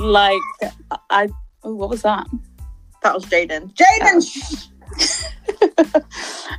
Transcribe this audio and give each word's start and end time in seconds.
like 0.00 0.40
I. 1.10 1.28
Oh, 1.62 1.74
what 1.74 1.90
was 1.90 2.02
that? 2.02 2.26
That 3.02 3.14
was 3.14 3.24
Jaden. 3.26 3.74
Jaden! 3.74 4.68
Oh. 5.62 6.02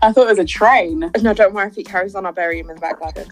I 0.01 0.11
thought 0.11 0.27
it 0.27 0.29
was 0.29 0.39
a 0.39 0.45
train. 0.45 1.11
No, 1.21 1.33
don't 1.33 1.53
worry 1.53 1.67
if 1.67 1.75
he 1.75 1.83
carries 1.83 2.15
on, 2.15 2.25
I'll 2.25 2.31
bury 2.31 2.59
him 2.59 2.69
in 2.69 2.75
the 2.75 2.81
back 2.81 2.99
garden. 2.99 3.27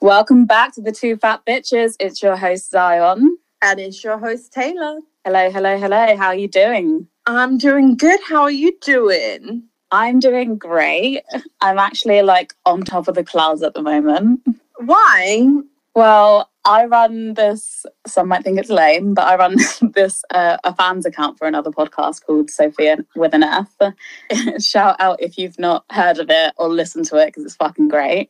Welcome 0.00 0.46
back 0.46 0.74
to 0.74 0.82
the 0.82 0.92
Two 0.92 1.16
Fat 1.16 1.44
Bitches. 1.46 1.96
It's 1.98 2.22
your 2.22 2.36
host 2.36 2.70
Zion. 2.70 3.38
And 3.62 3.80
it's 3.80 4.04
your 4.04 4.18
host, 4.18 4.52
Taylor. 4.52 5.00
Hello, 5.24 5.50
hello, 5.50 5.78
hello. 5.78 6.16
How 6.16 6.28
are 6.28 6.36
you 6.36 6.48
doing? 6.48 7.08
I'm 7.26 7.58
doing 7.58 7.96
good. 7.96 8.20
How 8.28 8.42
are 8.42 8.50
you 8.50 8.76
doing? 8.80 9.64
I'm 9.90 10.18
doing 10.18 10.56
great. 10.56 11.22
I'm 11.60 11.78
actually 11.78 12.22
like 12.22 12.54
on 12.64 12.82
top 12.82 13.08
of 13.08 13.14
the 13.14 13.24
clouds 13.24 13.62
at 13.62 13.74
the 13.74 13.82
moment. 13.82 14.40
Why? 14.78 15.48
Well, 15.96 16.50
I 16.66 16.84
run 16.84 17.32
this, 17.32 17.86
some 18.06 18.28
might 18.28 18.44
think 18.44 18.58
it's 18.58 18.68
lame, 18.68 19.14
but 19.14 19.26
I 19.26 19.36
run 19.36 19.56
this, 19.94 20.22
uh, 20.28 20.58
a 20.62 20.74
fans 20.74 21.06
account 21.06 21.38
for 21.38 21.48
another 21.48 21.70
podcast 21.70 22.22
called 22.22 22.50
Sophia 22.50 22.98
with 23.14 23.32
an 23.32 23.42
F. 23.42 23.74
Shout 24.62 24.96
out 24.98 25.22
if 25.22 25.38
you've 25.38 25.58
not 25.58 25.86
heard 25.90 26.18
of 26.18 26.26
it 26.28 26.52
or 26.58 26.68
listened 26.68 27.06
to 27.06 27.16
it 27.16 27.28
because 27.28 27.44
it's 27.46 27.56
fucking 27.56 27.88
great. 27.88 28.28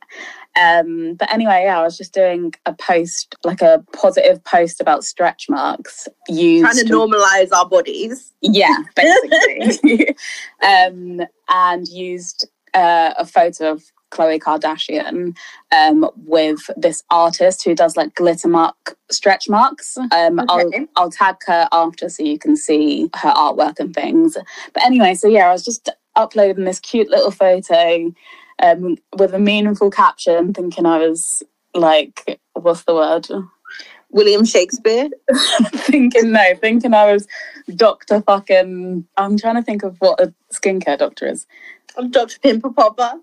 Um, 0.55 1.15
but 1.15 1.33
anyway, 1.33 1.63
yeah, 1.65 1.81
I 1.81 1.83
was 1.83 1.99
just 1.99 2.15
doing 2.15 2.55
a 2.67 2.73
post, 2.73 3.35
like 3.43 3.63
a 3.63 3.85
positive 3.93 4.45
post 4.45 4.81
about 4.81 5.05
stretch 5.05 5.49
marks. 5.49 6.07
Used 6.29 6.65
Trying 6.65 6.87
to 6.87 6.93
normalize 6.93 7.51
our 7.53 7.69
bodies. 7.69 8.33
yeah, 8.43 8.77
basically. 8.95 10.15
um, 10.63 11.21
and 11.49 11.89
used 11.89 12.49
uh, 12.75 13.15
a 13.19 13.27
photo 13.27 13.73
of 13.73 13.83
Khloe 14.17 14.41
Kardashian 14.41 15.37
um, 15.73 16.09
with 16.17 16.71
this 16.77 17.03
artist 17.11 17.65
who 17.65 17.75
does 17.75 17.97
like 17.97 18.15
glitter 18.15 18.49
mark 18.49 18.97
stretch 19.11 19.49
marks. 19.49 19.97
Um, 19.97 20.41
I'll 20.49 20.71
I'll 20.97 21.11
tag 21.11 21.37
her 21.47 21.69
after 21.73 22.09
so 22.09 22.23
you 22.23 22.39
can 22.39 22.57
see 22.57 23.11
her 23.15 23.31
artwork 23.31 23.79
and 23.79 23.95
things. 23.95 24.37
But 24.73 24.85
anyway, 24.85 25.15
so 25.15 25.29
yeah, 25.29 25.49
I 25.49 25.53
was 25.53 25.65
just 25.65 25.89
uploading 26.15 26.65
this 26.65 26.81
cute 26.81 27.11
little 27.11 27.31
photo 27.31 28.13
um, 28.63 28.97
with 29.19 29.35
a 29.35 29.39
meaningful 29.39 29.91
caption, 29.91 30.55
thinking 30.55 30.87
I 30.87 30.99
was 30.99 31.43
like, 31.75 32.41
what's 32.55 32.85
the 32.85 32.95
word? 32.95 33.29
William 34.11 34.45
Shakespeare. 34.45 35.09
thinking 35.75 36.33
no, 36.33 36.55
thinking 36.61 36.95
I 36.95 37.13
was 37.13 37.27
Doctor 37.75 38.23
fucking. 38.23 39.07
I'm 39.17 39.37
trying 39.37 39.57
to 39.57 39.63
think 39.63 39.83
of 39.83 39.97
what 39.99 40.21
a 40.21 40.33
skincare 40.55 40.99
doctor 40.99 41.27
is. 41.27 41.47
I'm 41.97 42.11
Dr. 42.11 42.39
Pimple 42.39 42.73
Popper. 42.73 43.15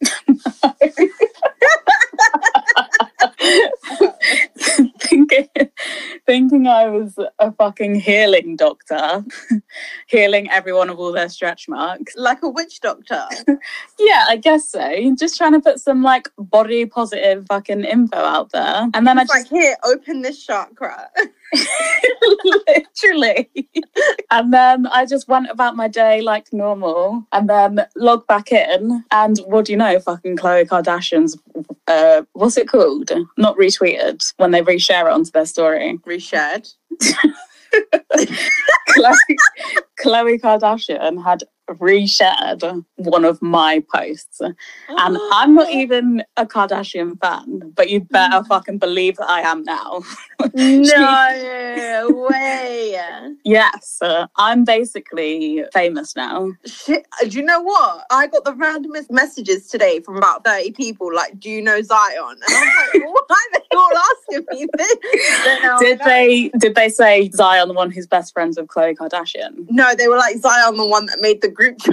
thinking, 4.98 5.48
thinking 6.26 6.66
I 6.66 6.88
was 6.88 7.18
a 7.38 7.52
fucking 7.52 7.96
healing 7.96 8.56
doctor, 8.56 9.24
healing 10.06 10.50
everyone 10.50 10.90
of 10.90 10.98
all 10.98 11.12
their 11.12 11.28
stretch 11.28 11.68
marks. 11.68 12.14
Like 12.16 12.42
a 12.42 12.48
witch 12.48 12.80
doctor. 12.80 13.24
Yeah, 13.98 14.24
I 14.28 14.36
guess 14.36 14.70
so. 14.70 15.14
Just 15.14 15.36
trying 15.36 15.52
to 15.52 15.60
put 15.60 15.78
some 15.78 16.02
like 16.02 16.28
body 16.38 16.86
positive 16.86 17.46
fucking 17.46 17.84
info 17.84 18.16
out 18.16 18.50
there, 18.50 18.88
and 18.94 19.06
then 19.06 19.18
I 19.18 19.22
It's 19.22 19.32
just 19.32 19.52
like, 19.52 19.60
here, 19.60 19.76
open 19.84 20.22
this 20.22 20.42
chakra. 20.42 21.10
Literally. 22.44 23.50
and 24.30 24.52
then 24.52 24.86
I 24.86 25.06
just 25.06 25.28
went 25.28 25.48
about 25.50 25.76
my 25.76 25.88
day 25.88 26.20
like 26.20 26.52
normal 26.52 27.26
and 27.32 27.48
then 27.48 27.86
logged 27.96 28.26
back 28.26 28.52
in. 28.52 29.04
And 29.10 29.38
what 29.46 29.66
do 29.66 29.72
you 29.72 29.78
know? 29.78 29.98
Fucking 30.00 30.36
Khloe 30.36 30.66
Kardashian's, 30.66 31.36
uh, 31.86 32.22
what's 32.32 32.56
it 32.56 32.68
called? 32.68 33.10
Not 33.36 33.56
retweeted 33.56 34.32
when 34.36 34.50
they 34.50 34.62
reshare 34.62 35.06
it 35.06 35.12
onto 35.12 35.30
their 35.30 35.46
story. 35.46 35.98
Reshared. 36.06 36.72
Khloe, 38.90 39.14
Khloe 40.02 40.40
Kardashian 40.40 41.22
had 41.22 41.44
reshared 41.74 42.84
one 42.96 43.24
of 43.24 43.40
my 43.42 43.82
posts. 43.92 44.40
And 44.40 44.56
ah. 44.88 45.30
I'm 45.34 45.54
not 45.54 45.70
even 45.70 46.24
a 46.36 46.46
Kardashian 46.46 47.18
fan, 47.20 47.72
but 47.74 47.90
you 47.90 48.00
better 48.00 48.40
mm. 48.40 48.46
fucking 48.46 48.78
believe 48.78 49.16
that 49.16 49.28
I 49.28 49.40
am 49.40 49.62
now. 49.62 50.02
No 50.54 52.28
way. 52.30 52.96
Yes, 53.44 53.98
uh, 54.00 54.26
I'm 54.36 54.64
basically 54.64 55.64
famous 55.72 56.16
now. 56.16 56.52
Shit, 56.64 57.06
uh, 57.20 57.26
do 57.26 57.38
you 57.38 57.44
know 57.44 57.60
what? 57.60 58.06
I 58.10 58.26
got 58.26 58.44
the 58.44 58.52
randomest 58.52 59.10
messages 59.10 59.68
today 59.68 60.00
from 60.00 60.16
about 60.16 60.44
30 60.44 60.72
people, 60.72 61.14
like, 61.14 61.38
do 61.38 61.50
you 61.50 61.62
know 61.62 61.82
Zion? 61.82 62.36
And 62.36 62.42
I 62.48 62.90
was 62.94 62.94
like, 62.94 63.04
why 63.28 63.48
are 63.52 63.60
they 63.60 63.76
all 63.76 63.90
asking 63.96 64.46
me 64.50 64.66
this? 64.76 64.96
Then 65.44 65.64
I 65.64 65.72
was 65.72 65.80
Did 65.82 65.98
they 66.00 66.48
did 66.58 66.74
they 66.74 66.88
say 66.88 67.30
Zion 67.30 67.68
the 67.68 67.74
one 67.74 67.90
who's 67.90 68.06
best 68.06 68.32
friends 68.32 68.56
with 68.58 68.68
Khloe 68.68 68.96
Kardashian? 68.96 69.66
No, 69.70 69.94
they 69.94 70.08
were 70.08 70.16
like, 70.16 70.36
Zion, 70.38 70.76
the 70.76 70.86
one 70.86 71.06
that 71.06 71.20
made 71.20 71.42
the 71.42 71.48
group. 71.60 71.78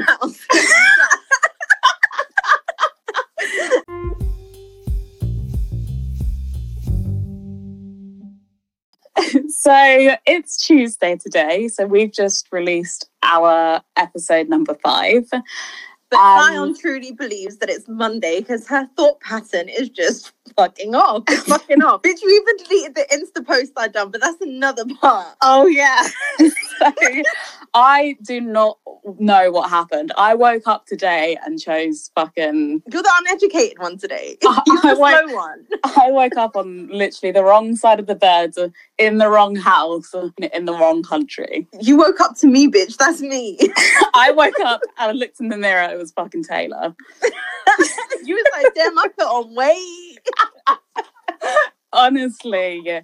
So 9.49 10.15
it's 10.25 10.65
Tuesday 10.65 11.17
today, 11.17 11.67
so 11.67 11.85
we've 11.85 12.13
just 12.13 12.47
released 12.53 13.09
our 13.23 13.81
episode 13.97 14.47
number 14.47 14.75
five. 14.75 15.25
But 16.09 16.19
Um, 16.19 16.39
Zion 16.41 16.77
truly 16.79 17.11
believes 17.11 17.57
that 17.57 17.69
it's 17.69 17.87
Monday 17.87 18.39
because 18.39 18.65
her 18.67 18.87
thought 18.95 19.19
pattern 19.19 19.67
is 19.67 19.89
just 19.89 20.31
fucking 20.55 20.95
off. 20.95 21.23
It's 21.27 21.43
fucking 21.47 21.83
off. 21.83 22.01
Did 22.01 22.21
you 22.21 22.29
even 22.41 22.65
delete 22.65 22.95
the 22.95 23.05
Insta 23.13 23.45
post 23.45 23.73
I 23.75 23.89
done? 23.89 24.11
But 24.11 24.21
that's 24.21 24.39
another 24.41 24.85
part. 25.01 25.35
Oh 25.41 25.67
yeah. 25.67 26.07
so 26.39 26.91
I 27.73 28.15
do 28.23 28.39
not 28.39 28.77
know 29.19 29.51
what 29.51 29.69
happened. 29.69 30.13
I 30.17 30.33
woke 30.33 30.67
up 30.67 30.85
today 30.85 31.37
and 31.45 31.59
chose 31.59 32.09
fucking 32.15 32.83
You're 32.91 33.03
the 33.03 33.11
uneducated 33.19 33.79
one 33.79 33.97
today. 33.97 34.37
You're 34.41 34.53
the 34.53 34.81
I 34.85 34.93
won't- 34.93 35.29
slow 35.29 35.35
one. 35.35 35.65
I 35.83 36.11
woke 36.11 36.37
up 36.37 36.55
on 36.55 36.87
literally 36.87 37.31
the 37.33 37.43
wrong 37.43 37.75
side 37.75 37.99
of 37.99 38.07
the 38.07 38.15
bed, 38.15 38.53
in 38.97 39.17
the 39.19 39.29
wrong 39.29 39.55
house, 39.55 40.13
in 40.53 40.65
the 40.65 40.73
wrong 40.73 41.03
country. 41.03 41.67
You 41.79 41.97
woke 41.97 42.19
up 42.19 42.35
to 42.37 42.47
me, 42.47 42.67
bitch. 42.67 42.97
That's 42.97 43.21
me. 43.21 43.57
I 44.15 44.31
woke 44.31 44.59
up 44.59 44.81
and 44.97 45.11
I 45.11 45.13
looked 45.13 45.39
in 45.39 45.49
the 45.49 45.57
mirror, 45.57 45.91
it 45.91 45.97
was 45.97 46.11
fucking 46.11 46.43
Taylor. 46.43 46.95
you 48.23 48.35
was 48.35 48.45
like, 48.63 48.73
damn, 48.73 48.97
I 48.97 49.07
put 49.07 49.25
on 49.25 49.55
weight. 49.55 50.19
honestly 51.93 52.81
yeah. 52.83 53.01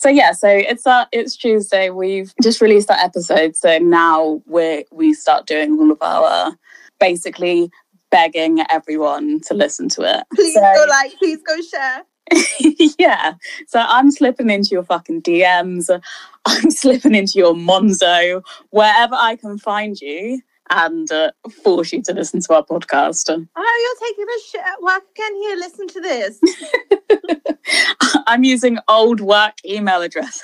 so 0.00 0.08
yeah 0.08 0.32
so 0.32 0.48
it's 0.48 0.86
uh 0.88 1.04
it's 1.12 1.36
tuesday 1.36 1.88
we've 1.88 2.34
just 2.42 2.60
released 2.60 2.88
that 2.88 3.02
episode 3.02 3.54
so 3.54 3.78
now 3.78 4.42
we're 4.44 4.82
we 4.90 5.14
start 5.14 5.46
doing 5.46 5.78
all 5.78 5.92
of 5.92 5.98
our 6.02 6.52
basically 6.98 7.70
begging 8.10 8.58
everyone 8.70 9.40
to 9.40 9.54
listen 9.54 9.88
to 9.88 10.02
it 10.02 10.24
Please 10.34 10.54
So- 10.54 10.60
go 10.60 10.84
like, 10.88 11.12
please 11.18 11.40
go 11.46 11.60
share. 11.60 12.02
yeah. 12.98 13.34
So 13.66 13.84
i'm 13.88 14.10
slipping 14.10 14.50
into 14.50 14.70
your 14.70 14.84
fucking 14.84 15.22
dms 15.22 15.88
i'm 16.46 16.70
slipping 16.70 17.14
into 17.14 17.38
your 17.38 17.54
monzo. 17.54 18.42
Wherever 18.70 19.14
i 19.14 19.36
can 19.36 19.58
find 19.58 20.00
you 20.00 20.40
and 20.70 21.10
uh, 21.12 21.30
force 21.62 21.92
you 21.92 22.02
to 22.02 22.12
listen 22.12 22.40
to 22.40 22.54
our 22.54 22.64
podcast 22.64 23.28
Oh, 23.28 23.96
you're 24.00 24.08
taking 24.08 24.26
a 24.28 24.40
shit 24.48 24.60
at 24.60 24.82
work 24.82 25.02
again. 25.12 25.34
Here, 25.36 25.56
listen 25.56 25.88
to 25.88 26.00
this. 26.00 26.40
i'm 28.28 28.44
using 28.44 28.78
old 28.88 29.20
work 29.20 29.54
email 29.64 30.00
addresses 30.02 30.40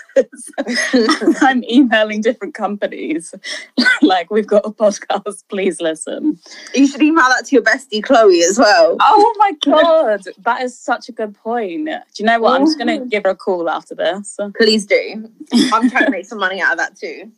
I'm 1.40 1.64
emailing 1.64 2.20
different 2.20 2.54
companies. 2.54 3.34
like, 4.02 4.30
we've 4.30 4.46
got 4.46 4.66
a 4.66 4.70
podcast, 4.70 5.44
please 5.48 5.80
listen. 5.80 6.38
you 6.74 6.86
should 6.86 7.02
email 7.02 7.24
that 7.28 7.46
to 7.46 7.56
your 7.56 7.62
bestie 7.62 8.02
Khloe 8.02 8.42
as 8.42 8.58
well. 8.58 8.96
Oh 9.00 9.34
my 9.38 9.52
God, 9.64 10.22
that 10.38 10.62
is 10.62 10.78
such 10.78 11.08
a 11.08 11.12
good 11.12 11.34
point. 11.34 11.86
Do 11.86 12.00
you 12.18 12.26
know 12.26 12.40
what? 12.40 12.60
I'm 12.60 12.66
just 12.66 12.78
going 12.78 13.00
to 13.00 13.06
give 13.06 13.24
her 13.24 13.30
a 13.30 13.36
call 13.36 13.68
after 13.68 13.94
this. 13.94 14.38
Please 14.56 14.86
do. 14.86 15.30
I'm 15.72 15.90
trying 15.90 16.04
to 16.06 16.10
make 16.10 16.26
some 16.26 16.38
money 16.38 16.60
out 16.60 16.72
of 16.72 16.78
that 16.78 16.96
too. 16.96 17.32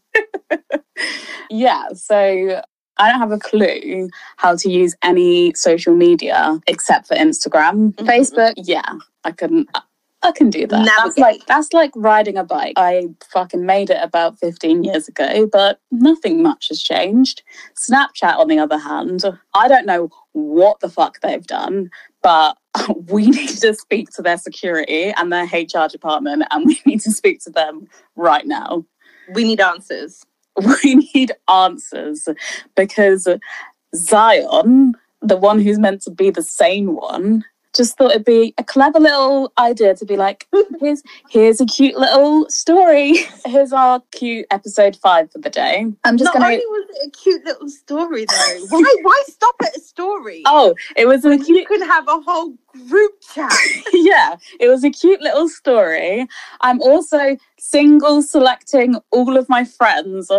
Yeah, 1.51 1.89
so 1.95 2.63
I 2.97 3.11
don't 3.11 3.21
have 3.21 3.33
a 3.33 3.39
clue 3.39 4.09
how 4.37 4.57
to 4.57 4.71
use 4.71 4.95
any 5.03 5.53
social 5.55 5.95
media 5.95 6.61
except 6.67 7.09
for 7.09 7.15
Instagram. 7.17 7.95
Mhm. 7.95 8.07
Facebook, 8.07 8.55
yeah, 8.57 8.93
I 9.25 9.33
couldn't. 9.33 9.69
I 10.23 10.33
can 10.33 10.49
do 10.49 10.67
that. 10.67 10.87
That's 10.87 11.19
like 11.19 11.45
that's 11.47 11.73
like 11.75 11.91
riding 11.95 12.39
a 12.39 12.45
bike. 12.45 12.75
I 12.79 13.09
fucking 13.31 13.67
made 13.67 13.91
it 13.91 13.99
about 14.03 14.39
15 14.39 14.83
years 14.83 15.07
ago, 15.07 15.47
but 15.53 15.81
nothing 15.91 16.43
much 16.43 16.69
has 16.69 16.83
changed. 16.83 17.43
Snapchat, 17.77 18.39
on 18.39 18.49
the 18.49 18.59
other 18.59 18.79
hand, 18.79 19.23
I 19.55 19.69
don't 19.69 19.85
know 19.85 20.09
what 20.33 20.81
the 20.81 20.89
fuck 20.89 21.21
they've 21.21 21.47
done, 21.47 21.91
but 22.23 22.57
we 23.11 23.27
need 23.27 23.51
to 23.51 23.75
speak 23.75 24.09
to 24.13 24.23
their 24.23 24.39
security 24.39 25.13
and 25.15 25.31
their 25.31 25.45
HR 25.45 25.89
department, 25.89 26.45
and 26.51 26.65
we 26.65 26.81
need 26.87 27.03
to 27.03 27.11
speak 27.11 27.41
to 27.41 27.51
them 27.51 27.87
right 28.17 28.47
now 28.47 28.85
We 29.35 29.45
need 29.45 29.61
answers. 29.61 30.25
we 30.85 30.95
need 31.15 31.33
answers 31.49 32.29
because 32.75 33.29
Zion, 33.95 34.95
the 35.23 35.37
one 35.37 35.61
who's 35.61 35.79
meant 35.79 36.03
to 36.03 36.11
be 36.11 36.31
the 36.31 36.43
sane 36.43 36.95
one, 36.95 37.45
just 37.75 37.97
thought 37.97 38.13
it'd 38.13 38.25
be 38.25 38.55
a 38.59 38.65
clever 38.65 38.99
little 39.01 39.53
idea 39.59 39.95
to 39.97 40.05
be 40.05 40.17
like, 40.17 40.47
here's 40.81 41.03
here's 41.29 41.61
a 41.61 41.67
cute 41.67 41.97
little 41.97 42.49
story. 42.49 43.15
Here's 43.47 43.73
our 43.73 44.01
cute 44.11 44.47
episode 44.51 44.97
five 44.97 45.31
for 45.31 45.39
the 45.39 45.51
day. 45.51 45.87
I'm 46.05 46.17
just 46.17 46.27
Not 46.27 46.35
gonna. 46.35 46.47
only 46.47 46.59
was 46.67 46.89
it 46.91 47.09
a 47.09 47.11
cute 47.11 47.45
little 47.45 47.69
story 47.69 48.25
though. 48.25 48.67
Why 48.71 48.97
why 49.03 49.23
stop 49.27 49.55
at 49.63 49.77
a 49.77 49.81
story? 49.81 50.43
Oh, 50.47 50.75
it 50.97 51.07
was 51.07 51.25
a 51.25 51.37
cute. 51.37 51.49
you 51.49 51.67
could 51.67 51.83
have 51.83 52.09
a 52.09 52.21
whole 52.21 52.55
group 52.89 53.13
chat. 53.35 53.53
yeah, 53.93 54.37
it 54.61 54.69
was 54.69 54.83
a 54.85 54.91
cute 54.91 55.21
little 55.21 55.49
story. 55.49 56.27
I'm 56.63 56.81
also 56.81 57.37
single 57.59 58.23
selecting 58.23 58.97
all 59.11 59.37
of 59.37 59.49
my 59.49 59.65
friends 59.65 60.31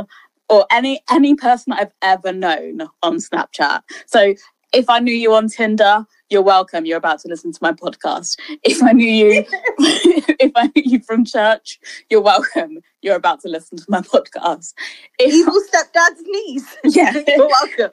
or 0.50 0.66
any 0.72 1.02
any 1.10 1.36
person 1.36 1.74
I've 1.74 1.92
ever 2.02 2.32
known 2.32 2.82
on 3.04 3.18
Snapchat. 3.18 3.82
So 4.06 4.34
if 4.74 4.90
I 4.90 5.00
knew 5.00 5.14
you 5.14 5.34
on 5.34 5.48
Tinder, 5.48 6.06
you're 6.30 6.42
welcome. 6.42 6.86
You're 6.86 6.98
about 6.98 7.20
to 7.20 7.28
listen 7.28 7.52
to 7.52 7.60
my 7.62 7.72
podcast. 7.72 8.38
If 8.64 8.82
I 8.82 8.92
knew 8.92 9.08
you, 9.08 9.46
if 9.80 10.52
I 10.56 10.72
knew 10.76 10.84
you 10.84 11.00
from 11.00 11.24
church, 11.24 11.80
you're 12.10 12.22
welcome. 12.22 12.80
You're 13.02 13.16
about 13.16 13.42
to 13.42 13.48
listen 13.48 13.78
to 13.78 13.86
my 13.88 14.02
podcast. 14.02 14.74
If, 15.20 15.34
Evil 15.34 15.62
stepdad's 15.72 16.24
niece. 16.26 16.78
Yeah. 16.84 17.14
You're 17.28 17.48
welcome. 17.48 17.92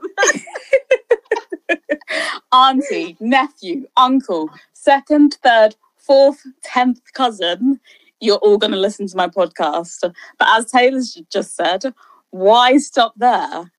auntie, 2.53 3.17
nephew, 3.21 3.87
uncle, 3.97 4.51
second, 4.73 5.39
third, 5.43 5.77
fourth, 5.97 6.43
tenth 6.63 7.01
cousin, 7.13 7.81
you're 8.21 8.39
all 8.39 8.59
going 8.59 8.73
to 8.73 8.79
listen 8.79 9.07
to 9.07 9.17
my 9.17 9.29
podcast. 9.29 10.01
But 10.39 10.49
as 10.49 10.71
Taylor's 10.71 11.21
just 11.31 11.55
said, 11.55 11.93
why 12.31 12.79
stop 12.79 13.13
there? 13.17 13.71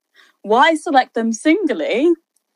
Why 0.43 0.75
select 0.75 1.15
them 1.15 1.31
singly 1.31 2.13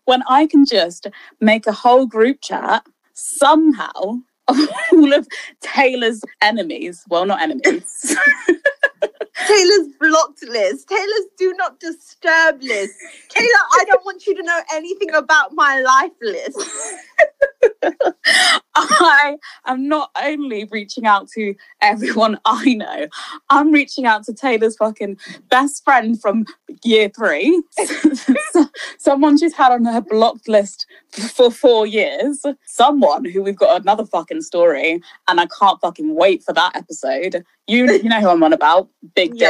when 0.08 0.24
I 0.30 0.48
can 0.48 0.66
just 0.66 1.08
make 1.42 1.68
a 1.68 1.72
whole 1.72 2.08
group 2.08 2.40
chat 2.42 2.86
somehow 3.14 4.20
of 4.48 4.58
all 4.94 5.14
of 5.14 5.28
Taylor's 5.62 6.22
enemies? 6.42 7.04
Well, 7.10 7.26
not 7.26 7.42
enemies. 7.42 8.16
Taylor's 9.48 9.90
blocked 10.00 10.44
list. 10.44 10.88
Taylor's 10.90 11.28
do 11.38 11.54
not 11.58 11.80
disturb 11.80 12.62
list. 12.62 12.94
Taylor, 13.30 13.64
I 13.80 13.86
don't 13.88 14.06
want 14.06 14.26
you 14.26 14.36
to 14.36 14.44
know 14.44 14.62
anything 14.74 15.14
about 15.14 15.54
my 15.54 15.80
life 15.82 16.12
list. 16.22 16.58
I 18.76 19.38
am 19.66 19.88
not 19.88 20.12
only 20.22 20.66
reaching 20.72 21.06
out 21.06 21.28
to 21.30 21.56
everyone 21.82 22.40
I 22.46 22.74
know, 22.74 23.08
I'm 23.50 23.72
reaching 23.72 24.06
out 24.06 24.24
to 24.26 24.34
Taylor's 24.34 24.78
fucking 24.78 25.18
best 25.50 25.84
friend 25.84 26.20
from 26.22 26.46
year 26.84 27.10
three. 27.10 27.62
Someone 29.00 29.38
she's 29.38 29.54
had 29.54 29.72
on 29.72 29.86
her 29.86 30.02
blocked 30.02 30.48
list 30.48 30.86
for 31.10 31.50
four 31.50 31.88
years. 31.88 32.46
Someone 32.66 33.26
who 33.26 33.42
we've 33.42 33.56
got 33.56 33.82
another 33.82 34.06
fucking 34.06 34.42
story, 34.42 35.02
and 35.28 35.40
I 35.40 35.48
can't 35.60 35.80
fucking 35.82 36.16
wait 36.16 36.44
for 36.44 36.54
that 36.54 36.76
episode. 36.76 37.44
You, 37.68 37.92
you 37.92 38.04
know 38.04 38.22
who 38.22 38.30
I'm 38.30 38.44
on 38.44 38.54
about. 38.54 38.90
Big 39.14 39.38
dick. 39.38 39.50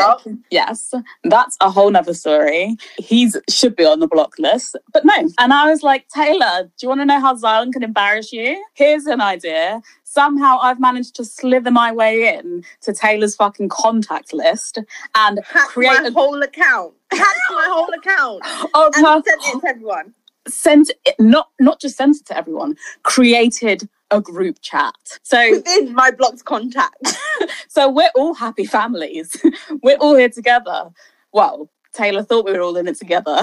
Yes. 0.49 0.93
That's 1.23 1.55
a 1.61 1.69
whole 1.69 1.91
nother 1.91 2.15
story. 2.15 2.75
He's 2.97 3.37
should 3.47 3.75
be 3.75 3.85
on 3.85 3.99
the 3.99 4.07
block 4.07 4.33
list. 4.39 4.75
But 4.91 5.05
no. 5.05 5.29
And 5.37 5.53
I 5.53 5.69
was 5.69 5.83
like, 5.83 6.07
Taylor, 6.09 6.63
do 6.63 6.71
you 6.81 6.89
want 6.89 7.01
to 7.01 7.05
know 7.05 7.19
how 7.19 7.35
Zion 7.35 7.71
can 7.71 7.83
embarrass 7.97 8.33
you? 8.33 8.63
Here's 8.75 9.05
an 9.07 9.21
idea. 9.21 9.81
Somehow 10.03 10.59
I've 10.61 10.79
managed 10.79 11.15
to 11.17 11.25
slither 11.25 11.71
my 11.71 11.91
way 11.91 12.35
in 12.35 12.63
to 12.81 12.93
Taylor's 12.93 13.35
fucking 13.35 13.69
contact 13.69 14.33
list 14.33 14.79
and 15.15 15.39
Hack 15.45 15.69
create 15.69 16.01
my 16.03 16.09
a 16.09 16.11
whole 16.13 16.41
account. 16.43 16.93
Hack 17.11 17.35
my 17.51 17.67
whole 17.69 17.93
account. 17.93 18.41
oh, 18.73 18.91
And 18.95 19.05
per- 19.05 19.23
send 19.23 19.41
it 19.43 19.61
to 19.61 19.67
everyone. 19.67 20.15
sent 20.47 20.91
it 21.05 21.15
not 21.19 21.49
not 21.59 21.81
just 21.81 21.97
sent 21.97 22.17
it 22.17 22.25
to 22.27 22.37
everyone, 22.37 22.77
created 23.03 23.89
a 24.11 24.21
group 24.21 24.57
chat. 24.61 24.95
So 25.23 25.51
Within 25.51 25.93
my 25.95 26.11
blocked 26.11 26.45
contacts. 26.45 27.17
so 27.69 27.89
we're 27.89 28.11
all 28.15 28.35
happy 28.35 28.65
families. 28.65 29.35
we're 29.83 29.97
all 29.97 30.15
here 30.15 30.29
together. 30.29 30.91
Well, 31.33 31.69
Taylor 31.93 32.23
thought 32.23 32.45
we 32.45 32.53
were 32.53 32.61
all 32.61 32.77
in 32.77 32.87
it 32.87 32.97
together. 32.97 33.37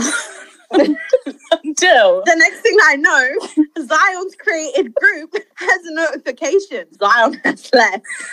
Until 1.65 2.23
The 2.25 2.37
next 2.37 2.61
thing 2.61 2.77
I 2.85 2.97
know, 2.97 3.31
Zion's 3.87 4.35
created 4.37 4.95
group 4.95 5.35
has 5.55 5.85
a 5.87 5.95
notification. 5.95 6.87
Zion 6.99 7.41
has 7.45 7.71
left. 7.73 8.03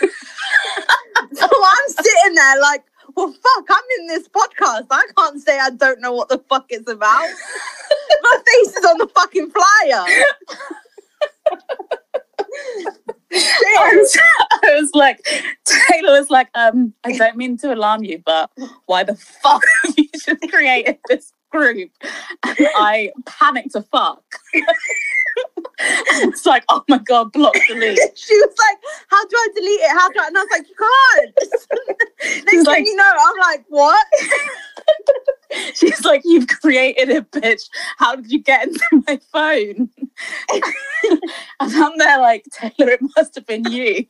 so 1.32 1.46
I'm 1.46 1.88
sitting 1.88 2.34
there 2.34 2.60
like, 2.60 2.84
well, 3.14 3.32
fuck, 3.32 3.66
I'm 3.70 3.84
in 4.00 4.06
this 4.06 4.28
podcast. 4.28 4.86
I 4.90 5.06
can't 5.16 5.40
say 5.40 5.58
I 5.58 5.70
don't 5.70 6.00
know 6.00 6.12
what 6.12 6.28
the 6.28 6.38
fuck 6.48 6.66
it's 6.70 6.90
about. 6.90 7.28
My 8.22 8.38
face 8.46 8.76
is 8.76 8.84
on 8.84 8.98
the 8.98 9.08
fucking 9.08 9.50
flyer. 9.50 10.04
I 13.34 13.96
was, 13.96 14.18
I 14.64 14.80
was 14.80 14.90
like, 14.94 15.24
Taylor 15.64 16.18
was 16.18 16.30
like, 16.30 16.48
um, 16.54 16.92
I 17.04 17.16
don't 17.16 17.36
mean 17.36 17.56
to 17.58 17.72
alarm 17.72 18.04
you, 18.04 18.22
but 18.24 18.50
why 18.86 19.04
the 19.04 19.16
fuck 19.16 19.62
have 19.84 19.94
you 19.96 20.08
just 20.14 20.40
created 20.50 20.98
this 21.08 21.32
group? 21.52 21.90
And 22.44 22.56
I 22.76 23.12
panicked 23.26 23.72
to 23.72 23.82
fuck. 23.82 24.22
it's 25.78 26.46
like, 26.46 26.64
oh 26.68 26.82
my 26.88 26.98
god, 26.98 27.32
block 27.32 27.54
delete. 27.68 27.98
she 28.14 28.34
was 28.34 28.54
like, 28.58 28.78
how 29.08 29.24
do 29.26 29.36
I 29.36 29.48
delete 29.54 29.80
it? 29.80 29.90
How 29.90 30.08
do 30.10 30.20
I? 30.20 30.26
And 30.26 30.38
I 30.38 30.42
was 30.42 30.50
like, 30.50 30.68
you 30.68 30.74
can't. 30.78 32.44
Next 32.46 32.66
like- 32.66 32.76
thing 32.78 32.86
you 32.86 32.96
know, 32.96 33.12
I'm 33.18 33.38
like, 33.38 33.64
what? 33.68 34.06
She's 35.74 36.04
like, 36.04 36.22
you've 36.24 36.48
created 36.48 37.10
it, 37.10 37.30
bitch. 37.30 37.68
How 37.98 38.16
did 38.16 38.30
you 38.32 38.38
get 38.42 38.68
into 38.68 39.04
my 39.06 39.20
phone? 39.32 39.90
and 40.50 41.12
I'm 41.60 41.98
there 41.98 42.20
like, 42.20 42.44
Taylor, 42.52 42.92
it 42.92 43.00
must 43.16 43.34
have 43.34 43.46
been 43.46 43.64
you. 43.70 44.06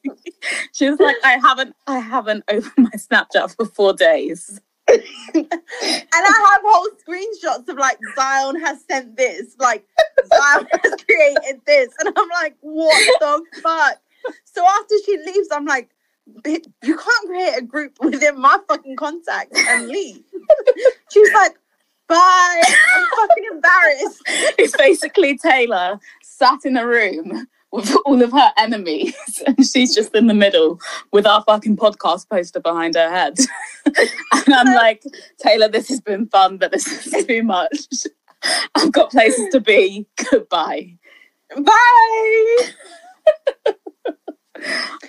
She 0.73 0.89
was 0.89 1.01
like, 1.01 1.17
I 1.25 1.39
haven't, 1.39 1.75
I 1.87 1.99
haven't 1.99 2.45
opened 2.49 2.73
my 2.77 2.91
Snapchat 2.91 3.57
for 3.57 3.67
four 3.67 3.93
days. 3.93 4.61
And 5.35 6.27
I 6.27 6.51
have 6.53 6.61
whole 6.65 6.89
screenshots 7.07 7.69
of 7.69 7.79
like 7.79 7.99
Zion 8.15 8.61
has 8.61 8.85
sent 8.91 9.17
this, 9.17 9.57
like 9.59 9.87
Zion 10.27 10.67
has 10.83 11.05
created 11.05 11.61
this, 11.67 11.89
and 12.01 12.13
I'm 12.17 12.29
like, 12.29 12.57
what 12.61 13.21
the 13.21 13.61
fuck? 13.61 14.01
So 14.45 14.65
after 14.65 14.95
she 15.05 15.17
leaves, 15.19 15.49
I'm 15.51 15.65
like, 15.65 15.91
you 16.45 16.61
can't 16.83 17.27
create 17.27 17.55
a 17.59 17.63
group 17.63 17.97
within 18.01 18.41
my 18.41 18.59
fucking 18.69 18.97
contacts 18.97 19.61
and 19.69 19.89
leave. 19.89 20.23
She's 21.11 21.33
like, 21.33 21.57
bye. 22.09 22.63
I'm 22.95 23.07
fucking 23.17 23.45
embarrassed. 23.53 24.23
It's 24.59 24.77
basically 24.77 25.39
Taylor 25.39 25.99
sat 26.23 26.65
in 26.65 26.77
a 26.77 26.87
room 26.87 27.49
with 27.73 27.97
all 28.05 28.23
of 28.23 28.33
her 28.33 28.53
enemies, 28.57 29.15
and 29.47 29.67
she's 29.67 29.95
just 29.95 30.15
in 30.15 30.27
the 30.27 30.35
middle 30.35 30.79
with 31.11 31.27
our 31.27 31.43
fucking 31.45 31.77
podcast 31.77 32.29
poster 32.29 32.61
behind 32.61 32.95
her 32.95 33.11
head. 33.11 33.39
and 33.87 34.55
I'm 34.55 34.75
like, 34.75 35.03
Taylor, 35.39 35.69
this 35.69 35.89
has 35.89 36.01
been 36.01 36.27
fun, 36.27 36.59
but 36.59 36.71
this 36.71 36.87
is 36.87 37.27
too 37.27 37.43
much. 37.43 37.77
I've 38.75 38.93
got 38.93 39.11
places 39.11 39.49
to 39.53 39.61
be. 39.61 40.07
Goodbye. 40.31 40.99
Bye. 41.57 42.71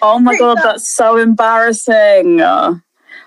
Oh 0.02 0.20
my 0.20 0.38
god, 0.38 0.60
that's 0.64 0.88
so 0.88 1.18
embarrassing. 1.18 2.42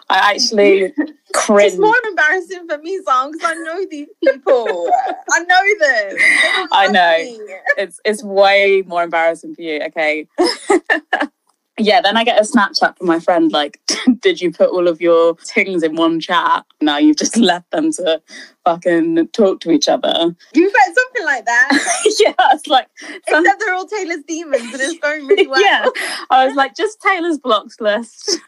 I 0.09 0.35
actually 0.35 0.93
cringe. 1.35 1.73
It's 1.73 1.79
more 1.81 1.95
embarrassing 2.09 2.69
for 2.69 2.79
me, 2.79 3.01
Zion, 3.05 3.33
because 3.33 3.51
I 3.51 3.55
know 3.55 3.87
these 3.91 4.09
people. 4.25 4.91
I 5.33 5.39
know 5.41 5.63
them. 5.81 6.69
I 6.73 6.87
know. 6.89 7.17
me. 7.19 7.55
It's 7.77 8.01
it's 8.05 8.23
way 8.23 8.83
more 8.87 9.03
embarrassing 9.05 9.55
for 9.55 9.63
you. 9.63 9.83
Okay. 9.87 10.29
yeah, 11.79 12.01
then 12.01 12.17
I 12.17 12.25
get 12.25 12.39
a 12.41 12.43
Snapchat 12.45 12.97
from 12.99 13.07
my 13.07 13.21
friend 13.21 13.53
like, 13.53 13.81
did 14.21 14.41
you 14.41 14.51
put 14.53 14.71
all 14.71 14.89
of 14.89 15.01
your 15.01 15.37
things 15.37 15.83
in 15.83 15.97
one 15.97 16.21
chat? 16.21 16.65
Now 16.81 16.99
you've 16.99 17.17
just 17.19 17.37
left 17.37 17.71
them 17.71 17.93
to 17.93 18.21
fucking 18.65 19.29
talk 19.29 19.61
to 19.61 19.71
each 19.71 19.89
other. 19.89 20.35
You 20.55 20.71
bet 20.71 20.95
something 20.95 21.25
like 21.25 21.45
that. 21.45 21.69
yeah, 22.21 22.33
it's 22.53 22.67
like 22.67 22.89
some- 23.29 23.45
Except 23.45 23.61
they're 23.61 23.75
all 23.75 23.87
Taylor's 23.87 24.25
demons 24.27 24.63
and 24.73 24.81
it's 24.83 24.99
going 25.01 25.27
really 25.27 25.47
well. 25.47 25.61
yeah. 25.63 25.87
I 26.31 26.47
was 26.47 26.57
like, 26.57 26.75
just 26.75 27.01
Taylor's 27.01 27.39
blocks 27.39 27.81
list. 27.81 28.39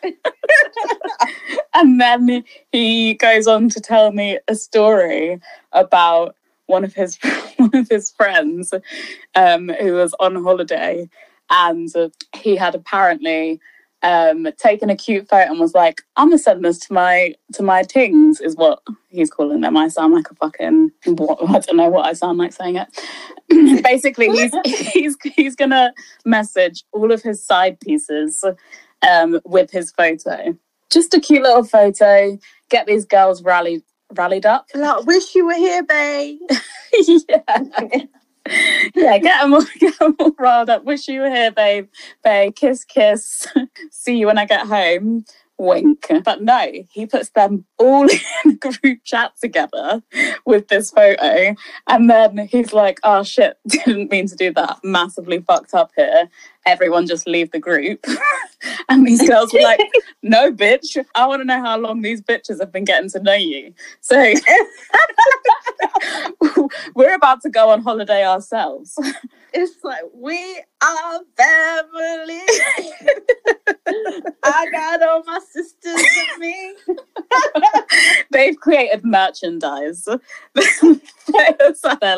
and 1.75 2.01
then 2.01 2.45
he 2.73 3.15
goes 3.15 3.47
on 3.47 3.69
to 3.71 3.81
tell 3.81 4.13
me 4.13 4.39
a 4.49 4.55
story 4.55 5.39
about 5.73 6.35
one 6.67 6.85
of 6.85 6.95
his 6.95 7.19
one 7.57 7.71
of 7.75 7.89
his 7.89 8.11
friends 8.11 8.73
um, 9.35 9.69
who 9.81 9.95
was 9.95 10.15
on 10.21 10.43
holiday, 10.43 11.09
and 11.51 11.89
he 12.35 12.57
had 12.57 12.75
apparently 12.75 13.61
um, 14.03 14.47
taken 14.57 14.91
a 14.91 14.97
cute 14.97 15.29
photo 15.29 15.51
and 15.51 15.61
was 15.61 15.75
like, 15.75 16.03
"I'm 16.17 16.29
gonna 16.29 16.39
send 16.39 16.65
this 16.65 16.79
to 16.81 16.93
my 16.93 17.35
to 17.55 17.63
my 17.63 17.83
tings," 17.83 18.41
is 18.41 18.57
what 18.57 18.81
he's 19.09 19.31
calling 19.31 19.61
them. 19.61 19.77
I 19.77 19.89
sound 19.89 20.15
like 20.15 20.31
a 20.31 20.35
fucking 20.35 20.91
what, 21.07 21.39
I 21.49 21.59
don't 21.59 21.77
know 21.77 21.89
what 21.89 22.07
I 22.07 22.13
sound 22.13 22.39
like 22.39 22.53
saying 22.53 22.77
it. 22.77 22.89
Basically, 23.85 24.29
he's 24.29 24.55
he's 24.93 25.17
he's 25.35 25.57
gonna 25.57 25.93
message 26.25 26.85
all 26.93 27.11
of 27.11 27.23
his 27.23 27.45
side 27.45 27.81
pieces 27.81 28.45
um, 29.09 29.41
with 29.45 29.71
his 29.71 29.91
photo. 29.91 30.57
Just 30.91 31.15
a 31.15 31.21
cute 31.21 31.43
little 31.43 31.65
photo. 31.65 32.39
Get 32.71 32.87
these 32.87 33.05
girls 33.05 33.43
rallied 33.43 33.83
rallied 34.15 34.47
up. 34.47 34.67
Like, 34.75 35.07
wish 35.07 35.35
you 35.35 35.47
were 35.47 35.55
here, 35.55 35.83
babe. 35.83 36.39
yeah. 37.07 37.63
yeah, 38.95 39.19
get 39.19 39.43
them 39.43 39.55
all, 39.55 39.65
get 39.81 40.01
'em 40.03 40.17
all 40.21 40.35
riled 40.39 40.71
up. 40.71 40.85
Wish 40.85 41.09
you 41.09 41.21
were 41.23 41.31
here, 41.31 41.53
babe. 41.53 41.89
Babe, 42.25 42.55
kiss, 42.55 42.85
kiss. 42.85 43.47
See 43.91 44.19
you 44.19 44.27
when 44.27 44.39
I 44.39 44.47
get 44.47 44.67
home. 44.67 45.25
Wink. 45.59 46.07
But 46.25 46.43
no, 46.43 46.71
he 46.91 47.07
puts 47.07 47.31
them 47.31 47.65
all 47.79 48.09
in 48.09 48.53
a 48.53 48.55
group 48.55 49.01
chat 49.05 49.33
together 49.41 50.03
with 50.47 50.69
this 50.69 50.91
photo. 50.91 51.55
And 51.89 52.11
then 52.11 52.39
he's 52.49 52.73
like, 52.73 53.01
oh 53.05 53.23
shit, 53.25 53.57
didn't 53.69 54.11
mean 54.11 54.29
to 54.29 54.37
do 54.37 54.53
that. 54.55 54.79
Massively 54.85 55.41
fucked 55.41 55.75
up 55.75 55.93
here. 55.97 56.29
Everyone 56.69 57.07
just 57.07 57.27
leave 57.27 57.51
the 57.51 57.59
group. 57.59 58.05
and 58.91 59.07
these 59.07 59.27
girls 59.27 59.55
were 59.55 59.63
like, 59.63 59.81
no, 60.23 60.53
bitch. 60.53 61.03
I 61.15 61.27
want 61.27 61.41
to 61.41 61.47
know 61.47 61.63
how 61.63 61.79
long 61.79 62.03
these 62.03 62.21
bitches 62.21 62.61
have 62.61 62.71
been 62.71 62.85
getting 62.85 63.09
to 63.11 63.21
know 63.21 63.33
you. 63.33 63.73
So 64.03 64.17
we're 66.95 67.15
about 67.15 67.41
to 67.43 67.49
go 67.49 67.71
on 67.71 67.81
holiday 67.81 68.27
ourselves. 68.27 68.99
It's 69.55 69.83
like 69.83 70.03
we 70.13 70.61
are 70.83 71.21
family. 71.39 72.43
I 74.45 74.67
got 74.71 75.03
all 75.03 75.23
my 75.25 75.41
sisters 75.51 75.95
with 75.95 76.39
me. 76.39 76.75
They've 78.31 78.61
created 78.61 79.07
merchandise. 79.07 80.05
They're 80.05 80.21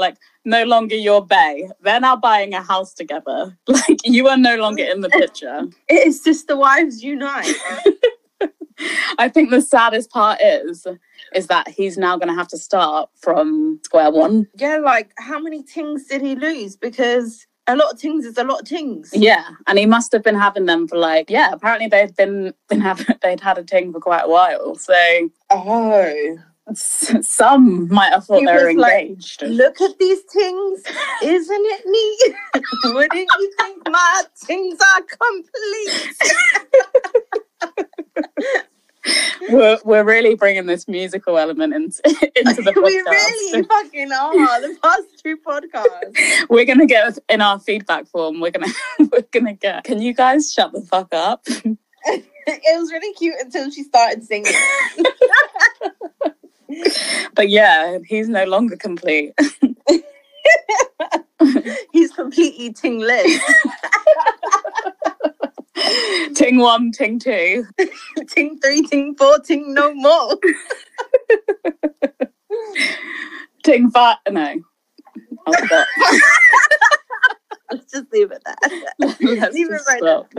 like, 0.01 0.17
no 0.45 0.65
longer 0.65 0.95
your 0.97 1.25
bay. 1.25 1.69
They're 1.83 2.01
now 2.01 2.17
buying 2.17 2.55
a 2.55 2.63
house 2.63 2.95
together. 2.95 3.57
Like, 3.69 3.99
you 4.05 4.29
are 4.29 4.37
no 4.37 4.57
longer 4.57 4.85
in 4.85 5.01
the 5.01 5.09
picture. 5.23 5.67
It 5.89 6.07
is 6.07 6.23
sister 6.23 6.57
wives 6.57 7.03
unite. 7.03 7.55
I 9.19 9.29
think 9.29 9.51
the 9.51 9.61
saddest 9.61 10.11
part 10.11 10.41
is, 10.41 10.87
is 11.35 11.47
that 11.49 11.69
he's 11.69 11.99
now 11.99 12.17
going 12.17 12.29
to 12.29 12.35
have 12.35 12.49
to 12.49 12.57
start 12.59 13.11
from 13.21 13.79
square 13.85 14.11
one. 14.11 14.49
yeah, 14.57 14.79
like 14.79 15.13
how 15.19 15.39
many 15.39 15.63
things 15.63 16.07
did 16.07 16.23
he 16.23 16.35
lose? 16.35 16.77
Because 16.77 17.47
a 17.67 17.77
lot 17.77 17.93
of 17.93 18.01
things 18.01 18.25
is 18.25 18.39
a 18.39 18.45
lot 18.45 18.63
of 18.63 18.69
things. 18.69 19.11
Yeah, 19.13 19.45
and 19.67 19.79
he 19.79 19.85
must 19.85 20.13
have 20.13 20.23
been 20.23 20.35
having 20.35 20.65
them 20.65 20.89
for 20.89 20.97
like, 20.97 21.29
yeah. 21.29 21.51
Apparently, 21.53 21.89
they've 21.89 22.17
been 22.17 22.55
been 22.71 22.81
having 22.81 23.07
they'd 23.23 23.41
had 23.41 23.59
a 23.59 23.63
ting 23.63 23.93
for 23.93 24.01
quite 24.01 24.25
a 24.25 24.29
while. 24.29 24.75
So 24.77 24.95
Oh. 25.51 26.39
some 26.75 27.89
might 27.89 28.13
have 28.13 28.25
thought 28.27 28.41
He 28.41 28.47
they 28.47 28.53
were 28.53 28.69
was 28.69 28.77
like, 28.77 29.07
engaged. 29.07 29.43
Look 29.43 29.81
at 29.81 29.99
these 29.99 30.21
things. 30.33 30.83
Isn't 31.23 31.65
it 31.65 31.83
neat? 31.87 32.35
Wouldn't 32.95 33.29
you 33.39 33.53
think 33.59 33.89
my 33.89 34.23
things 34.37 34.79
are 34.95 35.03
complete? 35.03 36.17
we're, 39.51 39.79
we're 39.85 40.05
really 40.05 40.35
bringing 40.35 40.67
this 40.67 40.87
musical 40.87 41.39
element 41.39 41.75
into, 41.75 42.03
into 42.37 42.63
the 42.63 42.73
podcast. 42.73 42.85
we 42.85 43.01
really 43.01 43.63
fucking 43.65 44.13
are. 44.13 44.61
The 44.61 44.77
past 44.83 45.07
two 45.23 45.37
podcasts. 45.39 46.49
we're 46.49 46.67
gonna 46.67 46.87
get 46.87 47.19
in 47.29 47.41
our 47.41 47.59
feedback 47.59 48.07
form. 48.07 48.41
We're 48.41 48.53
gonna 48.53 48.73
we're 48.99 49.27
gonna 49.33 49.55
get. 49.55 49.85
Can 49.85 50.01
you 50.01 50.15
guys 50.15 50.53
shut 50.53 50.73
the 50.73 50.83
fuck 50.83 51.13
up? 51.13 51.45
It 52.47 52.81
was 52.81 52.91
really 52.91 53.13
cute 53.15 53.35
until 53.41 53.71
she 53.71 53.83
started 53.83 54.25
singing. 54.25 54.53
But 57.35 57.49
yeah, 57.49 57.99
he's 58.05 58.29
no 58.29 58.45
longer 58.45 58.77
complete. 58.77 59.33
He's 61.93 62.13
completely 62.13 62.73
tingless. 62.73 63.41
ting 66.35 66.59
one, 66.59 66.93
ting 66.93 67.19
two. 67.19 67.67
ting 68.29 68.59
three, 68.59 68.83
ting 68.83 69.15
four, 69.17 69.39
ting 69.39 69.73
no 69.73 69.95
more. 69.95 70.37
Ting 73.63 73.91
five. 73.91 74.17
No. 74.29 74.55
I 75.47 75.61
forgot. 75.61 75.87
Let's 77.71 77.93
just 77.93 78.13
leave 78.13 78.33
it 78.33 78.43
there. 78.45 78.57
Let's 78.99 79.55
Leave 79.55 79.71
it 79.71 79.81
right 79.89 79.99
stop. 79.99 80.33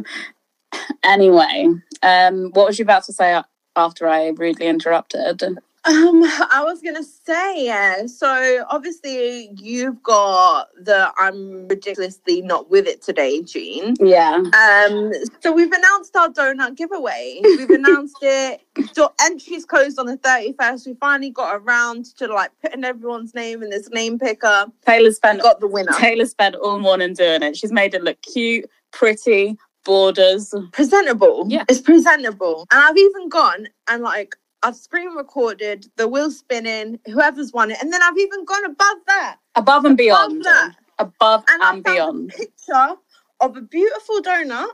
Anyway, 1.03 1.67
um, 2.03 2.51
what 2.53 2.67
was 2.67 2.79
you 2.79 2.83
about 2.83 3.03
to 3.05 3.13
say 3.13 3.41
after 3.75 4.07
I 4.07 4.27
rudely 4.29 4.67
interrupted? 4.67 5.41
Um, 5.83 6.23
I 6.23 6.61
was 6.63 6.79
gonna 6.81 7.03
say, 7.03 7.65
yeah. 7.65 8.05
So 8.05 8.65
obviously 8.69 9.49
you've 9.59 10.01
got 10.03 10.67
the 10.79 11.11
I'm 11.17 11.67
ridiculously 11.67 12.41
not 12.43 12.69
with 12.69 12.85
it 12.87 13.01
today, 13.01 13.41
Jean. 13.41 13.95
Yeah. 13.99 14.35
Um, 14.35 15.11
so 15.39 15.51
we've 15.51 15.71
announced 15.71 16.15
our 16.15 16.29
donut 16.29 16.77
giveaway. 16.77 17.39
We've 17.43 17.69
announced 17.69 18.17
it. 18.21 18.61
So 18.93 19.11
entries 19.21 19.65
closed 19.65 19.97
on 19.97 20.05
the 20.05 20.17
31st. 20.17 20.85
We 20.85 20.93
finally 20.95 21.31
got 21.31 21.55
around 21.55 22.05
to 22.17 22.27
like 22.27 22.51
putting 22.61 22.83
everyone's 22.83 23.33
name 23.33 23.63
in 23.63 23.71
this 23.71 23.89
name 23.89 24.19
picker. 24.19 24.67
Taylor 24.85 25.11
spent 25.11 25.41
Got 25.41 25.61
the 25.61 25.67
winner. 25.67 25.93
Taylor 25.97 26.25
spent 26.25 26.55
all 26.55 26.77
morning 26.77 27.15
doing 27.15 27.41
it. 27.41 27.57
She's 27.57 27.71
made 27.71 27.95
it 27.95 28.03
look 28.03 28.21
cute, 28.21 28.69
pretty, 28.91 29.57
borders. 29.83 30.53
presentable. 30.71 31.45
Yeah. 31.49 31.63
It's 31.67 31.81
presentable. 31.81 32.67
And 32.71 32.81
I've 32.81 32.97
even 32.97 33.29
gone 33.29 33.67
and 33.89 34.03
like 34.03 34.35
I've 34.63 34.75
screen 34.75 35.09
recorded 35.15 35.87
the 35.97 36.07
wheel 36.07 36.29
spinning, 36.31 36.99
whoever's 37.07 37.51
won 37.51 37.71
it, 37.71 37.81
and 37.81 37.91
then 37.91 38.01
I've 38.03 38.17
even 38.17 38.45
gone 38.45 38.65
above 38.65 38.97
that. 39.07 39.37
Above 39.55 39.85
and 39.85 39.97
beyond. 39.97 40.43
that. 40.45 40.75
Above 40.99 41.43
And 41.49 41.63
and 41.63 41.83
beyond. 41.83 42.31
a 42.31 42.37
picture 42.37 42.95
of 43.39 43.57
a 43.57 43.61
beautiful 43.61 44.21
donut. 44.21 44.69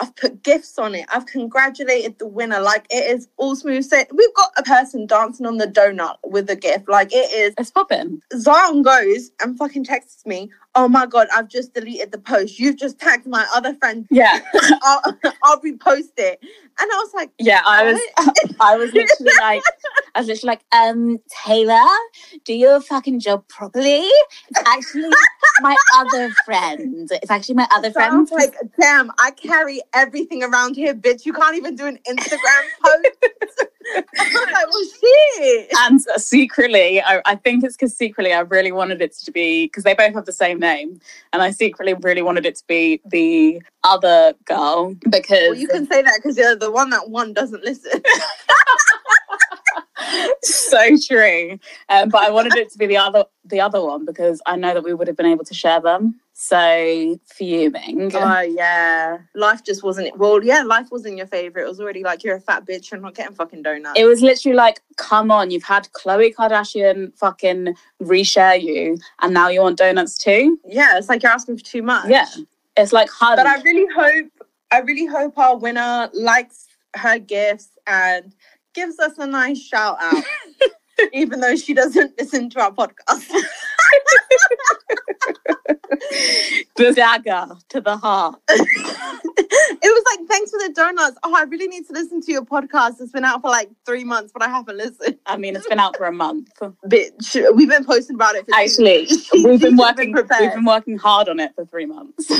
I've 0.00 0.16
put 0.16 0.42
gifts 0.42 0.78
on 0.78 0.94
it. 0.94 1.06
I've 1.12 1.26
congratulated 1.26 2.18
the 2.18 2.26
winner. 2.26 2.60
Like 2.60 2.86
it 2.90 3.14
is 3.14 3.28
all 3.36 3.54
smooth. 3.54 3.84
Say 3.84 4.06
we've 4.12 4.34
got 4.34 4.50
a 4.56 4.62
person 4.62 5.06
dancing 5.06 5.46
on 5.46 5.58
the 5.58 5.66
donut 5.66 6.16
with 6.24 6.48
a 6.50 6.56
gift. 6.56 6.88
Like 6.88 7.12
it 7.12 7.32
is. 7.32 7.54
It's 7.58 7.70
popping. 7.70 8.22
Zion 8.34 8.82
goes 8.82 9.30
and 9.40 9.58
fucking 9.58 9.84
texts 9.84 10.24
me. 10.24 10.50
Oh 10.74 10.88
my 10.88 11.04
god, 11.04 11.26
I've 11.34 11.48
just 11.48 11.74
deleted 11.74 12.12
the 12.12 12.18
post. 12.18 12.58
You've 12.58 12.76
just 12.76 12.98
tagged 12.98 13.26
my 13.26 13.44
other 13.54 13.74
friend. 13.74 14.06
Yeah. 14.10 14.40
I'll, 14.82 15.18
I'll 15.42 15.60
repost 15.60 16.12
it. 16.16 16.38
And 16.42 16.90
I 16.90 16.96
was 16.96 17.10
like, 17.12 17.30
Yeah, 17.38 17.60
I 17.66 17.92
was 17.92 18.00
I 18.60 18.76
was 18.76 18.92
literally 18.92 19.32
like 19.40 19.62
I 20.14 20.20
was 20.20 20.28
literally 20.28 20.56
like, 20.56 20.64
um, 20.72 21.18
Taylor, 21.44 21.86
do 22.44 22.54
your 22.54 22.80
fucking 22.80 23.20
job 23.20 23.46
properly. 23.48 24.08
It's 24.48 24.60
actually 24.64 25.10
my 25.60 25.76
other 25.96 26.30
friend. 26.44 27.08
It's 27.10 27.30
actually 27.30 27.56
my 27.56 27.68
other 27.72 27.90
friend. 27.90 28.20
was 28.20 28.30
like, 28.30 28.56
damn, 28.80 29.10
I 29.18 29.30
carry 29.32 29.80
everything 29.92 30.42
around 30.42 30.76
here, 30.76 30.94
bitch. 30.94 31.24
You 31.24 31.32
can't 31.32 31.56
even 31.56 31.76
do 31.76 31.86
an 31.86 31.98
Instagram 32.08 32.62
post. 32.82 33.68
I 33.96 34.02
was 34.18 34.48
like, 34.52 34.66
well, 34.70 34.84
shit. 35.00 35.70
and 35.78 36.00
uh, 36.14 36.18
secretly, 36.18 37.00
I, 37.02 37.20
I 37.26 37.34
think 37.34 37.64
it's 37.64 37.76
because 37.76 37.96
secretly 37.96 38.32
I 38.32 38.40
really 38.40 38.72
wanted 38.72 39.02
it 39.02 39.12
to 39.24 39.32
be 39.32 39.66
because 39.66 39.84
they 39.84 39.94
both 39.94 40.14
have 40.14 40.26
the 40.26 40.32
same 40.32 40.58
name, 40.58 41.00
and 41.32 41.42
I 41.42 41.50
secretly 41.50 41.94
really 41.94 42.22
wanted 42.22 42.46
it 42.46 42.56
to 42.56 42.66
be 42.66 43.00
the 43.04 43.62
other 43.84 44.34
girl 44.44 44.94
because 45.10 45.48
Well, 45.48 45.54
you 45.54 45.68
can 45.68 45.86
say 45.90 46.02
that 46.02 46.14
because 46.16 46.36
you're 46.36 46.56
the 46.56 46.70
one 46.70 46.90
that 46.90 47.08
won 47.10 47.32
doesn't 47.32 47.64
listen. 47.64 48.02
so 50.42 50.96
true. 51.06 51.58
Um, 51.88 52.08
but 52.08 52.22
I 52.22 52.30
wanted 52.30 52.56
it 52.56 52.70
to 52.70 52.78
be 52.78 52.86
the 52.86 52.96
other 52.96 53.24
the 53.44 53.60
other 53.60 53.82
one 53.82 54.04
because 54.04 54.40
I 54.46 54.56
know 54.56 54.74
that 54.74 54.84
we 54.84 54.94
would 54.94 55.08
have 55.08 55.16
been 55.16 55.26
able 55.26 55.44
to 55.44 55.54
share 55.54 55.80
them. 55.80 56.20
So 56.32 57.18
fuming. 57.26 58.10
Oh 58.14 58.40
yeah, 58.40 59.18
life 59.34 59.62
just 59.62 59.82
wasn't. 59.82 60.16
Well, 60.16 60.42
yeah, 60.42 60.62
life 60.62 60.86
wasn't 60.90 61.18
your 61.18 61.26
favorite. 61.26 61.64
It 61.64 61.68
was 61.68 61.80
already 61.80 62.02
like 62.02 62.24
you're 62.24 62.36
a 62.36 62.40
fat 62.40 62.64
bitch 62.64 62.92
and 62.92 63.02
not 63.02 63.14
getting 63.14 63.34
fucking 63.34 63.62
donuts. 63.62 63.98
It 63.98 64.06
was 64.06 64.22
literally 64.22 64.56
like, 64.56 64.80
come 64.96 65.30
on, 65.30 65.50
you've 65.50 65.64
had 65.64 65.88
Khloe 65.92 66.34
Kardashian 66.34 67.14
fucking 67.18 67.74
reshare 68.02 68.60
you, 68.60 68.96
and 69.20 69.34
now 69.34 69.48
you 69.48 69.60
want 69.60 69.76
donuts 69.76 70.16
too? 70.16 70.58
yeah, 70.66 70.96
it's 70.96 71.10
like 71.10 71.22
you're 71.22 71.32
asking 71.32 71.58
for 71.58 71.64
too 71.64 71.82
much. 71.82 72.08
Yeah. 72.08 72.26
It's 72.76 72.92
like, 72.92 73.10
hun. 73.10 73.36
but 73.36 73.46
I 73.46 73.60
really 73.60 73.86
hope, 73.94 74.30
I 74.70 74.78
really 74.78 75.06
hope 75.06 75.36
our 75.38 75.56
winner 75.56 76.08
likes 76.14 76.66
her 76.96 77.18
gifts 77.18 77.78
and 77.86 78.34
gives 78.74 78.98
us 78.98 79.12
a 79.18 79.26
nice 79.26 79.60
shout 79.60 79.96
out, 80.00 80.24
even 81.12 81.40
though 81.40 81.56
she 81.56 81.74
doesn't 81.74 82.18
listen 82.18 82.50
to 82.50 82.60
our 82.60 82.72
podcast. 82.72 83.30
the 86.76 86.92
dagger 86.94 87.46
to 87.68 87.80
the 87.80 87.96
heart. 87.96 88.40
it 88.48 89.82
was 89.82 90.04
like, 90.16 90.28
thanks 90.28 90.50
for 90.50 90.58
the 90.60 90.72
donuts. 90.74 91.16
Oh, 91.22 91.34
I 91.34 91.42
really 91.44 91.68
need 91.68 91.86
to 91.86 91.92
listen 91.92 92.20
to 92.22 92.32
your 92.32 92.44
podcast. 92.44 93.00
It's 93.00 93.12
been 93.12 93.24
out 93.24 93.40
for 93.42 93.50
like 93.50 93.70
three 93.84 94.04
months, 94.04 94.32
but 94.32 94.42
I 94.42 94.48
haven't 94.48 94.76
listened. 94.76 95.18
I 95.26 95.36
mean, 95.36 95.56
it's 95.56 95.66
been 95.66 95.78
out 95.80 95.96
for 95.96 96.06
a 96.06 96.12
month. 96.12 96.50
Bitch, 96.86 97.54
we've 97.54 97.68
been 97.68 97.84
posting 97.84 98.16
about 98.16 98.34
it 98.34 98.44
for 98.46 98.52
two 98.52 98.58
Actually, 98.58 99.00
weeks. 99.00 99.30
We've 99.32 99.60
been 99.60 99.76
working. 99.76 100.12
prepared. 100.12 100.40
we've 100.42 100.54
been 100.54 100.64
working 100.64 100.98
hard 100.98 101.28
on 101.28 101.40
it 101.40 101.54
for 101.54 101.64
three 101.66 101.86
months. 101.86 102.30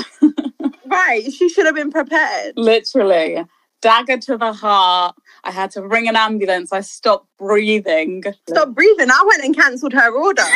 right. 0.87 1.31
She 1.31 1.49
should 1.49 1.65
have 1.65 1.75
been 1.75 1.91
prepared. 1.91 2.53
Literally, 2.57 3.43
dagger 3.81 4.17
to 4.17 4.37
the 4.37 4.53
heart. 4.53 5.15
I 5.43 5.51
had 5.51 5.71
to 5.71 5.85
ring 5.85 6.07
an 6.07 6.15
ambulance. 6.15 6.71
I 6.71 6.81
stopped 6.81 7.27
breathing. 7.37 8.23
Stop 8.47 8.75
breathing. 8.75 9.09
I 9.09 9.23
went 9.25 9.43
and 9.43 9.55
cancelled 9.55 9.93
her 9.93 10.11
order. 10.11 10.43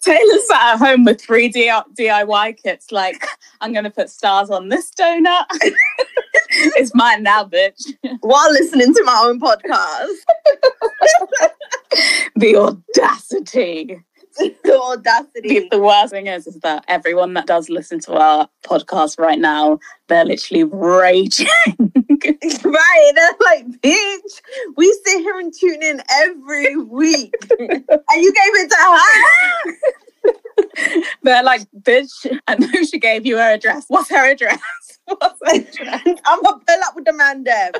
Taylor 0.00 0.38
sat 0.46 0.74
at 0.74 0.78
home 0.78 1.04
with 1.04 1.20
three 1.20 1.48
D- 1.48 1.70
DIY 1.98 2.62
kits. 2.62 2.92
Like, 2.92 3.26
I'm 3.60 3.72
gonna 3.72 3.90
put 3.90 4.10
stars 4.10 4.50
on 4.50 4.68
this 4.68 4.90
donut. 4.90 5.44
it's 6.50 6.94
mine 6.94 7.22
now, 7.22 7.44
bitch. 7.44 7.80
while 8.20 8.50
listening 8.52 8.92
to 8.92 9.02
my 9.04 9.22
own 9.24 9.40
podcast. 9.40 10.18
the 12.36 12.56
audacity. 12.56 14.02
the 14.64 14.80
audacity. 14.80 15.68
The, 15.70 15.78
worst 15.78 16.12
thing 16.12 16.26
is, 16.26 16.46
is 16.46 16.56
that 16.60 16.84
everyone 16.88 17.34
that 17.34 17.46
does 17.46 17.68
listen 17.68 18.00
to 18.00 18.14
our 18.14 18.48
podcast 18.64 19.18
right 19.18 19.38
now, 19.38 19.78
they're 20.08 20.24
literally 20.24 20.64
raging. 20.64 21.46
right. 21.78 23.12
They're 23.14 23.36
like, 23.44 23.66
bitch, 23.80 24.42
we 24.76 25.00
sit 25.04 25.20
here 25.20 25.38
and 25.38 25.52
tune 25.52 25.82
in 25.82 26.02
every 26.10 26.76
week. 26.76 27.32
and 27.58 27.70
you 28.16 28.32
gave 28.32 28.54
it 28.54 28.70
to 28.70 28.76
her. 30.26 31.12
they're 31.22 31.44
like, 31.44 31.62
bitch, 31.80 32.38
I 32.48 32.56
know 32.56 32.68
she 32.90 32.98
gave 32.98 33.24
you 33.24 33.36
her 33.36 33.54
address. 33.54 33.84
What's 33.88 34.10
her 34.10 34.30
address? 34.32 34.58
What's 35.04 35.40
her 35.44 35.60
address? 35.60 36.20
I'm 36.24 36.42
gonna 36.42 36.60
pull 36.66 36.80
up 36.84 36.96
with 36.96 37.04
the 37.04 37.12
man 37.12 37.44
them. 37.44 37.72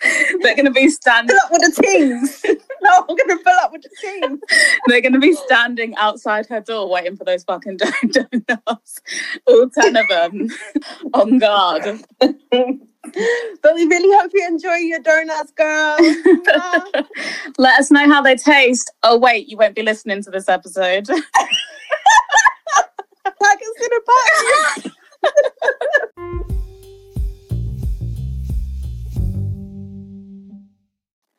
They're 0.42 0.56
gonna 0.56 0.70
be 0.70 0.88
standing 0.88 1.36
up 1.44 1.50
with 1.50 1.62
the 1.62 1.82
things. 1.82 2.42
no, 2.82 3.06
I'm 3.08 3.16
gonna 3.16 3.38
pull 3.42 3.54
up 3.62 3.72
with 3.72 3.82
the 3.82 3.90
things. 4.00 4.40
they're 4.86 5.00
gonna 5.00 5.18
be 5.18 5.32
standing 5.32 5.96
outside 5.96 6.46
her 6.46 6.60
door 6.60 6.88
waiting 6.88 7.16
for 7.16 7.24
those 7.24 7.44
fucking 7.44 7.78
donuts. 8.10 9.00
All 9.46 9.68
ten 9.70 9.96
of 9.96 10.08
them 10.08 10.48
on 11.14 11.38
guard. 11.38 12.04
But 12.20 13.74
we 13.74 13.86
really 13.86 14.16
hope 14.18 14.32
you 14.34 14.46
enjoy 14.46 14.74
your 14.76 14.98
donuts, 14.98 15.52
girl. 15.52 15.96
Let 17.56 17.80
us 17.80 17.90
know 17.90 18.06
how 18.06 18.20
they 18.20 18.36
taste. 18.36 18.92
Oh 19.02 19.16
wait, 19.18 19.48
you 19.48 19.56
won't 19.56 19.74
be 19.74 19.82
listening 19.82 20.22
to 20.24 20.30
this 20.30 20.48
episode. 20.48 21.06
Tag 21.06 21.18
us 23.58 23.80
in 23.84 23.90
a 23.92 24.00
party. 26.16 26.60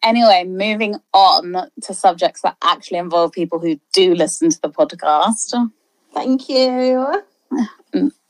Anyway, 0.08 0.46
moving 0.46 0.96
on 1.14 1.70
to 1.82 1.94
subjects 1.94 2.42
that 2.42 2.56
actually 2.64 2.98
involve 2.98 3.34
people 3.34 3.60
who 3.60 3.78
do 3.92 4.16
listen 4.16 4.50
to 4.50 4.62
the 4.62 4.70
podcast. 4.70 5.70
Thank 6.14 6.48
you. 6.48 7.24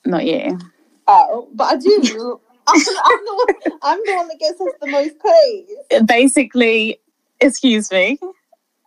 Not 0.03 0.25
you. 0.25 0.57
Oh, 1.07 1.47
but 1.53 1.65
I 1.65 1.75
do. 1.75 2.41
I'm, 2.67 2.75
I'm, 2.75 3.25
the 3.25 3.45
one, 3.45 3.79
I'm 3.83 3.99
the 4.05 4.15
one 4.15 4.27
that 4.27 4.39
gets 4.39 4.59
us 4.59 4.73
the 4.81 4.87
most 4.87 5.19
plays. 5.19 6.03
Basically, 6.07 6.99
excuse 7.41 7.91
me. 7.91 8.17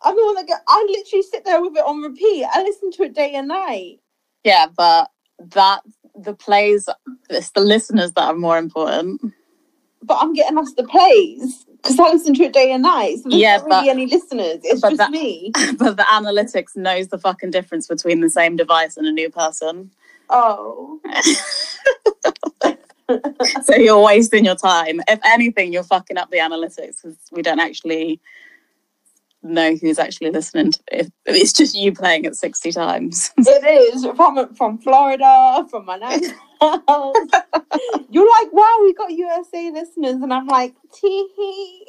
I'm 0.02 0.16
the 0.16 0.25
one 0.26 0.35
that 0.35 0.49
get. 0.49 0.61
I 0.66 0.87
literally 0.90 1.23
sit 1.23 1.44
there 1.44 1.62
with 1.62 1.76
it 1.76 1.85
on 1.85 2.02
repeat. 2.02 2.44
I 2.52 2.62
listen 2.62 2.90
to 2.90 3.04
it 3.04 3.14
day 3.14 3.35
and 3.35 3.47
night. 3.47 4.00
Yeah, 4.42 4.66
but 4.76 5.12
that 5.38 5.82
the 6.16 6.35
plays, 6.35 6.88
it's 7.28 7.50
the 7.50 7.61
listeners 7.61 8.11
that 8.14 8.25
are 8.25 8.35
more 8.35 8.59
important. 8.59 9.32
But 10.02 10.19
I'm 10.21 10.33
getting 10.33 10.57
us 10.59 10.73
the 10.75 10.85
plays 10.85 11.66
because 11.83 11.99
I 11.99 12.04
listen 12.11 12.35
to 12.35 12.42
it 12.45 12.52
day 12.52 12.73
and 12.73 12.83
night. 12.83 13.19
So 13.19 13.28
there's 13.30 13.40
Yeah, 13.40 13.57
not 13.59 13.66
really 13.66 13.87
but- 13.87 13.88
any 13.88 14.07
listeners. 14.07 14.61
It's 14.64 14.80
just 14.80 15.11
me. 15.11 15.50
but 15.78 15.97
the 15.97 16.04
analytics 16.04 16.76
knows 16.76 17.09
the 17.09 17.19
fucking 17.19 17.50
difference 17.50 17.87
between 17.87 18.21
the 18.21 18.30
same 18.30 18.57
device 18.57 18.97
and 18.97 19.07
a 19.07 19.12
new 19.12 19.30
person. 19.30 19.90
Oh. 20.30 21.00
so 23.62 23.75
you're 23.75 24.00
wasting 24.00 24.45
your 24.45 24.54
time. 24.54 25.00
If 25.09 25.19
anything, 25.25 25.73
you're 25.73 25.83
fucking 25.83 26.16
up 26.16 26.30
the 26.30 26.38
analytics 26.38 27.02
because 27.02 27.16
we 27.33 27.42
don't 27.42 27.61
actually 27.61 28.21
know 29.42 29.75
who's 29.76 29.99
actually 29.99 30.30
listening 30.30 30.73
to 30.73 30.80
it. 30.92 31.12
It's 31.26 31.52
just 31.52 31.75
you 31.75 31.92
playing 31.92 32.25
it 32.25 32.37
60 32.37 32.73
times. 32.73 33.30
It 33.38 33.94
is 33.94 34.06
from 34.16 34.54
from 34.54 34.78
Florida, 34.78 35.66
from 35.70 35.87
my 35.87 35.97
nan's 35.99 36.32
house. 36.61 37.16
You're 38.11 38.28
like, 38.28 38.52
wow, 38.52 38.78
we 38.82 38.92
got 38.94 39.11
USA 39.11 39.70
listeners, 39.70 40.23
and 40.23 40.32
I'm 40.32 40.47
like, 40.47 40.75
tee 40.94 41.28
hee. 41.37 41.87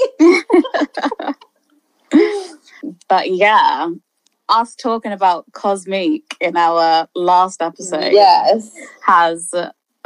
but 3.08 3.31
yeah, 3.31 3.89
us 4.50 4.75
talking 4.75 5.11
about 5.11 5.46
Cosmic 5.53 6.35
in 6.40 6.57
our 6.57 7.07
last 7.16 7.61
episode 7.61 8.11
Yes, 8.14 8.72
has 9.05 9.53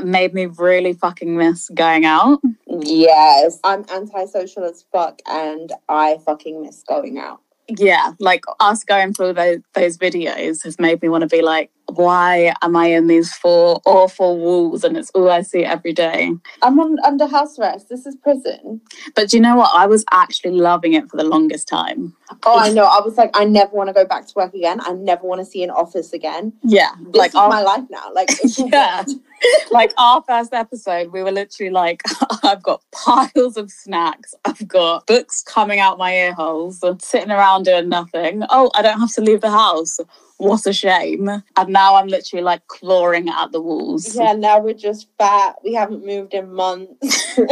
made 0.05 0.33
me 0.33 0.45
really 0.45 0.93
fucking 0.93 1.35
miss 1.35 1.69
going 1.69 2.05
out. 2.05 2.39
yes. 2.67 3.59
I'm 3.63 3.85
antisocial 3.91 4.63
as 4.63 4.85
fuck, 4.91 5.21
and 5.25 5.71
I 5.89 6.19
fucking 6.25 6.61
miss 6.61 6.83
going 6.83 7.17
out. 7.17 7.41
Yeah, 7.67 8.11
like 8.19 8.43
us 8.59 8.83
going 8.83 9.13
through 9.13 9.33
those, 9.33 9.59
those 9.73 9.97
videos 9.97 10.63
has 10.63 10.79
made 10.79 11.01
me 11.01 11.09
want 11.09 11.21
to 11.23 11.27
be 11.27 11.41
like, 11.41 11.71
why 11.95 12.53
am 12.61 12.75
I 12.75 12.87
in 12.87 13.07
these 13.07 13.33
four 13.35 13.81
awful 13.85 14.37
walls 14.37 14.83
and 14.83 14.97
it's 14.97 15.09
all 15.11 15.29
I 15.29 15.41
see 15.41 15.63
every 15.63 15.93
day? 15.93 16.31
I'm 16.61 16.79
on 16.79 16.97
under 17.05 17.27
house 17.27 17.57
arrest. 17.59 17.89
This 17.89 18.05
is 18.05 18.15
prison. 18.15 18.81
But 19.15 19.29
do 19.29 19.37
you 19.37 19.41
know 19.41 19.55
what? 19.55 19.71
I 19.73 19.85
was 19.85 20.05
actually 20.11 20.51
loving 20.51 20.93
it 20.93 21.09
for 21.09 21.17
the 21.17 21.23
longest 21.23 21.67
time. 21.67 22.15
Oh, 22.43 22.57
I 22.57 22.71
know. 22.71 22.85
I 22.85 23.01
was 23.03 23.17
like, 23.17 23.31
I 23.33 23.45
never 23.45 23.75
want 23.75 23.87
to 23.89 23.93
go 23.93 24.05
back 24.05 24.25
to 24.27 24.33
work 24.35 24.53
again. 24.53 24.79
I 24.81 24.93
never 24.93 25.27
want 25.27 25.41
to 25.41 25.45
see 25.45 25.63
an 25.63 25.69
office 25.69 26.13
again. 26.13 26.53
Yeah, 26.63 26.91
This 27.07 27.15
like 27.15 27.29
is 27.29 27.35
our, 27.35 27.49
my 27.49 27.61
life 27.61 27.83
now. 27.89 28.11
Like, 28.13 28.29
Yeah. 28.57 29.03
like 29.71 29.93
our 29.97 30.23
first 30.27 30.53
episode, 30.53 31.11
we 31.11 31.23
were 31.23 31.31
literally 31.31 31.71
like, 31.71 32.01
I've 32.43 32.63
got 32.63 32.81
piles 32.91 33.57
of 33.57 33.71
snacks, 33.71 34.33
I've 34.45 34.67
got 34.67 35.07
books 35.07 35.43
coming 35.43 35.79
out 35.79 35.97
my 35.97 36.15
ear 36.15 36.33
holes, 36.33 36.81
and 36.83 37.01
sitting 37.01 37.31
around 37.31 37.63
doing 37.63 37.89
nothing. 37.89 38.43
Oh, 38.49 38.71
I 38.75 38.81
don't 38.81 38.99
have 38.99 39.13
to 39.13 39.21
leave 39.21 39.41
the 39.41 39.51
house. 39.51 39.99
What 40.37 40.65
a 40.65 40.73
shame. 40.73 41.29
And 41.29 41.69
now 41.69 41.95
I'm 41.95 42.07
literally 42.07 42.43
like 42.43 42.67
clawing 42.67 43.29
at 43.29 43.51
the 43.51 43.61
walls. 43.61 44.15
Yeah, 44.15 44.33
now 44.33 44.59
we're 44.59 44.73
just 44.73 45.07
fat. 45.17 45.55
We 45.63 45.73
haven't 45.73 46.05
moved 46.05 46.33
in 46.33 46.53
months. 46.53 47.37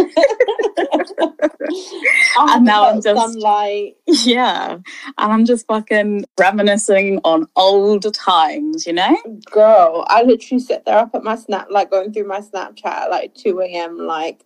And 2.35 2.65
now 2.65 2.89
I'm 2.89 3.01
just- 3.01 3.19
sunlight. 3.19 3.95
Yeah. 4.05 4.73
And 4.73 4.83
I'm 5.17 5.45
just 5.45 5.67
fucking 5.67 6.25
reminiscing 6.39 7.19
on 7.23 7.47
old 7.55 8.11
times, 8.13 8.85
you 8.85 8.93
know? 8.93 9.15
Girl, 9.51 10.03
I 10.07 10.23
literally 10.23 10.59
sit 10.59 10.85
there 10.85 10.97
up 10.97 11.15
at 11.15 11.23
my 11.23 11.35
snap, 11.35 11.67
like 11.69 11.91
going 11.91 12.11
through 12.13 12.27
my 12.27 12.41
Snapchat 12.41 12.85
at 12.85 13.09
like 13.11 13.33
2 13.35 13.61
a.m. 13.61 13.97
Like, 13.97 14.43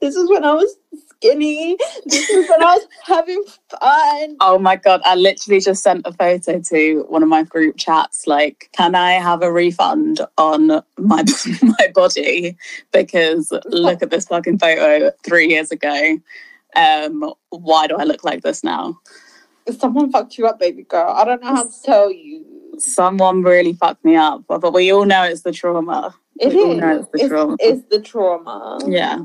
this 0.00 0.16
is 0.16 0.28
when 0.28 0.44
I 0.44 0.52
was 0.54 0.76
skinny. 1.24 1.76
This 2.06 2.28
is 2.30 2.48
when 2.48 2.62
I 2.62 2.74
was 2.74 2.86
having 3.04 3.44
fun. 3.70 4.36
Oh 4.40 4.58
my 4.58 4.76
god, 4.76 5.00
I 5.04 5.14
literally 5.14 5.60
just 5.60 5.82
sent 5.82 6.06
a 6.06 6.12
photo 6.12 6.60
to 6.60 7.04
one 7.08 7.22
of 7.22 7.28
my 7.28 7.42
group 7.42 7.76
chats 7.76 8.26
like, 8.26 8.68
can 8.72 8.94
I 8.94 9.12
have 9.12 9.42
a 9.42 9.50
refund 9.50 10.20
on 10.38 10.68
my 10.98 11.24
my 11.62 11.88
body 11.94 12.56
because 12.92 13.52
look 13.66 14.02
at 14.02 14.10
this 14.10 14.26
fucking 14.26 14.58
photo 14.58 15.10
3 15.24 15.48
years 15.48 15.70
ago. 15.70 16.18
Um 16.76 17.32
why 17.50 17.86
do 17.86 17.96
I 17.96 18.04
look 18.04 18.24
like 18.24 18.42
this 18.42 18.62
now? 18.62 18.98
Someone 19.78 20.10
fucked 20.10 20.36
you 20.38 20.46
up, 20.46 20.58
baby 20.58 20.82
girl. 20.82 21.12
I 21.16 21.24
don't 21.24 21.42
know 21.42 21.54
how 21.54 21.64
to 21.64 21.82
tell 21.82 22.10
you. 22.12 22.53
Someone 22.78 23.42
really 23.42 23.72
fucked 23.72 24.04
me 24.04 24.16
up, 24.16 24.44
but 24.48 24.72
we 24.72 24.92
all 24.92 25.04
know 25.04 25.22
it's 25.24 25.42
the 25.42 25.52
trauma. 25.52 26.14
It 26.40 26.52
We 26.52 26.62
all 26.62 26.74
know 26.74 26.98
it's 26.98 27.08
the 27.12 27.18
It's, 27.20 27.28
trauma. 27.28 27.56
it's 27.60 27.88
the 27.90 28.00
trauma. 28.00 28.78
Yeah. 28.86 29.18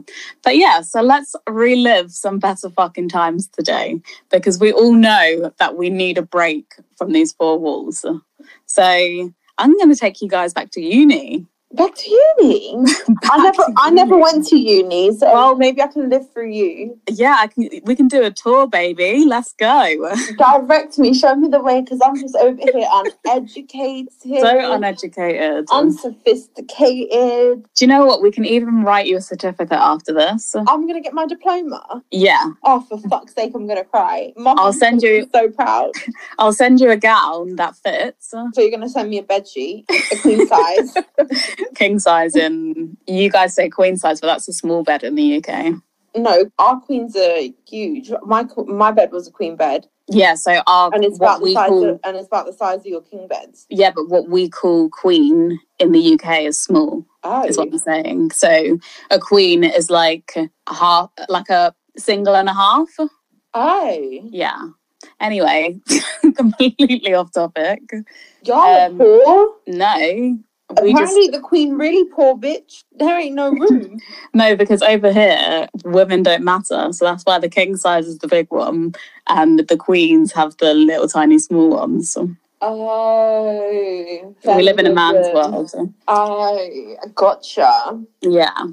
But 0.44 0.58
yeah, 0.58 0.82
so 0.82 1.02
let's 1.02 1.36
relive 1.50 2.12
some 2.12 2.38
better 2.38 2.70
fucking 2.70 3.10
times 3.10 3.48
today 3.48 4.00
because 4.30 4.60
we 4.60 4.72
all 4.72 4.94
know 4.94 5.52
that 5.58 5.76
we 5.76 5.90
need 5.90 6.18
a 6.20 6.22
break 6.22 6.76
from 6.98 7.12
these 7.12 7.34
four 7.34 7.58
walls. 7.58 8.06
So 8.68 8.84
I'm 9.58 9.78
going 9.78 9.90
to 9.90 9.96
take 9.96 10.22
you 10.22 10.30
guys 10.30 10.54
back 10.54 10.70
to 10.72 10.82
uni. 10.82 11.48
Back 11.72 11.94
to 11.94 12.10
uni. 12.42 12.76
I 13.32 13.44
never, 13.44 13.64
I 13.78 13.92
never 13.92 14.18
went 14.18 14.48
to 14.48 14.58
uni, 14.58 15.16
so 15.16 15.32
well, 15.32 15.56
maybe 15.56 15.82
I 15.84 15.88
can 15.88 16.10
live 16.10 16.28
through 16.34 16.50
you. 16.50 17.00
Yeah, 17.08 17.36
I 17.40 17.46
can. 17.46 17.70
We 17.84 17.96
can 17.96 18.08
do 18.08 18.24
a 18.24 18.32
tour, 18.32 18.66
baby. 18.68 19.24
Let's 19.26 19.54
go. 19.54 20.16
Direct 20.38 20.98
me, 20.98 21.14
show 21.14 21.36
me 21.36 21.48
the 21.48 21.60
way, 21.60 21.82
because 21.82 22.02
I'm 22.04 22.20
just 22.20 22.36
over 22.38 22.60
here 22.60 22.88
uneducated, 22.92 24.12
So 24.20 24.74
uneducated. 24.74 25.68
unsophisticated. 25.72 27.64
Do 27.76 27.86
you 27.86 27.88
know 27.88 28.04
what? 28.06 28.24
We 28.24 28.32
can 28.32 28.46
even 28.46 28.84
write 28.84 29.06
you 29.06 29.18
a 29.18 29.22
certificate 29.22 29.72
after 29.80 30.12
this. 30.12 30.56
I'm 30.56 30.88
gonna 30.88 31.02
get 31.02 31.14
my 31.14 31.28
diploma. 31.28 32.04
Yeah, 32.10 32.46
Oh, 32.64 32.82
for 32.82 32.98
fuck's 33.10 33.36
sake, 33.36 33.52
I'm 33.54 33.68
gonna 33.68 33.84
cry. 33.84 34.34
I'll 34.44 34.74
send 34.74 35.04
you- 35.04 35.30
So 35.34 35.50
proud. 35.50 35.92
I'll 36.40 36.54
send 36.54 36.80
you 36.80 36.90
a 36.90 36.98
gown 36.98 37.58
that 37.58 37.76
fits, 37.76 38.30
So 38.30 38.50
you're 38.58 38.72
gonna 38.72 38.90
send 38.90 39.10
me 39.12 39.20
a 39.20 39.24
bed 39.24 39.48
sheet, 39.48 39.86
a 40.12 40.18
queen 40.18 40.48
size. 40.48 40.96
king 41.76 42.00
size. 42.00 42.36
In 42.36 42.98
you 43.08 43.30
guys 43.30 43.54
say 43.56 43.70
queen 43.70 43.98
size, 43.98 44.20
but 44.22 44.28
that's 44.28 44.48
a 44.48 44.54
small 44.54 44.84
bed 44.84 45.04
in 45.04 45.16
the 45.16 45.38
UK. 45.44 45.74
no, 46.16 46.50
our 46.60 46.80
queens 46.80 47.16
are 47.16 47.38
huge. 47.68 48.12
My 48.26 48.46
my 48.68 48.92
bed 48.92 49.12
was 49.12 49.28
a 49.28 49.32
queen 49.32 49.56
bed, 49.56 49.88
Yeah, 50.08 50.36
so 50.36 50.62
our 50.68 50.90
and 50.94 51.04
it's 51.04 51.18
about 51.18 51.42
the 51.44 51.54
size 51.54 51.70
call 51.70 51.90
of, 51.90 52.00
and 52.04 52.18
it's 52.18 52.28
about 52.28 52.46
the 52.48 52.54
size 52.54 52.80
of 52.80 52.86
your 52.88 53.02
king 53.02 53.28
beds. 53.28 53.66
yeah, 53.70 53.92
but 53.96 54.10
what 54.10 54.28
we 54.30 54.50
call 54.50 54.90
queen 54.90 55.60
in 55.80 55.92
the 55.92 56.14
UK 56.14 56.42
is 56.42 56.60
small. 56.60 57.06
Oh, 57.24 57.44
Is 57.44 57.58
what 57.58 57.68
I'm 57.68 57.78
saying. 57.78 58.32
So 58.32 58.78
a 59.12 59.20
queen 59.20 59.64
is 59.64 59.90
like 59.90 60.32
a 60.38 60.74
half, 60.74 61.12
like 61.28 61.50
a 61.50 61.76
single 61.98 62.36
and 62.36 62.48
a 62.50 62.54
half. 62.54 62.88
oh, 63.54 64.20
Yeah. 64.32 64.62
Anyway, 65.22 65.80
completely 66.36 67.14
off 67.14 67.32
topic. 67.32 67.82
y'all 68.44 68.86
Um, 68.86 69.02
are 69.02 69.06
poor. 69.24 69.56
No, 69.68 70.38
We 70.82 70.94
just 70.94 71.16
the 71.32 71.40
queen 71.40 71.74
really 71.74 72.06
poor 72.10 72.36
bitch. 72.36 72.84
There 72.96 73.20
ain't 73.20 73.36
no 73.36 73.52
room. 73.54 74.00
no, 74.34 74.56
because 74.56 74.82
over 74.82 75.12
here 75.12 75.68
women 75.84 76.24
don't 76.24 76.44
matter, 76.44 76.94
so 76.94 77.06
that's 77.06 77.24
why 77.24 77.40
the 77.40 77.50
king 77.50 77.76
size 77.76 78.08
is 78.08 78.20
the 78.20 78.28
big 78.28 78.48
one, 78.52 78.94
and 79.28 79.60
the 79.68 79.78
queens 79.78 80.32
have 80.34 80.56
the 80.58 80.74
little 80.74 81.08
tiny 81.08 81.40
small 81.40 81.72
ones. 81.72 82.12
So 82.12 82.30
oh, 82.62 84.36
we 84.46 84.64
live 84.64 84.78
in 84.80 84.86
a 84.86 84.94
man's 84.94 85.28
world. 85.34 85.72
I 86.08 86.96
gotcha. 87.16 88.04
Yeah. 88.22 88.68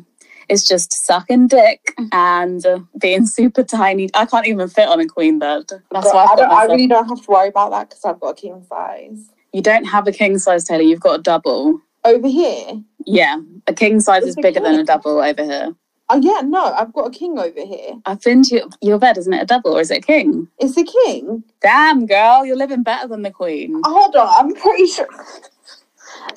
It's 0.49 0.63
just 0.63 0.93
sucking 0.93 1.49
dick 1.49 1.95
and 2.13 2.65
being 2.99 3.27
super 3.27 3.65
tiny. 3.65 4.09
I 4.15 4.27
can't 4.27 4.47
even 4.47 4.69
fit 4.69 4.89
on 4.89 5.01
a 5.01 5.07
queen 5.07 5.39
bed. 5.39 5.65
That's 5.91 6.13
why 6.13 6.27
I, 6.31 6.37
don't, 6.37 6.53
I 6.53 6.65
really 6.67 6.87
don't 6.87 7.09
have 7.09 7.23
to 7.23 7.31
worry 7.31 7.49
about 7.49 7.73
that 7.73 7.89
because 7.89 8.05
I've 8.05 8.21
got 8.21 8.29
a 8.31 8.35
king 8.35 8.65
size. 8.69 9.31
You 9.53 9.63
don't 9.63 9.85
have 9.85 10.07
a 10.07 10.13
king 10.13 10.39
size, 10.39 10.65
Taylor. 10.65 10.83
You've 10.83 11.01
got 11.01 11.21
a 11.21 11.23
double. 11.23 11.81
Over 12.07 12.29
here? 12.29 12.81
Yeah, 13.05 13.41
a 13.67 13.75
king 13.75 13.99
size 13.99 14.23
It's 14.23 14.31
is 14.31 14.39
a 14.39 14.41
bigger 14.41 14.61
than 14.61 14.79
a 14.79 14.85
double 14.85 15.21
over 15.21 15.43
here. 15.43 15.75
Oh, 16.09 16.21
yeah, 16.21 16.41
no, 16.43 16.67
I've 16.67 16.93
got 16.93 17.09
a 17.09 17.11
king 17.11 17.37
over 17.37 17.67
here. 17.67 17.95
I've 18.07 18.21
been 18.23 18.45
to 18.45 18.55
your, 18.55 18.67
your 18.81 18.99
bed, 19.01 19.19
isn't 19.19 19.33
it 19.33 19.43
a 19.43 19.47
double 19.47 19.77
or 19.77 19.81
is 19.81 19.91
it 19.91 20.05
a 20.05 20.07
king? 20.07 20.47
It's 20.61 20.77
a 20.77 20.85
king. 20.85 21.43
Damn, 21.61 22.07
girl, 22.07 22.47
you're 22.47 22.57
living 22.57 22.85
better 22.85 23.09
than 23.09 23.23
the 23.23 23.33
queen. 23.33 23.83
Oh, 23.85 24.03
hold 24.03 24.15
on, 24.15 24.29
I'm 24.39 24.55
pretty 24.55 24.87
sure. 24.87 25.09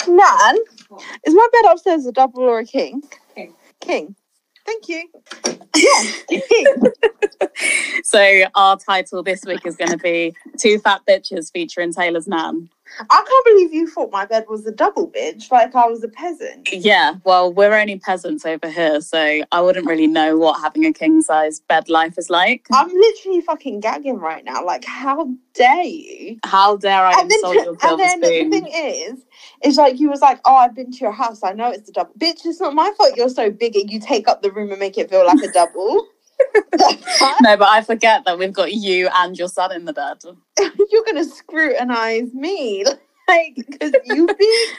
Nan, 0.08 0.58
is 1.24 1.36
my 1.36 1.48
bed 1.54 1.72
upstairs 1.72 2.08
a 2.08 2.12
double 2.12 2.42
or 2.42 2.60
a 2.60 2.66
king? 2.66 3.04
King. 3.36 3.54
King. 3.80 4.16
Thank 4.66 4.90
you. 4.90 5.08
Yeah, 5.76 6.12
king. 6.50 6.84
So 8.04 8.44
our 8.56 8.76
title 8.78 9.22
this 9.22 9.44
week 9.46 9.66
is 9.66 9.76
going 9.76 9.92
to 9.92 9.98
be 9.98 10.36
Two 10.58 10.80
Fat 10.80 11.02
Bitches 11.08 11.52
featuring 11.52 11.94
Taylor's 11.94 12.28
Nan. 12.28 12.70
I 13.10 13.24
can't 13.28 13.46
believe 13.46 13.74
you 13.74 13.88
thought 13.88 14.12
my 14.12 14.26
bed 14.26 14.46
was 14.50 14.66
a 14.66 14.72
double 14.72 15.10
bitch, 15.10 15.52
like 15.52 15.76
I 15.76 15.88
was 15.88 16.04
a 16.04 16.08
peasant. 16.08 16.70
Yeah, 16.72 17.16
well, 17.24 17.52
we're 17.52 17.74
only 17.74 17.98
peasants 18.00 18.46
over 18.46 18.70
here, 18.70 19.02
so 19.02 19.42
I 19.52 19.62
wouldn't 19.62 19.86
really 19.86 20.08
know 20.08 20.38
what 20.38 20.62
having 20.62 20.86
a 20.86 20.94
king 20.94 21.22
size 21.22 21.60
bed 21.60 21.90
life 21.90 22.18
is 22.18 22.30
like. 22.30 22.68
I'm 22.74 22.90
literally 22.90 23.42
fucking 23.42 23.80
gagging 23.80 24.18
right 24.18 24.44
now. 24.44 24.66
Like, 24.66 24.86
how 24.86 25.30
dare 25.54 25.84
you? 25.84 26.40
How 26.46 26.78
dare 26.78 27.06
I 27.06 27.20
And 27.20 27.30
then, 27.30 27.40
insult 27.40 27.56
your 27.56 27.78
and 27.84 28.00
then 28.00 28.20
the 28.22 28.50
thing 28.50 28.68
is, 28.68 29.26
is 29.64 29.78
like 29.78 30.00
you 30.00 30.10
was 30.10 30.22
like, 30.22 30.40
"Oh, 30.46 30.56
I've 30.56 30.76
been 30.76 30.92
to 30.92 30.98
your 31.00 31.12
house. 31.12 31.44
I 31.44 31.54
know 31.54 31.70
it's 31.70 31.90
a 31.90 31.94
double." 31.94 32.14
Bitch, 32.20 32.46
it's 32.46 32.60
not 32.60 32.74
my 32.74 32.92
fault. 32.98 33.16
You're 33.16 33.30
so 33.30 33.50
big 33.50 33.76
and 33.76 33.90
you 33.90 34.00
take 34.00 34.28
up 34.28 34.42
the 34.42 34.52
room 34.52 34.72
and 34.72 34.80
make 34.80 34.98
it 34.98 35.10
feel 35.10 35.26
like 35.26 35.42
a 35.42 35.52
double. 35.52 36.08
No, 37.42 37.58
but 37.58 37.68
I 37.70 37.82
forget 37.82 38.24
that 38.26 38.38
we've 38.38 38.54
got 38.54 38.74
you 38.74 39.10
and 39.14 39.38
your 39.38 39.48
son 39.48 39.72
in 39.72 39.86
the 39.86 39.94
bed. 39.94 40.18
You're 40.92 41.04
gonna 41.06 41.26
scrutinize 41.26 42.34
me, 42.34 42.86
like, 43.28 43.56
because 43.56 43.94
you 44.06 44.28
big. 44.28 44.70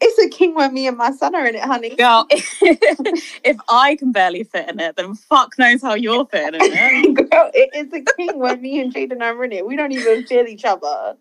It's 0.00 0.18
a 0.18 0.28
king 0.28 0.54
when 0.54 0.74
me 0.74 0.86
and 0.86 0.96
my 0.96 1.10
son 1.12 1.34
are 1.34 1.46
in 1.46 1.54
it, 1.54 1.62
honey. 1.62 1.96
Girl, 1.96 2.26
if 2.30 3.56
I 3.68 3.96
can 3.96 4.12
barely 4.12 4.44
fit 4.44 4.68
in 4.68 4.80
it, 4.80 4.96
then 4.96 5.14
fuck 5.14 5.58
knows 5.58 5.82
how 5.82 5.94
you're 5.94 6.26
fitting 6.26 6.60
in 6.60 6.72
it. 6.72 7.30
Girl, 7.30 7.50
it 7.54 7.70
is 7.74 7.92
a 7.92 8.02
king 8.16 8.38
when 8.38 8.60
me 8.60 8.80
and 8.80 8.92
Jaden 8.94 9.22
are 9.22 9.44
in 9.44 9.52
it. 9.52 9.66
We 9.66 9.76
don't 9.76 9.92
even 9.92 10.26
feel 10.26 10.46
each 10.46 10.64
other. 10.64 11.16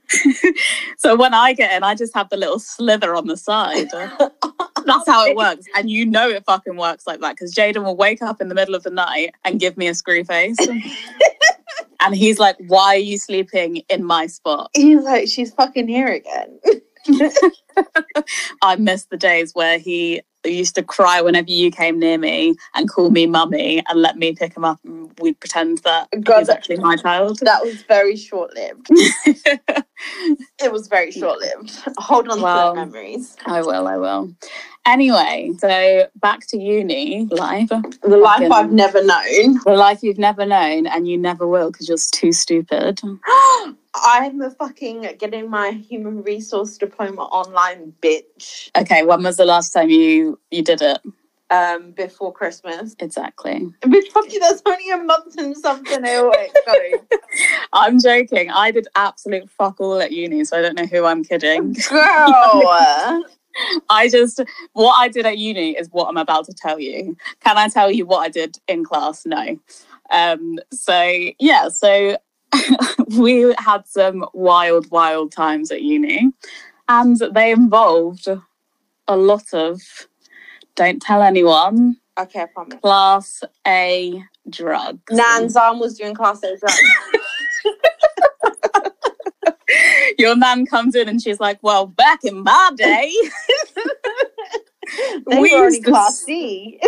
So 0.98 1.16
when 1.16 1.34
I 1.34 1.54
get 1.54 1.72
in, 1.72 1.84
I 1.84 1.96
just 1.96 2.14
have 2.16 2.30
the 2.30 2.38
little 2.38 2.60
slither 2.60 3.16
on 3.16 3.28
the 3.28 3.38
side. 3.38 3.90
That's 3.90 5.08
how 5.08 5.26
it 5.26 5.36
works. 5.36 5.66
And 5.76 5.90
you 5.90 6.06
know 6.06 6.30
it 6.30 6.44
fucking 6.46 6.78
works 6.78 7.08
like 7.08 7.20
that 7.22 7.32
because 7.36 7.54
Jaden 7.54 7.84
will 7.84 7.96
wake 7.96 8.22
up 8.22 8.42
in 8.42 8.50
the 8.50 8.56
middle 8.56 8.76
of 8.76 8.84
the 8.84 8.90
night 8.90 9.34
and 9.44 9.60
give 9.60 9.78
me 9.78 9.88
a 9.88 9.94
screw 9.94 10.24
face. 10.24 10.58
and 12.00 12.16
he's 12.16 12.40
like, 12.40 12.56
Why 12.68 12.96
are 12.96 13.00
you 13.00 13.18
sleeping 13.18 13.84
in 13.90 14.04
my 14.04 14.28
spot? 14.28 14.72
He's 14.74 15.04
like, 15.04 15.28
she's 15.28 15.54
fucking 15.54 15.88
here 15.88 16.08
again. 16.08 16.60
I 18.62 18.76
miss 18.78 19.06
the 19.06 19.18
days 19.18 19.54
where 19.54 19.78
he 19.80 20.22
used 20.46 20.76
to 20.76 20.84
cry 20.84 21.22
whenever 21.22 21.50
you 21.50 21.72
came 21.72 21.98
near 22.00 22.18
me 22.20 22.56
and 22.76 22.88
call 22.90 23.10
me 23.10 23.26
mummy 23.26 23.82
and 23.90 24.02
let 24.02 24.18
me 24.18 24.34
pick 24.34 24.56
him 24.56 24.64
up 24.64 24.80
and 24.86 25.12
we'd 25.20 25.40
pretend 25.40 25.80
that 25.80 26.08
God, 26.24 26.40
he's 26.40 26.50
actually 26.50 26.78
my 26.78 26.96
child. 26.98 27.40
That 27.42 27.64
was 27.66 27.82
very 27.84 28.16
short 28.16 28.54
lived. 28.56 28.88
It 30.62 30.72
was 30.72 30.88
very 30.88 31.12
short 31.12 31.40
lived. 31.40 31.72
Hold 31.98 32.28
on 32.30 32.42
Wow. 32.42 32.70
to 32.74 32.80
the 32.80 32.86
memories. 32.86 33.36
I 33.46 33.62
will, 33.62 33.88
I 33.88 33.98
will. 33.98 34.34
Anyway, 34.86 35.52
so 35.58 36.08
back 36.18 36.46
to 36.48 36.58
uni 36.60 37.26
life. 37.32 37.70
The 37.70 38.18
life 38.18 38.38
Fucking- 38.38 38.52
I've 38.52 38.72
never 38.72 39.04
known. 39.04 39.60
The 39.66 39.76
life 39.76 40.04
you've 40.04 40.20
never 40.20 40.46
known 40.46 40.86
and 40.86 41.08
you 41.08 41.18
never 41.18 41.48
will 41.48 41.72
because 41.72 41.90
you're 41.90 41.98
too 42.12 42.32
stupid. 42.32 43.02
I'm 43.96 44.42
a 44.42 44.52
fucking 44.52 45.16
getting 45.18 45.50
my 45.50 45.72
human 45.72 46.22
resource 46.22 46.78
diploma 46.78 47.24
online 47.24 47.94
bitch. 48.02 48.70
Okay, 48.78 49.04
when 49.04 49.24
was 49.24 49.38
the 49.38 49.46
last 49.46 49.72
time 49.72 49.90
you 49.90 50.40
you 50.52 50.62
did 50.62 50.82
it? 50.82 51.00
Um, 51.50 51.92
before 51.92 52.34
Christmas. 52.34 52.96
Exactly. 53.00 53.72
Bitch, 53.82 54.08
fuck 54.12 54.32
you, 54.32 54.40
that's 54.40 54.62
only 54.66 54.90
a 54.92 54.98
month 54.98 55.38
and 55.38 55.56
something 55.56 56.06
away. 56.06 56.50
Go. 56.66 56.74
I'm 57.74 58.00
joking. 58.00 58.50
I 58.50 58.72
did 58.72 58.88
absolute 58.96 59.50
fuck 59.50 59.80
all 59.80 60.00
at 60.00 60.12
uni, 60.12 60.44
so 60.44 60.58
I 60.58 60.62
don't 60.62 60.76
know 60.76 60.88
who 60.88 61.06
I'm 61.06 61.24
kidding. 61.24 61.74
Girl. 61.90 63.26
I 63.90 64.10
just 64.10 64.42
what 64.74 64.96
I 65.00 65.08
did 65.08 65.26
at 65.26 65.38
uni 65.38 65.72
is 65.72 65.90
what 65.92 66.08
I'm 66.08 66.18
about 66.18 66.46
to 66.46 66.54
tell 66.54 66.80
you. 66.80 67.16
Can 67.42 67.58
I 67.58 67.68
tell 67.68 67.92
you 67.92 68.06
what 68.06 68.20
I 68.20 68.30
did 68.30 68.58
in 68.68 68.84
class? 68.84 69.26
No. 69.26 69.60
Um, 70.12 70.60
so 70.72 71.30
yeah, 71.40 71.70
so 71.70 72.18
we 73.18 73.54
had 73.58 73.88
some 73.88 74.26
wild, 74.34 74.90
wild 74.92 75.32
times 75.32 75.72
at 75.72 75.82
uni, 75.82 76.32
and 76.88 77.18
they 77.34 77.52
involved 77.52 78.28
a 79.08 79.18
lot 79.18 79.54
of 79.54 79.82
don't 80.76 81.02
tell 81.02 81.22
anyone 81.22 81.98
okay, 82.20 82.42
I 82.42 82.46
promise. 82.48 82.80
class 82.82 83.44
A 83.68 84.24
drugs. 84.50 85.02
Nan's 85.12 85.56
arm 85.56 85.80
was 85.80 85.98
doing 85.98 86.14
class 86.14 86.44
A 86.44 86.58
drugs. 86.58 86.82
Your 90.18 90.36
nan 90.36 90.66
comes 90.66 90.96
in 90.96 91.10
and 91.10 91.22
she's 91.22 91.40
like, 91.40 91.60
"Well, 91.62 91.88
back 91.88 92.24
in 92.24 92.44
my 92.44 92.72
day, 92.76 93.14
They 95.28 95.40
We 95.40 95.56
were 95.56 95.66
used 95.66 95.84
to 95.84 95.92
class 95.92 96.20
C. 96.20 96.80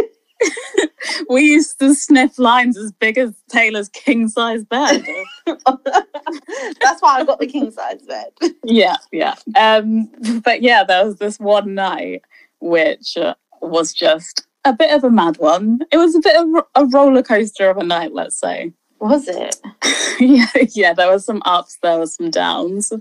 we 1.30 1.42
used 1.42 1.80
to 1.80 1.96
sniff 1.96 2.38
lines 2.38 2.78
as 2.78 2.92
big 2.92 3.18
as 3.18 3.34
Taylor's 3.50 3.90
king 3.90 4.28
size 4.28 4.64
bed." 4.64 5.04
That's 5.46 7.02
why 7.02 7.20
I 7.20 7.24
got 7.26 7.40
the 7.40 7.48
king 7.48 7.72
size 7.72 8.02
bed. 8.04 8.32
yeah, 8.64 8.98
yeah. 9.12 9.36
Um, 9.56 10.12
but 10.44 10.62
yeah, 10.62 10.84
there 10.84 11.06
was 11.06 11.18
this 11.18 11.40
one 11.40 11.74
night 11.74 12.22
which 12.60 13.18
uh, 13.18 13.36
was 13.62 13.94
just 13.94 14.48
a 14.66 14.74
bit 14.74 14.92
of 14.92 15.04
a 15.04 15.10
mad 15.10 15.38
one. 15.38 15.80
It 15.92 15.98
was 15.98 16.16
a 16.16 16.20
bit 16.20 16.36
of 16.36 16.66
a 16.76 16.86
roller 16.86 17.24
coaster 17.24 17.70
of 17.70 17.78
a 17.78 17.84
night, 17.84 18.14
let's 18.14 18.40
say. 18.40 18.74
Was 19.00 19.28
it? 19.28 19.56
yeah, 20.20 20.46
yeah. 20.72 20.94
There 20.94 21.12
was 21.12 21.26
some 21.26 21.42
ups, 21.46 21.78
there 21.82 22.00
was 22.00 22.14
some 22.16 22.30
downs. 22.32 22.92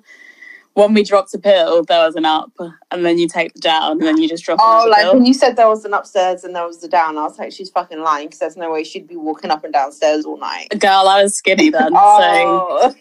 When 0.74 0.92
we 0.92 1.02
dropped 1.04 1.32
a 1.32 1.38
pill, 1.38 1.84
there 1.84 2.04
was 2.04 2.16
an 2.16 2.26
up, 2.26 2.52
and 2.90 3.02
then 3.04 3.16
you 3.16 3.26
take 3.28 3.54
the 3.54 3.60
down, 3.60 3.92
and 3.92 4.02
then 4.02 4.18
you 4.18 4.28
just 4.28 4.44
drop 4.44 4.58
Oh, 4.62 4.86
like 4.90 5.04
pill. 5.04 5.14
when 5.14 5.24
you 5.24 5.32
said 5.32 5.56
there 5.56 5.68
was 5.68 5.86
an 5.86 5.94
upstairs 5.94 6.44
and 6.44 6.54
there 6.54 6.66
was 6.66 6.84
a 6.84 6.88
down, 6.88 7.16
I 7.16 7.22
was 7.22 7.38
like, 7.38 7.50
she's 7.52 7.70
fucking 7.70 8.00
lying 8.02 8.26
because 8.26 8.40
there's 8.40 8.58
no 8.58 8.70
way 8.70 8.84
she'd 8.84 9.08
be 9.08 9.16
walking 9.16 9.50
up 9.50 9.64
and 9.64 9.72
downstairs 9.72 10.26
all 10.26 10.36
night. 10.36 10.68
Girl, 10.78 11.08
I 11.08 11.22
was 11.22 11.34
skinny 11.34 11.70
then, 11.70 11.92
Oh, 11.96 12.92
so 12.92 12.94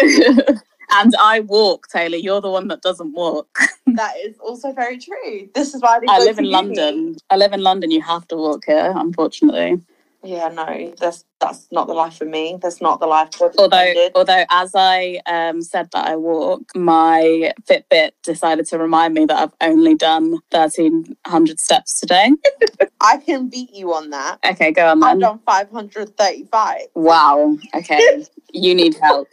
and 0.90 1.14
I 1.20 1.40
walk, 1.40 1.86
Taylor. 1.92 2.16
You're 2.16 2.40
the 2.40 2.50
one 2.50 2.66
that 2.68 2.82
doesn't 2.82 3.12
walk. 3.12 3.56
that 3.86 4.16
is 4.18 4.36
also 4.38 4.72
very 4.72 4.98
true. 4.98 5.48
This 5.54 5.74
is 5.74 5.80
why 5.80 6.00
I, 6.08 6.16
I 6.16 6.18
live 6.18 6.38
in 6.38 6.46
uni. 6.46 6.56
London. 6.56 7.16
I 7.30 7.36
live 7.36 7.52
in 7.52 7.62
London. 7.62 7.92
You 7.92 8.02
have 8.02 8.26
to 8.28 8.36
walk 8.36 8.64
here, 8.66 8.92
unfortunately. 8.96 9.80
Yeah, 10.24 10.48
no, 10.48 10.94
that's 11.00 11.24
that's 11.40 11.66
not 11.72 11.88
the 11.88 11.94
life 11.94 12.14
for 12.14 12.24
me. 12.24 12.56
That's 12.62 12.80
not 12.80 13.00
the 13.00 13.06
life 13.06 13.30
Although, 13.40 13.64
intended. 13.64 14.12
although 14.14 14.44
as 14.50 14.70
I 14.74 15.20
um, 15.26 15.62
said 15.62 15.88
that 15.92 16.06
I 16.06 16.14
walk, 16.14 16.62
my 16.76 17.52
Fitbit 17.68 18.12
decided 18.22 18.66
to 18.66 18.78
remind 18.78 19.14
me 19.14 19.24
that 19.26 19.36
I've 19.36 19.54
only 19.60 19.96
done 19.96 20.38
thirteen 20.52 21.16
hundred 21.26 21.58
steps 21.58 21.98
today. 21.98 22.30
I 23.00 23.16
can 23.16 23.48
beat 23.48 23.74
you 23.74 23.92
on 23.94 24.10
that. 24.10 24.38
Okay, 24.44 24.70
go 24.70 24.86
on 24.86 25.02
I've 25.02 25.18
done 25.18 25.40
535. 25.44 26.80
Wow. 26.94 27.56
Okay, 27.74 28.24
you 28.52 28.76
need 28.76 28.94
help. 29.02 29.26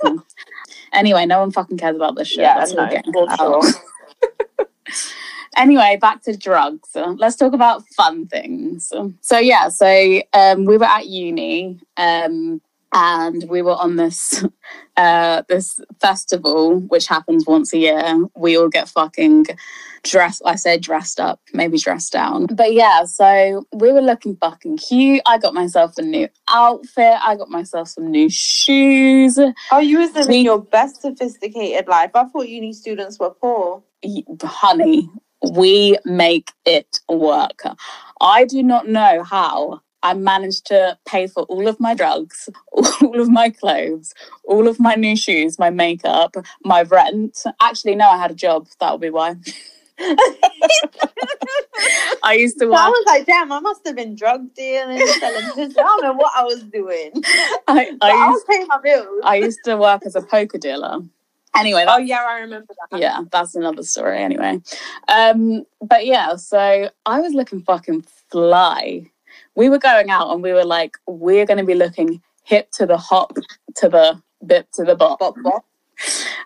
Anyway, 0.92 1.28
no 1.28 1.40
one 1.40 1.52
fucking 1.52 1.78
cares 1.78 1.96
about 1.96 2.16
this 2.16 2.30
shit. 2.30 2.40
Yeah, 2.40 2.58
That's 2.58 2.72
all 2.72 2.86
no, 2.86 2.90
getting 2.90 3.14
for 5.56 5.58
cut 5.58 5.62
sure. 5.62 5.62
out. 5.62 5.68
Anyway, 5.68 5.98
back 6.02 6.22
to 6.24 6.36
drugs. 6.38 6.96
Uh, 6.96 7.14
Let's 7.18 7.36
talk 7.36 7.54
about 7.54 7.84
fun 7.98 8.28
things. 8.28 8.92
So 9.22 9.38
yeah, 9.38 9.70
so 9.70 10.22
um, 10.34 10.66
we 10.66 10.78
were 10.78 10.86
at 10.86 11.08
uni, 11.08 11.80
um, 11.98 12.62
and 12.92 13.48
we 13.50 13.62
were 13.62 13.76
on 13.76 13.98
this 13.98 14.44
uh, 14.98 15.44
this 15.48 15.80
festival 16.02 16.80
which 16.80 17.08
happens 17.08 17.46
once 17.46 17.74
a 17.74 17.78
year. 17.78 18.26
We 18.36 18.58
all 18.58 18.70
get 18.70 18.90
fucking 18.90 19.46
dressed. 20.04 20.42
I 20.46 20.56
say 20.56 20.78
dressed 20.78 21.20
up, 21.20 21.40
maybe 21.54 21.78
dressed 21.78 22.14
down. 22.14 22.48
But 22.48 22.74
yeah, 22.74 23.04
so 23.06 23.66
we 23.74 23.92
were 23.92 24.02
looking 24.02 24.36
fucking 24.38 24.78
cute. 24.78 25.22
I 25.28 25.38
got 25.38 25.54
myself 25.54 25.98
a 25.98 26.02
new 26.02 26.28
outfit. 26.50 27.18
I 27.22 27.36
got 27.36 27.50
myself 27.50 27.90
some 27.90 28.10
new 28.10 28.30
shoes. 28.30 29.38
Oh, 29.72 29.80
you 29.80 30.00
was 30.00 30.14
living 30.14 30.30
We- 30.30 30.42
your 30.42 30.62
best 30.62 31.02
sophisticated 31.02 31.88
life. 31.88 32.12
I 32.16 32.24
thought 32.26 32.50
uni 32.50 32.74
students 32.74 33.20
were 33.20 33.32
poor. 33.32 33.84
Honey 34.42 35.10
we 35.42 35.98
make 36.06 36.52
it 36.66 37.00
work. 37.08 37.62
I 38.22 38.46
do 38.46 38.62
not 38.64 38.88
know 38.88 39.24
how 39.24 39.82
I 40.02 40.14
managed 40.14 40.66
to 40.68 40.98
pay 41.06 41.28
for 41.28 41.44
all 41.44 41.68
of 41.68 41.80
my 41.80 41.94
drugs, 41.94 42.50
all 42.72 43.20
of 43.20 43.30
my 43.30 43.50
clothes, 43.50 44.14
all 44.46 44.68
of 44.68 44.80
my 44.80 44.96
new 44.96 45.16
shoes, 45.16 45.60
my 45.60 45.70
makeup, 45.70 46.36
my 46.64 46.84
rent. 46.84 47.44
Actually, 47.62 47.96
no, 47.96 48.10
I 48.10 48.18
had 48.18 48.32
a 48.32 48.36
job. 48.36 48.68
That'll 48.80 48.98
be 48.98 49.10
why. 49.10 49.36
I 52.24 52.34
used 52.38 52.60
to 52.60 52.66
So 52.66 52.74
I 52.74 52.88
was 52.88 53.04
like, 53.06 53.26
damn, 53.26 53.52
I 53.52 53.60
must 53.60 53.86
have 53.86 53.96
been 53.96 54.16
drug 54.16 54.54
dealing, 54.54 55.06
selling. 55.06 55.46
I 55.46 55.68
don't 55.74 56.04
know 56.04 56.14
what 56.14 56.32
I 56.36 56.44
was 56.44 56.64
doing. 56.64 57.12
I, 57.68 57.98
I, 58.02 58.12
I, 58.12 58.30
was 58.30 58.44
paying 58.50 58.68
my 58.68 58.80
bills. 58.82 59.22
I 59.24 59.36
used 59.36 59.60
to 59.66 59.76
work 59.76 60.04
as 60.06 60.16
a 60.16 60.22
poker 60.22 60.58
dealer. 60.58 61.00
Anyway, 61.60 61.86
oh 61.88 61.98
yeah, 61.98 62.26
I 62.28 62.40
remember 62.40 62.74
that. 62.92 63.00
yeah, 63.00 63.22
that's 63.32 63.56
another 63.56 63.84
story. 63.84 64.20
Anyway, 64.20 64.62
um, 65.08 65.66
but 65.82 66.06
yeah, 66.06 66.36
so 66.36 66.90
I 67.06 67.20
was 67.20 67.34
looking 67.34 67.62
fucking 67.62 68.06
fly. 68.32 69.10
We 69.56 69.70
were 69.70 69.80
going 69.80 70.10
out 70.10 70.32
and 70.32 70.42
we 70.42 70.54
were 70.54 70.66
like, 70.66 70.98
we're 71.06 71.46
going 71.46 71.58
to 71.58 71.66
be 71.66 71.76
looking 71.76 72.22
hip 72.44 72.72
to 72.72 72.86
the 72.86 72.98
hop 72.98 73.38
to 73.76 73.90
the 73.90 74.22
bit 74.46 74.72
to 74.74 74.84
the 74.84 74.96
bop. 74.96 75.20
Bop, 75.20 75.36
bop. 75.44 75.66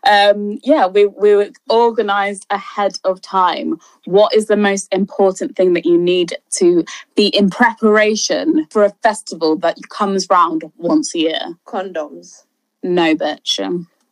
um 0.08 0.60
yeah 0.63 0.88
we 0.88 1.06
we 1.06 1.36
were 1.36 1.49
organized 1.69 2.45
ahead 2.49 2.97
of 3.04 3.21
time 3.21 3.78
what 4.06 4.34
is 4.34 4.47
the 4.47 4.58
most 4.58 4.91
important 4.91 5.56
thing 5.56 5.73
that 5.73 5.86
you 5.86 5.95
need 5.95 6.36
to 6.49 6.84
be 7.15 7.28
in 7.28 7.52
preparation 7.52 8.65
for 8.71 8.84
a 8.84 8.89
festival 9.04 9.56
that 9.56 9.78
comes 9.89 10.28
round 10.28 10.63
once 10.78 11.13
a 11.13 11.19
year 11.19 11.41
Condoms. 11.67 12.45
no 12.82 13.15
bitch 13.15 13.60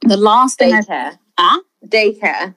the 0.01 0.17
last 0.17 0.57
thing 0.59 0.73
Daycare. 0.73 1.17
ah 1.37 1.59
Daycare. 1.85 2.55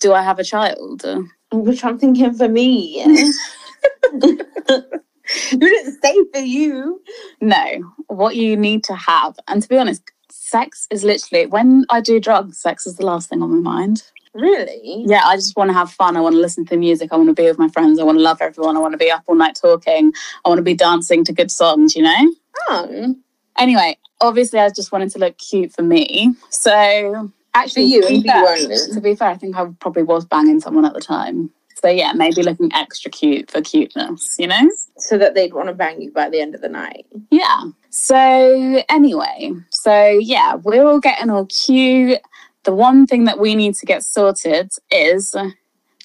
do 0.00 0.12
i 0.12 0.22
have 0.22 0.38
a 0.38 0.44
child 0.44 1.04
Which 1.52 1.84
I'm 1.84 1.96
thinking 1.98 2.34
for 2.34 2.48
me. 2.48 3.02
you 4.22 5.58
didn't 5.58 6.02
say 6.02 6.14
for 6.32 6.40
you. 6.40 7.00
no 7.40 7.92
what 8.08 8.36
you 8.36 8.56
need 8.56 8.84
to 8.84 8.94
have 8.94 9.34
and 9.48 9.62
to 9.62 9.68
be 9.68 9.76
honest 9.76 10.02
sex 10.30 10.86
is 10.90 11.02
literally 11.04 11.46
when 11.46 11.84
i 11.90 12.00
do 12.00 12.20
drugs 12.20 12.58
sex 12.58 12.86
is 12.86 12.96
the 12.96 13.04
last 13.06 13.28
thing 13.28 13.42
on 13.42 13.50
my 13.62 13.70
mind 13.78 14.02
Really? 14.34 15.04
yeah, 15.06 15.22
I 15.24 15.36
just 15.36 15.56
want 15.56 15.70
to 15.70 15.72
have 15.72 15.90
fun. 15.90 16.14
I 16.14 16.20
want 16.20 16.34
to 16.34 16.38
listen 16.42 16.66
to 16.66 16.76
music. 16.76 17.10
I 17.10 17.16
want 17.16 17.30
to 17.30 17.32
be 17.32 17.44
with 17.48 17.58
my 17.58 17.68
friends. 17.68 17.98
I 17.98 18.02
want 18.02 18.18
to 18.18 18.22
love 18.22 18.42
everyone. 18.42 18.76
I 18.76 18.80
want 18.80 18.92
to 18.92 18.98
be 18.98 19.10
up 19.10 19.22
all 19.26 19.34
night 19.34 19.54
talking. 19.58 20.12
I 20.44 20.48
want 20.50 20.58
to 20.58 20.62
be 20.62 20.74
dancing 20.74 21.24
to 21.24 21.32
good 21.32 21.50
songs, 21.50 21.96
you 21.96 22.02
know? 22.02 22.34
Oh. 22.68 23.16
Anyway, 23.56 23.96
obviously, 24.20 24.58
I 24.58 24.68
just 24.70 24.92
wanted 24.92 25.10
to 25.10 25.18
look 25.18 25.38
cute 25.38 25.72
for 25.72 25.82
me. 25.82 26.34
So, 26.50 27.32
actually, 27.54 27.84
you 27.84 28.02
to 28.02 28.08
be 28.08 28.14
and 28.14 28.22
for 28.22 28.56
you 28.56 28.68
fair, 28.68 28.94
to 28.94 29.00
be 29.00 29.14
fair, 29.14 29.28
I 29.30 29.36
think 29.36 29.56
I 29.56 29.66
probably 29.80 30.02
was 30.02 30.24
banging 30.24 30.60
someone 30.60 30.84
at 30.84 30.94
the 30.94 31.00
time. 31.00 31.50
So, 31.82 31.88
yeah, 31.88 32.12
maybe 32.14 32.42
looking 32.42 32.70
extra 32.74 33.10
cute 33.10 33.50
for 33.50 33.60
cuteness, 33.60 34.36
you 34.38 34.46
know? 34.46 34.70
So 34.96 35.18
that 35.18 35.34
they'd 35.34 35.52
want 35.52 35.68
to 35.68 35.74
bang 35.74 36.00
you 36.00 36.10
by 36.10 36.30
the 36.30 36.40
end 36.40 36.54
of 36.54 36.62
the 36.62 36.70
night. 36.70 37.06
Yeah. 37.30 37.64
So, 37.90 38.82
anyway, 38.88 39.52
so 39.70 40.06
yeah, 40.06 40.54
we're 40.56 40.86
all 40.86 41.00
getting 41.00 41.30
all 41.30 41.46
cute. 41.46 42.20
The 42.64 42.74
one 42.74 43.06
thing 43.06 43.24
that 43.24 43.38
we 43.38 43.54
need 43.54 43.74
to 43.76 43.86
get 43.86 44.02
sorted 44.02 44.72
is 44.90 45.34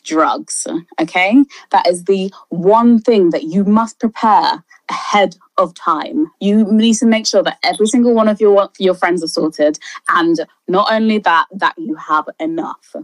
drugs. 0.03 0.67
Okay. 0.99 1.43
That 1.71 1.87
is 1.87 2.03
the 2.03 2.33
one 2.49 2.99
thing 2.99 3.31
that 3.31 3.43
you 3.43 3.63
must 3.63 3.99
prepare 3.99 4.63
ahead 4.89 5.35
of 5.61 5.73
time. 5.73 6.27
You 6.39 6.65
need 6.71 6.95
to 6.95 7.05
make 7.05 7.25
sure 7.25 7.43
that 7.43 7.59
every 7.63 7.87
single 7.87 8.13
one 8.13 8.27
of 8.27 8.41
your, 8.41 8.69
your 8.79 8.93
friends 8.93 9.23
are 9.23 9.27
sorted. 9.27 9.79
And 10.09 10.37
not 10.67 10.91
only 10.91 11.19
that, 11.19 11.47
that 11.51 11.75
you 11.77 11.95
have 11.95 12.25
enough. 12.39 12.95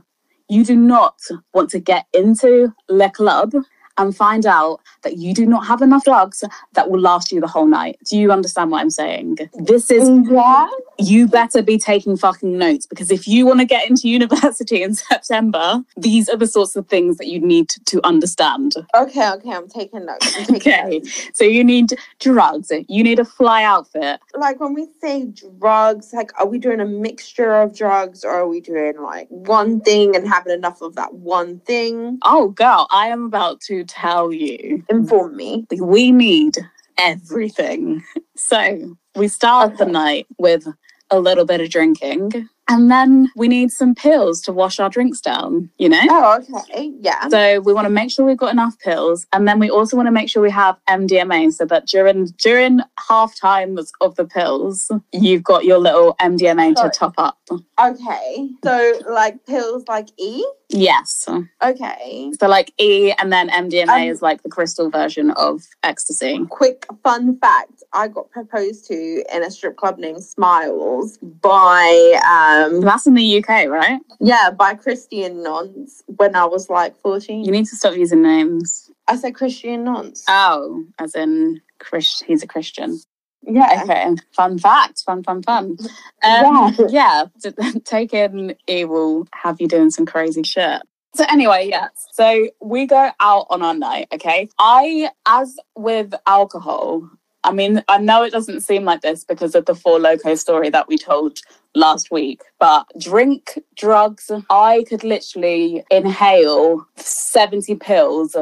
You 0.49 0.63
do 0.63 0.75
not 0.75 1.19
want 1.53 1.69
to 1.71 1.79
get 1.79 2.05
into 2.13 2.73
Le 2.89 3.09
Club 3.11 3.53
and 3.97 4.15
find 4.15 4.45
out 4.45 4.79
that 5.03 5.17
you 5.17 5.33
do 5.33 5.45
not 5.45 5.65
have 5.65 5.81
enough 5.81 6.03
drugs 6.03 6.43
that 6.73 6.89
will 6.89 6.99
last 6.99 7.31
you 7.31 7.39
the 7.41 7.47
whole 7.47 7.65
night. 7.65 7.97
Do 8.09 8.17
you 8.17 8.31
understand 8.31 8.71
what 8.71 8.81
I'm 8.81 8.89
saying? 8.89 9.37
This 9.55 9.89
is 9.91 10.09
Yeah. 10.29 10.67
you 10.99 11.27
better 11.27 11.61
be 11.61 11.77
taking 11.77 12.17
fucking 12.17 12.57
notes 12.57 12.85
because 12.85 13.11
if 13.11 13.27
you 13.27 13.45
want 13.45 13.59
to 13.59 13.65
get 13.65 13.89
into 13.89 14.07
university 14.19 14.81
in 14.83 14.95
September, 14.95 15.83
these 15.95 16.29
are 16.29 16.37
the 16.37 16.47
sorts 16.47 16.75
of 16.75 16.87
things 16.87 17.17
that 17.17 17.27
you 17.27 17.39
need 17.39 17.69
to 17.85 18.05
understand. 18.05 18.73
Okay, 18.95 19.29
okay, 19.33 19.51
I'm 19.51 19.67
taking 19.67 20.05
notes. 20.05 20.37
I'm 20.37 20.45
taking 20.45 20.73
Okay. 20.73 20.99
notes. 20.99 21.29
So 21.33 21.43
you 21.43 21.63
need 21.63 21.93
drugs, 22.19 22.71
you 22.87 23.03
need 23.03 23.19
a 23.19 23.25
fly 23.25 23.63
outfit. 23.63 24.19
Like 24.35 24.59
when 24.59 24.73
we 24.73 24.87
say 25.01 25.25
drugs, 25.59 26.13
like 26.13 26.31
are 26.39 26.47
we 26.47 26.57
doing 26.59 26.79
a 26.79 26.85
mixture 26.85 27.53
of 27.53 27.75
drugs 27.75 28.23
or 28.23 28.31
are 28.31 28.47
we 28.47 28.61
doing 28.61 29.01
like 29.01 29.27
one 29.29 29.81
thing 29.81 30.15
and 30.15 30.27
having 30.27 30.53
enough 30.53 30.81
of 30.81 30.95
that 30.95 31.13
one 31.13 31.59
thing? 31.61 32.19
Oh, 32.23 32.49
girl, 32.49 32.87
I 32.91 33.07
am 33.07 33.25
about 33.25 33.61
to 33.61 33.83
tell 33.87 34.31
you. 34.31 34.83
Inform 34.89 35.35
me. 35.35 35.65
We 35.79 36.11
need 36.11 36.57
everything. 36.97 38.03
So 38.35 38.95
we 39.15 39.27
start 39.27 39.77
the 39.77 39.85
night 39.85 40.27
with 40.37 40.67
a 41.09 41.19
little 41.19 41.45
bit 41.45 41.61
of 41.61 41.69
drinking. 41.69 42.49
And 42.69 42.91
then 42.91 43.29
we 43.35 43.47
need 43.47 43.71
some 43.71 43.95
pills 43.95 44.41
to 44.41 44.51
wash 44.51 44.79
our 44.79 44.89
drinks 44.89 45.21
down, 45.21 45.69
you 45.77 45.87
know? 45.87 46.01
Oh, 46.09 46.43
okay. 46.63 46.91
Yeah. 46.99 47.29
So 47.29 47.61
we 47.61 47.73
want 47.73 47.85
to 47.85 47.89
make 47.89 48.11
sure 48.11 48.25
we've 48.25 48.37
got 48.37 48.51
enough 48.51 48.77
pills, 48.79 49.25
and 49.31 49.47
then 49.47 49.57
we 49.59 49.69
also 49.69 49.95
want 49.95 50.07
to 50.07 50.11
make 50.11 50.29
sure 50.29 50.41
we 50.41 50.51
have 50.51 50.77
MDMA, 50.89 51.53
so 51.53 51.65
that 51.65 51.85
during 51.87 52.25
during 52.37 52.81
half 53.07 53.35
times 53.39 53.91
of 54.01 54.15
the 54.15 54.25
pills, 54.25 54.91
you've 55.13 55.43
got 55.43 55.63
your 55.63 55.77
little 55.77 56.15
MDMA 56.19 56.75
Sorry. 56.75 56.89
to 56.91 56.97
top 56.97 57.13
up. 57.17 57.37
Okay. 57.81 58.49
So 58.63 58.93
like 59.09 59.45
pills 59.45 59.85
like 59.87 60.09
E? 60.17 60.45
Yes. 60.69 61.29
Okay. 61.63 62.31
So 62.37 62.47
like 62.49 62.73
E, 62.77 63.13
and 63.17 63.31
then 63.31 63.49
MDMA 63.49 63.87
Um, 63.87 64.01
is 64.09 64.21
like 64.21 64.43
the 64.43 64.49
crystal 64.49 64.89
version 64.89 65.31
of 65.31 65.61
ecstasy. 65.83 66.45
Quick 66.49 66.85
fun 67.03 67.37
fact 67.39 67.83
I 67.93 68.09
got 68.09 68.29
proposed 68.31 68.85
to 68.87 69.23
in 69.33 69.43
a 69.43 69.49
strip 69.49 69.77
club 69.77 69.97
named 69.97 70.21
Smiles 70.23 71.17
by 71.19 72.19
um 72.27 72.56
That's 72.81 73.07
in 73.07 73.13
the 73.13 73.37
UK, 73.37 73.67
right? 73.67 73.99
yeah, 74.19 74.49
by 74.51 74.75
Christian 74.75 75.43
nuns 75.43 76.03
when 76.07 76.35
I 76.35 76.45
was 76.45 76.69
like 76.69 76.95
14. 77.01 77.43
You 77.43 77.51
need 77.51 77.65
to 77.67 77.75
stop 77.75 77.95
using 77.95 78.21
names. 78.21 78.89
I 79.07 79.15
said 79.15 79.35
Christian 79.35 79.83
nuns. 79.83 80.23
Oh, 80.27 80.83
as 80.99 81.15
in 81.15 81.61
Chris, 81.79 82.21
he's 82.21 82.43
a 82.43 82.47
Christian. 82.47 82.99
yeah. 83.41 83.81
Okay, 83.83 84.15
fun 84.33 84.57
fact, 84.59 85.03
fun, 85.05 85.23
fun, 85.23 85.41
fun. 85.43 85.77
Um, 86.23 86.75
yeah, 86.89 87.25
t- 87.41 87.79
taking 87.85 88.55
E 88.67 88.85
will 88.85 89.27
have 89.33 89.61
you 89.61 89.67
doing 89.67 89.91
some 89.91 90.05
crazy 90.05 90.43
shit. 90.43 90.81
So 91.15 91.25
anyway, 91.29 91.67
yeah. 91.69 91.87
So 92.13 92.49
we 92.61 92.85
go 92.85 93.11
out 93.19 93.47
on 93.49 93.61
our 93.61 93.73
night. 93.73 94.07
Okay, 94.13 94.49
I, 94.59 95.09
as 95.25 95.57
with 95.75 96.13
alcohol, 96.25 97.09
I 97.47 97.53
mean, 97.53 97.83
I 97.89 97.99
know 97.99 98.23
it 98.23 98.33
doesn't 98.33 98.61
seem 98.61 98.85
like 98.85 99.01
this 99.01 99.25
because 99.25 99.55
of 99.55 99.65
the 99.65 99.75
four 99.75 99.99
Loko 99.99 100.37
story 100.37 100.69
that 100.71 100.87
we 100.89 100.97
told 100.99 101.39
last 101.75 102.11
week, 102.11 102.43
but 102.59 102.87
drink 102.99 103.59
drugs. 103.77 104.31
I 104.51 104.85
could 104.89 105.03
literally 105.03 105.83
inhale 105.91 106.87
seventy 106.97 107.75
pills 107.75 108.35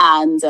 and. 0.00 0.42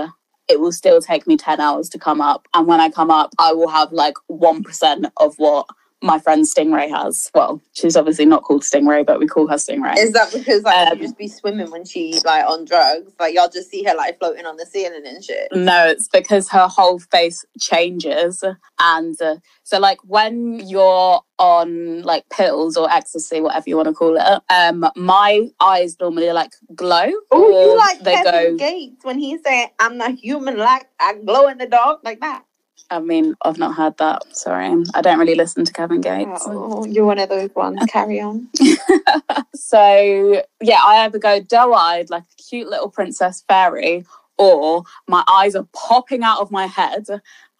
it 0.48 0.60
will 0.60 0.72
still 0.72 1.02
take 1.02 1.26
me 1.26 1.36
10 1.38 1.60
hours 1.60 1.90
to 1.90 1.98
come 2.00 2.22
up. 2.22 2.48
And 2.54 2.68
when 2.68 2.80
I 2.80 2.90
come 2.90 3.10
up, 3.10 3.32
I 3.40 3.52
will 3.52 3.68
have 3.68 3.92
like 3.92 4.16
1% 4.30 5.10
of 5.18 5.36
what 5.38 5.66
my 6.02 6.18
friend 6.18 6.44
Stingray 6.44 6.90
has. 6.90 7.30
Well, 7.34 7.60
she's 7.72 7.96
obviously 7.96 8.26
not 8.26 8.42
called 8.42 8.62
Stingray, 8.62 9.04
but 9.06 9.18
we 9.18 9.26
call 9.26 9.46
her 9.48 9.56
Stingray. 9.56 9.96
Is 9.98 10.12
that 10.12 10.32
because 10.32 10.62
like 10.62 10.92
Um, 10.92 10.98
you 10.98 11.04
just 11.04 11.18
be 11.18 11.28
swimming 11.28 11.70
when 11.70 11.84
she's 11.84 12.24
like 12.24 12.44
on 12.44 12.64
drugs? 12.64 13.12
Like 13.18 13.34
y'all 13.34 13.48
just 13.48 13.70
see 13.70 13.82
her 13.84 13.94
like 13.94 14.18
floating 14.18 14.46
on 14.46 14.56
the 14.56 14.66
ceiling 14.66 15.02
and 15.06 15.24
shit. 15.24 15.48
no, 15.52 15.86
it's 15.88 16.08
because 16.08 16.48
her 16.50 16.68
whole 16.68 16.98
face 16.98 17.44
changes. 17.60 18.44
And 18.78 19.20
uh, 19.22 19.36
so, 19.62 19.78
like, 19.78 19.98
when 20.04 20.60
you're 20.68 21.20
on 21.38 22.02
like 22.02 22.28
pills 22.30 22.76
or 22.76 22.90
ecstasy, 22.90 23.40
whatever 23.40 23.64
you 23.66 23.76
want 23.76 23.88
to 23.88 23.94
call 23.94 24.16
it, 24.16 24.42
um, 24.52 24.88
my 24.96 25.48
eyes 25.60 25.96
normally 26.00 26.30
like 26.32 26.52
glow. 26.74 27.10
Oh, 27.30 27.48
you 27.48 27.72
or 27.72 27.76
like 27.76 28.00
they 28.00 28.14
Kevin 28.16 28.56
go. 28.56 28.56
Gates 28.56 29.04
when 29.04 29.18
he's 29.18 29.40
saying, 29.42 29.68
"I'm 29.78 29.96
not 29.98 30.12
human, 30.12 30.56
like 30.56 30.88
I 31.00 31.14
glow 31.14 31.48
in 31.48 31.58
the 31.58 31.66
dark," 31.66 32.00
like 32.04 32.20
that. 32.20 32.44
I 32.90 33.00
mean, 33.00 33.34
I've 33.42 33.58
not 33.58 33.74
heard 33.74 33.96
that. 33.98 34.36
Sorry, 34.36 34.72
I 34.94 35.02
don't 35.02 35.18
really 35.18 35.34
listen 35.34 35.64
to 35.64 35.72
Kevin 35.72 36.00
Gates. 36.00 36.42
Oh, 36.46 36.80
oh 36.80 36.84
you're 36.86 37.04
one 37.04 37.18
of 37.18 37.28
those 37.28 37.54
ones. 37.54 37.80
Carry 37.88 38.20
on. 38.20 38.48
so 39.54 40.42
yeah, 40.60 40.80
I 40.82 41.04
either 41.04 41.18
go 41.18 41.40
doe-eyed 41.40 42.10
like 42.10 42.22
a 42.22 42.42
cute 42.42 42.68
little 42.68 42.88
princess 42.88 43.42
fairy, 43.48 44.04
or 44.38 44.84
my 45.08 45.24
eyes 45.28 45.56
are 45.56 45.66
popping 45.72 46.22
out 46.22 46.40
of 46.40 46.50
my 46.50 46.66
head 46.66 47.06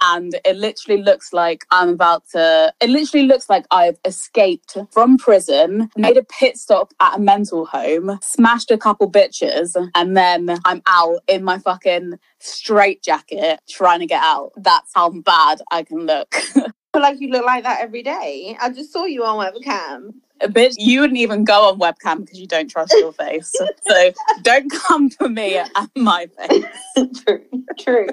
and 0.00 0.38
it 0.44 0.56
literally 0.56 1.02
looks 1.02 1.32
like 1.32 1.64
I'm 1.70 1.90
about 1.90 2.28
to 2.30 2.72
it 2.80 2.90
literally 2.90 3.26
looks 3.26 3.48
like 3.48 3.66
I've 3.70 3.98
escaped 4.04 4.76
from 4.90 5.18
prison, 5.18 5.90
made 5.96 6.16
a 6.16 6.24
pit 6.24 6.56
stop 6.56 6.92
at 7.00 7.16
a 7.16 7.20
mental 7.20 7.66
home, 7.66 8.18
smashed 8.22 8.70
a 8.70 8.78
couple 8.78 9.11
bitches, 9.11 9.76
and 9.94 10.16
then 10.16 10.59
I'm 10.64 10.82
out 10.87 11.20
in 11.28 11.44
my 11.44 11.59
fucking 11.59 12.18
straight 12.38 13.02
jacket 13.02 13.61
trying 13.68 14.00
to 14.00 14.06
get 14.06 14.22
out. 14.22 14.52
That's 14.56 14.90
how 14.94 15.11
bad 15.11 15.61
I 15.70 15.82
can 15.82 16.06
look. 16.06 16.35
Like 16.94 17.20
you 17.20 17.28
look 17.28 17.44
like 17.44 17.64
that 17.64 17.80
every 17.80 18.02
day. 18.02 18.56
I 18.59 18.70
just 18.70 18.90
saw 18.90 19.04
you 19.04 19.22
on 19.24 19.44
webcam. 19.44 20.14
Bitch, 20.42 20.75
you 20.79 21.01
wouldn't 21.01 21.18
even 21.18 21.44
go 21.44 21.68
on 21.68 21.79
webcam 21.79 22.20
because 22.20 22.38
you 22.38 22.46
don't 22.46 22.68
trust 22.68 22.92
your 22.99 23.12
face. 23.12 23.55
So 23.87 24.12
don't 24.42 24.70
come 24.70 25.09
for 25.11 25.29
me 25.29 25.57
at 25.57 25.90
my 25.96 26.27
face. 26.27 26.64
true, 27.27 27.44
true. 27.79 28.09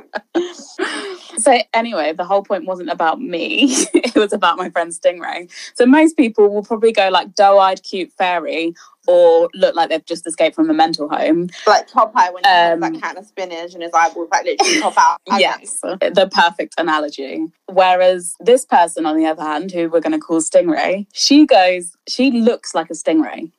So 1.38 1.60
anyway, 1.74 2.14
the 2.14 2.24
whole 2.24 2.44
point 2.44 2.66
wasn't 2.66 2.90
about 2.90 3.22
me. 3.22 3.66
it 3.94 4.16
was 4.16 4.34
about 4.34 4.58
my 4.58 4.70
friend 4.70 4.92
Stingray. 4.92 5.52
So 5.76 5.86
most 5.86 6.16
people 6.16 6.50
will 6.54 6.64
probably 6.64 6.92
go 6.92 7.10
like 7.10 7.36
doe-eyed 7.36 7.84
cute 7.84 8.12
fairy 8.14 8.74
or 9.08 9.50
look 9.54 9.76
like 9.76 9.90
they've 9.90 10.06
just 10.06 10.26
escaped 10.26 10.56
from 10.56 10.70
a 10.70 10.74
mental 10.74 11.10
home. 11.10 11.50
Like 11.68 11.90
Popeye 11.90 12.34
when 12.34 12.44
he 12.44 12.50
has 12.50 12.74
Um, 12.74 12.80
that 12.80 13.02
can 13.02 13.18
of 13.18 13.26
spinach 13.26 13.74
and 13.74 13.84
his 13.84 13.92
eyeballs 13.94 14.30
like 14.32 14.46
literally 14.46 14.82
pop 14.82 14.98
out. 14.98 15.22
Yes, 15.40 15.80
the 15.82 16.30
perfect 16.32 16.76
analogy. 16.78 17.48
Whereas 17.68 18.36
this 18.40 18.66
person, 18.66 19.06
on 19.06 19.18
the 19.18 19.26
other 19.26 19.44
hand, 19.44 19.72
who 19.72 19.90
we're 19.90 20.00
going 20.00 20.14
to 20.14 20.20
call 20.20 20.40
Stingray, 20.40 21.08
she 21.14 21.46
goes, 21.46 21.96
she 22.08 22.32
looks 22.32 22.74
like 22.76 22.90
a 22.90 22.94
stingray. 22.94 23.52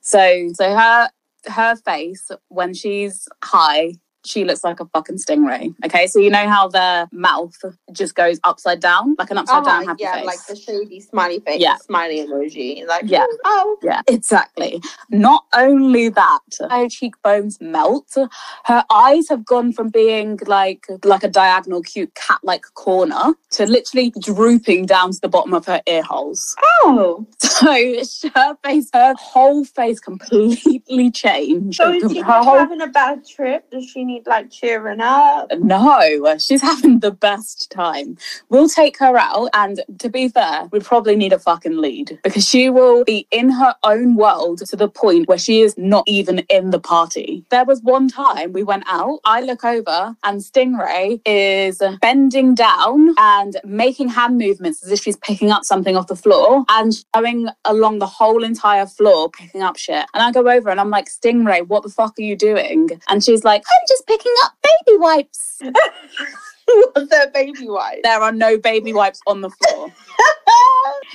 So, 0.00 0.48
so 0.54 0.74
her 0.74 1.08
her 1.46 1.76
face 1.76 2.30
when 2.48 2.74
she's 2.74 3.28
high, 3.42 3.94
she 4.24 4.44
looks 4.44 4.62
like 4.64 4.80
a 4.80 4.86
fucking 4.86 5.16
stingray. 5.18 5.74
Okay, 5.84 6.06
so 6.06 6.18
you 6.18 6.30
know 6.30 6.48
how 6.48 6.68
the 6.68 7.08
mouth 7.12 7.54
just 7.92 8.14
goes 8.14 8.38
upside 8.44 8.80
down, 8.80 9.14
like 9.18 9.30
an 9.30 9.38
upside 9.38 9.64
down 9.64 9.82
Oh, 9.82 9.86
happy 9.88 10.02
yeah, 10.02 10.14
face. 10.16 10.26
like 10.26 10.46
the 10.46 10.56
shady 10.56 11.00
smiley 11.00 11.40
face, 11.40 11.60
Yeah. 11.60 11.76
smiley 11.76 12.26
emoji. 12.26 12.86
Like, 12.86 13.04
Yeah. 13.06 13.26
oh, 13.44 13.76
Yeah, 13.82 14.00
exactly. 14.08 14.80
Not 15.10 15.44
only 15.54 16.08
that, 16.10 16.40
her 16.70 16.88
cheekbones 16.88 17.60
melt. 17.60 18.16
Her 18.64 18.84
eyes 18.90 19.28
have 19.28 19.44
gone 19.44 19.72
from 19.72 19.88
being 19.88 20.38
like 20.46 20.86
like 21.04 21.24
a 21.24 21.28
diagonal 21.28 21.82
cute 21.82 22.14
cat-like 22.14 22.64
corner 22.74 23.34
to 23.52 23.66
literally 23.66 24.12
drooping 24.20 24.86
down 24.86 25.12
to 25.12 25.20
the 25.20 25.28
bottom 25.28 25.52
of 25.54 25.66
her 25.66 25.80
ear 25.86 26.02
holes. 26.02 26.54
oh. 26.84 27.26
So 27.62 28.30
her 28.34 28.56
face, 28.64 28.90
her 28.92 29.14
whole 29.16 29.64
face 29.64 30.00
completely 30.00 31.10
changed. 31.12 31.76
So 31.76 31.92
is 31.92 32.10
she 32.12 32.20
her 32.20 32.42
whole 32.42 32.58
having 32.58 32.80
a 32.80 32.88
bad 32.88 33.24
trip? 33.26 33.70
Does 33.70 33.84
she 33.88 34.04
need 34.04 34.11
like 34.26 34.50
cheering 34.50 35.00
up? 35.00 35.50
No, 35.58 36.26
uh, 36.26 36.38
she's 36.38 36.62
having 36.70 37.00
the 37.00 37.10
best 37.10 37.70
time. 37.70 38.16
We'll 38.48 38.68
take 38.68 38.98
her 38.98 39.16
out, 39.16 39.50
and 39.54 39.82
to 39.98 40.08
be 40.08 40.28
fair, 40.28 40.68
we 40.72 40.80
probably 40.80 41.16
need 41.16 41.32
a 41.32 41.38
fucking 41.38 41.76
lead 41.76 42.18
because 42.22 42.48
she 42.48 42.70
will 42.70 43.04
be 43.04 43.26
in 43.30 43.50
her 43.50 43.74
own 43.82 44.16
world 44.16 44.58
to 44.66 44.76
the 44.76 44.88
point 44.88 45.28
where 45.28 45.38
she 45.38 45.60
is 45.60 45.76
not 45.78 46.04
even 46.06 46.40
in 46.50 46.70
the 46.70 46.80
party. 46.80 47.44
There 47.50 47.64
was 47.64 47.82
one 47.82 48.08
time 48.08 48.52
we 48.52 48.62
went 48.62 48.84
out, 48.86 49.20
I 49.24 49.40
look 49.40 49.64
over, 49.64 50.16
and 50.24 50.40
Stingray 50.40 51.20
is 51.24 51.82
bending 52.00 52.54
down 52.54 53.14
and 53.18 53.56
making 53.64 54.08
hand 54.08 54.38
movements 54.38 54.82
as 54.84 54.90
if 54.90 55.00
she's 55.00 55.16
picking 55.16 55.50
up 55.50 55.64
something 55.64 55.96
off 55.96 56.06
the 56.06 56.16
floor 56.16 56.64
and 56.68 56.92
going 57.14 57.48
along 57.64 57.98
the 57.98 58.06
whole 58.06 58.42
entire 58.42 58.86
floor 58.86 59.30
picking 59.30 59.62
up 59.62 59.76
shit. 59.76 60.06
And 60.14 60.22
I 60.22 60.32
go 60.32 60.48
over 60.48 60.70
and 60.70 60.80
I'm 60.80 60.90
like, 60.90 61.08
Stingray, 61.08 61.66
what 61.66 61.82
the 61.82 61.88
fuck 61.88 62.18
are 62.18 62.22
you 62.22 62.36
doing? 62.36 62.88
And 63.08 63.22
she's 63.22 63.44
like, 63.44 63.62
I'm 63.66 63.86
just 63.88 64.01
picking 64.06 64.32
up 64.44 64.52
baby 64.62 64.98
wipes. 64.98 65.60
What's 66.92 67.10
their 67.10 67.30
baby 67.30 67.68
wife? 67.68 68.00
There 68.02 68.20
are 68.20 68.32
no 68.32 68.58
baby 68.58 68.92
wipes 68.92 69.20
on 69.26 69.40
the 69.40 69.50
floor. 69.50 69.92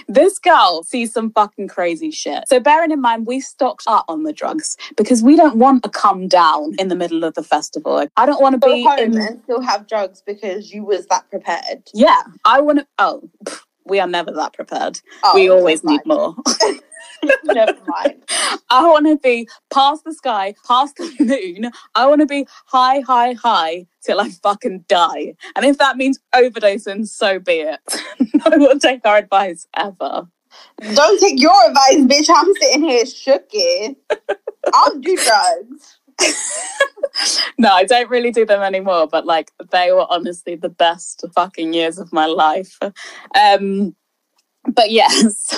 This 0.08 0.40
girl 0.40 0.84
sees 0.84 1.12
some 1.12 1.32
fucking 1.32 1.68
crazy 1.68 2.12
shit. 2.12 2.44
So 2.48 2.60
bearing 2.60 2.92
in 2.92 3.02
mind, 3.02 3.28
we 3.28 3.40
stocked 3.40 3.84
up 3.88 4.06
on 4.08 4.24
the 4.24 4.32
drugs 4.32 4.78
because 4.96 5.22
we 5.22 5.36
don't 5.36 5.58
want 5.58 5.84
to 5.84 5.90
come 5.90 6.28
down 6.28 6.76
in 6.80 6.88
the 6.88 6.96
middle 6.96 7.24
of 7.24 7.34
the 7.34 7.44
festival. 7.44 8.06
I 8.16 8.26
don't 8.26 8.42
want 8.42 8.62
to 8.62 8.66
be 8.66 8.84
home 8.84 9.00
in. 9.00 9.18
and 9.18 9.42
still 9.44 9.62
have 9.62 9.88
drugs 9.88 10.22
because 10.26 10.72
you 10.72 10.86
was 10.86 11.08
that 11.08 11.30
prepared. 11.30 11.84
Yeah, 11.94 12.22
I 12.46 12.62
want 12.62 12.80
to. 12.80 12.88
Oh, 13.00 13.30
pff, 13.46 13.60
we 13.86 14.00
are 14.00 14.08
never 14.08 14.32
that 14.32 14.54
prepared. 14.54 15.02
Oh, 15.24 15.34
we 15.36 15.50
always 15.50 15.84
need 15.84 16.02
more. 16.06 16.36
Never 17.44 17.78
mind. 17.88 18.24
I 18.70 18.88
want 18.88 19.08
to 19.08 19.18
be 19.18 19.48
past 19.72 20.04
the 20.04 20.14
sky, 20.14 20.56
past 20.68 20.96
the 20.98 21.14
moon. 21.20 21.72
I 21.96 22.08
want 22.08 22.22
to 22.22 22.28
be 22.28 22.48
high, 22.66 23.02
high, 23.02 23.34
high 23.34 23.88
till 24.04 24.20
I 24.20 24.30
fucking 24.30 24.86
die. 24.88 25.36
And 25.56 25.66
if 25.66 25.78
that 25.78 25.98
means 25.98 26.20
overdosing, 26.34 27.08
so 27.08 27.40
be 27.40 27.62
it. 27.62 27.80
no 28.34 28.58
one 28.58 28.80
take 28.80 29.06
our 29.06 29.18
advice 29.18 29.68
ever. 29.76 30.28
Don't 30.94 31.20
take 31.20 31.40
your 31.42 31.56
advice, 31.68 31.98
bitch. 31.98 32.30
I'm 32.34 32.54
sitting 32.56 32.84
here 32.84 33.04
shooken. 33.04 33.96
I'll 34.74 35.00
do 35.00 35.18
drugs. 35.18 36.00
No, 37.58 37.72
I 37.72 37.84
don't 37.84 38.10
really 38.10 38.32
do 38.32 38.46
them 38.46 38.62
anymore, 38.62 39.08
but 39.08 39.26
like 39.26 39.52
they 39.72 39.92
were 39.92 40.06
honestly 40.10 40.56
the 40.56 40.70
best 40.70 41.24
fucking 41.34 41.74
years 41.74 41.98
of 41.98 42.12
my 42.14 42.26
life. 42.26 42.78
Um 43.36 43.96
but 44.68 44.92
yeah, 44.92 45.08
so 45.30 45.58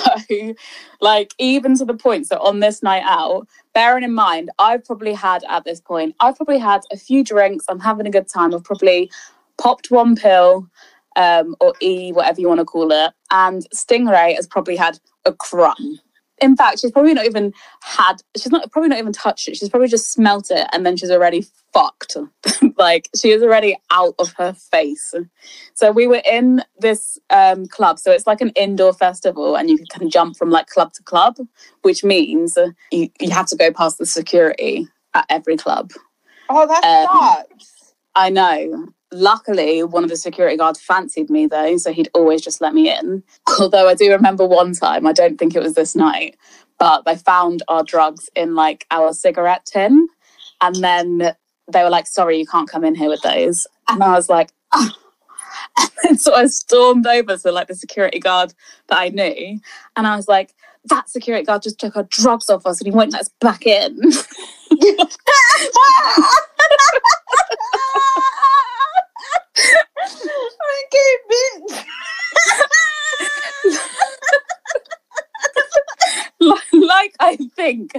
like 1.00 1.34
even 1.38 1.76
to 1.78 1.84
the 1.84 1.94
point, 1.94 2.26
so 2.26 2.38
on 2.38 2.60
this 2.60 2.82
night 2.82 3.02
out, 3.04 3.46
bearing 3.74 4.04
in 4.04 4.12
mind, 4.12 4.50
I've 4.58 4.84
probably 4.84 5.12
had 5.12 5.42
at 5.48 5.64
this 5.64 5.80
point, 5.80 6.14
I've 6.20 6.36
probably 6.36 6.58
had 6.58 6.82
a 6.92 6.96
few 6.96 7.24
drinks, 7.24 7.64
I'm 7.68 7.80
having 7.80 8.06
a 8.06 8.10
good 8.10 8.28
time, 8.28 8.54
I've 8.54 8.64
probably 8.64 9.10
popped 9.58 9.90
one 9.90 10.16
pill, 10.16 10.68
um, 11.16 11.56
or 11.60 11.74
E, 11.80 12.12
whatever 12.12 12.40
you 12.40 12.48
want 12.48 12.60
to 12.60 12.64
call 12.64 12.90
it, 12.92 13.12
and 13.30 13.66
Stingray 13.74 14.36
has 14.36 14.46
probably 14.46 14.76
had 14.76 14.98
a 15.24 15.32
crumb. 15.32 16.00
In 16.40 16.56
fact, 16.56 16.80
she's 16.80 16.90
probably 16.90 17.14
not 17.14 17.26
even 17.26 17.52
had, 17.82 18.16
she's 18.36 18.50
not 18.52 18.70
probably 18.72 18.88
not 18.88 18.98
even 18.98 19.12
touched 19.12 19.48
it. 19.48 19.56
She's 19.56 19.68
probably 19.68 19.88
just 19.88 20.12
smelt 20.12 20.50
it 20.50 20.66
and 20.72 20.84
then 20.86 20.96
she's 20.96 21.10
already 21.10 21.44
fucked. 21.72 22.16
like 22.76 23.08
she 23.14 23.30
is 23.30 23.42
already 23.42 23.76
out 23.90 24.14
of 24.18 24.32
her 24.38 24.52
face. 24.52 25.14
So 25.74 25.90
we 25.92 26.06
were 26.06 26.22
in 26.30 26.62
this 26.78 27.18
um, 27.30 27.66
club. 27.66 27.98
So 27.98 28.10
it's 28.10 28.26
like 28.26 28.40
an 28.40 28.50
indoor 28.50 28.92
festival 28.92 29.56
and 29.56 29.68
you 29.68 29.76
can 29.76 29.86
kind 29.86 30.02
of 30.04 30.10
jump 30.10 30.36
from 30.36 30.50
like 30.50 30.66
club 30.68 30.92
to 30.94 31.02
club, 31.02 31.36
which 31.82 32.02
means 32.04 32.56
you, 32.90 33.10
you 33.20 33.30
have 33.30 33.46
to 33.46 33.56
go 33.56 33.72
past 33.72 33.98
the 33.98 34.06
security 34.06 34.88
at 35.14 35.26
every 35.28 35.56
club. 35.56 35.92
Oh, 36.48 36.66
that 36.66 36.84
Um, 36.84 37.46
sucks. 37.48 37.94
I 38.14 38.30
know. 38.30 38.88
Luckily, 39.12 39.82
one 39.82 40.04
of 40.04 40.10
the 40.10 40.16
security 40.16 40.56
guards 40.56 40.80
fancied 40.80 41.30
me 41.30 41.46
though, 41.46 41.76
so 41.76 41.92
he'd 41.92 42.10
always 42.14 42.42
just 42.42 42.60
let 42.60 42.74
me 42.74 42.90
in. 42.90 43.22
Although 43.60 43.88
I 43.88 43.94
do 43.94 44.10
remember 44.10 44.46
one 44.46 44.72
time, 44.72 45.06
I 45.06 45.12
don't 45.12 45.36
think 45.36 45.56
it 45.56 45.62
was 45.62 45.74
this 45.74 45.96
night, 45.96 46.36
but 46.78 47.04
they 47.04 47.16
found 47.16 47.62
our 47.68 47.82
drugs 47.82 48.30
in 48.36 48.54
like 48.54 48.86
our 48.90 49.12
cigarette 49.12 49.66
tin. 49.66 50.08
And 50.60 50.76
then 50.76 51.34
they 51.72 51.82
were 51.82 51.90
like, 51.90 52.06
sorry, 52.06 52.38
you 52.38 52.46
can't 52.46 52.68
come 52.68 52.84
in 52.84 52.94
here 52.94 53.08
with 53.08 53.22
those. 53.22 53.66
And 53.88 54.02
I 54.02 54.12
was 54.12 54.28
like, 54.28 54.52
ah. 54.72 54.94
And 56.04 56.20
so 56.26 56.34
I 56.34 56.46
stormed 56.46 57.06
over 57.06 57.36
to 57.36 57.52
like 57.52 57.68
the 57.68 57.74
security 57.74 58.18
guard 58.18 58.54
that 58.88 58.98
I 58.98 59.08
knew. 59.08 59.60
And 59.96 60.06
I 60.06 60.16
was 60.16 60.28
like, 60.28 60.54
that 60.86 61.10
security 61.10 61.44
guard 61.44 61.62
just 61.62 61.78
took 61.78 61.96
our 61.96 62.04
drugs 62.04 62.48
off 62.48 62.66
us 62.66 62.80
and 62.80 62.86
he 62.86 62.92
won't 62.92 63.12
let 63.12 63.22
us 63.22 63.30
back 63.40 63.66
in. 63.66 64.00
okay, 69.58 71.12
bitch. 71.30 71.84
like, 76.72 77.14
I 77.20 77.36
think 77.54 77.92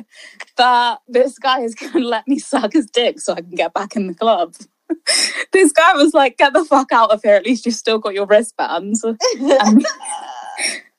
that 0.57 0.99
this 1.07 1.37
guy 1.39 1.61
is 1.61 1.75
going 1.75 1.93
to 1.93 1.99
let 1.99 2.27
me 2.27 2.39
suck 2.39 2.73
his 2.73 2.87
dick 2.87 3.19
so 3.19 3.33
I 3.33 3.41
can 3.41 3.51
get 3.51 3.73
back 3.73 3.95
in 3.95 4.07
the 4.07 4.13
club. 4.13 4.55
this 5.53 5.71
guy 5.71 5.93
was 5.93 6.13
like, 6.13 6.37
"Get 6.37 6.53
the 6.53 6.65
fuck 6.65 6.91
out 6.91 7.11
of 7.11 7.21
here! 7.23 7.35
At 7.35 7.45
least 7.45 7.65
you've 7.65 7.75
still 7.75 7.99
got 7.99 8.13
your 8.13 8.25
wristbands." 8.25 9.05
And, 9.39 9.85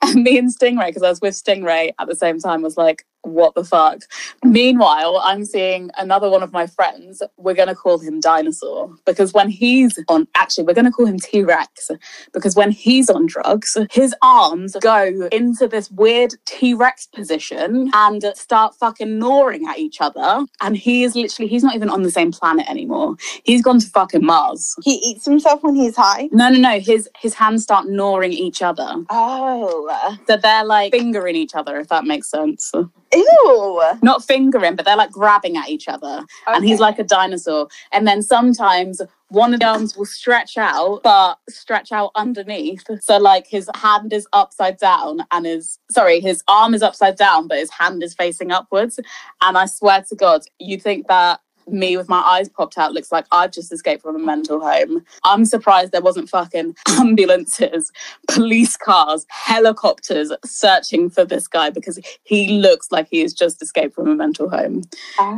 and 0.02 0.24
me 0.24 0.36
and 0.36 0.50
Stingray, 0.52 0.86
because 0.86 1.04
I 1.04 1.08
was 1.08 1.20
with 1.20 1.34
Stingray 1.34 1.92
at 2.00 2.08
the 2.08 2.16
same 2.16 2.40
time, 2.40 2.62
was 2.62 2.76
like, 2.76 3.06
"What 3.22 3.54
the 3.54 3.64
fuck?" 3.64 4.02
Meanwhile, 4.44 5.20
I'm 5.24 5.44
seeing 5.44 5.90
another 5.98 6.28
one 6.30 6.42
of 6.42 6.52
my 6.52 6.66
friends. 6.66 7.22
We're 7.36 7.54
going 7.54 7.68
to 7.68 7.74
call 7.74 7.98
him 7.98 8.20
Dinosaur 8.20 8.94
because 9.04 9.32
when 9.32 9.48
he's 9.48 9.98
on, 10.08 10.26
actually, 10.34 10.64
we're 10.64 10.74
going 10.74 10.84
to 10.86 10.90
call 10.90 11.06
him 11.06 11.18
T 11.18 11.42
Rex 11.42 11.90
because 12.32 12.54
when 12.56 12.70
he's 12.70 13.08
on 13.10 13.26
drugs, 13.26 13.76
his 13.90 14.14
arms 14.22 14.76
go 14.80 15.28
into 15.32 15.68
this 15.68 15.90
weird 15.90 16.34
T 16.44 16.74
Rex 16.74 17.06
position 17.06 17.90
and 17.94 18.24
start 18.34 18.74
fucking 18.76 19.18
gnawing 19.18 19.66
at 19.68 19.78
each 19.78 20.00
other. 20.00 20.44
And 20.60 20.76
he 20.76 21.04
is 21.04 21.14
literally, 21.14 21.48
he's 21.48 21.62
not 21.62 21.74
even 21.74 21.88
on 21.88 22.02
the 22.02 22.10
same 22.10 22.32
planet 22.32 22.68
anymore. 22.68 23.16
He's 23.44 23.62
gone 23.62 23.78
to 23.78 23.86
fucking 23.88 24.24
Mars. 24.24 24.74
he 24.82 24.94
eats 24.94 25.24
himself 25.24 25.62
when 25.62 25.74
he's 25.74 25.96
high. 25.96 26.28
No, 26.32 26.48
no, 26.48 26.58
no. 26.58 26.80
His 26.80 27.08
his 27.18 27.34
hands 27.34 27.62
start 27.62 27.88
gnawing 27.88 28.32
each 28.32 28.62
other. 28.62 28.94
Oh. 29.10 30.18
So 30.26 30.36
they're 30.36 30.64
like 30.64 30.92
fingering 30.92 31.36
each 31.36 31.54
other, 31.54 31.78
if 31.78 31.88
that 31.88 32.04
makes 32.04 32.30
sense. 32.30 32.72
Ew. 33.12 33.82
Not 34.02 34.24
fingering, 34.24 34.76
but 34.76 34.84
they're 34.84 34.96
like 34.96 35.10
grabbing 35.10 35.56
at 35.56 35.68
each 35.68 35.88
other. 35.88 36.24
And 36.46 36.64
he's 36.64 36.80
like 36.80 36.98
a 36.98 37.04
dinosaur. 37.04 37.68
And 37.92 38.06
then 38.06 38.22
sometimes 38.22 39.02
one 39.28 39.54
of 39.54 39.60
the 39.60 39.66
arms 39.66 39.96
will 39.96 40.04
stretch 40.04 40.58
out, 40.58 41.00
but 41.02 41.38
stretch 41.48 41.92
out 41.92 42.10
underneath. 42.14 42.84
So 43.00 43.18
like 43.18 43.46
his 43.46 43.68
hand 43.74 44.12
is 44.12 44.26
upside 44.32 44.78
down 44.78 45.26
and 45.30 45.46
his 45.46 45.78
sorry, 45.90 46.20
his 46.20 46.42
arm 46.48 46.74
is 46.74 46.82
upside 46.82 47.16
down, 47.16 47.48
but 47.48 47.58
his 47.58 47.70
hand 47.70 48.02
is 48.02 48.14
facing 48.14 48.50
upwards. 48.50 48.98
And 49.40 49.56
I 49.56 49.66
swear 49.66 50.02
to 50.08 50.16
God, 50.16 50.42
you 50.58 50.78
think 50.78 51.08
that 51.08 51.40
me 51.68 51.96
with 51.96 52.08
my 52.08 52.20
eyes 52.20 52.48
popped 52.48 52.78
out 52.78 52.92
looks 52.92 53.12
like 53.12 53.26
I've 53.32 53.52
just 53.52 53.72
escaped 53.72 54.02
from 54.02 54.16
a 54.16 54.18
mental 54.18 54.60
home. 54.60 55.04
I'm 55.24 55.44
surprised 55.44 55.92
there 55.92 56.00
wasn't 56.00 56.28
fucking 56.28 56.76
ambulances, 56.88 57.90
police 58.28 58.76
cars, 58.76 59.26
helicopters 59.28 60.32
searching 60.44 61.10
for 61.10 61.24
this 61.24 61.46
guy 61.46 61.70
because 61.70 61.98
he 62.24 62.58
looks 62.58 62.90
like 62.90 63.08
he 63.10 63.20
has 63.20 63.32
just 63.32 63.62
escaped 63.62 63.94
from 63.94 64.08
a 64.08 64.14
mental 64.14 64.48
home. 64.48 64.82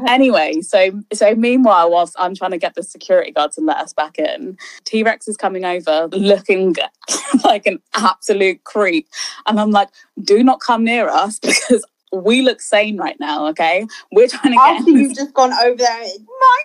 Anyway, 0.08 0.60
so 0.60 1.02
so 1.12 1.34
meanwhile, 1.34 1.90
whilst 1.90 2.16
I'm 2.18 2.34
trying 2.34 2.52
to 2.52 2.58
get 2.58 2.74
the 2.74 2.82
security 2.82 3.30
guard 3.30 3.52
to 3.52 3.60
let 3.60 3.78
us 3.78 3.92
back 3.92 4.18
in, 4.18 4.56
T 4.84 5.02
Rex 5.02 5.28
is 5.28 5.36
coming 5.36 5.64
over 5.64 6.08
looking 6.12 6.74
like 7.44 7.66
an 7.66 7.80
absolute 7.94 8.64
creep. 8.64 9.08
And 9.46 9.60
I'm 9.60 9.70
like, 9.70 9.88
do 10.22 10.42
not 10.42 10.60
come 10.60 10.84
near 10.84 11.08
us 11.08 11.38
because 11.40 11.84
we 12.14 12.42
look 12.42 12.60
sane 12.60 12.96
right 12.96 13.18
now, 13.18 13.46
okay? 13.48 13.86
We're 14.12 14.28
trying 14.28 14.52
to 14.52 14.58
get 14.58 14.78
After 14.80 14.90
you've 14.90 15.16
just 15.16 15.34
gone 15.34 15.52
over 15.52 15.76
there, 15.76 15.98
my 15.98 16.62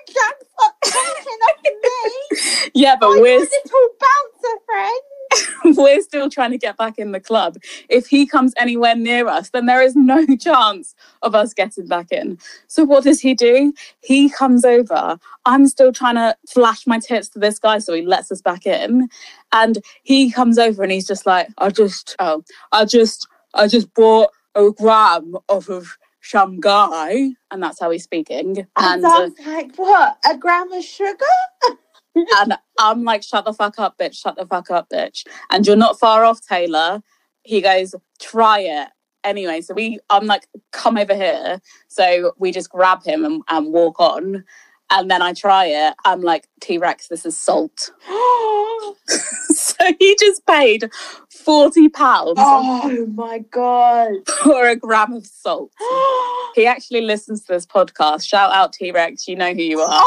up 0.61 0.75
me. 1.63 2.69
Yeah, 2.73 2.95
but 2.99 3.09
My 3.09 3.19
we're 3.21 3.39
little 3.39 3.89
bouncer 3.99 4.59
friend. 4.65 5.01
we're 5.77 6.01
still 6.01 6.29
trying 6.29 6.51
to 6.51 6.57
get 6.57 6.77
back 6.77 6.97
in 6.97 7.11
the 7.11 7.19
club. 7.19 7.57
If 7.87 8.07
he 8.07 8.25
comes 8.25 8.53
anywhere 8.57 8.95
near 8.95 9.27
us, 9.27 9.49
then 9.49 9.65
there 9.65 9.81
is 9.81 9.95
no 9.95 10.25
chance 10.39 10.95
of 11.21 11.35
us 11.35 11.53
getting 11.53 11.87
back 11.87 12.11
in. 12.11 12.37
So 12.67 12.83
what 12.83 13.03
does 13.03 13.19
he 13.19 13.33
do? 13.33 13.73
He 14.01 14.29
comes 14.29 14.65
over. 14.65 15.19
I'm 15.45 15.67
still 15.67 15.91
trying 15.91 16.15
to 16.15 16.35
flash 16.47 16.87
my 16.87 16.99
tits 16.99 17.29
to 17.29 17.39
this 17.39 17.59
guy 17.59 17.79
so 17.79 17.93
he 17.93 18.01
lets 18.01 18.31
us 18.31 18.41
back 18.41 18.65
in. 18.65 19.09
And 19.51 19.79
he 20.03 20.31
comes 20.31 20.57
over 20.57 20.83
and 20.83 20.91
he's 20.91 21.07
just 21.07 21.25
like, 21.25 21.47
I 21.57 21.69
just 21.69 22.15
oh, 22.19 22.43
I 22.71 22.85
just 22.85 23.27
I 23.53 23.67
just 23.67 23.93
bought 23.93 24.29
a 24.60 24.72
gram 24.72 25.36
off 25.47 25.70
of 25.70 25.97
some 26.22 26.60
guy. 26.60 27.32
And 27.51 27.64
that's 27.64 27.80
how 27.80 27.89
he's 27.91 28.03
speaking. 28.03 28.57
And 28.57 28.68
And 28.78 29.05
uh, 29.05 29.10
sounds 29.10 29.39
like 29.45 29.76
what? 29.76 30.18
A 30.30 30.38
gram 30.38 30.72
of 30.72 30.84
sugar? 30.84 31.26
and 32.16 32.57
I'm 32.78 33.03
like, 33.03 33.24
shut 33.24 33.45
the 33.45 33.53
fuck 33.53 33.80
up, 33.80 33.97
bitch, 33.97 34.16
shut 34.16 34.36
the 34.36 34.45
fuck 34.45 34.70
up, 34.72 34.89
bitch. 34.89 35.26
And 35.49 35.66
you're 35.66 35.76
not 35.76 35.99
far 35.99 36.26
off, 36.26 36.41
Taylor. 36.45 37.01
He 37.43 37.62
goes, 37.62 37.95
try 38.20 38.60
it. 38.60 38.89
Anyway, 39.24 39.62
so 39.62 39.74
we, 39.74 39.99
I'm 40.10 40.26
like, 40.26 40.47
come 40.72 40.97
over 40.97 41.14
here. 41.14 41.60
So 41.88 42.34
we 42.38 42.51
just 42.51 42.70
grab 42.70 43.03
him 43.03 43.26
and, 43.26 43.43
and 43.49 43.74
walk 43.74 43.99
on. 43.99 44.45
And 44.91 45.09
then 45.09 45.21
I 45.21 45.33
try 45.33 45.65
it. 45.65 45.93
I'm 46.05 46.21
like, 46.21 46.47
T 46.61 46.77
Rex, 46.77 47.07
this 47.07 47.25
is 47.25 47.37
salt. 47.37 47.91
so 49.07 49.85
he 49.99 50.15
just 50.19 50.45
paid 50.45 50.89
40 51.29 51.89
pounds 51.89 52.33
oh 52.37 53.05
my 53.15 53.39
god. 53.39 54.11
for 54.43 54.67
a 54.67 54.75
gram 54.75 55.13
of 55.13 55.25
salt. 55.25 55.71
He 56.55 56.65
actually 56.65 57.01
listens 57.01 57.43
to 57.45 57.53
this 57.53 57.65
podcast. 57.65 58.27
Shout 58.27 58.51
out 58.51 58.73
T 58.73 58.91
Rex, 58.91 59.27
you 59.27 59.35
know 59.35 59.53
who 59.53 59.61
you 59.61 59.79
are. 59.79 60.01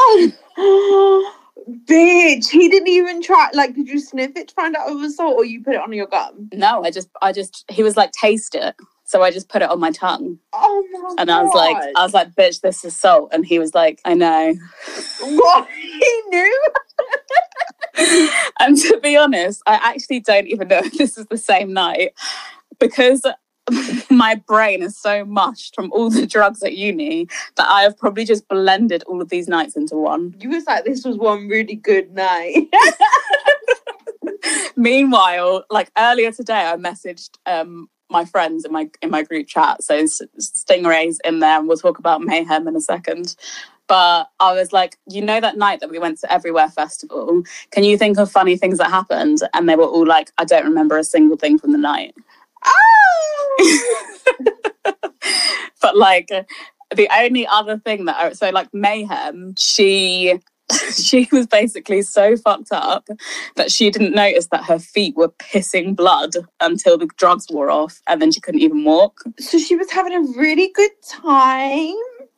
oh, 0.57 1.33
bitch. 1.89 2.49
He 2.49 2.67
didn't 2.67 2.89
even 2.89 3.21
try. 3.21 3.49
Like, 3.53 3.73
did 3.75 3.87
you 3.87 3.99
sniff 3.99 4.35
it 4.35 4.49
to 4.49 4.53
find 4.53 4.75
out 4.75 4.89
it 4.89 4.95
was 4.95 5.15
salt 5.15 5.35
or 5.35 5.45
you 5.45 5.63
put 5.63 5.75
it 5.75 5.81
on 5.81 5.93
your 5.93 6.07
gum? 6.07 6.49
No, 6.53 6.83
I 6.83 6.91
just, 6.91 7.09
I 7.21 7.31
just, 7.31 7.63
he 7.69 7.81
was 7.81 7.95
like, 7.95 8.11
taste 8.11 8.55
it. 8.55 8.75
So 9.05 9.21
I 9.21 9.31
just 9.31 9.49
put 9.49 9.61
it 9.61 9.69
on 9.69 9.79
my 9.79 9.91
tongue. 9.91 10.39
Oh 10.53 10.87
my 10.91 11.15
And 11.19 11.29
I 11.29 11.43
was 11.43 11.53
like, 11.53 11.75
God. 11.75 11.91
I 11.95 12.03
was 12.03 12.13
like, 12.13 12.31
bitch, 12.31 12.61
this 12.61 12.85
is 12.85 12.95
salt. 12.95 13.29
And 13.33 13.45
he 13.45 13.59
was 13.59 13.73
like, 13.73 13.99
I 14.05 14.13
know. 14.13 14.55
what? 15.21 15.67
He 16.03 16.21
knew? 16.29 16.61
And 18.59 18.77
to 18.77 18.99
be 19.01 19.15
honest, 19.15 19.61
I 19.67 19.75
actually 19.75 20.21
don't 20.21 20.47
even 20.47 20.67
know 20.67 20.79
if 20.83 20.93
this 20.93 21.17
is 21.17 21.27
the 21.27 21.37
same 21.37 21.73
night 21.73 22.13
because 22.79 23.25
my 24.09 24.35
brain 24.35 24.81
is 24.83 24.97
so 24.97 25.25
mushed 25.25 25.75
from 25.75 25.91
all 25.91 26.09
the 26.09 26.27
drugs 26.27 26.63
at 26.63 26.75
uni 26.75 27.27
that 27.55 27.67
I 27.69 27.81
have 27.83 27.97
probably 27.97 28.25
just 28.25 28.47
blended 28.47 29.03
all 29.03 29.21
of 29.21 29.29
these 29.29 29.47
nights 29.47 29.75
into 29.75 29.95
one. 29.95 30.35
You 30.39 30.49
was 30.49 30.65
like, 30.65 30.85
this 30.85 31.05
was 31.05 31.17
one 31.17 31.47
really 31.47 31.75
good 31.75 32.13
night. 32.13 32.67
Meanwhile, 34.75 35.65
like 35.69 35.91
earlier 35.97 36.31
today, 36.31 36.65
I 36.65 36.75
messaged 36.75 37.37
um 37.45 37.89
my 38.13 38.23
friends 38.23 38.63
in 38.63 38.71
my 38.71 38.89
in 39.01 39.09
my 39.09 39.23
group 39.23 39.47
chat. 39.47 39.83
So 39.83 40.03
Stingray's 40.03 41.19
in 41.25 41.39
there, 41.39 41.59
and 41.59 41.67
we'll 41.67 41.77
talk 41.77 41.99
about 41.99 42.21
mayhem 42.21 42.67
in 42.67 42.75
a 42.75 42.81
second. 42.81 43.35
But 43.87 44.29
I 44.39 44.53
was 44.53 44.71
like, 44.71 44.97
you 45.09 45.21
know, 45.21 45.41
that 45.41 45.57
night 45.57 45.81
that 45.81 45.89
we 45.89 45.99
went 45.99 46.19
to 46.19 46.31
Everywhere 46.31 46.69
Festival, 46.69 47.43
can 47.71 47.83
you 47.83 47.97
think 47.97 48.17
of 48.17 48.31
funny 48.31 48.55
things 48.55 48.77
that 48.77 48.89
happened? 48.89 49.39
And 49.53 49.67
they 49.67 49.75
were 49.75 49.83
all 49.83 50.07
like, 50.07 50.31
I 50.37 50.45
don't 50.45 50.63
remember 50.63 50.97
a 50.97 51.03
single 51.03 51.37
thing 51.37 51.59
from 51.59 51.73
the 51.73 51.77
night. 51.77 52.15
oh! 52.65 53.93
but 55.81 55.97
like 55.97 56.29
the 56.95 57.09
only 57.19 57.45
other 57.47 57.77
thing 57.77 58.05
that 58.05 58.17
I, 58.17 58.33
so 58.33 58.49
like 58.49 58.73
mayhem 58.73 59.55
she 59.57 60.39
she 60.95 61.27
was 61.31 61.47
basically 61.47 62.01
so 62.01 62.35
fucked 62.37 62.71
up 62.71 63.07
that 63.55 63.71
she 63.71 63.89
didn't 63.89 64.15
notice 64.15 64.47
that 64.47 64.63
her 64.65 64.79
feet 64.79 65.15
were 65.15 65.29
pissing 65.29 65.95
blood 65.95 66.31
until 66.59 66.97
the 66.97 67.07
drugs 67.17 67.47
wore 67.49 67.69
off 67.69 68.01
and 68.07 68.21
then 68.21 68.31
she 68.31 68.41
couldn't 68.41 68.61
even 68.61 68.83
walk. 68.83 69.21
So 69.39 69.57
she 69.57 69.75
was 69.75 69.91
having 69.91 70.13
a 70.13 70.21
really 70.39 70.71
good 70.73 70.91
time. 71.07 71.95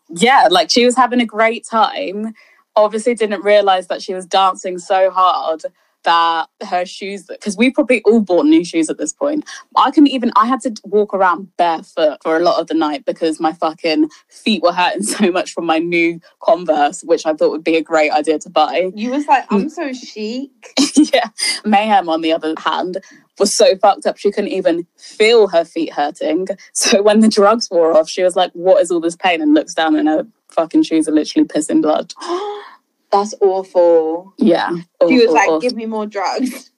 yeah 0.09 0.47
like 0.49 0.69
she 0.69 0.85
was 0.85 0.95
having 0.95 1.21
a 1.21 1.25
great 1.25 1.65
time. 1.65 2.33
Obviously 2.75 3.15
didn't 3.15 3.43
realize 3.43 3.87
that 3.87 4.01
she 4.01 4.13
was 4.13 4.25
dancing 4.25 4.77
so 4.77 5.09
hard 5.09 5.63
that 6.05 6.47
her 6.67 6.85
shoes 6.85 7.23
because 7.23 7.57
we 7.57 7.69
probably 7.69 8.01
all 8.03 8.21
bought 8.21 8.45
new 8.45 8.63
shoes 8.63 8.89
at 8.89 8.97
this 8.97 9.11
point. 9.11 9.43
I 9.75 9.91
couldn't 9.91 10.07
even 10.07 10.31
i 10.35 10.45
had 10.45 10.61
to 10.61 10.73
walk 10.85 11.13
around 11.13 11.55
barefoot 11.57 12.19
for 12.23 12.37
a 12.37 12.39
lot 12.39 12.59
of 12.59 12.67
the 12.67 12.73
night 12.73 13.03
because 13.05 13.39
my 13.39 13.51
fucking 13.51 14.09
feet 14.29 14.61
were 14.61 14.71
hurting 14.71 15.03
so 15.17 15.31
much 15.31 15.51
from 15.51 15.65
my 15.65 15.79
new 15.79 16.19
converse 16.41 17.03
which 17.03 17.25
i 17.25 17.33
thought 17.33 17.51
would 17.51 17.63
be 17.63 17.75
a 17.75 17.81
great 17.81 18.11
idea 18.11 18.39
to 18.39 18.49
buy. 18.49 18.91
You 18.95 19.11
was 19.11 19.27
like, 19.27 19.45
I'm 19.51 19.65
mm. 19.65 19.71
so 19.71 19.91
chic. 19.91 20.51
yeah 21.13 21.29
mayhem 21.65 22.07
on 22.07 22.21
the 22.21 22.31
other 22.31 22.53
hand 22.57 22.97
was 23.39 23.53
so 23.53 23.75
fucked 23.77 24.05
up 24.05 24.17
she 24.17 24.31
couldn't 24.31 24.51
even 24.51 24.87
feel 24.97 25.47
her 25.47 25.65
feet 25.65 25.91
hurting. 25.93 26.47
So 26.73 27.01
when 27.01 27.19
the 27.21 27.27
drugs 27.27 27.69
wore 27.71 27.97
off 27.97 28.09
she 28.09 28.23
was 28.23 28.35
like 28.35 28.51
what 28.53 28.81
is 28.81 28.91
all 28.91 28.99
this 28.99 29.15
pain? 29.15 29.41
and 29.41 29.53
looks 29.53 29.73
down 29.73 29.95
and 29.95 30.07
her 30.07 30.27
fucking 30.49 30.83
shoes 30.83 31.07
are 31.07 31.11
literally 31.11 31.47
pissing 31.47 31.81
blood 31.81 32.13
That's 33.19 33.35
awful. 33.41 34.33
yeah 34.37 34.69
She 35.07 35.17
was 35.25 35.31
like, 35.31 35.47
awful. 35.47 35.59
give 35.61 35.75
me 35.75 35.85
more 35.85 36.05
drugs. 36.05 36.71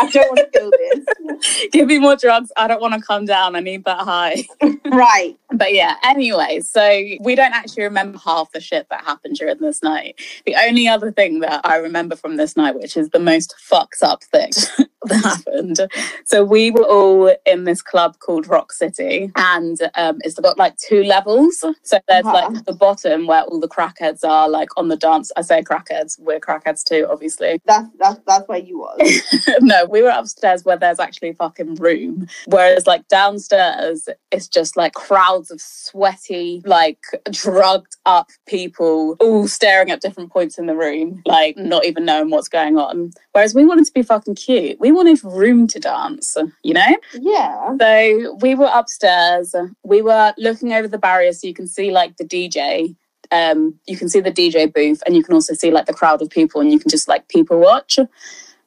I 0.00 0.10
don't 0.10 0.28
want 0.30 0.52
to 0.52 0.58
feel 0.58 0.70
this. 0.70 1.68
give 1.72 1.88
me 1.88 1.98
more 1.98 2.16
drugs. 2.16 2.52
I 2.56 2.68
don't 2.68 2.80
want 2.80 2.94
to 2.94 3.00
come 3.00 3.26
down. 3.26 3.56
I 3.56 3.60
need 3.60 3.84
that 3.84 4.00
high. 4.00 4.44
right. 4.86 5.36
But 5.52 5.74
yeah, 5.74 5.96
anyway, 6.04 6.60
so 6.60 6.82
we 7.20 7.34
don't 7.34 7.54
actually 7.54 7.84
remember 7.84 8.18
half 8.18 8.52
the 8.52 8.60
shit 8.60 8.86
that 8.90 9.04
happened 9.04 9.36
during 9.36 9.58
this 9.60 9.82
night. 9.82 10.20
The 10.46 10.56
only 10.56 10.88
other 10.88 11.12
thing 11.12 11.40
that 11.40 11.62
I 11.64 11.76
remember 11.78 12.16
from 12.16 12.36
this 12.36 12.56
night, 12.56 12.76
which 12.76 12.96
is 12.96 13.10
the 13.10 13.20
most 13.20 13.54
fucked 13.58 14.02
up 14.02 14.24
thing 14.24 14.50
that 15.04 15.24
happened. 15.24 15.78
So 16.26 16.44
we 16.44 16.70
were 16.70 16.84
all 16.84 17.34
in 17.46 17.64
this 17.64 17.82
club 17.82 18.18
called 18.20 18.48
Rock 18.48 18.72
City, 18.72 19.32
and 19.36 19.78
um, 19.96 20.18
it's 20.24 20.38
got 20.40 20.58
like 20.58 20.76
two 20.78 21.04
levels. 21.04 21.64
So 21.82 22.00
there's 22.08 22.26
Uh-huh. 22.26 22.50
like 22.52 22.64
the 22.66 22.74
bottom 22.74 23.26
where 23.26 23.42
all 23.44 23.60
the 23.60 23.68
crackheads 23.68 24.24
are, 24.24 24.48
like 24.48 24.70
on 24.76 24.88
the 24.88 24.96
dance. 24.96 25.32
I 25.36 25.42
say 25.42 25.62
crackheads, 25.62 26.20
we're 26.20 26.40
crackheads 26.40 26.84
too, 26.84 27.06
obviously. 27.10 27.60
That's 27.66 27.88
that's 27.98 28.20
that's 28.26 28.48
where 28.48 28.58
you 28.58 28.78
was. 28.80 29.22
no, 29.60 29.84
we 29.86 30.02
were 30.02 30.10
upstairs 30.10 30.64
where 30.64 30.76
there's 30.76 30.98
actually 30.98 31.30
a 31.30 31.34
fucking 31.34 31.76
room. 31.76 32.26
Whereas 32.46 32.86
like 32.86 33.06
downstairs, 33.08 34.08
it's 34.30 34.48
just 34.48 34.76
like 34.76 34.94
crowds 34.94 35.50
of 35.50 35.60
sweaty, 35.60 36.62
like 36.64 36.98
drugged 37.30 37.96
up 38.06 38.30
people 38.46 39.16
all 39.20 39.48
staring 39.48 39.90
at 39.90 40.00
different 40.00 40.32
points 40.32 40.58
in 40.58 40.66
the 40.66 40.76
room, 40.76 41.22
like 41.26 41.56
not 41.56 41.84
even 41.84 42.04
knowing 42.04 42.30
what's 42.30 42.48
going 42.48 42.76
on. 42.76 43.10
Whereas 43.32 43.54
we 43.54 43.64
wanted 43.64 43.86
to 43.86 43.92
be 43.92 44.02
fucking 44.02 44.34
cute. 44.34 44.80
We 44.80 44.92
wanted 44.92 45.22
room 45.24 45.66
to 45.68 45.78
dance, 45.78 46.36
you 46.62 46.74
know? 46.74 46.96
yeah. 47.14 47.76
So 47.78 48.36
we 48.40 48.54
were 48.54 48.70
upstairs. 48.72 49.54
We 49.82 50.02
were 50.02 50.34
looking 50.38 50.72
over 50.72 50.88
the 50.88 50.98
barrier 50.98 51.32
so 51.32 51.46
you 51.46 51.54
can 51.54 51.66
see 51.66 51.90
like 51.90 52.16
the 52.16 52.24
DJ. 52.24 52.96
Um, 53.30 53.78
you 53.86 53.96
can 53.96 54.08
see 54.08 54.20
the 54.20 54.32
DJ 54.32 54.72
booth 54.72 55.02
and 55.04 55.14
you 55.14 55.22
can 55.22 55.34
also 55.34 55.52
see 55.52 55.70
like 55.70 55.84
the 55.84 55.92
crowd 55.92 56.22
of 56.22 56.30
people 56.30 56.62
and 56.62 56.72
you 56.72 56.78
can 56.78 56.88
just 56.88 57.08
like 57.08 57.28
people 57.28 57.58
watch. 57.58 57.98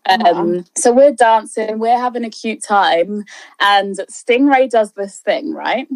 Um, 0.10 0.66
so 0.76 0.92
we're 0.92 1.14
dancing, 1.14 1.80
we're 1.80 1.98
having 1.98 2.24
a 2.26 2.30
cute 2.30 2.64
time, 2.64 3.24
and 3.60 3.96
Stingray 4.12 4.70
does 4.70 4.94
this 4.94 5.20
thing, 5.20 5.54
right? 5.54 5.88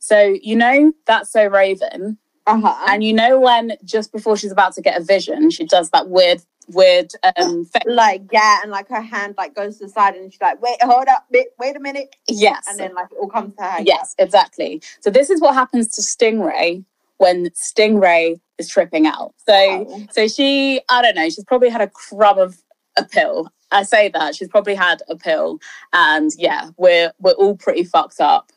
So 0.00 0.36
you 0.42 0.56
know 0.56 0.92
that's 1.06 1.30
so 1.30 1.46
Raven, 1.46 2.18
Uh 2.46 2.60
huh. 2.60 2.86
and 2.88 3.02
you 3.04 3.12
know 3.12 3.40
when 3.40 3.72
just 3.84 4.12
before 4.12 4.36
she's 4.36 4.52
about 4.52 4.74
to 4.74 4.82
get 4.82 5.00
a 5.00 5.04
vision, 5.04 5.50
she 5.50 5.64
does 5.64 5.88
that 5.90 6.08
weird, 6.08 6.42
weird 6.68 7.12
um 7.36 7.70
Like 7.86 8.22
yeah, 8.32 8.58
and 8.62 8.70
like 8.70 8.88
her 8.88 9.00
hand 9.00 9.36
like 9.38 9.54
goes 9.54 9.78
to 9.78 9.84
the 9.86 9.90
side, 9.90 10.14
and 10.16 10.32
she's 10.32 10.40
like, 10.42 10.60
"Wait, 10.60 10.82
hold 10.82 11.06
up, 11.08 11.24
wait, 11.30 11.46
wait 11.58 11.76
a 11.76 11.80
minute," 11.80 12.14
yes, 12.28 12.66
and 12.68 12.78
then 12.78 12.94
like 12.94 13.06
it 13.12 13.18
all 13.20 13.28
comes 13.28 13.54
to 13.56 13.62
her. 13.62 13.82
Yes, 13.82 14.14
exactly. 14.18 14.82
So 15.00 15.10
this 15.10 15.30
is 15.30 15.40
what 15.40 15.54
happens 15.54 15.88
to 15.94 16.02
Stingray 16.02 16.84
when 17.18 17.46
Stingray 17.50 18.40
is 18.58 18.68
tripping 18.68 19.06
out. 19.06 19.32
So 19.46 19.54
Oh. 19.56 20.06
so 20.10 20.28
she, 20.28 20.80
I 20.88 21.00
don't 21.02 21.14
know, 21.14 21.24
she's 21.30 21.44
probably 21.44 21.68
had 21.70 21.80
a 21.80 21.88
crumb 21.88 22.38
of 22.38 22.60
a 22.96 23.04
pill. 23.04 23.52
I 23.70 23.82
say 23.82 24.08
that 24.10 24.36
she's 24.36 24.48
probably 24.48 24.74
had 24.74 25.02
a 25.08 25.16
pill, 25.16 25.58
and 25.92 26.30
yeah, 26.38 26.70
we're 26.76 27.12
we're 27.18 27.32
all 27.32 27.56
pretty 27.56 27.84
fucked 27.84 28.20
up. 28.20 28.52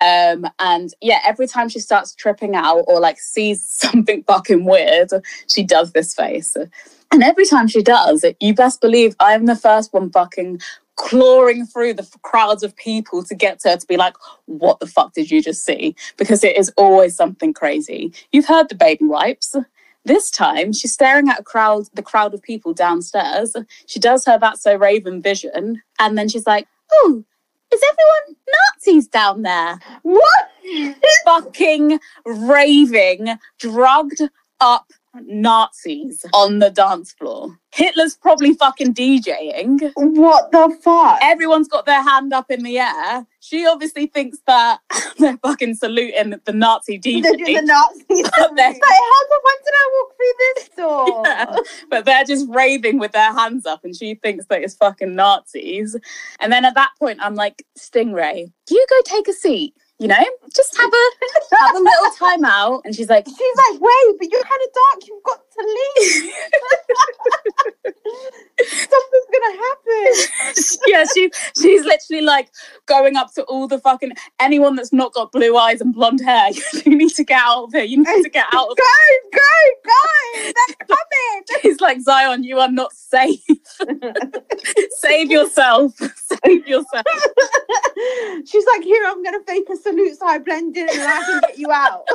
Um, 0.00 0.46
and 0.60 0.94
yeah, 1.00 1.20
every 1.26 1.48
time 1.48 1.68
she 1.68 1.80
starts 1.80 2.14
tripping 2.14 2.54
out 2.54 2.84
or 2.86 3.00
like 3.00 3.18
sees 3.18 3.62
something 3.66 4.22
fucking 4.24 4.64
weird, 4.64 5.10
she 5.48 5.64
does 5.64 5.92
this 5.92 6.14
face. 6.14 6.56
And 7.10 7.22
every 7.22 7.46
time 7.46 7.68
she 7.68 7.82
does, 7.82 8.24
you 8.38 8.54
best 8.54 8.80
believe 8.80 9.16
I'm 9.18 9.46
the 9.46 9.56
first 9.56 9.92
one 9.92 10.10
fucking 10.10 10.60
clawing 10.96 11.64
through 11.64 11.94
the 11.94 12.06
crowds 12.22 12.62
of 12.62 12.76
people 12.76 13.22
to 13.22 13.34
get 13.34 13.60
to 13.60 13.70
her 13.70 13.76
to 13.76 13.86
be 13.86 13.96
like, 13.96 14.14
what 14.46 14.80
the 14.80 14.86
fuck 14.86 15.14
did 15.14 15.30
you 15.30 15.40
just 15.40 15.64
see? 15.64 15.96
Because 16.16 16.44
it 16.44 16.56
is 16.56 16.70
always 16.76 17.16
something 17.16 17.54
crazy. 17.54 18.12
You've 18.32 18.46
heard 18.46 18.68
the 18.68 18.74
baby 18.74 19.04
wipes. 19.04 19.54
This 20.04 20.30
time, 20.30 20.72
she's 20.72 20.92
staring 20.92 21.28
at 21.28 21.40
a 21.40 21.42
crowd, 21.42 21.86
the 21.94 22.02
crowd 22.02 22.32
of 22.34 22.42
people 22.42 22.72
downstairs. 22.72 23.54
She 23.86 23.98
does 23.98 24.24
her 24.24 24.38
That's 24.38 24.62
So 24.62 24.74
Raven 24.76 25.20
vision, 25.20 25.82
and 25.98 26.16
then 26.16 26.28
she's 26.28 26.46
like, 26.46 26.66
"Oh, 26.92 27.24
is 27.72 27.82
everyone 27.92 28.36
Nazis 28.48 29.08
down 29.08 29.42
there?" 29.42 29.78
What? 30.02 30.50
Fucking 31.24 32.00
raving, 32.24 33.38
drugged 33.58 34.22
up 34.60 34.92
Nazis 35.14 36.24
on 36.34 36.58
the 36.58 36.70
dance 36.70 37.12
floor. 37.12 37.58
Hitler's 37.72 38.16
probably 38.16 38.54
fucking 38.54 38.94
DJing. 38.94 39.92
What 39.94 40.50
the 40.52 40.76
fuck? 40.82 41.18
Everyone's 41.22 41.68
got 41.68 41.86
their 41.86 42.02
hand 42.02 42.32
up 42.32 42.50
in 42.50 42.62
the 42.62 42.78
air. 42.78 43.26
She 43.40 43.66
obviously 43.66 44.06
thinks 44.06 44.38
that 44.46 44.80
they're 45.18 45.36
fucking 45.38 45.74
saluting 45.74 46.34
the 46.44 46.52
Nazi 46.52 46.98
DJ. 46.98 47.22
They're 47.22 47.36
doing 47.36 47.56
the 47.56 47.62
Nazis. 47.62 48.24
Like, 48.24 48.32
how 48.38 49.22
the 49.28 49.40
fuck 49.44 49.64
did 49.64 49.74
I 49.74 49.90
walk 49.92 50.16
through 50.16 50.34
this 50.38 50.68
door? 50.76 51.22
Yeah. 51.24 51.56
but 51.90 52.04
they're 52.04 52.24
just 52.24 52.48
raving 52.48 52.98
with 52.98 53.12
their 53.12 53.32
hands 53.32 53.66
up 53.66 53.84
and 53.84 53.94
she 53.94 54.14
thinks 54.14 54.46
that 54.46 54.62
it's 54.62 54.74
fucking 54.74 55.14
Nazis. 55.14 55.96
And 56.40 56.52
then 56.52 56.64
at 56.64 56.74
that 56.74 56.90
point 56.98 57.18
I'm 57.22 57.34
like, 57.34 57.64
Stingray, 57.78 58.50
you 58.70 58.86
go 58.88 58.96
take 59.04 59.28
a 59.28 59.32
seat, 59.32 59.74
you 59.98 60.08
know? 60.08 60.24
Just 60.54 60.76
have 60.76 60.90
a 60.90 61.56
have 61.56 61.76
a 61.76 61.78
little 61.78 62.10
time 62.18 62.44
out. 62.44 62.82
And 62.84 62.94
she's 62.94 63.08
like, 63.08 63.26
She's 63.26 63.56
like, 63.70 63.80
wait, 63.80 64.16
but 64.18 64.30
you're 64.30 64.42
kind 64.42 64.60
of 64.66 64.72
dark. 64.74 65.08
You've 65.08 65.22
got 65.22 65.47
to 65.58 65.66
leave. 65.66 66.34
Something's 68.60 69.28
gonna 69.32 69.56
happen. 69.56 70.14
yeah, 70.86 71.04
she 71.12 71.30
she's 71.60 71.84
literally 71.84 72.22
like 72.22 72.50
going 72.86 73.16
up 73.16 73.32
to 73.34 73.42
all 73.44 73.68
the 73.68 73.78
fucking 73.78 74.12
anyone 74.40 74.74
that's 74.76 74.92
not 74.92 75.12
got 75.14 75.32
blue 75.32 75.56
eyes 75.56 75.80
and 75.80 75.94
blonde 75.94 76.20
hair. 76.20 76.50
You 76.88 76.96
need 76.96 77.14
to 77.14 77.24
get 77.24 77.40
out 77.40 77.64
of 77.64 77.72
here. 77.72 77.82
You 77.84 77.98
need 77.98 78.22
to 78.22 78.30
get 78.30 78.46
out 78.52 78.70
of 78.70 78.76
Go, 78.76 78.84
go, 79.32 79.38
go! 79.84 79.92
They're 80.42 80.86
coming. 80.86 81.60
He's 81.62 81.80
like, 81.80 82.00
Zion, 82.00 82.44
you 82.44 82.58
are 82.60 82.70
not 82.70 82.92
safe. 82.92 83.42
Save 84.98 85.30
yourself. 85.30 85.92
Save 85.96 86.66
yourself. 86.66 87.06
She's 88.46 88.64
like, 88.66 88.82
here, 88.84 89.04
I'm 89.06 89.22
gonna 89.22 89.42
fake 89.46 89.68
a 89.70 89.76
salute 89.76 90.18
so 90.18 90.26
I 90.26 90.38
blend 90.38 90.76
in 90.76 90.88
and 90.88 91.00
I 91.00 91.22
can 91.26 91.40
get 91.40 91.58
you 91.58 91.70
out. 91.70 92.06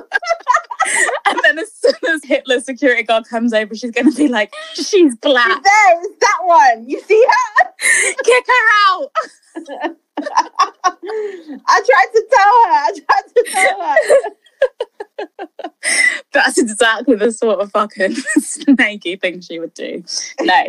And 1.26 1.40
then 1.44 1.58
as 1.60 1.72
soon 1.74 1.94
as 2.14 2.24
Hitler's 2.24 2.66
security 2.66 3.04
guard 3.04 3.26
comes 3.28 3.54
over, 3.54 3.74
she's 3.76 3.92
going 3.92 4.12
to 4.12 4.18
be 4.18 4.28
like, 4.28 4.54
she's 4.74 5.16
black. 5.16 5.64
there, 5.64 6.02
it's 6.04 6.20
that 6.20 6.38
one. 6.44 6.88
You 6.88 7.00
see 7.02 7.26
her? 7.28 7.68
Kick 8.24 8.46
her 8.48 8.70
out. 8.90 9.12
I 11.68 11.82
tried 11.86 12.10
to 12.14 12.26
tell 12.32 12.54
her. 12.66 12.72
I 12.72 12.92
tried 13.08 13.24
to 13.36 13.44
tell 13.52 13.82
her. 13.82 13.98
That's 16.34 16.58
exactly 16.58 17.16
the 17.16 17.32
sort 17.32 17.60
of 17.60 17.72
fucking 17.72 18.16
snaky 18.40 19.16
thing 19.16 19.42
she 19.42 19.60
would 19.60 19.74
do. 19.74 20.04
No, 20.42 20.64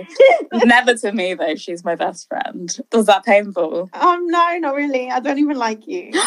never 0.65 0.95
to 0.95 1.13
me, 1.13 1.35
though. 1.35 1.57
She's 1.57 1.85
my 1.85 1.95
best 1.95 2.29
friend. 2.29 2.75
Was 2.93 3.07
that 3.07 3.25
painful? 3.25 3.91
Um, 3.93 4.27
no, 4.29 4.59
not 4.59 4.75
really. 4.75 5.11
I 5.11 5.21
don't 5.21 5.39
even 5.39 5.57
like 5.57 5.87
you. 5.87 6.13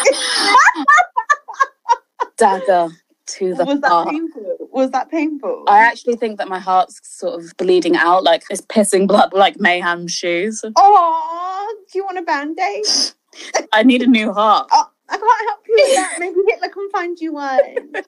Dagger 2.36 2.88
to 3.36 3.54
the 3.54 3.64
Was 3.64 3.80
that 3.80 3.90
heart. 3.90 4.08
painful? 4.08 4.56
Was 4.72 4.90
that 4.90 5.10
painful? 5.10 5.64
I 5.68 5.78
actually 5.80 6.16
think 6.16 6.38
that 6.38 6.48
my 6.48 6.58
heart's 6.58 7.00
sort 7.02 7.42
of 7.42 7.56
bleeding 7.56 7.96
out, 7.96 8.24
like 8.24 8.42
it's 8.50 8.62
pissing 8.62 9.06
blood 9.06 9.32
like 9.32 9.56
Mayhem's 9.58 10.12
shoes. 10.12 10.64
Oh, 10.76 11.76
do 11.92 11.98
you 11.98 12.04
want 12.04 12.18
a 12.18 12.22
band 12.22 12.58
aid? 12.58 12.84
I 13.72 13.82
need 13.82 14.02
a 14.02 14.06
new 14.06 14.32
heart. 14.32 14.68
Oh, 14.72 14.90
I 15.08 15.16
can't 15.16 15.48
help 15.48 15.60
you 15.66 15.74
with 15.78 15.94
that. 15.96 16.16
Maybe 16.18 16.40
Hitler 16.48 16.68
can 16.68 16.90
find 16.90 17.18
you 17.18 17.32
one. 17.32 17.60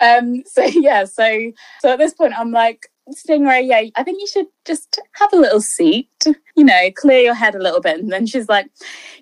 Um, 0.00 0.42
so 0.46 0.64
yeah, 0.64 1.04
so 1.04 1.52
so 1.80 1.92
at 1.92 1.98
this 1.98 2.14
point 2.14 2.32
I'm 2.38 2.52
like, 2.52 2.88
Stingray, 3.14 3.66
yeah, 3.66 3.90
I 3.96 4.02
think 4.02 4.20
you 4.20 4.26
should 4.26 4.46
just 4.64 5.00
have 5.12 5.32
a 5.32 5.36
little 5.36 5.60
seat, 5.60 6.08
you 6.56 6.64
know, 6.64 6.90
clear 6.96 7.20
your 7.20 7.34
head 7.34 7.54
a 7.54 7.62
little 7.62 7.80
bit. 7.80 7.98
And 7.98 8.12
then 8.12 8.26
she's 8.26 8.48
like, 8.48 8.70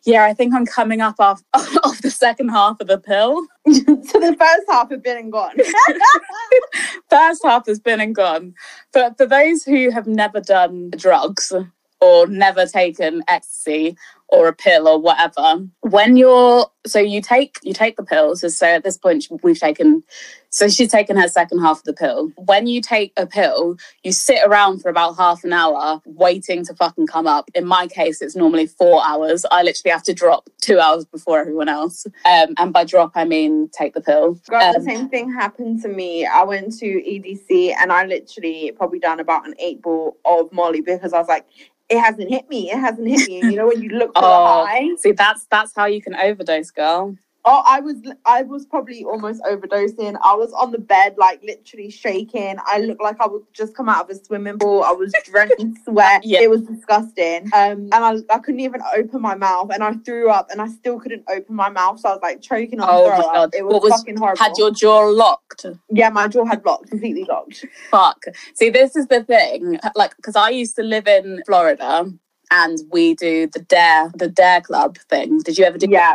Yeah, 0.04 0.24
I 0.24 0.34
think 0.34 0.54
I'm 0.54 0.66
coming 0.66 1.00
up 1.00 1.16
off 1.18 1.42
off 1.54 2.02
the 2.02 2.10
second 2.10 2.48
half 2.48 2.80
of 2.80 2.88
the 2.88 2.98
pill. 2.98 3.46
so 3.66 4.20
the 4.20 4.36
first 4.38 4.64
half 4.68 4.90
has 4.90 5.00
been 5.00 5.18
and 5.18 5.32
gone. 5.32 5.56
First 7.10 7.42
half 7.44 7.66
has 7.66 7.78
been 7.78 8.00
and 8.00 8.14
gone. 8.14 8.54
But 8.92 9.16
for 9.16 9.26
those 9.26 9.64
who 9.64 9.90
have 9.90 10.06
never 10.06 10.40
done 10.40 10.90
drugs 10.96 11.52
or 12.00 12.26
never 12.26 12.66
taken 12.66 13.22
ecstasy 13.28 13.96
or 14.28 14.48
a 14.48 14.52
pill 14.52 14.88
or 14.88 14.98
whatever, 15.00 15.66
when 15.80 16.16
you're 16.16 16.66
so 16.86 16.98
you 16.98 17.20
take 17.20 17.56
you 17.62 17.72
take 17.72 17.96
the 17.96 18.04
pills. 18.04 18.44
So 18.56 18.66
at 18.66 18.84
this 18.84 18.96
point 18.96 19.26
we've 19.42 19.58
taken 19.58 20.02
so 20.50 20.68
she's 20.68 20.90
taken 20.90 21.16
her 21.18 21.28
second 21.28 21.60
half 21.60 21.78
of 21.78 21.84
the 21.84 21.92
pill. 21.92 22.30
When 22.36 22.66
you 22.66 22.80
take 22.80 23.12
a 23.18 23.26
pill, 23.26 23.76
you 24.02 24.12
sit 24.12 24.38
around 24.46 24.80
for 24.80 24.88
about 24.88 25.16
half 25.16 25.44
an 25.44 25.52
hour 25.52 26.00
waiting 26.06 26.64
to 26.64 26.74
fucking 26.74 27.08
come 27.08 27.26
up. 27.26 27.50
In 27.54 27.66
my 27.66 27.86
case, 27.86 28.22
it's 28.22 28.34
normally 28.34 28.66
four 28.66 29.02
hours. 29.06 29.44
I 29.50 29.62
literally 29.62 29.92
have 29.92 30.04
to 30.04 30.14
drop 30.14 30.48
two 30.62 30.78
hours 30.78 31.04
before 31.04 31.38
everyone 31.40 31.68
else. 31.68 32.06
Um, 32.24 32.54
and 32.56 32.72
by 32.72 32.84
drop, 32.84 33.12
I 33.14 33.24
mean 33.26 33.68
take 33.70 33.92
the 33.92 34.00
pill. 34.00 34.40
God, 34.48 34.72
the 34.72 34.78
Um, 34.78 34.84
same 34.86 35.08
thing 35.10 35.30
happened 35.32 35.82
to 35.82 35.88
me. 35.88 36.24
I 36.24 36.42
went 36.44 36.78
to 36.78 36.86
EDC 36.86 37.74
and 37.78 37.92
I 37.92 38.06
literally 38.06 38.72
probably 38.76 38.98
done 38.98 39.20
about 39.20 39.46
an 39.46 39.54
eight 39.58 39.82
ball 39.82 40.16
of 40.24 40.50
Molly 40.52 40.80
because 40.80 41.12
I 41.12 41.18
was 41.18 41.28
like, 41.28 41.44
it 41.88 41.98
hasn't 42.00 42.30
hit 42.30 42.48
me. 42.48 42.70
It 42.70 42.78
hasn't 42.78 43.06
hit 43.08 43.28
me. 43.28 43.36
You 43.38 43.56
know 43.56 43.68
when 43.68 43.82
you 43.82 43.90
look 43.90 44.08
for 44.08 44.12
Oh. 44.24 44.64
the 44.64 44.70
high. 44.70 44.96
See, 44.96 45.12
that's 45.12 45.46
that's 45.50 45.74
how 45.74 45.86
you 45.86 46.02
can 46.02 46.14
overdose, 46.16 46.70
girl. 46.70 47.16
Oh, 47.48 47.62
I 47.66 47.78
was 47.80 47.96
I 48.24 48.42
was 48.42 48.66
probably 48.66 49.04
almost 49.04 49.40
overdosing. 49.44 50.18
I 50.20 50.34
was 50.34 50.52
on 50.52 50.72
the 50.72 50.78
bed, 50.78 51.14
like 51.16 51.40
literally 51.44 51.90
shaking. 51.90 52.56
I 52.66 52.80
looked 52.80 53.00
like 53.00 53.20
I 53.20 53.26
would 53.28 53.42
just 53.52 53.76
come 53.76 53.88
out 53.88 54.04
of 54.10 54.16
a 54.16 54.24
swimming 54.24 54.58
pool. 54.58 54.82
I 54.82 54.90
was 54.90 55.12
drenched 55.24 55.54
in 55.60 55.76
sweat. 55.84 56.22
Yeah. 56.24 56.40
It 56.40 56.50
was 56.50 56.62
disgusting. 56.62 57.44
Um, 57.54 57.88
and 57.92 57.94
I, 57.94 58.16
I 58.30 58.38
couldn't 58.40 58.60
even 58.60 58.80
open 58.96 59.20
my 59.22 59.36
mouth, 59.36 59.70
and 59.72 59.82
I 59.84 59.92
threw 60.04 60.28
up, 60.28 60.48
and 60.50 60.60
I 60.60 60.66
still 60.66 60.98
couldn't 60.98 61.22
open 61.28 61.54
my 61.54 61.68
mouth. 61.68 62.00
So 62.00 62.08
I 62.08 62.12
was 62.14 62.20
like 62.22 62.42
choking 62.42 62.80
on 62.80 62.88
Oh 62.90 63.04
throw 63.06 63.18
my 63.18 63.24
up. 63.24 63.34
God. 63.34 63.54
It 63.54 63.64
was, 63.64 63.80
was- 63.80 63.92
fucking 63.92 64.16
horrible. 64.16 64.42
Had 64.42 64.58
your 64.58 64.72
jaw 64.72 65.08
locked? 65.08 65.66
yeah, 65.90 66.08
my 66.08 66.26
jaw 66.26 66.44
had 66.44 66.64
locked, 66.66 66.90
completely 66.90 67.24
locked. 67.24 67.64
Fuck. 67.92 68.24
See, 68.54 68.70
this 68.70 68.96
is 68.96 69.06
the 69.06 69.22
thing. 69.22 69.78
Like, 69.94 70.16
because 70.16 70.34
I 70.34 70.50
used 70.50 70.74
to 70.76 70.82
live 70.82 71.06
in 71.06 71.42
Florida. 71.46 72.10
And 72.52 72.78
we 72.92 73.16
do 73.16 73.48
the 73.52 73.58
Dare, 73.58 74.12
the 74.14 74.28
Dare 74.28 74.60
Club 74.60 74.98
thing. 75.10 75.40
Did 75.40 75.58
you 75.58 75.64
ever 75.64 75.78
do 75.78 75.88
Yeah. 75.90 76.14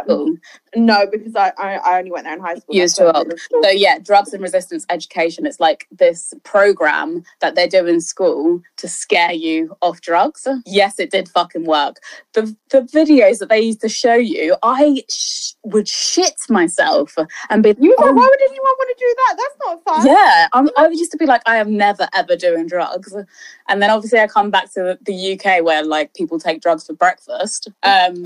That? 0.74 0.80
at 0.80 0.84
all? 0.84 0.86
No, 0.86 1.06
because 1.10 1.36
I, 1.36 1.52
I, 1.58 1.76
I 1.76 2.00
only 2.00 2.12
went 2.12 2.26
there 2.26 2.34
in 2.34 2.40
high 2.40 2.56
school. 2.56 2.76
You 2.76 2.84
was 2.84 2.96
That's 2.96 3.12
too 3.12 3.18
old. 3.18 3.34
So 3.64 3.70
yeah, 3.70 4.00
drugs 4.00 4.34
and 4.34 4.42
resistance 4.42 4.86
education. 4.90 5.46
It's 5.46 5.60
like 5.60 5.88
this 5.92 6.34
program 6.44 7.24
that 7.40 7.56
they 7.56 7.68
do 7.68 7.86
in 7.88 8.02
school 8.02 8.62
to 8.78 8.88
scare 8.88 9.34
you 9.34 9.76
off 9.82 10.02
drugs. 10.02 10.48
Yes, 10.66 11.00
it 11.00 11.12
did 11.12 11.30
fucking 11.30 11.66
work. 11.66 11.98
The 12.34 12.56
the 12.70 12.82
videos 12.82 13.40
that 13.40 13.50
they 13.50 13.62
used 13.62 13.82
to 13.82 13.90
show 13.90 14.16
you, 14.16 14.56
I 14.64 15.04
sh- 15.10 15.54
would 15.64 15.88
shit 15.88 16.36
myself 16.50 17.16
and 17.50 17.64
be 17.64 17.76
You 17.80 17.90
was 17.90 17.98
like, 18.00 18.10
"Oh 18.10 18.14
why 18.14 18.28
would 18.30 18.42
anyone 18.50 18.64
want 18.64 18.98
to 18.98 19.06
do 19.06 19.16
that? 19.18 19.36
That's 19.38 19.56
not 19.66 19.84
fun. 19.84 20.08
Yeah, 20.08 20.48
I'm, 20.54 20.70
I 20.78 20.88
used 20.90 21.12
to 21.12 21.18
be 21.18 21.26
like, 21.26 21.42
I 21.46 21.58
am 21.58 21.76
never 21.76 22.08
ever 22.14 22.36
doing 22.36 22.68
drugs, 22.68 23.14
and 23.68 23.82
then 23.82 23.90
obviously 23.90 24.20
I 24.20 24.28
come 24.28 24.52
back 24.52 24.72
to 24.74 24.98
the 25.02 25.34
UK 25.34 25.64
where 25.64 25.84
like 25.84 26.14
people 26.14 26.40
take 26.40 26.62
drugs 26.62 26.88
for 26.88 26.94
breakfast, 26.94 27.70
um, 27.84 28.24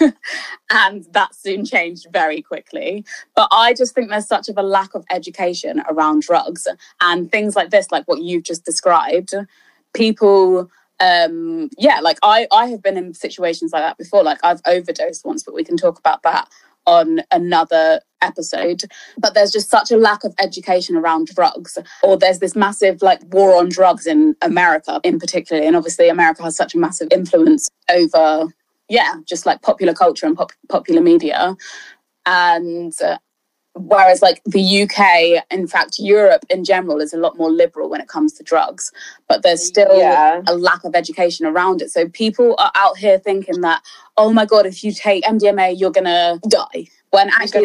and 0.70 1.04
that 1.12 1.34
soon 1.34 1.57
changed 1.64 2.06
very 2.12 2.42
quickly. 2.42 3.04
But 3.34 3.48
I 3.50 3.74
just 3.74 3.94
think 3.94 4.10
there's 4.10 4.26
such 4.26 4.48
of 4.48 4.58
a 4.58 4.62
lack 4.62 4.94
of 4.94 5.04
education 5.10 5.82
around 5.88 6.22
drugs 6.22 6.66
and 7.00 7.30
things 7.30 7.56
like 7.56 7.70
this, 7.70 7.90
like 7.90 8.06
what 8.06 8.22
you've 8.22 8.44
just 8.44 8.64
described. 8.64 9.34
People 9.94 10.70
um 11.00 11.68
yeah 11.78 12.00
like 12.00 12.18
i 12.22 12.46
i 12.52 12.66
have 12.66 12.82
been 12.82 12.96
in 12.96 13.14
situations 13.14 13.72
like 13.72 13.82
that 13.82 13.96
before 13.96 14.22
like 14.24 14.38
i've 14.42 14.60
overdosed 14.66 15.24
once 15.24 15.44
but 15.44 15.54
we 15.54 15.62
can 15.62 15.76
talk 15.76 15.98
about 15.98 16.22
that 16.24 16.48
on 16.86 17.20
another 17.30 18.00
episode 18.20 18.82
but 19.16 19.34
there's 19.34 19.52
just 19.52 19.70
such 19.70 19.92
a 19.92 19.96
lack 19.96 20.24
of 20.24 20.34
education 20.40 20.96
around 20.96 21.28
drugs 21.28 21.78
or 22.02 22.16
there's 22.16 22.40
this 22.40 22.56
massive 22.56 23.00
like 23.00 23.20
war 23.32 23.54
on 23.56 23.68
drugs 23.68 24.06
in 24.06 24.34
america 24.42 25.00
in 25.04 25.20
particular 25.20 25.62
and 25.62 25.76
obviously 25.76 26.08
america 26.08 26.42
has 26.42 26.56
such 26.56 26.74
a 26.74 26.78
massive 26.78 27.06
influence 27.12 27.68
over 27.90 28.48
yeah 28.88 29.14
just 29.26 29.46
like 29.46 29.60
popular 29.62 29.94
culture 29.94 30.26
and 30.26 30.36
pop- 30.36 30.52
popular 30.68 31.00
media 31.00 31.56
and 32.26 32.92
uh, 33.02 33.18
whereas 33.74 34.22
like 34.22 34.40
the 34.44 34.82
uk 34.82 35.44
in 35.50 35.66
fact 35.66 35.98
europe 35.98 36.44
in 36.50 36.64
general 36.64 37.00
is 37.00 37.12
a 37.12 37.18
lot 37.18 37.36
more 37.38 37.50
liberal 37.50 37.88
when 37.88 38.00
it 38.00 38.08
comes 38.08 38.32
to 38.32 38.42
drugs 38.42 38.90
but 39.28 39.42
there's 39.42 39.64
still 39.64 39.98
Yeah. 39.98 40.42
a 40.46 40.54
lack 40.56 40.84
of 40.84 40.94
education 40.94 41.46
around 41.46 41.82
it. 41.82 41.90
So 41.90 42.08
people 42.08 42.54
are 42.58 42.72
out 42.74 42.96
here 42.96 43.18
thinking 43.18 43.60
that, 43.60 43.82
oh 44.16 44.32
my 44.32 44.46
God, 44.46 44.64
if 44.64 44.82
you 44.82 44.90
take 44.90 45.22
MDMA, 45.24 45.78
you're 45.78 45.90
going 45.90 46.06
to 46.06 46.40
die 46.48 46.88
when 47.10 47.30
actually 47.30 47.64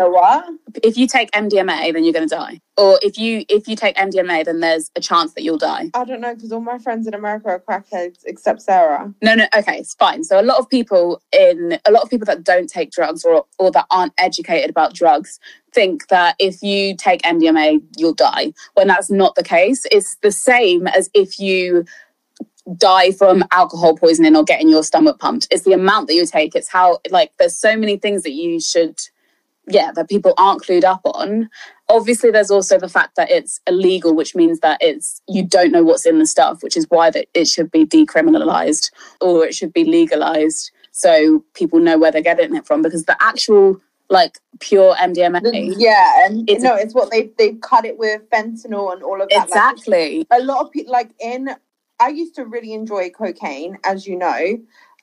if 0.83 0.97
you 0.97 1.07
take 1.07 1.31
MDMA, 1.31 1.93
then 1.93 2.03
you're 2.03 2.13
going 2.13 2.27
to 2.27 2.35
die. 2.35 2.61
Or 2.77 2.99
if 3.01 3.17
you 3.17 3.45
if 3.49 3.67
you 3.67 3.75
take 3.75 3.95
MDMA, 3.97 4.45
then 4.45 4.61
there's 4.61 4.89
a 4.95 5.01
chance 5.01 5.33
that 5.33 5.43
you'll 5.43 5.57
die. 5.57 5.91
I 5.93 6.05
don't 6.05 6.21
know 6.21 6.33
because 6.33 6.51
all 6.51 6.61
my 6.61 6.77
friends 6.79 7.07
in 7.07 7.13
America 7.13 7.49
are 7.49 7.59
crackheads 7.59 8.19
except 8.25 8.61
Sarah. 8.61 9.13
No, 9.21 9.35
no, 9.35 9.45
okay, 9.55 9.77
it's 9.77 9.93
fine. 9.93 10.23
So 10.23 10.39
a 10.39 10.41
lot 10.41 10.57
of 10.57 10.69
people 10.69 11.21
in 11.31 11.77
a 11.85 11.91
lot 11.91 12.03
of 12.03 12.09
people 12.09 12.25
that 12.25 12.43
don't 12.43 12.67
take 12.67 12.91
drugs 12.91 13.23
or 13.23 13.45
or 13.59 13.69
that 13.71 13.85
aren't 13.91 14.13
educated 14.17 14.69
about 14.69 14.93
drugs 14.93 15.39
think 15.73 16.07
that 16.07 16.35
if 16.39 16.61
you 16.63 16.95
take 16.95 17.21
MDMA, 17.23 17.81
you'll 17.97 18.13
die. 18.13 18.53
When 18.73 18.87
that's 18.87 19.11
not 19.11 19.35
the 19.35 19.43
case. 19.43 19.85
It's 19.91 20.15
the 20.21 20.31
same 20.31 20.87
as 20.87 21.09
if 21.13 21.39
you 21.39 21.85
die 22.77 23.11
from 23.11 23.43
alcohol 23.51 23.97
poisoning 23.97 24.35
or 24.35 24.43
getting 24.43 24.69
your 24.69 24.83
stomach 24.83 25.19
pumped. 25.19 25.47
It's 25.51 25.63
the 25.63 25.73
amount 25.73 26.07
that 26.07 26.15
you 26.15 26.25
take. 26.25 26.55
It's 26.55 26.69
how 26.69 26.99
like 27.09 27.31
there's 27.37 27.57
so 27.57 27.75
many 27.75 27.97
things 27.97 28.23
that 28.23 28.31
you 28.31 28.59
should 28.59 28.99
yeah, 29.67 29.91
that 29.93 30.09
people 30.09 30.33
aren't 30.37 30.63
clued 30.63 30.83
up 30.83 31.01
on. 31.05 31.49
Obviously, 31.89 32.31
there's 32.31 32.51
also 32.51 32.77
the 32.77 32.89
fact 32.89 33.15
that 33.15 33.31
it's 33.31 33.61
illegal, 33.67 34.13
which 34.15 34.35
means 34.35 34.59
that 34.59 34.77
it's 34.81 35.21
you 35.27 35.43
don't 35.43 35.71
know 35.71 35.83
what's 35.83 36.05
in 36.05 36.19
the 36.19 36.25
stuff, 36.25 36.63
which 36.63 36.75
is 36.75 36.85
why 36.89 37.09
that 37.11 37.27
it 37.33 37.47
should 37.47 37.71
be 37.71 37.85
decriminalized 37.85 38.91
or 39.21 39.45
it 39.45 39.55
should 39.55 39.73
be 39.73 39.83
legalized 39.83 40.71
so 40.91 41.43
people 41.53 41.79
know 41.79 41.97
where 41.97 42.11
they're 42.11 42.21
getting 42.21 42.55
it 42.55 42.65
from. 42.65 42.81
Because 42.81 43.05
the 43.05 43.17
actual 43.21 43.79
like 44.09 44.37
pure 44.59 44.95
MDMA, 44.95 45.73
Yeah, 45.77 46.25
and 46.25 46.49
It's- 46.49 46.61
no, 46.63 46.75
it's 46.75 46.93
what 46.93 47.09
they 47.09 47.31
they've 47.37 47.59
cut 47.61 47.85
it 47.85 47.97
with 47.97 48.29
fentanyl 48.29 48.93
and 48.93 49.01
all 49.01 49.21
of 49.21 49.29
that. 49.29 49.35
Like, 49.37 49.43
exactly, 49.47 50.27
a 50.29 50.41
lot 50.41 50.65
of 50.65 50.71
people 50.71 50.91
like 50.91 51.11
in 51.19 51.49
I 51.99 52.09
used 52.09 52.35
to 52.35 52.45
really 52.45 52.73
enjoy 52.73 53.11
cocaine, 53.11 53.77
as 53.83 54.05
you 54.05 54.17
know. 54.17 54.59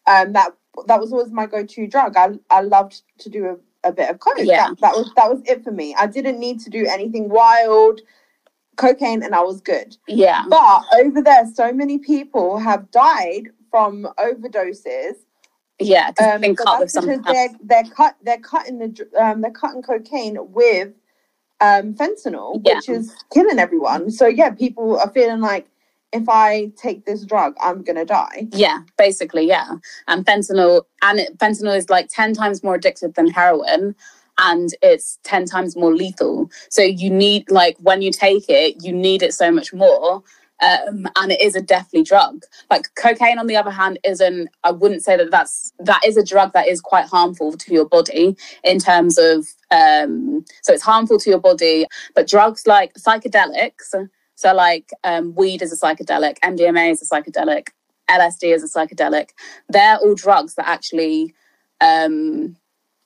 Um 0.06 0.32
that 0.34 0.54
that 0.86 1.00
was 1.00 1.12
always 1.12 1.32
my 1.32 1.46
go-to 1.46 1.86
drug. 1.86 2.16
I 2.16 2.38
I 2.50 2.60
loved 2.60 3.02
to 3.18 3.28
do 3.30 3.58
a, 3.84 3.92
bit 3.92 4.10
of 4.10 4.20
coke. 4.20 4.34
Yeah. 4.38 4.68
That, 4.68 4.80
that 4.80 4.94
was 4.96 5.12
that 5.16 5.30
was 5.30 5.40
it 5.46 5.64
for 5.64 5.70
me. 5.72 5.94
I 5.98 6.06
didn't 6.06 6.38
need 6.38 6.60
to 6.60 6.70
do 6.70 6.86
anything 6.86 7.28
wild. 7.28 8.00
Cocaine 8.76 9.22
and 9.22 9.34
I 9.34 9.42
was 9.42 9.60
good. 9.60 9.96
yeah, 10.08 10.44
But 10.48 10.84
over 10.98 11.20
there, 11.22 11.46
so 11.54 11.72
many 11.72 11.98
people 11.98 12.58
have 12.58 12.90
died 12.90 13.50
from 13.70 14.08
overdoses. 14.18 15.16
yeah, 15.78 16.10
because 16.10 16.34
Um, 16.36 16.40
been 16.40 16.56
cut 16.56 16.80
with 16.80 16.92
because 16.94 17.20
they're 17.24 17.50
they're 17.62 17.84
cut 17.94 18.16
they're 18.22 18.38
cutting 18.38 18.78
the 18.78 19.08
um 19.20 19.40
they're 19.42 19.50
cutting 19.50 19.82
cocaine 19.82 20.38
with 20.52 20.92
um 21.60 21.94
fentanyl, 21.94 22.60
Yeah. 22.64 22.76
which 22.76 22.88
is 22.88 23.14
killing 23.32 23.58
everyone. 23.58 24.10
So 24.10 24.26
yeah, 24.26 24.50
people 24.50 24.98
are 24.98 25.10
feeling 25.10 25.40
like 25.40 25.68
if 26.12 26.28
I 26.28 26.72
take 26.76 27.04
this 27.04 27.24
drug, 27.24 27.54
I'm 27.60 27.82
gonna 27.82 28.04
die. 28.04 28.48
Yeah, 28.52 28.80
basically, 28.98 29.46
yeah. 29.46 29.76
And 30.08 30.26
fentanyl, 30.26 30.82
and 31.02 31.20
it, 31.20 31.38
fentanyl 31.38 31.76
is 31.76 31.88
like 31.88 32.08
ten 32.08 32.34
times 32.34 32.62
more 32.62 32.78
addictive 32.78 33.14
than 33.14 33.30
heroin, 33.30 33.94
and 34.38 34.70
it's 34.82 35.18
ten 35.22 35.44
times 35.44 35.76
more 35.76 35.94
lethal. 35.94 36.50
So 36.68 36.82
you 36.82 37.10
need, 37.10 37.50
like, 37.50 37.76
when 37.78 38.02
you 38.02 38.10
take 38.10 38.48
it, 38.48 38.82
you 38.84 38.92
need 38.92 39.22
it 39.22 39.34
so 39.34 39.50
much 39.50 39.72
more. 39.72 40.22
Um, 40.62 41.06
and 41.16 41.32
it 41.32 41.40
is 41.40 41.56
a 41.56 41.62
deathly 41.62 42.02
drug. 42.02 42.42
Like 42.70 42.94
cocaine, 42.94 43.38
on 43.38 43.46
the 43.46 43.56
other 43.56 43.70
hand, 43.70 43.98
isn't. 44.04 44.50
I 44.62 44.72
wouldn't 44.72 45.02
say 45.02 45.16
that 45.16 45.30
that's 45.30 45.72
that 45.78 46.02
is 46.06 46.18
a 46.18 46.24
drug 46.24 46.52
that 46.52 46.68
is 46.68 46.82
quite 46.82 47.06
harmful 47.06 47.52
to 47.52 47.72
your 47.72 47.88
body 47.88 48.36
in 48.62 48.78
terms 48.78 49.16
of. 49.16 49.46
Um, 49.70 50.44
so 50.62 50.74
it's 50.74 50.82
harmful 50.82 51.18
to 51.18 51.30
your 51.30 51.38
body, 51.38 51.86
but 52.14 52.28
drugs 52.28 52.66
like 52.66 52.92
psychedelics. 52.94 53.94
So 54.40 54.54
like 54.54 54.88
um, 55.04 55.34
weed 55.34 55.60
is 55.60 55.70
a 55.70 55.76
psychedelic, 55.76 56.38
MDMA 56.38 56.92
is 56.92 57.02
a 57.02 57.14
psychedelic, 57.14 57.68
LSD 58.10 58.54
is 58.54 58.64
a 58.64 58.78
psychedelic. 58.78 59.32
They're 59.68 59.98
all 59.98 60.14
drugs 60.14 60.54
that 60.54 60.66
actually, 60.66 61.34
um, 61.82 62.56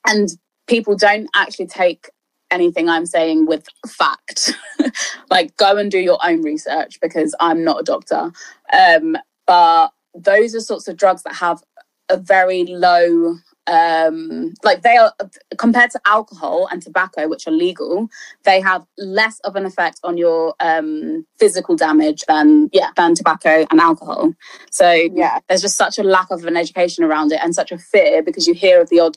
and 0.07 0.29
people 0.67 0.95
don't 0.95 1.27
actually 1.35 1.67
take 1.67 2.09
anything 2.51 2.87
I'm 2.87 3.05
saying 3.05 3.47
with 3.47 3.67
fact. 3.85 4.53
like, 5.29 5.57
go 5.57 5.75
and 5.75 5.91
do 5.91 5.99
your 5.99 6.19
own 6.23 6.41
research 6.41 7.01
because 7.01 7.35
I'm 7.41 7.65
not 7.65 7.81
a 7.81 7.83
doctor. 7.83 8.31
Um, 8.71 9.17
but 9.45 9.89
those 10.13 10.55
are 10.55 10.61
sorts 10.61 10.87
of 10.87 10.95
drugs 10.95 11.23
that 11.23 11.35
have 11.35 11.61
a 12.07 12.15
very 12.15 12.63
low, 12.63 13.35
um, 13.67 14.53
like 14.63 14.81
they 14.83 14.97
are 14.97 15.13
compared 15.57 15.91
to 15.91 16.01
alcohol 16.05 16.67
and 16.71 16.81
tobacco, 16.81 17.27
which 17.27 17.47
are 17.47 17.51
legal, 17.51 18.07
they 18.43 18.61
have 18.61 18.85
less 18.97 19.39
of 19.41 19.55
an 19.55 19.65
effect 19.65 19.99
on 20.03 20.17
your 20.17 20.53
um, 20.59 21.25
physical 21.39 21.75
damage 21.75 22.23
than 22.27 22.69
yeah 22.73 22.91
than 22.95 23.15
tobacco 23.15 23.65
and 23.71 23.79
alcohol. 23.79 24.33
So 24.71 24.91
Yeah. 24.91 25.39
there's 25.47 25.61
just 25.61 25.77
such 25.77 25.97
a 25.97 26.03
lack 26.03 26.29
of 26.31 26.45
an 26.45 26.57
education 26.57 27.03
around 27.03 27.31
it 27.31 27.39
and 27.43 27.55
such 27.55 27.71
a 27.71 27.77
fear 27.77 28.21
because 28.21 28.47
you 28.47 28.53
hear 28.53 28.81
of 28.81 28.89
the 28.89 28.99
odd 28.99 29.15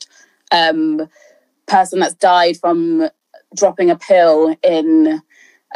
um, 0.51 1.07
person 1.67 1.99
that's 1.99 2.15
died 2.15 2.57
from 2.57 3.09
dropping 3.55 3.89
a 3.89 3.95
pill 3.95 4.55
in 4.63 5.21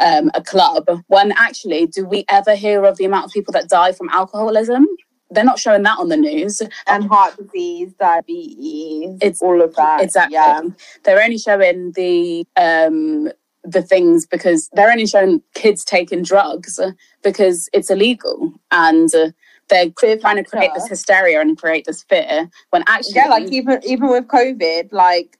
um, 0.00 0.30
a 0.34 0.42
club 0.42 0.88
when 1.06 1.32
actually 1.36 1.86
do 1.86 2.04
we 2.04 2.24
ever 2.28 2.54
hear 2.56 2.84
of 2.84 2.96
the 2.96 3.04
amount 3.04 3.26
of 3.26 3.32
people 3.32 3.52
that 3.52 3.68
die 3.68 3.92
from 3.92 4.08
alcoholism 4.10 4.86
they're 5.34 5.44
not 5.44 5.58
showing 5.58 5.82
that 5.82 5.98
on 5.98 6.08
the 6.08 6.16
news 6.16 6.62
And 6.86 7.04
heart 7.08 7.36
disease, 7.36 7.92
diabetes, 7.98 9.16
It's- 9.20 9.42
all 9.42 9.60
of 9.62 9.74
that. 9.76 10.02
exactly 10.02 10.34
Yeah. 10.34 10.60
they're 11.02 11.22
only 11.22 11.38
showing 11.38 11.92
the 11.92 12.46
um 12.56 13.30
the 13.66 13.82
things 13.82 14.26
because 14.26 14.68
they're 14.74 14.90
only 14.90 15.06
showing 15.06 15.42
kids 15.54 15.84
taking 15.84 16.22
drugs 16.22 16.78
because 17.22 17.68
it's 17.72 17.90
illegal 17.90 18.52
and 18.70 19.14
uh, 19.14 19.30
they're 19.70 19.90
Fear 19.98 20.18
trying 20.18 20.36
to 20.36 20.44
create 20.44 20.72
this 20.74 20.86
hysteria 20.88 21.40
and 21.40 21.56
create 21.56 21.86
this 21.86 22.02
fear 22.02 22.50
when 22.70 22.84
actually 22.86 23.14
Yeah, 23.16 23.28
like 23.28 23.50
even 23.50 23.80
even 23.84 24.08
with 24.10 24.26
COVID, 24.26 24.92
like 24.92 25.38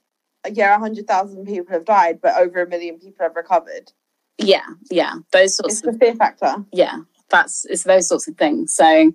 yeah, 0.50 0.78
hundred 0.78 1.06
thousand 1.06 1.44
people 1.46 1.72
have 1.72 1.84
died, 1.84 2.20
but 2.22 2.34
over 2.36 2.62
a 2.62 2.68
million 2.68 2.98
people 2.98 3.22
have 3.26 3.36
recovered. 3.36 3.92
yeah 4.38 4.64
yeah 4.90 5.14
those 5.32 5.56
sorts 5.56 5.74
It's 5.78 5.86
of 5.86 5.92
the 5.92 5.98
fear 5.98 6.14
factor. 6.14 6.54
yeah 6.72 6.96
that's 7.28 7.66
it's 7.66 7.82
those 7.84 8.08
sorts 8.08 8.26
of 8.28 8.36
things 8.36 8.72
so 8.74 9.12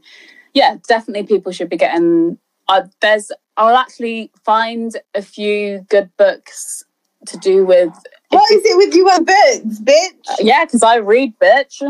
yeah 0.59 0.75
definitely 0.87 1.25
people 1.25 1.51
should 1.51 1.69
be 1.69 1.77
getting 1.77 2.37
uh, 2.67 2.83
there's 3.01 3.31
i'll 3.57 3.77
actually 3.85 4.29
find 4.43 4.97
a 5.15 5.21
few 5.21 5.85
good 5.89 6.09
books 6.17 6.83
to 7.25 7.37
do 7.37 7.65
with 7.65 7.93
What 8.29 8.49
is 8.51 8.61
it 8.65 8.77
with 8.77 8.93
you 8.95 9.09
and 9.09 9.25
books, 9.25 9.79
bitch? 9.89 10.35
yeah 10.49 10.65
because 10.65 10.83
i 10.83 10.95
read 10.97 11.31
bitch 11.39 11.81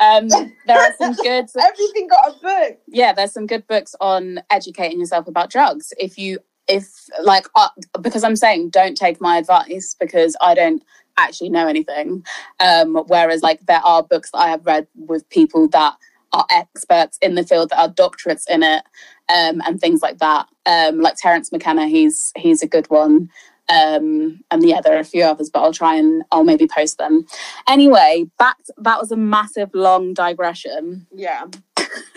um 0.00 0.28
there 0.66 0.78
are 0.78 0.94
some 1.00 1.14
good 1.28 1.46
Everything 1.70 2.06
got 2.08 2.28
a 2.30 2.38
book. 2.40 2.78
yeah 2.86 3.12
there's 3.12 3.32
some 3.32 3.46
good 3.46 3.66
books 3.66 3.94
on 4.00 4.40
educating 4.50 5.00
yourself 5.00 5.26
about 5.26 5.50
drugs 5.50 5.92
if 5.98 6.16
you 6.18 6.38
if 6.68 6.84
like 7.22 7.46
uh, 7.56 7.68
because 8.00 8.22
i'm 8.24 8.36
saying 8.36 8.70
don't 8.70 8.96
take 8.96 9.20
my 9.20 9.36
advice 9.36 9.96
because 9.98 10.36
i 10.40 10.54
don't 10.54 10.82
actually 11.18 11.50
know 11.50 11.66
anything 11.68 12.24
um 12.60 12.94
whereas 13.08 13.42
like 13.42 13.60
there 13.66 13.84
are 13.84 14.02
books 14.02 14.30
that 14.30 14.38
i 14.38 14.48
have 14.48 14.64
read 14.64 14.86
with 15.10 15.28
people 15.28 15.68
that 15.68 15.94
are 16.32 16.46
experts 16.50 17.18
in 17.20 17.34
the 17.34 17.44
field 17.44 17.70
that 17.70 17.78
are 17.78 17.88
doctorates 17.88 18.48
in 18.48 18.62
it 18.62 18.82
um 19.28 19.60
and 19.66 19.80
things 19.80 20.02
like 20.02 20.18
that 20.18 20.46
um 20.66 21.00
like 21.00 21.16
terence 21.16 21.52
mckenna 21.52 21.86
he's 21.86 22.32
he's 22.36 22.62
a 22.62 22.66
good 22.66 22.88
one 22.90 23.28
um 23.68 24.40
and 24.50 24.66
yeah 24.66 24.80
there 24.80 24.96
are 24.96 25.00
a 25.00 25.04
few 25.04 25.22
others 25.22 25.48
but 25.50 25.60
i'll 25.62 25.72
try 25.72 25.94
and 25.94 26.24
i'll 26.32 26.44
maybe 26.44 26.66
post 26.66 26.98
them 26.98 27.24
anyway 27.68 28.24
back 28.38 28.56
that 28.78 28.98
was 28.98 29.12
a 29.12 29.16
massive 29.16 29.70
long 29.74 30.12
digression 30.14 31.06
Yeah. 31.14 31.44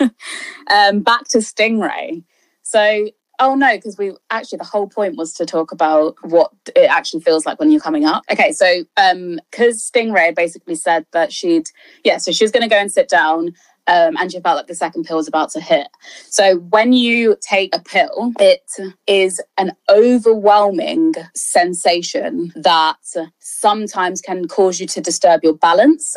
um, 0.70 1.00
back 1.02 1.24
to 1.28 1.38
Stingray. 1.38 2.22
So, 2.62 3.08
oh 3.38 3.54
no, 3.54 3.76
because 3.76 3.96
we 3.98 4.12
actually 4.30 4.58
the 4.58 4.64
whole 4.64 4.88
point 4.88 5.16
was 5.16 5.32
to 5.34 5.46
talk 5.46 5.72
about 5.72 6.16
what 6.22 6.50
it 6.74 6.90
actually 6.90 7.20
feels 7.20 7.46
like 7.46 7.58
when 7.60 7.70
you're 7.70 7.80
coming 7.80 8.04
up. 8.04 8.24
Okay, 8.30 8.52
so 8.52 8.84
um, 8.96 9.38
because 9.50 9.88
Stingray 9.90 10.34
basically 10.34 10.74
said 10.74 11.06
that 11.12 11.32
she'd 11.32 11.68
yeah, 12.04 12.18
so 12.18 12.32
she 12.32 12.44
was 12.44 12.50
going 12.52 12.62
to 12.62 12.68
go 12.68 12.80
and 12.80 12.90
sit 12.90 13.08
down. 13.08 13.54
Um, 13.88 14.16
and 14.16 14.32
you 14.32 14.40
felt 14.40 14.56
like 14.56 14.66
the 14.66 14.74
second 14.74 15.04
pill 15.04 15.16
was 15.16 15.28
about 15.28 15.50
to 15.50 15.60
hit. 15.60 15.86
So 16.28 16.56
when 16.56 16.92
you 16.92 17.36
take 17.40 17.74
a 17.74 17.78
pill, 17.80 18.32
it 18.40 18.68
is 19.06 19.40
an 19.58 19.72
overwhelming 19.88 21.14
sensation 21.34 22.52
that 22.56 22.96
sometimes 23.38 24.20
can 24.20 24.48
cause 24.48 24.80
you 24.80 24.86
to 24.88 25.00
disturb 25.00 25.44
your 25.44 25.54
balance. 25.54 26.16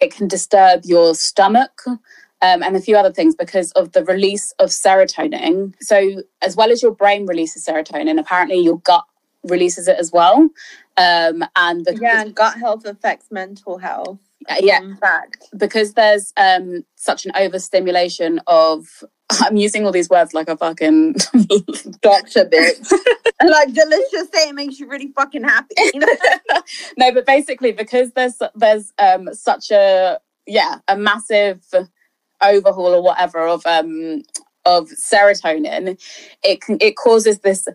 It 0.00 0.14
can 0.14 0.28
disturb 0.28 0.82
your 0.84 1.16
stomach 1.16 1.82
um, 2.40 2.62
and 2.62 2.76
a 2.76 2.80
few 2.80 2.96
other 2.96 3.12
things 3.12 3.34
because 3.34 3.72
of 3.72 3.92
the 3.92 4.04
release 4.04 4.52
of 4.58 4.68
serotonin. 4.70 5.74
So, 5.80 6.22
as 6.40 6.56
well 6.56 6.70
as 6.70 6.82
your 6.82 6.92
brain 6.92 7.26
releases 7.26 7.66
serotonin, 7.66 8.18
apparently 8.18 8.60
your 8.60 8.78
gut 8.78 9.04
releases 9.44 9.88
it 9.88 9.98
as 9.98 10.12
well. 10.12 10.48
Um, 10.96 11.44
and 11.56 11.84
because, 11.84 12.00
Yeah, 12.00 12.22
and 12.22 12.34
gut 12.34 12.58
health 12.58 12.84
affects 12.84 13.30
mental 13.30 13.78
health. 13.78 14.20
Yeah, 14.60 14.82
In 14.82 14.96
fact. 14.96 15.48
because 15.56 15.94
there's 15.94 16.32
um, 16.36 16.84
such 16.96 17.26
an 17.26 17.32
overstimulation 17.36 18.40
of. 18.46 18.86
I'm 19.30 19.56
using 19.58 19.84
all 19.84 19.92
these 19.92 20.08
words 20.08 20.32
like 20.32 20.48
a 20.48 20.56
fucking 20.56 21.12
Doctor 22.00 22.46
bitch. 22.46 22.92
like 23.44 23.74
delicious 23.74 24.28
say 24.32 24.48
it 24.48 24.54
makes 24.54 24.80
you 24.80 24.88
really 24.88 25.12
fucking 25.14 25.44
happy. 25.44 25.74
no, 26.96 27.12
but 27.12 27.26
basically 27.26 27.72
because 27.72 28.10
there's 28.12 28.40
there's 28.54 28.92
um 28.98 29.28
such 29.34 29.70
a 29.70 30.18
yeah 30.46 30.78
a 30.88 30.96
massive 30.96 31.62
overhaul 32.40 32.94
or 32.94 33.02
whatever 33.02 33.46
of 33.46 33.64
um 33.66 34.22
of 34.64 34.88
serotonin, 34.90 36.00
it 36.42 36.60
can 36.60 36.78
it 36.80 36.96
causes 36.96 37.40
this 37.40 37.66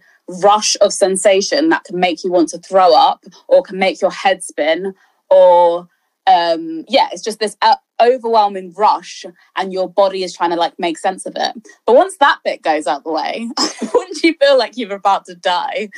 rush 0.42 0.78
of 0.82 0.94
sensation 0.94 1.70
that 1.70 1.84
can 1.84 2.00
make 2.00 2.24
you 2.24 2.32
want 2.32 2.50
to 2.50 2.58
throw 2.60 2.96
up 2.96 3.26
or 3.48 3.62
can 3.62 3.78
make 3.78 4.02
your 4.02 4.12
head 4.12 4.44
spin 4.44 4.94
or 5.30 5.88
um 6.28 6.86
yeah 6.88 7.10
it's 7.12 7.22
just 7.22 7.40
this 7.40 7.58
uh, 7.62 7.76
overwhelming 8.02 8.74
rush 8.78 9.26
and 9.56 9.74
your 9.74 9.90
body 9.90 10.24
is 10.24 10.36
trying 10.36 10.50
to 10.50 10.56
like 10.56 10.78
make 10.80 10.98
sense 10.98 11.26
of 11.26 11.34
it. 11.36 11.56
But 11.86 11.96
once 11.96 12.18
that 12.18 12.40
bit 12.44 12.62
goes 12.62 12.88
out 12.88 13.04
the 13.04 13.12
way 13.12 13.50
once 13.94 14.24
you 14.24 14.34
feel 14.40 14.58
like 14.58 14.78
you're 14.78 14.94
about 14.94 15.26
to 15.26 15.36
die 15.36 15.90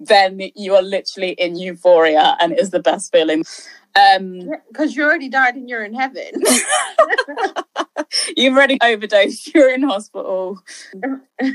then 0.00 0.40
you 0.54 0.74
are 0.74 0.82
literally 0.82 1.30
in 1.32 1.56
euphoria 1.56 2.36
and 2.40 2.52
it 2.52 2.60
is 2.60 2.70
the 2.70 2.80
best 2.80 3.12
feeling. 3.12 3.44
Um 3.94 4.50
Because 4.68 4.96
you 4.96 5.04
already 5.04 5.28
died 5.28 5.54
and 5.54 5.68
you're 5.68 5.84
in 5.84 5.94
heaven. 5.94 6.32
you've 8.36 8.54
already 8.54 8.78
overdosed. 8.82 9.54
You're 9.54 9.72
in 9.72 9.82
hospital. 9.82 10.60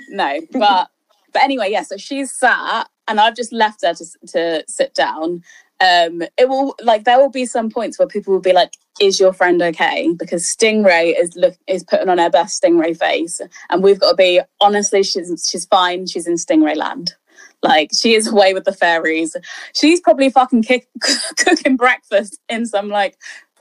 No 0.10 0.40
but 0.52 0.90
but 1.34 1.44
anyway 1.44 1.72
yeah 1.72 1.84
so 1.84 1.98
she's 1.98 2.32
sat 2.32 2.88
and 3.08 3.20
i've 3.20 3.36
just 3.36 3.54
left 3.54 3.84
her 3.84 3.94
to, 3.94 4.06
to 4.28 4.64
sit 4.68 4.94
down 4.94 5.44
um 5.82 6.22
it 6.38 6.50
will 6.50 6.76
like 6.82 7.06
there 7.06 7.18
will 7.18 7.30
be 7.30 7.46
some 7.46 7.70
points 7.70 7.98
where 7.98 8.08
people 8.08 8.34
will 8.34 8.42
be 8.42 8.54
like 8.54 8.74
is 9.00 9.20
your 9.20 9.34
friend 9.34 9.62
okay? 9.62 10.14
Because 10.18 10.44
stingray 10.44 11.20
is 11.20 11.36
look 11.36 11.56
is 11.68 11.84
putting 11.84 12.10
on 12.10 12.18
her 12.18 12.30
best 12.30 12.62
stingray 12.62 12.98
face. 12.98 13.42
And 13.70 13.82
we've 13.84 14.00
got 14.00 14.12
to 14.12 14.16
be 14.16 14.42
honestly 14.60 15.04
she's 15.04 15.48
she's 15.50 15.66
fine. 15.66 16.06
She's 16.06 16.28
in 16.28 16.36
stingray 16.36 16.76
land. 16.76 17.14
Like 17.62 17.92
she 17.94 18.14
is 18.14 18.28
away 18.28 18.54
with 18.54 18.64
the 18.64 18.74
fairies. 18.74 19.36
She's 19.74 20.00
probably 20.00 20.30
fucking 20.30 20.64
kick, 20.64 20.88
cooking 21.38 21.76
breakfast 21.76 22.40
in 22.48 22.66
some 22.66 22.90
like 22.90 23.18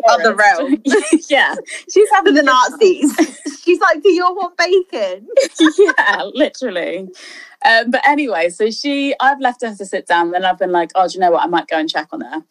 Other 0.09 0.31
the 0.31 0.35
realm. 0.37 0.83
yeah 1.29 1.55
she's 1.91 2.09
having 2.11 2.35
the 2.35 2.43
Nazis. 2.79 3.15
She's 3.63 3.81
like, 3.81 4.03
do 4.03 4.11
you 4.11 4.25
all 4.25 4.35
want 4.35 4.57
bacon? 4.57 5.29
yeah, 5.79 6.23
literally. 6.33 7.09
Um, 7.67 7.91
but 7.91 8.01
anyway, 8.07 8.49
so 8.49 8.71
she, 8.71 9.15
I've 9.21 9.41
left 9.41 9.61
her 9.63 9.75
to 9.75 9.85
sit 9.85 10.07
down. 10.07 10.31
Then 10.31 10.47
I've 10.47 10.59
been 10.59 10.73
like, 10.73 10.91
oh, 10.95 11.07
do 11.07 11.15
you 11.15 11.21
know 11.21 11.33
what? 11.33 11.43
I 11.43 11.47
might 11.49 11.69
go 11.69 11.77
and 11.77 11.91
check 11.91 12.09
on 12.13 12.23
her. 12.23 12.43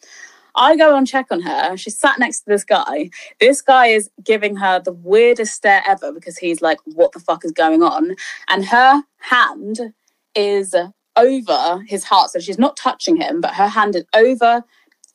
I 0.54 0.76
go 0.76 0.96
and 0.96 1.08
check 1.08 1.26
on 1.30 1.40
her. 1.40 1.76
She's 1.76 1.98
sat 1.98 2.20
next 2.20 2.40
to 2.40 2.50
this 2.50 2.62
guy. 2.62 3.10
This 3.40 3.60
guy 3.60 3.88
is 3.88 4.10
giving 4.22 4.54
her 4.56 4.80
the 4.80 4.92
weirdest 4.92 5.54
stare 5.54 5.82
ever 5.88 6.12
because 6.12 6.38
he's 6.38 6.62
like, 6.62 6.78
what 6.84 7.10
the 7.10 7.20
fuck 7.20 7.44
is 7.44 7.52
going 7.52 7.82
on? 7.82 8.14
And 8.48 8.64
her 8.66 9.02
hand 9.18 9.92
is 10.36 10.76
over 11.16 11.82
his 11.84 12.04
heart. 12.04 12.30
So 12.30 12.38
she's 12.38 12.58
not 12.58 12.76
touching 12.76 13.16
him, 13.16 13.40
but 13.40 13.54
her 13.54 13.68
hand 13.68 13.96
is 13.96 14.04
over 14.14 14.62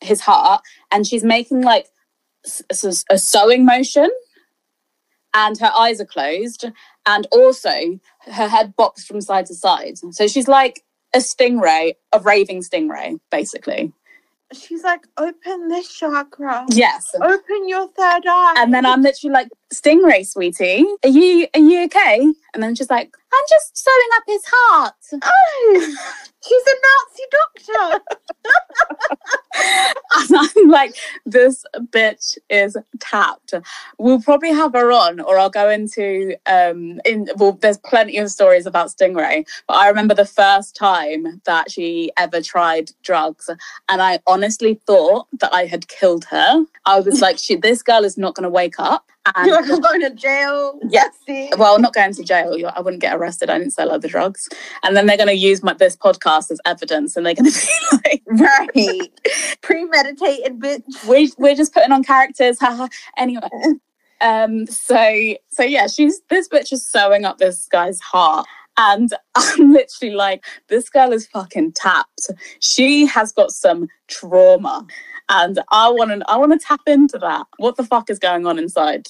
his 0.01 0.19
heart 0.19 0.61
and 0.91 1.07
she's 1.07 1.23
making 1.23 1.61
like 1.61 1.87
a 3.09 3.17
sewing 3.17 3.65
motion 3.65 4.09
and 5.33 5.57
her 5.59 5.71
eyes 5.75 5.99
are 5.99 6.05
closed 6.05 6.65
and 7.05 7.27
also 7.31 7.99
her 8.31 8.47
head 8.47 8.75
bops 8.77 9.05
from 9.05 9.21
side 9.21 9.45
to 9.47 9.55
side. 9.55 9.97
So 10.11 10.27
she's 10.27 10.47
like 10.47 10.83
a 11.13 11.19
stingray, 11.19 11.95
a 12.11 12.19
raving 12.19 12.61
stingray, 12.61 13.19
basically. 13.31 13.93
She's 14.53 14.83
like, 14.83 15.07
open 15.17 15.67
this 15.67 15.91
chakra. 15.91 16.65
Yes. 16.69 17.15
Open 17.15 17.67
your 17.67 17.87
third 17.87 18.23
eye. 18.27 18.55
And 18.57 18.73
then 18.73 18.85
I'm 18.85 19.01
literally 19.01 19.33
like, 19.33 19.47
Stingray, 19.73 20.27
sweetie, 20.27 20.85
are 21.03 21.09
you 21.09 21.47
are 21.55 21.59
you 21.59 21.85
okay? 21.85 22.19
And 22.53 22.61
then 22.61 22.75
she's 22.75 22.89
like, 22.89 23.15
I'm 23.33 23.45
just 23.49 23.77
sewing 23.77 24.09
up 24.15 24.23
his 24.27 24.43
heart. 24.45 24.93
Oh, 25.23 25.95
she's 26.43 26.63
a 26.67 26.75
Nazi 26.85 27.23
doctor. 27.31 28.03
And 30.15 30.29
I'm 30.37 30.69
like, 30.69 30.95
this 31.25 31.65
bitch 31.89 32.37
is 32.49 32.77
tapped. 32.99 33.53
We'll 33.97 34.21
probably 34.21 34.51
have 34.51 34.73
her 34.73 34.91
on, 34.91 35.19
or 35.19 35.39
I'll 35.39 35.49
go 35.49 35.69
into 35.69 36.35
um 36.45 37.01
in 37.05 37.27
well, 37.37 37.53
there's 37.53 37.77
plenty 37.79 38.17
of 38.17 38.29
stories 38.29 38.65
about 38.65 38.89
Stingray. 38.89 39.45
But 39.67 39.73
I 39.73 39.87
remember 39.87 40.13
the 40.13 40.25
first 40.25 40.75
time 40.75 41.41
that 41.45 41.71
she 41.71 42.11
ever 42.17 42.41
tried 42.41 42.91
drugs, 43.03 43.49
and 43.89 44.01
I 44.01 44.19
honestly 44.27 44.79
thought 44.85 45.27
that 45.39 45.53
I 45.53 45.65
had 45.65 45.87
killed 45.87 46.25
her. 46.25 46.65
I 46.85 46.99
was 46.99 47.21
like, 47.25 47.37
she 47.39 47.55
this 47.55 47.81
girl 47.81 48.03
is 48.03 48.17
not 48.17 48.35
gonna 48.35 48.49
wake 48.49 48.79
up. 48.79 49.09
And 49.35 49.47
You're 49.47 49.61
like, 49.61 49.69
I'm 49.71 49.79
going 49.79 50.01
to 50.01 50.09
jail. 50.09 50.77
Yeah. 50.89 51.05
That's 51.27 51.57
well, 51.57 51.79
not 51.79 51.93
going 51.93 52.13
to 52.13 52.23
jail. 52.23 52.57
You- 52.57 52.67
I 52.67 52.81
wouldn't 52.81 53.01
get 53.01 53.15
arrested. 53.15 53.49
I 53.49 53.57
didn't 53.57 53.71
sell 53.73 53.89
other 53.89 54.07
drugs. 54.09 54.49
And 54.83 54.97
then 54.97 55.05
they're 55.07 55.15
going 55.17 55.27
to 55.29 55.33
use 55.35 55.63
my, 55.63 55.73
this 55.73 55.95
podcast 55.95 56.51
as 56.51 56.59
evidence, 56.65 57.15
and 57.15 57.25
they're 57.25 57.33
going 57.35 57.49
to 57.51 57.67
be 57.67 57.97
like, 58.09 58.23
Right. 58.27 59.11
Premeditated 59.61 60.59
bitch. 60.59 61.07
we, 61.07 61.31
we're 61.37 61.55
just 61.55 61.73
putting 61.73 61.91
on 61.91 62.03
characters. 62.03 62.59
haha. 62.59 62.87
anyway, 63.17 63.47
um, 64.21 64.65
so 64.67 65.35
so 65.49 65.63
yeah, 65.63 65.87
she's 65.87 66.21
this 66.29 66.49
bitch 66.49 66.73
is 66.73 66.85
sewing 66.85 67.23
up 67.25 67.37
this 67.37 67.67
guy's 67.71 67.99
heart. 68.01 68.45
And 68.77 69.13
I'm 69.35 69.71
literally 69.71 70.15
like, 70.15 70.43
this 70.69 70.89
girl 70.89 71.11
is 71.11 71.27
fucking 71.27 71.73
tapped. 71.73 72.29
She 72.59 73.05
has 73.05 73.31
got 73.31 73.51
some 73.51 73.87
trauma, 74.07 74.85
and 75.29 75.59
I 75.71 75.89
want 75.89 76.11
to, 76.11 76.23
I 76.29 76.37
want 76.37 76.51
to 76.59 76.65
tap 76.65 76.81
into 76.87 77.17
that. 77.19 77.45
What 77.57 77.77
the 77.77 77.83
fuck 77.83 78.09
is 78.09 78.19
going 78.19 78.45
on 78.45 78.59
inside? 78.59 79.07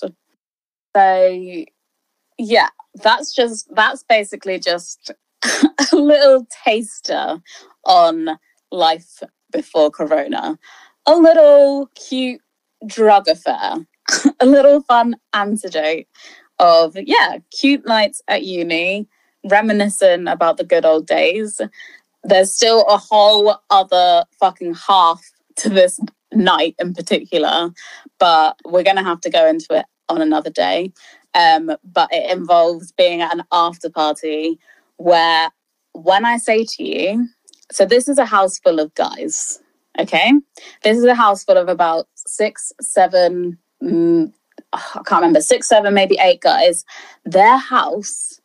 So, 0.95 1.66
yeah, 2.38 2.70
that's 2.95 3.34
just 3.34 3.74
that's 3.76 4.03
basically 4.03 4.59
just 4.59 5.11
a 5.91 5.95
little 5.95 6.45
taster 6.64 7.39
on 7.86 8.38
life 8.72 9.24
before 9.51 9.91
Corona. 9.91 10.57
A 11.05 11.16
little 11.16 11.89
cute 11.95 12.41
drug 12.86 13.28
affair, 13.28 13.86
a 14.39 14.45
little 14.45 14.82
fun 14.82 15.16
antidote 15.34 16.05
of 16.59 16.95
yeah, 16.95 17.38
cute 17.51 17.86
nights 17.86 18.22
at 18.28 18.43
uni, 18.43 19.07
reminiscing 19.43 20.27
about 20.27 20.57
the 20.57 20.63
good 20.63 20.85
old 20.85 21.07
days. 21.07 21.59
There's 22.23 22.51
still 22.51 22.85
a 22.87 22.97
whole 22.97 23.55
other 23.69 24.23
fucking 24.39 24.75
half 24.75 25.21
to 25.57 25.69
this 25.69 25.99
night 26.33 26.75
in 26.79 26.93
particular, 26.93 27.71
but 28.19 28.57
we're 28.65 28.83
gonna 28.83 29.03
have 29.03 29.21
to 29.21 29.29
go 29.29 29.47
into 29.47 29.67
it 29.71 29.85
on 30.09 30.21
another 30.21 30.49
day. 30.49 30.91
Um, 31.35 31.71
but 31.83 32.09
it 32.11 32.31
involves 32.31 32.91
being 32.91 33.21
at 33.21 33.33
an 33.33 33.43
after 33.51 33.89
party 33.89 34.59
where 34.97 35.49
when 35.93 36.25
I 36.25 36.37
say 36.37 36.63
to 36.63 36.83
you, 36.83 37.27
so 37.71 37.85
this 37.85 38.07
is 38.07 38.17
a 38.17 38.25
house 38.25 38.59
full 38.59 38.79
of 38.79 38.93
guys, 38.93 39.59
okay? 39.99 40.31
This 40.83 40.97
is 40.97 41.05
a 41.05 41.15
house 41.15 41.43
full 41.43 41.57
of 41.57 41.69
about 41.69 42.07
six, 42.15 42.71
seven, 42.81 43.57
mm, 43.81 44.31
I 44.73 44.79
can't 45.05 45.21
remember, 45.21 45.41
six, 45.41 45.67
seven, 45.67 45.93
maybe 45.93 46.17
eight 46.21 46.41
guys. 46.41 46.85
Their 47.25 47.57
house 47.57 48.39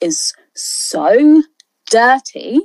is 0.00 0.34
so 0.54 1.42
dirty 1.90 2.60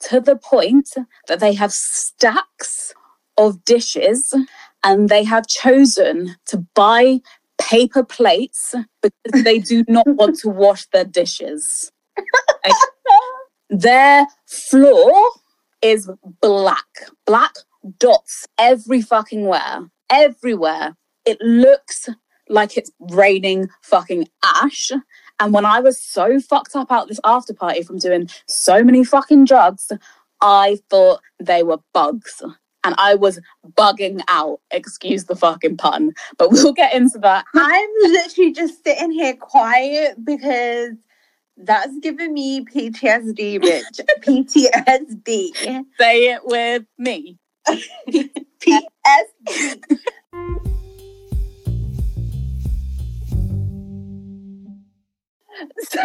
to 0.00 0.20
the 0.20 0.36
point 0.36 0.94
that 1.28 1.40
they 1.40 1.54
have 1.54 1.72
stacks 1.72 2.94
of 3.36 3.64
dishes 3.64 4.34
and 4.84 5.08
they 5.08 5.24
have 5.24 5.46
chosen 5.46 6.36
to 6.46 6.58
buy 6.74 7.20
paper 7.58 8.02
plates 8.02 8.74
because 9.00 9.44
they 9.44 9.58
do 9.58 9.84
not 9.88 10.06
want 10.18 10.36
to 10.38 10.48
wash 10.48 10.86
their 10.86 11.04
dishes. 11.04 11.92
Okay. 12.64 12.74
Their 13.70 14.26
floor 14.46 15.30
is 15.80 16.10
black, 16.40 16.86
black 17.26 17.54
dots 17.98 18.46
every 18.58 19.00
fucking 19.00 19.46
where, 19.46 19.88
everywhere. 20.10 20.96
It 21.24 21.40
looks 21.40 22.08
like 22.48 22.76
it's 22.76 22.90
raining 22.98 23.68
fucking 23.82 24.28
ash. 24.44 24.92
And 25.40 25.52
when 25.52 25.64
I 25.64 25.80
was 25.80 25.98
so 25.98 26.40
fucked 26.40 26.76
up 26.76 26.92
out 26.92 27.08
this 27.08 27.20
after 27.24 27.54
party 27.54 27.82
from 27.82 27.98
doing 27.98 28.28
so 28.46 28.84
many 28.84 29.04
fucking 29.04 29.44
drugs, 29.44 29.90
I 30.40 30.78
thought 30.90 31.20
they 31.38 31.62
were 31.62 31.78
bugs. 31.92 32.42
And 32.84 32.96
I 32.98 33.14
was 33.14 33.40
bugging 33.76 34.22
out, 34.26 34.60
excuse 34.72 35.24
the 35.24 35.36
fucking 35.36 35.76
pun. 35.76 36.12
But 36.36 36.50
we'll 36.52 36.72
get 36.72 36.94
into 36.94 37.18
that. 37.18 37.44
I'm 37.54 37.90
literally 38.02 38.52
just 38.52 38.82
sitting 38.84 39.12
here 39.12 39.36
quiet 39.36 40.24
because 40.24 40.94
that's 41.56 41.96
giving 42.00 42.34
me 42.34 42.64
PTSD, 42.64 43.60
bitch. 43.60 44.00
PTSD. 44.20 45.84
Say 45.98 46.32
it 46.32 46.40
with 46.44 46.84
me. 46.98 47.38
PTSD. 47.68 48.82
So, 55.88 56.00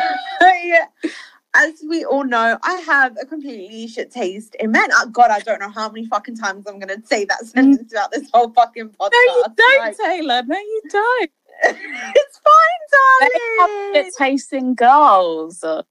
as 1.55 1.73
we 1.89 2.05
all 2.05 2.23
know, 2.23 2.59
I 2.63 2.75
have 2.81 3.17
a 3.19 3.25
completely 3.25 3.87
shit 3.87 4.11
taste 4.11 4.55
in 4.59 4.71
men. 4.71 4.89
Oh, 4.93 5.09
God, 5.09 5.31
I 5.31 5.39
don't 5.39 5.59
know 5.59 5.69
how 5.69 5.89
many 5.89 6.05
fucking 6.05 6.37
times 6.37 6.65
I'm 6.67 6.77
going 6.79 7.01
to 7.01 7.07
say 7.07 7.25
that 7.25 7.39
mm. 7.43 7.47
sentence 7.47 7.91
throughout 7.91 8.11
this 8.11 8.29
whole 8.31 8.51
fucking 8.51 8.89
podcast. 8.89 9.09
No, 9.11 9.33
you 9.35 9.45
don't, 9.57 9.79
Like, 9.79 9.97
Taylor. 9.97 10.43
No, 10.45 10.57
you 10.57 10.81
don't. 10.91 11.31
it's 11.63 12.39
fine, 12.43 12.81
They 13.21 13.29
have 13.59 13.69
darling. 13.69 13.95
it 13.95 14.13
tasting 14.17 14.75
girls. 14.75 15.59
That's 15.61 15.83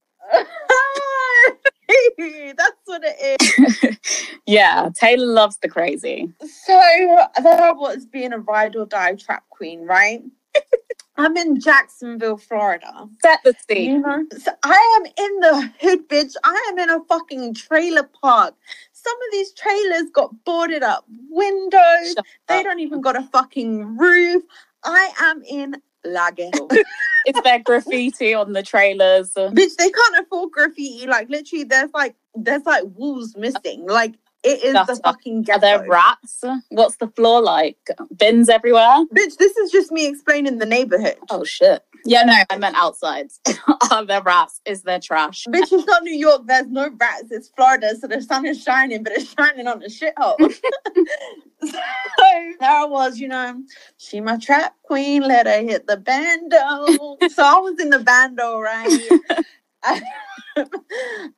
what 2.85 3.03
it 3.05 3.41
is. 3.41 3.97
yeah, 4.47 4.89
Taylor 4.95 5.27
loves 5.27 5.59
the 5.59 5.69
crazy. 5.69 6.33
So 6.41 7.27
there 7.43 7.61
I 7.63 7.73
was 7.73 8.07
being 8.07 8.33
a 8.33 8.39
ride 8.39 8.77
or 8.77 8.87
die 8.87 9.15
trap 9.15 9.45
queen, 9.51 9.83
right? 9.83 10.23
I'm 11.19 11.37
in 11.37 11.61
Jacksonville, 11.61 12.37
Florida. 12.37 13.09
Set 13.23 13.41
the 13.45 13.55
scene. 13.69 14.03
know, 14.03 14.25
so 14.39 14.53
I 14.63 15.01
am 15.01 15.07
in 15.07 15.41
the 15.41 15.71
hood, 15.81 16.09
bitch. 16.09 16.35
I 16.45 16.67
am 16.71 16.79
in 16.79 16.91
a 16.91 17.03
fucking 17.05 17.55
trailer 17.55 18.09
park. 18.23 18.55
Some 18.93 19.15
of 19.15 19.33
these 19.33 19.53
trailers 19.53 20.11
got 20.13 20.45
boarded 20.45 20.83
up 20.83 21.05
windows. 21.31 22.15
Shut 22.15 22.27
They 22.49 22.59
up. 22.59 22.65
don't 22.65 22.81
even 22.81 23.01
got 23.01 23.17
a 23.17 23.23
fucking 23.33 23.97
roof. 23.97 24.43
I 24.85 25.11
am 25.21 25.43
in 25.43 25.77
La 26.05 26.31
Ghetto. 26.31 26.69
Is 27.27 27.35
there 27.43 27.59
graffiti 27.59 28.35
on 28.35 28.53
the 28.53 28.63
trailers? 28.63 29.33
bitch, 29.35 29.77
they 29.77 29.91
can't 29.91 30.19
afford 30.21 30.53
graffiti. 30.53 31.07
Like 31.07 31.29
literally, 31.29 31.65
there's 31.65 31.91
like 31.93 32.15
there's 32.35 32.65
like 32.65 32.85
walls 32.95 33.35
missing. 33.37 33.87
Like 33.87 34.15
it 34.47 34.63
is 34.63 34.73
the 34.75 34.81
up. 34.81 35.03
fucking 35.05 35.45
Are 35.51 35.59
there 35.59 35.85
rats? 35.89 36.45
What's 36.69 36.97
the 36.97 37.09
floor 37.09 37.43
like? 37.43 37.79
Bins 38.17 38.49
everywhere? 38.49 39.05
bitch, 39.13 39.37
this 39.39 39.57
is 39.57 39.73
just 39.73 39.91
me 39.91 40.07
explaining 40.07 40.59
the 40.59 40.67
neighborhood. 40.67 41.17
Oh 41.31 41.43
shit. 41.43 41.83
Yeah, 42.05 42.23
no, 42.23 42.35
I 42.49 42.57
meant 42.57 42.77
outside. 42.77 43.31
Are 43.91 44.05
there 44.05 44.23
rats? 44.23 44.61
Is 44.65 44.83
there 44.83 45.01
trash? 45.01 45.47
Bitch, 45.49 45.73
it's 45.73 45.87
not 45.87 46.05
New 46.05 46.15
York. 46.15 46.43
There's 46.47 46.69
no 46.69 46.89
rats. 46.97 47.33
It's 47.33 47.49
Florida, 47.49 47.97
so 47.97 48.07
the 48.07 48.23
sun 48.23 48.47
is 48.47 48.63
shining, 48.63 49.03
but 49.03 49.13
it's 49.15 49.35
shining 49.35 49.67
on 49.67 49.81
the 49.81 49.87
shithole. 49.87 50.37
so 51.65 51.79
there 52.61 52.71
I 52.71 52.85
was, 52.85 53.19
you 53.19 53.27
know, 53.27 53.61
she 53.99 54.21
my 54.21 54.37
trap 54.37 54.77
queen. 54.85 55.23
Let 55.23 55.49
her 55.49 55.63
hit 55.63 55.89
the 55.89 55.97
bando. 55.97 57.17
so 57.29 57.43
I 57.43 57.59
was 57.59 57.81
in 57.81 57.91
the 57.91 57.99
bando, 57.99 58.61
right? 58.61 58.87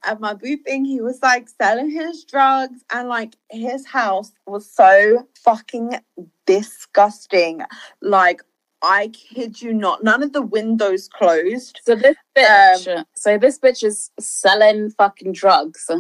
At 0.05 0.21
my 0.21 0.35
booth 0.35 0.61
thing, 0.65 0.85
he 0.85 1.01
was 1.01 1.21
like 1.23 1.49
selling 1.49 1.91
his 1.91 2.25
drugs, 2.25 2.85
and 2.93 3.09
like 3.09 3.37
his 3.51 3.87
house 3.87 4.33
was 4.47 4.71
so 4.71 5.27
fucking 5.43 5.99
disgusting. 6.47 7.63
Like, 8.01 8.43
I 8.83 9.09
kid 9.09 9.61
you 9.61 9.75
not, 9.75 10.05
none 10.05 10.23
of 10.23 10.33
the 10.33 10.43
windows 10.43 11.09
closed. 11.09 11.81
So 11.85 11.95
this 11.95 12.17
bitch, 12.37 12.97
um, 12.97 13.05
so 13.15 13.39
this 13.39 13.59
bitch 13.59 13.83
is 13.83 14.11
selling 14.21 14.91
fucking 14.91 15.33
drugs. 15.33 15.91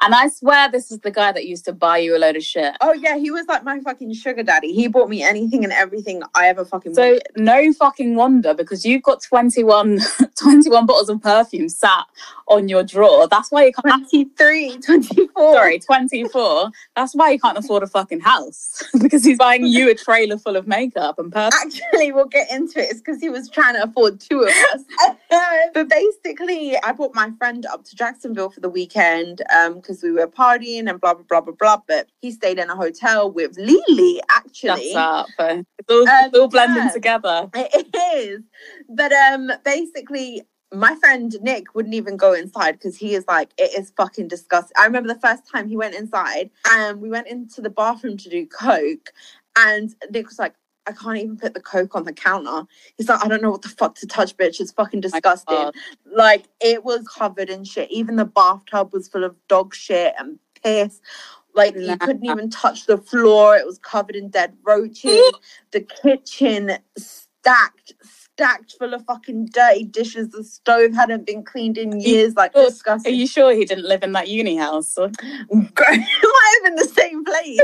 And 0.00 0.14
I 0.14 0.28
swear 0.28 0.70
this 0.70 0.90
is 0.92 1.00
the 1.00 1.10
guy 1.10 1.32
that 1.32 1.46
used 1.46 1.64
to 1.64 1.72
buy 1.72 1.98
you 1.98 2.16
a 2.16 2.18
load 2.18 2.36
of 2.36 2.44
shit. 2.44 2.76
Oh 2.80 2.92
yeah, 2.92 3.16
he 3.16 3.30
was 3.32 3.46
like 3.48 3.64
my 3.64 3.80
fucking 3.80 4.12
sugar 4.14 4.42
daddy. 4.44 4.72
He 4.72 4.86
bought 4.86 5.08
me 5.08 5.22
anything 5.22 5.64
and 5.64 5.72
everything 5.72 6.22
I 6.36 6.46
ever 6.48 6.64
fucking 6.64 6.94
So 6.94 7.02
wanted. 7.02 7.22
no 7.36 7.72
fucking 7.72 8.14
wonder 8.14 8.54
because 8.54 8.86
you've 8.86 9.02
got 9.02 9.22
21, 9.22 9.98
21 10.36 10.86
bottles 10.86 11.08
of 11.08 11.20
perfume 11.20 11.68
sat 11.68 12.04
on 12.46 12.68
your 12.68 12.84
drawer. 12.84 13.26
That's 13.26 13.50
why 13.50 13.66
you 13.66 13.72
can't 13.72 14.08
23, 14.08 14.78
24. 14.78 15.52
sorry, 15.54 15.78
24. 15.80 16.70
That's 16.94 17.14
why 17.14 17.30
you 17.32 17.40
can't 17.40 17.58
afford 17.58 17.82
a 17.82 17.88
fucking 17.88 18.20
house. 18.20 18.82
because 19.00 19.24
he's 19.24 19.38
buying 19.38 19.66
you 19.66 19.90
a 19.90 19.94
trailer 19.94 20.38
full 20.38 20.56
of 20.56 20.66
makeup 20.68 21.18
and 21.18 21.32
perfume. 21.32 21.60
Actually, 21.60 22.12
we'll 22.12 22.24
get 22.26 22.50
into 22.52 22.78
it. 22.80 22.90
It's 22.90 23.00
because 23.00 23.20
he 23.20 23.28
was 23.30 23.50
trying 23.50 23.74
to 23.74 23.82
afford 23.82 24.20
two 24.20 24.42
of 24.42 24.48
us. 24.72 24.84
but 25.74 25.88
basically, 25.88 26.76
I 26.82 26.92
brought 26.92 27.14
my 27.14 27.30
friend 27.38 27.66
up 27.66 27.84
to 27.84 27.96
Jacksonville 27.96 28.50
for 28.50 28.60
the 28.60 28.68
weekend 28.70 29.42
um, 29.52 29.74
because 29.88 30.02
we 30.02 30.12
were 30.12 30.26
partying 30.26 30.88
and 30.88 31.00
blah 31.00 31.14
blah 31.14 31.24
blah 31.28 31.40
blah 31.40 31.54
blah. 31.58 31.82
But 31.86 32.08
he 32.20 32.30
stayed 32.30 32.58
in 32.58 32.68
a 32.70 32.76
hotel 32.76 33.30
with 33.30 33.56
Lily. 33.56 34.20
Actually, 34.28 34.92
That's 34.92 34.96
up. 34.96 35.26
It's 35.38 35.66
all, 35.90 36.02
Um, 36.02 36.24
it's 36.26 36.38
all 36.38 36.48
blending 36.48 36.84
yeah. 36.84 36.92
together. 36.92 37.50
It 37.54 37.88
is. 38.16 38.40
But 38.88 39.12
um 39.12 39.50
basically 39.64 40.42
my 40.72 40.94
friend 40.96 41.34
Nick 41.40 41.74
wouldn't 41.74 41.94
even 41.94 42.18
go 42.18 42.34
inside 42.34 42.72
because 42.72 42.94
he 42.94 43.14
is 43.14 43.24
like, 43.26 43.48
it 43.56 43.78
is 43.78 43.90
fucking 43.96 44.28
disgusting. 44.28 44.74
I 44.76 44.84
remember 44.84 45.08
the 45.08 45.20
first 45.20 45.50
time 45.50 45.66
he 45.66 45.78
went 45.78 45.94
inside 45.94 46.50
and 46.70 47.00
we 47.00 47.08
went 47.08 47.26
into 47.26 47.62
the 47.62 47.70
bathroom 47.70 48.18
to 48.18 48.28
do 48.28 48.44
coke, 48.46 49.10
and 49.56 49.94
Nick 50.10 50.28
was 50.28 50.38
like, 50.38 50.54
I 50.88 50.92
can't 50.92 51.18
even 51.18 51.36
put 51.36 51.52
the 51.52 51.60
coke 51.60 51.94
on 51.94 52.04
the 52.04 52.12
counter. 52.12 52.66
He's 52.96 53.08
like, 53.08 53.22
I 53.22 53.28
don't 53.28 53.42
know 53.42 53.50
what 53.50 53.62
the 53.62 53.68
fuck 53.68 53.94
to 53.96 54.06
touch, 54.06 54.36
bitch. 54.36 54.58
It's 54.58 54.72
fucking 54.72 55.02
disgusting. 55.02 55.70
Like 56.10 56.46
it 56.60 56.82
was 56.82 57.06
covered 57.06 57.50
in 57.50 57.64
shit. 57.64 57.90
Even 57.90 58.16
the 58.16 58.24
bathtub 58.24 58.92
was 58.92 59.06
full 59.08 59.24
of 59.24 59.36
dog 59.48 59.74
shit 59.74 60.14
and 60.18 60.38
piss. 60.62 61.00
Like 61.54 61.74
you 61.76 61.96
couldn't 61.98 62.24
even 62.24 62.48
touch 62.48 62.86
the 62.86 62.96
floor. 62.96 63.56
It 63.56 63.66
was 63.66 63.78
covered 63.78 64.16
in 64.16 64.30
dead 64.30 64.56
roaches. 64.64 65.32
the 65.72 65.80
kitchen 65.80 66.78
stacked, 66.96 67.92
stacked 68.02 68.76
full 68.78 68.94
of 68.94 69.04
fucking 69.04 69.46
dirty 69.52 69.84
dishes. 69.84 70.30
The 70.30 70.44
stove 70.44 70.94
hadn't 70.94 71.26
been 71.26 71.44
cleaned 71.44 71.76
in 71.76 72.00
years. 72.00 72.34
Like 72.34 72.56
Are 72.56 72.64
disgusting. 72.64 73.12
Are 73.12 73.16
you 73.16 73.26
sure 73.26 73.52
he 73.52 73.66
didn't 73.66 73.88
live 73.88 74.02
in 74.02 74.12
that 74.12 74.28
uni 74.28 74.56
house? 74.56 74.96
it 74.96 75.14
might 75.52 75.70
have 75.74 76.64
been 76.64 76.76
the 76.76 76.92
same 76.94 77.24
place. 77.24 77.60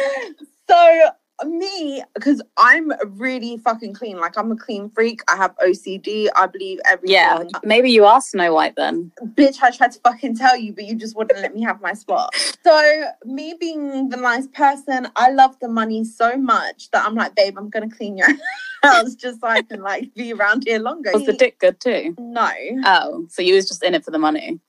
so 0.68 1.10
me, 1.44 2.02
because 2.14 2.42
I'm 2.56 2.92
really 3.18 3.56
fucking 3.58 3.94
clean. 3.94 4.18
Like 4.18 4.36
I'm 4.38 4.50
a 4.52 4.56
clean 4.56 4.90
freak. 4.90 5.20
I 5.28 5.36
have 5.36 5.56
OCD. 5.58 6.28
I 6.36 6.46
believe 6.46 6.78
everything. 6.86 7.14
Yeah, 7.14 7.42
maybe 7.64 7.90
you 7.90 8.04
are 8.04 8.20
Snow 8.20 8.54
White 8.54 8.76
then. 8.76 9.12
bitch, 9.34 9.62
I 9.62 9.70
tried 9.70 9.92
to 9.92 10.00
fucking 10.00 10.36
tell 10.36 10.56
you, 10.56 10.72
but 10.72 10.84
you 10.84 10.94
just 10.94 11.16
wouldn't 11.16 11.40
let 11.40 11.54
me 11.54 11.62
have 11.62 11.80
my 11.80 11.92
spot. 11.92 12.34
So, 12.64 13.04
me 13.24 13.54
being 13.58 14.08
the 14.10 14.16
nice 14.16 14.46
person, 14.48 15.08
I 15.16 15.30
love 15.30 15.56
the 15.60 15.68
money 15.68 16.04
so 16.04 16.36
much 16.36 16.90
that 16.90 17.04
I'm 17.06 17.14
like, 17.14 17.34
babe, 17.34 17.56
I'm 17.58 17.70
gonna 17.70 17.90
clean 17.90 18.16
your 18.16 18.28
house 18.82 19.14
just 19.14 19.40
so 19.40 19.46
I 19.48 19.62
can 19.62 19.82
like 19.82 20.14
be 20.14 20.32
around 20.32 20.64
here 20.66 20.78
longer. 20.78 21.10
Was 21.12 21.26
the 21.26 21.32
dick 21.32 21.58
good 21.58 21.80
too? 21.80 22.14
no, 22.18 22.50
Oh, 22.84 23.26
so 23.28 23.42
you 23.42 23.54
was 23.54 23.66
just 23.68 23.82
in 23.82 23.94
it 23.94 24.04
for 24.04 24.10
the 24.10 24.18
money. 24.18 24.60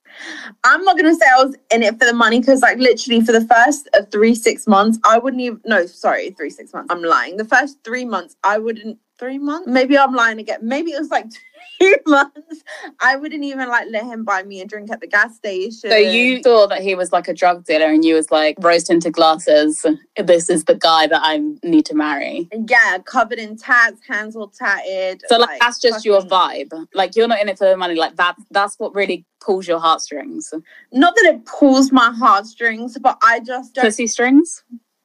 I'm 0.64 0.84
not 0.84 0.97
gonna 0.97 1.16
say 1.16 1.26
I 1.38 1.43
was 1.43 1.55
in 1.74 1.84
it 1.84 1.99
for 1.99 2.05
the 2.05 2.14
money 2.14 2.39
because, 2.39 2.62
like, 2.62 2.78
literally 2.78 3.22
for 3.22 3.32
the 3.32 3.45
first 3.45 3.89
uh, 3.93 4.03
three 4.12 4.36
six 4.36 4.68
months, 4.68 4.99
I 5.05 5.18
wouldn't 5.18 5.41
even. 5.41 5.62
No, 5.66 5.86
sorry, 5.86 6.32
three 6.32 6.49
six 6.49 6.74
months. 6.74 6.88
I'm 6.91 7.03
lying. 7.03 7.38
The 7.38 7.45
first 7.45 7.84
three 7.84 8.05
months, 8.05 8.36
I 8.43 8.57
wouldn't. 8.57 8.97
Three 9.22 9.38
months? 9.38 9.67
Maybe 9.67 9.95
I'm 9.95 10.15
lying 10.15 10.39
again. 10.39 10.61
Maybe 10.63 10.93
it 10.93 10.99
was 10.99 11.11
like 11.11 11.28
two 11.80 11.95
months. 12.07 12.63
I 12.99 13.17
wouldn't 13.17 13.43
even 13.43 13.69
like 13.69 13.88
let 13.91 14.05
him 14.05 14.26
buy 14.26 14.41
me 14.41 14.61
a 14.61 14.65
drink 14.65 14.89
at 14.89 14.99
the 14.99 15.05
gas 15.05 15.36
station. 15.36 15.91
So 15.91 15.95
you 15.95 16.41
saw 16.41 16.65
that 16.65 16.82
he 16.82 16.95
was 16.95 17.11
like 17.11 17.28
a 17.28 17.34
drug 17.36 17.63
dealer 17.63 17.86
and 17.86 18.03
you 18.03 18.15
was 18.15 18.32
like 18.32 18.57
rose 18.59 18.86
tinted 18.86 19.13
glasses. 19.13 19.86
This 20.17 20.49
is 20.49 20.63
the 20.63 20.74
guy 20.74 21.05
that 21.05 21.22
I 21.24 21.39
need 21.61 21.86
to 21.86 21.93
marry. 21.93 22.49
Yeah, 22.67 22.97
covered 23.05 23.38
in 23.38 23.57
tats, 23.57 24.01
hands 24.07 24.36
all 24.36 24.47
tatted. 24.47 25.22
So 25.28 25.38
like, 25.38 25.59
that's 25.59 25.80
just 25.80 26.03
your 26.03 26.22
vibe. 26.22 26.72
Like 26.95 27.15
you're 27.15 27.28
not 27.28 27.41
in 27.41 27.47
it 27.47 27.59
for 27.59 27.69
the 27.69 27.78
money. 27.78 27.93
Like 27.93 28.15
that 28.15 28.38
that's 28.49 28.80
what 28.80 28.95
really 28.95 29.24
pulls 29.39 29.67
your 29.67 29.80
heartstrings. 29.80 30.51
Not 30.91 31.13
that 31.15 31.26
it 31.26 31.45
pulls 31.45 31.91
my 31.91 32.11
heartstrings, 32.11 32.97
but 32.97 33.19
I 33.22 33.39
just 33.39 33.76
don't. 33.76 33.86
Pussy 33.86 34.07
strings? 34.07 34.63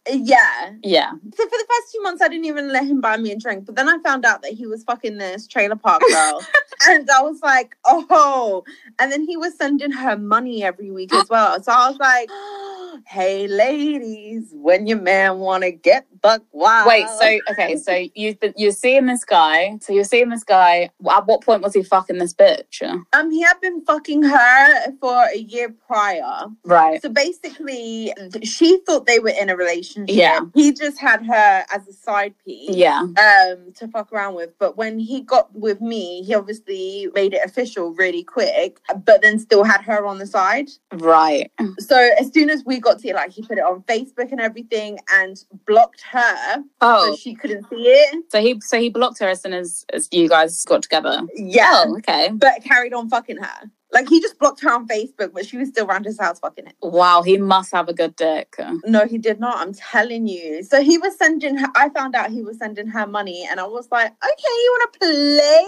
Yeah. 0.08 0.72
Yeah. 0.82 1.10
So 1.10 1.44
for 1.44 1.50
the 1.50 1.66
first 1.68 1.92
two 1.92 2.02
months, 2.02 2.22
I 2.22 2.28
didn't 2.28 2.46
even 2.46 2.72
let 2.72 2.84
him 2.86 3.00
buy 3.00 3.16
me 3.16 3.32
a 3.32 3.36
drink. 3.38 3.66
But 3.66 3.76
then 3.76 3.88
I 3.88 3.98
found 3.98 4.24
out 4.24 4.42
that 4.42 4.52
he 4.52 4.66
was 4.66 4.84
fucking 4.84 5.18
this 5.18 5.46
trailer 5.46 5.76
park 5.76 6.02
girl, 6.08 6.46
and 6.88 7.08
I 7.10 7.22
was 7.22 7.40
like, 7.42 7.76
oh. 7.84 8.64
And 8.98 9.10
then 9.10 9.22
he 9.22 9.36
was 9.36 9.56
sending 9.56 9.90
her 9.90 10.16
money 10.16 10.62
every 10.62 10.90
week 10.90 11.12
as 11.12 11.28
well. 11.28 11.62
So 11.62 11.72
I 11.72 11.88
was 11.88 11.98
like, 11.98 12.30
hey, 13.06 13.46
ladies, 13.46 14.50
when 14.52 14.86
your 14.86 15.00
man 15.00 15.38
wanna 15.38 15.70
get 15.70 16.06
buck 16.20 16.42
wild. 16.52 16.88
Wait, 16.88 17.06
so 17.08 17.52
okay, 17.52 17.76
so 17.76 18.06
you've 18.14 18.40
been 18.40 18.52
you're 18.56 18.72
seeing 18.72 19.06
this 19.06 19.24
guy. 19.24 19.78
So 19.80 19.92
you're 19.92 20.04
seeing 20.04 20.28
this 20.28 20.44
guy. 20.44 20.90
At 21.10 21.26
what 21.26 21.42
point 21.42 21.62
was 21.62 21.74
he 21.74 21.82
fucking 21.82 22.18
this 22.18 22.34
bitch? 22.34 22.82
um, 23.12 23.30
he 23.30 23.42
had 23.42 23.60
been 23.60 23.84
fucking 23.84 24.22
her 24.22 24.92
for 25.00 25.26
a 25.32 25.38
year 25.38 25.74
prior. 25.86 26.46
Right. 26.64 27.00
So 27.00 27.08
basically, 27.08 28.12
she 28.42 28.78
thought 28.86 29.06
they 29.06 29.18
were 29.18 29.30
in 29.30 29.48
a 29.48 29.56
relationship. 29.56 29.95
Yeah. 30.06 30.40
He 30.54 30.72
just 30.72 30.98
had 30.98 31.24
her 31.26 31.64
as 31.72 31.86
a 31.88 31.92
side 31.92 32.34
piece. 32.44 32.74
Yeah. 32.76 33.00
Um, 33.00 33.72
to 33.76 33.88
fuck 33.88 34.12
around 34.12 34.34
with. 34.34 34.50
But 34.58 34.76
when 34.76 34.98
he 34.98 35.20
got 35.22 35.54
with 35.54 35.80
me, 35.80 36.22
he 36.22 36.34
obviously 36.34 37.08
made 37.14 37.34
it 37.34 37.40
official 37.44 37.92
really 37.94 38.22
quick, 38.24 38.80
but 39.04 39.22
then 39.22 39.38
still 39.38 39.64
had 39.64 39.80
her 39.82 40.06
on 40.06 40.18
the 40.18 40.26
side. 40.26 40.68
Right. 40.92 41.50
So 41.78 42.10
as 42.18 42.32
soon 42.32 42.50
as 42.50 42.64
we 42.64 42.80
got 42.80 42.98
to 43.00 43.08
it, 43.08 43.14
like 43.14 43.30
he 43.32 43.42
put 43.42 43.58
it 43.58 43.64
on 43.64 43.82
Facebook 43.82 44.32
and 44.32 44.40
everything 44.40 44.98
and 45.12 45.42
blocked 45.66 46.02
her 46.02 46.62
Oh, 46.80 47.10
so 47.10 47.16
she 47.16 47.34
couldn't 47.34 47.68
see 47.68 47.76
it. 47.88 48.24
so 48.30 48.40
he 48.40 48.60
so 48.60 48.78
he 48.80 48.88
blocked 48.90 49.18
her 49.20 49.28
as 49.28 49.42
soon 49.42 49.52
as, 49.52 49.84
as 49.92 50.08
you 50.12 50.28
guys 50.28 50.64
got 50.64 50.82
together. 50.82 51.22
Yeah. 51.34 51.84
Oh, 51.86 51.96
okay. 51.98 52.30
But 52.32 52.62
carried 52.64 52.92
on 52.92 53.08
fucking 53.08 53.38
her. 53.38 53.70
Like 53.96 54.08
he 54.10 54.20
just 54.20 54.38
blocked 54.38 54.60
her 54.60 54.74
on 54.74 54.86
Facebook, 54.86 55.32
but 55.32 55.46
she 55.46 55.56
was 55.56 55.70
still 55.70 55.86
around 55.86 56.04
his 56.04 56.20
house 56.20 56.38
fucking 56.38 56.66
it. 56.66 56.74
Wow, 56.82 57.22
he 57.22 57.38
must 57.38 57.72
have 57.72 57.88
a 57.88 57.94
good 57.94 58.14
dick. 58.14 58.54
No, 58.84 59.06
he 59.06 59.16
did 59.16 59.40
not. 59.40 59.56
I'm 59.56 59.72
telling 59.72 60.28
you. 60.28 60.62
So 60.64 60.82
he 60.82 60.98
was 60.98 61.16
sending 61.16 61.56
her. 61.56 61.68
I 61.74 61.88
found 61.88 62.14
out 62.14 62.30
he 62.30 62.42
was 62.42 62.58
sending 62.58 62.88
her 62.88 63.06
money, 63.06 63.48
and 63.50 63.58
I 63.58 63.64
was 63.64 63.88
like, 63.90 64.12
"Okay, 64.22 64.48
you 64.48 64.78
want 64.78 64.92
to 64.92 64.98
play? 64.98 65.66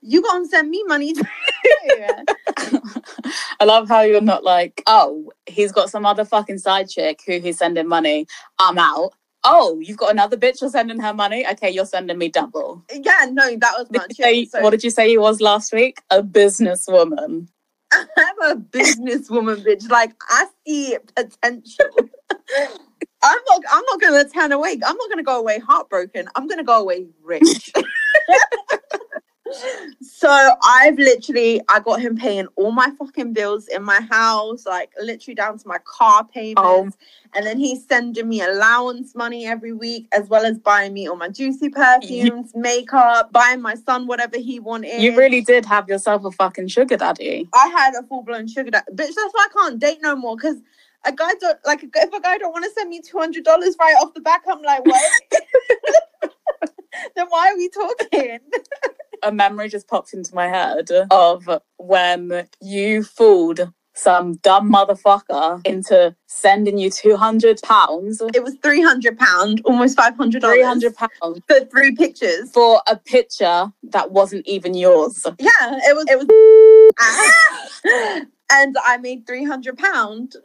you 0.00 0.22
gonna 0.22 0.46
send 0.46 0.70
me 0.70 0.82
money 0.84 1.12
too?" 1.12 1.22
I 3.60 3.66
love 3.66 3.86
how 3.86 4.00
you're 4.00 4.22
not 4.22 4.42
like, 4.42 4.82
oh, 4.86 5.30
he's 5.44 5.72
got 5.72 5.90
some 5.90 6.06
other 6.06 6.24
fucking 6.24 6.56
side 6.58 6.88
chick 6.88 7.20
who 7.26 7.40
he's 7.40 7.58
sending 7.58 7.88
money. 7.88 8.26
I'm 8.58 8.78
out. 8.78 9.12
Oh, 9.44 9.78
you've 9.80 9.96
got 9.96 10.10
another 10.10 10.36
bitch 10.36 10.60
you're 10.60 10.70
sending 10.70 11.00
her 11.00 11.14
money? 11.14 11.46
Okay, 11.52 11.70
you're 11.70 11.86
sending 11.86 12.18
me 12.18 12.28
double. 12.28 12.84
yeah, 12.92 13.26
no, 13.30 13.56
that 13.56 13.72
was 13.78 13.90
much. 13.90 14.12
say- 14.16 14.44
So 14.44 14.60
what 14.62 14.70
did 14.70 14.84
you 14.84 14.90
say 14.90 15.10
you 15.10 15.20
was 15.20 15.40
last 15.40 15.72
week? 15.72 15.98
A 16.10 16.22
businesswoman. 16.22 17.48
I'm 17.92 18.42
a 18.42 18.54
businesswoman, 18.56 19.64
bitch. 19.64 19.88
Like 19.90 20.12
I 20.28 20.46
see 20.66 20.96
potential. 21.16 21.86
I'm 23.22 23.38
not. 23.48 23.62
I'm 23.70 23.84
not 23.84 24.00
gonna 24.00 24.28
turn 24.28 24.52
away. 24.52 24.72
I'm 24.72 24.96
not 24.96 25.08
gonna 25.10 25.22
go 25.22 25.38
away 25.38 25.58
heartbroken. 25.58 26.28
I'm 26.34 26.46
gonna 26.46 26.64
go 26.64 26.80
away 26.80 27.06
rich. 27.22 27.72
So 30.00 30.54
I've 30.62 30.98
literally, 30.98 31.60
I 31.68 31.80
got 31.80 32.00
him 32.00 32.16
paying 32.16 32.46
all 32.56 32.72
my 32.72 32.90
fucking 32.98 33.32
bills 33.32 33.68
in 33.68 33.82
my 33.82 34.00
house, 34.00 34.66
like 34.66 34.90
literally 35.00 35.34
down 35.34 35.58
to 35.58 35.68
my 35.68 35.78
car 35.84 36.22
oh. 36.24 36.30
payments. 36.32 36.96
Oh. 37.00 37.30
And 37.34 37.46
then 37.46 37.58
he's 37.58 37.86
sending 37.86 38.28
me 38.28 38.42
allowance 38.42 39.14
money 39.14 39.46
every 39.46 39.72
week, 39.72 40.08
as 40.12 40.28
well 40.28 40.44
as 40.44 40.58
buying 40.58 40.92
me 40.92 41.08
all 41.08 41.16
my 41.16 41.28
juicy 41.28 41.68
perfumes, 41.68 42.52
makeup, 42.54 43.32
buying 43.32 43.62
my 43.62 43.76
son 43.76 44.06
whatever 44.06 44.36
he 44.36 44.58
wanted. 44.58 45.00
You 45.00 45.16
really 45.16 45.40
did 45.40 45.64
have 45.66 45.88
yourself 45.88 46.24
a 46.24 46.32
fucking 46.32 46.68
sugar 46.68 46.96
daddy. 46.96 47.48
I 47.54 47.68
had 47.68 47.94
a 47.94 48.02
full 48.06 48.22
blown 48.22 48.48
sugar 48.48 48.70
daddy. 48.70 48.86
Bitch, 48.92 49.14
that's 49.14 49.32
why 49.32 49.46
I 49.48 49.52
can't 49.52 49.78
date 49.78 49.98
no 50.02 50.16
more. 50.16 50.36
Cause 50.36 50.56
a 51.06 51.12
guy 51.12 51.30
don't 51.40 51.58
like 51.64 51.82
if 51.82 52.12
a 52.12 52.20
guy 52.20 52.36
don't 52.36 52.52
want 52.52 52.64
to 52.64 52.70
send 52.72 52.90
me 52.90 53.00
two 53.00 53.18
hundred 53.18 53.44
dollars 53.44 53.76
right 53.80 53.94
off 54.02 54.12
the 54.12 54.20
back, 54.20 54.42
I'm 54.48 54.60
like, 54.62 54.84
wait. 54.84 55.00
then 57.16 57.26
why 57.28 57.50
are 57.50 57.56
we 57.56 57.68
talking? 57.68 58.38
A 59.22 59.30
memory 59.32 59.68
just 59.68 59.86
popped 59.88 60.12
into 60.14 60.34
my 60.34 60.48
head 60.48 60.88
of 61.10 61.48
when 61.78 62.48
you 62.60 63.02
fooled 63.04 63.72
some 63.94 64.34
dumb 64.36 64.72
motherfucker 64.72 65.60
into 65.66 66.14
sending 66.26 66.78
you 66.78 66.88
two 66.90 67.16
hundred 67.16 67.60
pounds, 67.62 68.22
It 68.34 68.42
was 68.42 68.54
three 68.62 68.80
hundred 68.80 69.18
pound, 69.18 69.60
almost 69.64 69.96
five 69.96 70.16
hundred 70.16 70.42
three 70.42 70.62
hundred 70.62 70.94
pounds 70.96 71.40
for 71.46 71.60
three 71.66 71.94
pictures. 71.94 72.50
for 72.50 72.80
a 72.86 72.96
picture 72.96 73.70
that 73.90 74.10
wasn't 74.12 74.46
even 74.46 74.72
yours. 74.74 75.26
Yeah, 75.38 75.50
it 75.60 75.94
was. 75.96 76.06
It 76.08 76.18
was. 76.18 76.26
and 78.52 78.76
I 78.84 78.96
made 78.96 79.26
three 79.26 79.44
hundred 79.44 79.76
pound. 79.76 80.36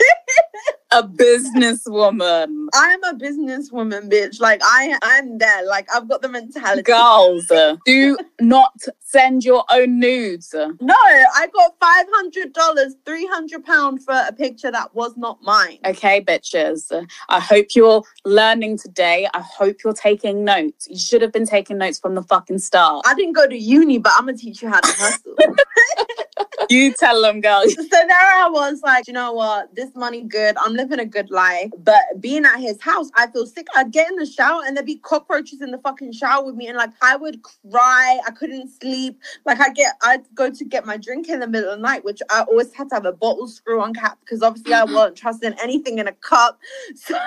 A 0.92 1.04
businesswoman. 1.04 2.66
I'm 2.74 3.04
a 3.04 3.14
businesswoman, 3.14 4.10
bitch. 4.10 4.40
Like 4.40 4.60
I, 4.64 4.98
I'm 5.02 5.38
there. 5.38 5.64
Like 5.64 5.86
I've 5.94 6.08
got 6.08 6.20
the 6.20 6.28
mentality. 6.28 6.82
Girls, 6.82 7.46
do 7.86 8.18
not 8.40 8.72
send 8.98 9.44
your 9.44 9.64
own 9.70 10.00
nudes. 10.00 10.52
No, 10.52 10.96
I 10.96 11.46
got 11.54 11.76
five 11.80 12.06
hundred 12.10 12.52
dollars, 12.54 12.96
three 13.06 13.24
hundred 13.26 13.64
pound 13.64 14.02
for 14.02 14.14
a 14.14 14.32
picture 14.32 14.72
that 14.72 14.92
was 14.92 15.16
not 15.16 15.38
mine. 15.42 15.78
Okay, 15.84 16.24
bitches. 16.24 16.90
I 17.28 17.38
hope 17.38 17.66
you're 17.76 18.02
learning 18.24 18.78
today. 18.78 19.28
I 19.32 19.42
hope 19.42 19.84
you're 19.84 19.92
taking 19.92 20.44
notes. 20.44 20.88
You 20.90 20.98
should 20.98 21.22
have 21.22 21.32
been 21.32 21.46
taking 21.46 21.78
notes 21.78 22.00
from 22.00 22.16
the 22.16 22.22
fucking 22.24 22.58
start. 22.58 23.04
I 23.06 23.14
didn't 23.14 23.34
go 23.34 23.46
to 23.46 23.56
uni, 23.56 23.98
but 23.98 24.10
I'm 24.16 24.26
gonna 24.26 24.36
teach 24.36 24.60
you 24.60 24.68
how 24.68 24.80
to 24.80 24.92
hustle. 24.92 25.36
You 26.70 26.92
tell 26.92 27.20
them, 27.20 27.40
girl. 27.40 27.64
so 27.68 27.82
there 27.82 28.12
I 28.12 28.48
was 28.48 28.80
like, 28.82 29.08
you 29.08 29.12
know 29.12 29.32
what? 29.32 29.74
This 29.74 29.90
money 29.96 30.22
good. 30.22 30.56
I'm 30.56 30.74
living 30.74 31.00
a 31.00 31.04
good 31.04 31.28
life. 31.28 31.72
But 31.78 31.98
being 32.20 32.44
at 32.44 32.60
his 32.60 32.80
house, 32.80 33.10
I 33.16 33.26
feel 33.26 33.44
sick. 33.44 33.66
I'd 33.74 33.90
get 33.90 34.08
in 34.08 34.14
the 34.14 34.24
shower 34.24 34.62
and 34.64 34.76
there'd 34.76 34.86
be 34.86 34.94
cockroaches 34.94 35.62
in 35.62 35.72
the 35.72 35.78
fucking 35.78 36.12
shower 36.12 36.44
with 36.44 36.54
me. 36.54 36.68
And 36.68 36.76
like 36.76 36.90
I 37.02 37.16
would 37.16 37.42
cry. 37.42 38.20
I 38.24 38.30
couldn't 38.30 38.68
sleep. 38.68 39.20
Like 39.44 39.58
I 39.58 39.70
get 39.70 39.96
I'd 40.04 40.22
go 40.36 40.48
to 40.48 40.64
get 40.64 40.86
my 40.86 40.96
drink 40.96 41.28
in 41.28 41.40
the 41.40 41.48
middle 41.48 41.70
of 41.70 41.78
the 41.78 41.82
night, 41.82 42.04
which 42.04 42.22
I 42.30 42.42
always 42.42 42.72
had 42.72 42.88
to 42.90 42.94
have 42.94 43.04
a 43.04 43.12
bottle 43.12 43.48
screw 43.48 43.82
on 43.82 43.92
cap 43.92 44.20
because 44.20 44.40
obviously 44.40 44.72
I 44.72 44.84
wasn't 44.94 45.16
trusting 45.16 45.54
anything 45.60 45.98
in 45.98 46.06
a 46.06 46.12
cup. 46.12 46.60
So 46.94 47.18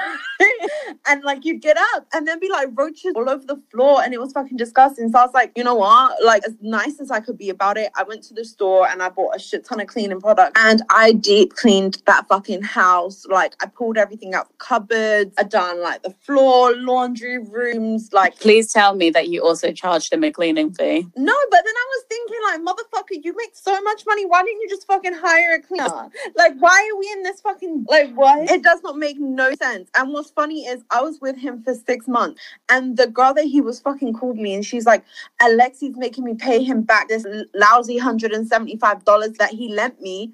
and 1.08 1.24
like 1.24 1.46
you'd 1.46 1.62
get 1.62 1.78
up 1.96 2.06
and 2.14 2.28
then 2.28 2.40
be 2.40 2.50
like 2.50 2.70
roaches 2.74 3.14
all 3.16 3.30
over 3.30 3.46
the 3.46 3.62
floor 3.72 4.02
and 4.04 4.14
it 4.14 4.20
was 4.20 4.32
fucking 4.32 4.58
disgusting. 4.58 5.10
So 5.10 5.20
I 5.20 5.26
was 5.26 5.34
like, 5.34 5.52
you 5.56 5.64
know 5.64 5.76
what? 5.76 6.24
Like 6.24 6.44
as 6.46 6.56
nice 6.62 7.00
as 7.00 7.12
I 7.12 7.20
could 7.20 7.38
be 7.38 7.50
about 7.50 7.78
it, 7.78 7.92
I 7.96 8.04
went 8.04 8.24
to 8.26 8.34
the 8.34 8.46
store 8.46 8.88
and 8.88 9.02
I 9.02 9.10
bought 9.10 9.33
a 9.34 9.40
shit 9.40 9.66
ton 9.66 9.80
of 9.80 9.88
cleaning 9.88 10.22
products 10.22 10.60
and 10.64 10.82
I 10.90 11.14
deep 11.14 11.56
cleaned 11.56 12.02
that 12.06 12.28
fucking 12.28 12.62
house. 12.64 13.26
Like 13.26 13.56
I 13.62 13.68
pulled 13.68 13.98
everything 13.98 14.34
out 14.34 14.50
cupboards, 14.58 15.34
I 15.38 15.44
done 15.44 15.82
like 15.82 16.04
the 16.04 16.12
floor, 16.12 16.76
laundry 16.76 17.40
rooms, 17.40 18.12
like 18.14 18.40
Please 18.40 18.72
tell 18.72 18.96
me 18.96 19.10
that 19.12 19.30
you 19.30 19.44
also 19.44 19.72
charged 19.72 20.12
him 20.12 20.24
a 20.24 20.32
cleaning 20.32 20.74
fee. 20.74 21.08
no, 21.16 21.36
but 21.52 21.62
then 21.66 21.76
I 21.76 21.86
was 21.90 22.04
thinking, 22.10 22.38
like, 22.44 22.62
motherfucker, 22.62 23.24
you 23.24 23.36
make 23.36 23.52
so 23.56 23.80
much 23.82 24.04
money. 24.06 24.26
Why 24.26 24.44
didn't 24.44 24.62
you 24.62 24.70
just 24.70 24.86
fucking 24.88 25.14
hire 25.14 25.56
a 25.56 25.62
cleaner? 25.62 26.10
Like, 26.36 26.56
why 26.60 26.90
are 26.92 27.00
we 27.00 27.10
in 27.14 27.24
this 27.24 27.40
fucking 27.42 27.86
like 27.90 28.14
what? 28.14 28.50
It 28.50 28.64
does 28.64 28.82
not 28.84 28.98
make 28.98 29.18
no 29.20 29.54
sense. 29.56 29.90
And 29.96 30.12
what's 30.12 30.32
funny 30.32 30.66
is 30.66 30.84
I 30.90 31.02
was 31.02 31.22
with 31.22 31.38
him 31.38 31.64
for 31.64 31.74
six 31.74 32.08
months, 32.08 32.42
and 32.70 32.98
the 32.98 33.08
girl 33.08 33.34
that 33.36 33.46
he 33.46 33.62
was 33.62 33.80
fucking 33.80 34.14
called 34.14 34.38
me, 34.38 34.54
and 34.54 34.66
she's 34.66 34.86
like, 34.86 35.06
Alexi's 35.42 35.96
making 35.96 36.26
me 36.26 36.34
pay 36.34 36.62
him 36.64 36.82
back 36.82 37.08
this 37.08 37.26
lousy 37.54 37.98
hundred 37.98 38.34
and 38.34 38.48
seventy 38.48 38.76
five 38.78 39.06
dollars 39.06 39.23
that 39.40 39.52
he 39.52 39.74
lent 39.74 40.02
me. 40.02 40.34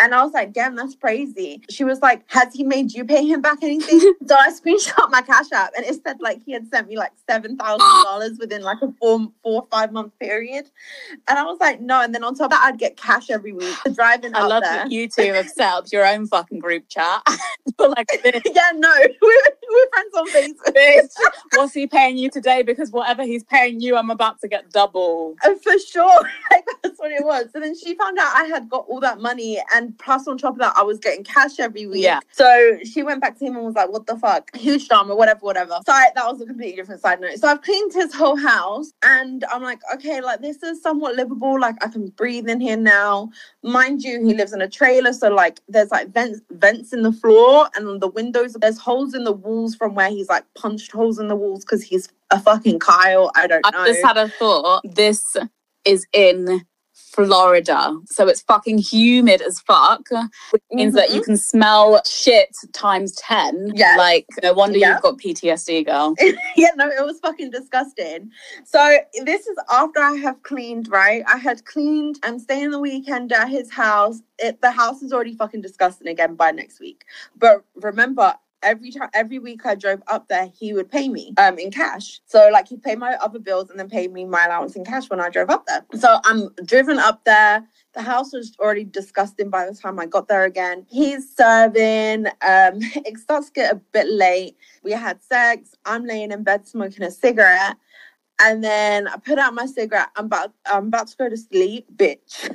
And 0.00 0.14
I 0.14 0.24
was 0.24 0.32
like, 0.32 0.52
damn, 0.52 0.74
that's 0.74 0.94
crazy. 0.94 1.62
She 1.68 1.84
was 1.84 2.00
like, 2.00 2.22
has 2.28 2.54
he 2.54 2.64
made 2.64 2.92
you 2.92 3.04
pay 3.04 3.26
him 3.26 3.42
back 3.42 3.58
anything? 3.62 4.00
so 4.26 4.34
I 4.34 4.50
screenshot 4.50 5.10
my 5.10 5.20
cash 5.20 5.52
app 5.52 5.72
and 5.76 5.84
it 5.84 6.02
said 6.02 6.20
like 6.20 6.42
he 6.44 6.52
had 6.52 6.66
sent 6.68 6.88
me 6.88 6.96
like 6.96 7.12
seven 7.28 7.56
thousand 7.56 8.04
dollars 8.04 8.36
within 8.40 8.62
like 8.62 8.78
a 8.82 8.92
four 8.98 9.28
four 9.42 9.62
or 9.62 9.68
five 9.70 9.92
month 9.92 10.18
period. 10.18 10.70
And 11.28 11.38
I 11.38 11.44
was 11.44 11.58
like, 11.60 11.80
no. 11.80 12.00
And 12.00 12.14
then 12.14 12.24
on 12.24 12.34
top 12.34 12.46
of 12.46 12.50
that, 12.52 12.62
I'd 12.64 12.78
get 12.78 12.96
cash 12.96 13.30
every 13.30 13.52
week 13.52 13.76
driving 13.92 14.34
I 14.34 14.46
love 14.46 14.62
there. 14.62 14.72
that 14.72 14.90
you 14.90 15.08
two 15.08 15.32
have 15.34 15.48
set 15.48 15.72
up 15.72 15.84
your 15.92 16.06
own 16.06 16.26
fucking 16.26 16.58
group 16.58 16.88
chat. 16.88 17.22
Like, 17.78 18.08
this 18.22 18.42
yeah, 18.44 18.72
no, 18.74 18.92
we're, 19.22 19.42
we're 19.70 19.88
friends 19.90 20.14
on 20.14 20.28
Facebook. 20.28 21.30
what's 21.54 21.72
he 21.72 21.86
paying 21.86 22.18
you 22.18 22.30
today? 22.30 22.62
Because 22.62 22.90
whatever 22.90 23.22
he's 23.22 23.42
paying 23.44 23.80
you, 23.80 23.96
I'm 23.96 24.10
about 24.10 24.40
to 24.42 24.48
get 24.48 24.70
double. 24.70 25.34
Uh, 25.42 25.54
for 25.62 25.78
sure. 25.78 26.22
Like 26.50 26.66
that's 26.82 26.98
what 26.98 27.10
it 27.10 27.24
was. 27.24 27.46
So 27.52 27.60
then 27.60 27.78
she 27.78 27.94
found 27.94 28.18
out 28.18 28.34
I 28.34 28.44
had 28.44 28.68
got 28.68 28.86
all 28.88 29.00
that 29.00 29.20
money 29.20 29.62
and 29.72 29.89
plus 29.98 30.26
on 30.28 30.38
top 30.38 30.54
of 30.54 30.58
that 30.58 30.74
I 30.76 30.82
was 30.82 30.98
getting 30.98 31.24
cash 31.24 31.58
every 31.58 31.86
week. 31.86 32.02
Yeah. 32.02 32.20
So 32.32 32.78
she 32.84 33.02
went 33.02 33.20
back 33.20 33.38
to 33.38 33.44
him 33.44 33.56
and 33.56 33.64
was 33.64 33.74
like, 33.74 33.90
What 33.90 34.06
the 34.06 34.16
fuck? 34.16 34.54
Huge 34.56 34.88
drama, 34.88 35.14
whatever, 35.14 35.40
whatever. 35.40 35.78
So 35.86 35.92
I, 35.92 36.10
that 36.14 36.26
was 36.26 36.40
a 36.40 36.46
completely 36.46 36.76
different 36.76 37.00
side 37.00 37.20
note. 37.20 37.38
So 37.38 37.48
I've 37.48 37.62
cleaned 37.62 37.92
his 37.92 38.14
whole 38.14 38.36
house 38.36 38.92
and 39.02 39.44
I'm 39.52 39.62
like, 39.62 39.80
okay, 39.94 40.20
like 40.20 40.40
this 40.40 40.62
is 40.62 40.82
somewhat 40.82 41.16
livable. 41.16 41.60
Like 41.60 41.76
I 41.84 41.88
can 41.88 42.08
breathe 42.08 42.48
in 42.48 42.60
here 42.60 42.76
now. 42.76 43.30
Mind 43.62 44.02
you, 44.02 44.24
he 44.24 44.34
lives 44.34 44.52
in 44.52 44.60
a 44.60 44.68
trailer, 44.68 45.12
so 45.12 45.28
like 45.28 45.60
there's 45.68 45.90
like 45.90 46.12
vents 46.12 46.40
vents 46.50 46.92
in 46.92 47.02
the 47.02 47.12
floor 47.12 47.68
and 47.76 47.86
on 47.88 47.98
the 47.98 48.08
windows, 48.08 48.54
there's 48.54 48.78
holes 48.78 49.14
in 49.14 49.24
the 49.24 49.32
walls 49.32 49.74
from 49.74 49.94
where 49.94 50.10
he's 50.10 50.28
like 50.28 50.44
punched 50.54 50.92
holes 50.92 51.18
in 51.18 51.28
the 51.28 51.36
walls 51.36 51.64
because 51.64 51.82
he's 51.82 52.08
a 52.30 52.40
fucking 52.40 52.78
Kyle. 52.78 53.30
I 53.34 53.46
don't 53.46 53.64
I 53.66 53.70
know. 53.70 53.86
just 53.86 54.04
had 54.04 54.16
a 54.16 54.28
thought. 54.28 54.82
This 54.84 55.36
is 55.84 56.06
in 56.12 56.64
Florida, 57.26 57.96
so 58.06 58.28
it's 58.28 58.42
fucking 58.42 58.78
humid 58.78 59.40
as 59.42 59.60
fuck, 59.60 60.08
which 60.50 60.62
means 60.72 60.94
that 60.94 61.10
you 61.10 61.20
Mhm. 61.20 61.24
can 61.24 61.36
smell 61.36 62.00
shit 62.06 62.56
times 62.72 63.14
10. 63.16 63.72
Yes. 63.74 63.98
Like, 63.98 64.26
no 64.42 64.52
wonder 64.52 64.78
Yeah. 64.78 64.94
you've 64.94 65.02
got 65.02 65.18
PTSD, 65.18 65.84
girl. 65.84 66.14
yeah, 66.56 66.70
no, 66.76 66.88
it 66.88 67.04
was 67.04 67.18
fucking 67.20 67.50
disgusting. 67.50 68.30
So 68.64 68.98
this 69.24 69.46
is 69.46 69.56
after 69.70 70.00
I 70.00 70.16
have 70.16 70.42
cleaned, 70.42 70.88
right? 70.88 71.22
I 71.26 71.36
had 71.38 71.64
cleaned. 71.64 72.18
I'm 72.22 72.38
staying 72.38 72.70
the 72.70 72.78
weekend 72.80 73.32
at 73.32 73.48
his 73.48 73.70
house. 73.70 74.20
It 74.38 74.60
the 74.62 74.70
house 74.70 75.02
is 75.02 75.12
already 75.12 75.34
fucking 75.34 75.60
disgusting 75.60 76.08
again 76.08 76.34
by 76.34 76.50
next 76.50 76.80
week. 76.80 77.04
But 77.36 77.62
remember, 77.74 78.34
every 78.62 78.90
time 78.90 79.08
every 79.14 79.38
week 79.38 79.64
I 79.64 79.74
drove 79.74 80.02
up 80.06 80.28
there, 80.28 80.50
he 80.58 80.72
would 80.72 80.90
pay 80.90 81.08
me 81.08 81.34
um 81.38 81.58
in 81.58 81.70
cash. 81.70 82.20
So 82.26 82.48
like 82.52 82.68
he'd 82.68 82.82
pay 82.82 82.96
my 82.96 83.14
other 83.14 83.38
bills 83.38 83.70
and 83.70 83.78
then 83.78 83.88
pay 83.88 84.08
me 84.08 84.24
my 84.24 84.44
allowance 84.44 84.76
in 84.76 84.84
cash 84.84 85.08
when 85.10 85.20
I 85.20 85.28
drove 85.28 85.50
up 85.50 85.66
there. 85.66 85.84
So 85.94 86.18
I'm 86.24 86.50
driven 86.64 86.98
up 86.98 87.24
there. 87.24 87.66
The 87.92 88.02
house 88.02 88.32
was 88.32 88.52
already 88.60 88.84
disgusting 88.84 89.50
by 89.50 89.66
the 89.66 89.74
time 89.74 89.98
I 89.98 90.06
got 90.06 90.28
there 90.28 90.44
again. 90.44 90.86
He's 90.88 91.34
serving. 91.34 92.26
Um, 92.26 92.32
it 92.42 93.18
starts 93.18 93.46
to 93.48 93.52
get 93.52 93.72
a 93.72 93.76
bit 93.76 94.06
late. 94.08 94.56
We 94.82 94.92
had 94.92 95.22
sex. 95.22 95.74
I'm 95.84 96.04
laying 96.04 96.30
in 96.30 96.42
bed 96.44 96.68
smoking 96.68 97.02
a 97.02 97.10
cigarette. 97.10 97.76
And 98.42 98.64
then 98.64 99.06
I 99.08 99.16
put 99.18 99.38
out 99.38 99.54
my 99.54 99.66
cigarette. 99.66 100.08
I'm 100.16 100.26
about 100.26 100.52
I'm 100.66 100.86
about 100.86 101.08
to 101.08 101.16
go 101.16 101.28
to 101.28 101.36
sleep, 101.36 101.86
bitch. 101.96 102.48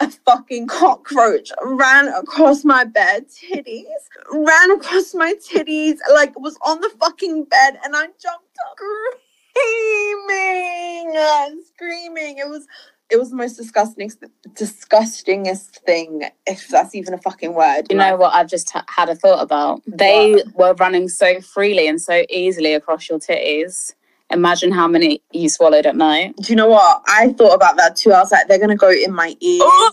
A 0.00 0.10
fucking 0.10 0.66
cockroach 0.68 1.50
ran 1.62 2.08
across 2.08 2.64
my 2.64 2.84
bed, 2.84 3.26
titties, 3.28 3.84
ran 4.32 4.70
across 4.72 5.14
my 5.14 5.34
titties, 5.34 5.98
like 6.12 6.38
was 6.38 6.58
on 6.62 6.80
the 6.80 6.90
fucking 7.00 7.44
bed, 7.44 7.78
and 7.84 7.96
I 7.96 8.06
jumped 8.20 8.58
up 8.70 8.78
screaming, 9.58 11.14
screaming. 11.74 12.38
It 12.38 12.48
was 12.48 12.66
it 13.10 13.18
was 13.18 13.30
the 13.30 13.36
most 13.36 13.54
disgusting 13.54 14.10
disgustingest 14.54 15.78
thing, 15.86 16.24
if 16.46 16.68
that's 16.68 16.94
even 16.94 17.14
a 17.14 17.18
fucking 17.18 17.54
word. 17.54 17.86
You 17.90 17.96
know 17.96 18.16
what 18.16 18.34
I've 18.34 18.48
just 18.48 18.70
ha- 18.70 18.84
had 18.88 19.08
a 19.08 19.14
thought 19.14 19.42
about? 19.42 19.82
They 19.86 20.42
were 20.54 20.74
running 20.74 21.08
so 21.08 21.40
freely 21.40 21.88
and 21.88 22.00
so 22.00 22.24
easily 22.28 22.74
across 22.74 23.08
your 23.08 23.18
titties. 23.18 23.94
Imagine 24.30 24.72
how 24.72 24.86
many 24.86 25.22
you 25.32 25.48
swallowed 25.48 25.86
at 25.86 25.96
night. 25.96 26.36
Do 26.36 26.52
you 26.52 26.56
know 26.56 26.68
what? 26.68 27.02
I 27.06 27.32
thought 27.32 27.54
about 27.54 27.76
that 27.78 27.96
too. 27.96 28.12
I 28.12 28.20
was 28.20 28.30
like, 28.30 28.46
they're 28.46 28.58
gonna 28.58 28.76
go 28.76 28.90
in 28.90 29.12
my 29.12 29.36
ears. 29.40 29.62
Oh! 29.64 29.90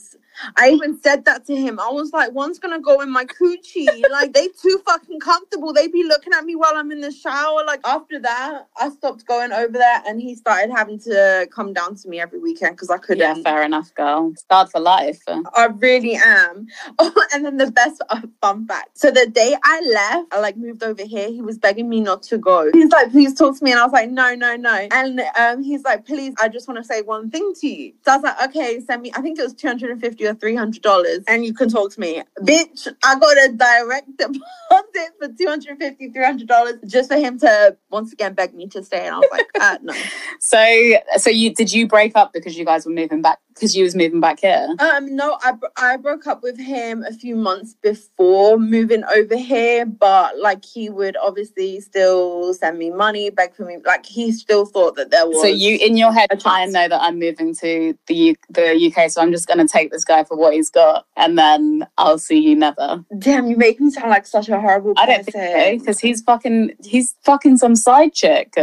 I 0.55 0.69
even 0.69 0.99
said 1.01 1.25
that 1.25 1.45
to 1.47 1.55
him. 1.55 1.79
I 1.79 1.89
was 1.89 2.11
like, 2.13 2.31
one's 2.31 2.59
gonna 2.59 2.79
go 2.79 3.01
in 3.01 3.09
my 3.09 3.25
coochie. 3.25 3.87
like 4.11 4.33
they 4.33 4.47
too 4.49 4.81
fucking 4.85 5.19
comfortable. 5.19 5.73
They 5.73 5.87
be 5.87 6.03
looking 6.03 6.33
at 6.33 6.43
me 6.45 6.55
while 6.55 6.73
I'm 6.75 6.91
in 6.91 7.01
the 7.01 7.11
shower. 7.11 7.63
Like 7.65 7.81
after 7.85 8.19
that, 8.19 8.67
I 8.79 8.89
stopped 8.89 9.25
going 9.25 9.51
over 9.51 9.73
there, 9.73 10.01
and 10.07 10.21
he 10.21 10.35
started 10.35 10.71
having 10.71 10.99
to 10.99 11.47
come 11.53 11.73
down 11.73 11.95
to 11.95 12.09
me 12.09 12.19
every 12.19 12.39
weekend 12.39 12.75
because 12.75 12.89
I 12.89 12.97
couldn't. 12.97 13.19
Yeah, 13.19 13.43
fair 13.43 13.63
enough, 13.63 13.93
girl. 13.95 14.33
Start 14.37 14.71
for 14.71 14.79
life. 14.79 15.21
I 15.27 15.65
really 15.65 16.15
am. 16.15 16.67
Oh, 16.97 17.11
and 17.33 17.45
then 17.45 17.57
the 17.57 17.71
best 17.71 18.01
fun 18.41 18.65
fact. 18.67 18.97
So 18.97 19.11
the 19.11 19.27
day 19.27 19.55
I 19.63 19.81
left, 19.81 20.33
I 20.33 20.39
like 20.39 20.55
moved 20.55 20.83
over 20.83 21.03
here. 21.03 21.29
He 21.29 21.41
was 21.41 21.57
begging 21.57 21.89
me 21.89 21.99
not 21.99 22.23
to 22.23 22.37
go. 22.37 22.69
He's 22.73 22.91
like, 22.91 23.11
please 23.11 23.33
talk 23.33 23.57
to 23.57 23.63
me, 23.63 23.71
and 23.71 23.79
I 23.79 23.83
was 23.83 23.91
like, 23.91 24.09
no, 24.09 24.33
no, 24.35 24.55
no. 24.55 24.87
And 24.91 25.21
um, 25.37 25.61
he's 25.63 25.83
like, 25.83 26.05
please, 26.05 26.33
I 26.39 26.47
just 26.47 26.67
want 26.67 26.77
to 26.77 26.83
say 26.83 27.01
one 27.01 27.29
thing 27.29 27.53
to 27.59 27.67
you. 27.67 27.93
So 28.03 28.13
I 28.13 28.15
was 28.17 28.23
like, 28.23 28.49
okay, 28.49 28.79
send 28.79 29.01
me. 29.01 29.11
I 29.15 29.21
think 29.21 29.37
it 29.39 29.43
was 29.43 29.53
250 29.53 30.24
you 30.25 30.33
three 30.33 30.55
hundred 30.55 30.81
dollars 30.81 31.19
and 31.27 31.45
you 31.45 31.53
can 31.53 31.69
talk 31.69 31.91
to 31.93 31.99
me, 31.99 32.21
bitch. 32.41 32.87
I 33.03 33.19
got 33.19 33.37
a 33.37 33.53
direct 33.53 34.09
deposit 34.17 35.11
for 35.19 35.27
two 35.29 35.47
hundred 35.47 35.77
fifty, 35.77 36.09
three 36.09 36.25
hundred 36.25 36.47
dollars 36.47 36.75
just 36.85 37.09
for 37.09 37.17
him 37.17 37.39
to 37.39 37.77
once 37.89 38.11
again 38.11 38.33
beg 38.33 38.53
me 38.53 38.67
to 38.67 38.83
stay, 38.83 39.05
and 39.05 39.15
I 39.15 39.19
was 39.19 39.29
like, 39.31 39.47
uh, 39.59 39.77
no. 39.81 39.93
So, 40.39 40.93
so 41.17 41.29
you 41.29 41.53
did 41.53 41.73
you 41.73 41.87
break 41.87 42.15
up 42.15 42.33
because 42.33 42.57
you 42.57 42.65
guys 42.65 42.85
were 42.85 42.91
moving 42.91 43.21
back 43.21 43.39
because 43.55 43.75
you 43.75 43.83
was 43.83 43.95
moving 43.95 44.19
back 44.19 44.41
here? 44.41 44.67
Um, 44.79 45.15
no, 45.15 45.37
I 45.41 45.53
I 45.77 45.97
broke 45.97 46.27
up 46.27 46.43
with 46.43 46.59
him 46.59 47.03
a 47.03 47.13
few 47.13 47.35
months 47.35 47.73
before 47.81 48.59
moving 48.59 49.03
over 49.05 49.37
here, 49.37 49.85
but 49.85 50.37
like 50.37 50.63
he 50.65 50.89
would 50.89 51.15
obviously 51.17 51.79
still 51.79 52.53
send 52.53 52.77
me 52.77 52.91
money, 52.91 53.29
beg 53.29 53.55
for 53.55 53.65
me. 53.65 53.77
Like 53.85 54.05
he 54.05 54.31
still 54.31 54.65
thought 54.65 54.95
that 54.97 55.09
there 55.09 55.25
was. 55.25 55.41
So 55.41 55.47
you 55.47 55.77
in 55.77 55.97
your 55.97 56.11
head, 56.11 56.29
I 56.45 56.65
know 56.65 56.87
that 56.87 57.01
I'm 57.01 57.17
moving 57.17 57.55
to 57.55 57.97
the 58.07 58.13
U- 58.15 58.35
the 58.49 58.91
UK, 58.93 59.09
so 59.09 59.21
I'm 59.21 59.31
just 59.31 59.47
gonna 59.47 59.67
take 59.67 59.91
this 59.91 60.03
guy 60.03 60.23
for 60.25 60.37
what 60.37 60.53
he's 60.53 60.69
got, 60.69 61.05
and 61.15 61.37
then 61.37 61.87
I'll 61.97 62.19
see 62.19 62.37
you 62.39 62.55
never. 62.55 63.03
Damn, 63.17 63.47
you 63.47 63.55
make 63.55 63.79
me 63.79 63.89
sound 63.89 64.09
like 64.09 64.27
such 64.27 64.49
a 64.49 64.59
horrible 64.59 64.93
I 64.97 65.05
person. 65.05 65.15
don't 65.15 65.25
think 65.31 65.79
so 65.79 65.79
because 65.79 65.99
he's 65.99 66.21
fucking 66.21 66.73
he's 66.83 67.15
fucking 67.23 67.57
some 67.57 67.75
side 67.75 68.13
chick. 68.13 68.53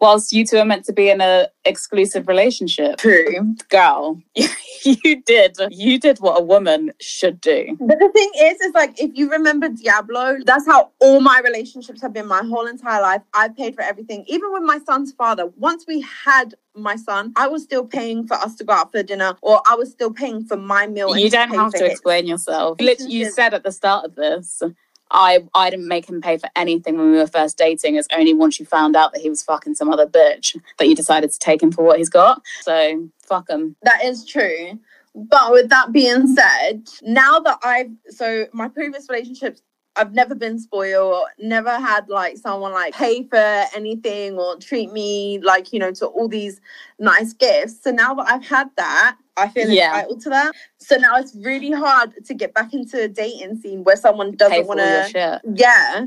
Whilst 0.00 0.32
you 0.32 0.46
two 0.46 0.58
are 0.58 0.64
meant 0.64 0.84
to 0.86 0.92
be 0.92 1.10
in 1.10 1.20
an 1.20 1.46
exclusive 1.64 2.28
relationship, 2.28 2.98
True. 2.98 3.54
girl, 3.68 4.20
you 4.34 5.22
did 5.22 5.56
you 5.70 5.98
did 5.98 6.18
what 6.18 6.40
a 6.40 6.42
woman 6.42 6.92
should 7.00 7.40
do. 7.40 7.76
But 7.80 7.98
the 7.98 8.10
thing 8.10 8.30
is, 8.36 8.60
is 8.60 8.74
like 8.74 9.00
if 9.00 9.10
you 9.14 9.30
remember 9.30 9.68
Diablo, 9.68 10.38
that's 10.44 10.66
how 10.66 10.90
all 11.00 11.20
my 11.20 11.40
relationships 11.44 12.00
have 12.02 12.12
been 12.12 12.26
my 12.26 12.42
whole 12.44 12.66
entire 12.66 13.02
life. 13.02 13.22
I 13.34 13.48
paid 13.48 13.74
for 13.74 13.82
everything, 13.82 14.24
even 14.28 14.52
with 14.52 14.62
my 14.62 14.78
son's 14.86 15.12
father. 15.12 15.46
Once 15.56 15.84
we 15.86 16.04
had 16.24 16.54
my 16.74 16.96
son, 16.96 17.32
I 17.36 17.48
was 17.48 17.62
still 17.64 17.84
paying 17.84 18.26
for 18.26 18.34
us 18.34 18.54
to 18.56 18.64
go 18.64 18.72
out 18.72 18.92
for 18.92 19.02
dinner, 19.02 19.36
or 19.42 19.60
I 19.68 19.74
was 19.74 19.90
still 19.90 20.12
paying 20.12 20.44
for 20.44 20.56
my 20.56 20.86
meal. 20.86 21.16
You 21.16 21.30
don't 21.30 21.50
have 21.50 21.72
to 21.72 21.84
explain 21.84 22.26
yourself. 22.26 22.80
Literally, 22.80 23.12
you 23.12 23.30
said 23.30 23.54
at 23.54 23.64
the 23.64 23.72
start 23.72 24.04
of 24.04 24.14
this, 24.14 24.62
I 25.10 25.44
I 25.54 25.70
didn't 25.70 25.88
make 25.88 26.08
him 26.08 26.20
pay 26.20 26.38
for 26.38 26.50
anything 26.56 26.96
when 26.96 27.10
we 27.10 27.16
were 27.16 27.26
first 27.26 27.56
dating. 27.56 27.96
It's 27.96 28.08
only 28.16 28.34
once 28.34 28.58
you 28.58 28.66
found 28.66 28.96
out 28.96 29.12
that 29.12 29.22
he 29.22 29.28
was 29.28 29.42
fucking 29.42 29.74
some 29.74 29.90
other 29.90 30.06
bitch 30.06 30.56
that 30.78 30.88
you 30.88 30.94
decided 30.94 31.32
to 31.32 31.38
take 31.38 31.62
him 31.62 31.72
for 31.72 31.84
what 31.84 31.98
he's 31.98 32.08
got. 32.08 32.42
So 32.62 33.08
fuck 33.22 33.48
him. 33.48 33.76
That 33.82 34.04
is 34.04 34.24
true. 34.24 34.78
But 35.14 35.52
with 35.52 35.68
that 35.70 35.92
being 35.92 36.26
said, 36.34 36.88
now 37.02 37.40
that 37.40 37.58
I've 37.62 37.90
so 38.08 38.46
my 38.52 38.68
previous 38.68 39.08
relationships, 39.08 39.62
I've 39.96 40.14
never 40.14 40.34
been 40.34 40.58
spoiled, 40.58 41.26
never 41.38 41.70
had 41.70 42.08
like 42.08 42.36
someone 42.36 42.72
like 42.72 42.94
pay 42.94 43.24
for 43.24 43.64
anything 43.74 44.38
or 44.38 44.56
treat 44.56 44.92
me 44.92 45.40
like, 45.40 45.72
you 45.72 45.78
know, 45.80 45.92
to 45.92 46.06
all 46.06 46.28
these 46.28 46.60
nice 46.98 47.32
gifts. 47.32 47.82
So 47.82 47.90
now 47.90 48.14
that 48.14 48.26
I've 48.28 48.44
had 48.44 48.70
that, 48.76 49.16
I 49.36 49.48
feel 49.48 49.68
Yeah. 49.68 49.94
entitled 49.96 50.20
to 50.22 50.28
that. 50.30 50.54
So 50.78 50.96
now 50.96 51.16
it's 51.16 51.34
really 51.36 51.72
hard 51.72 52.24
to 52.24 52.34
get 52.34 52.54
back 52.54 52.74
into 52.74 53.02
a 53.02 53.08
dating 53.08 53.60
scene 53.60 53.82
where 53.82 53.96
someone 53.96 54.36
doesn't 54.36 54.66
want 54.66 54.80
to 54.80 55.40
yeah. 55.54 56.06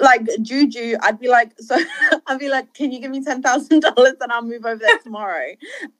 Like 0.00 0.28
Juju, 0.42 0.96
I'd 1.02 1.18
be 1.18 1.28
like, 1.28 1.52
so 1.58 1.76
I'd 2.26 2.38
be 2.38 2.48
like, 2.48 2.72
can 2.74 2.90
you 2.90 3.00
give 3.00 3.10
me 3.10 3.22
ten 3.22 3.42
thousand 3.42 3.80
dollars 3.80 4.14
and 4.20 4.32
I'll 4.32 4.42
move 4.42 4.64
over 4.64 4.76
there 4.76 4.98
tomorrow? 5.02 5.52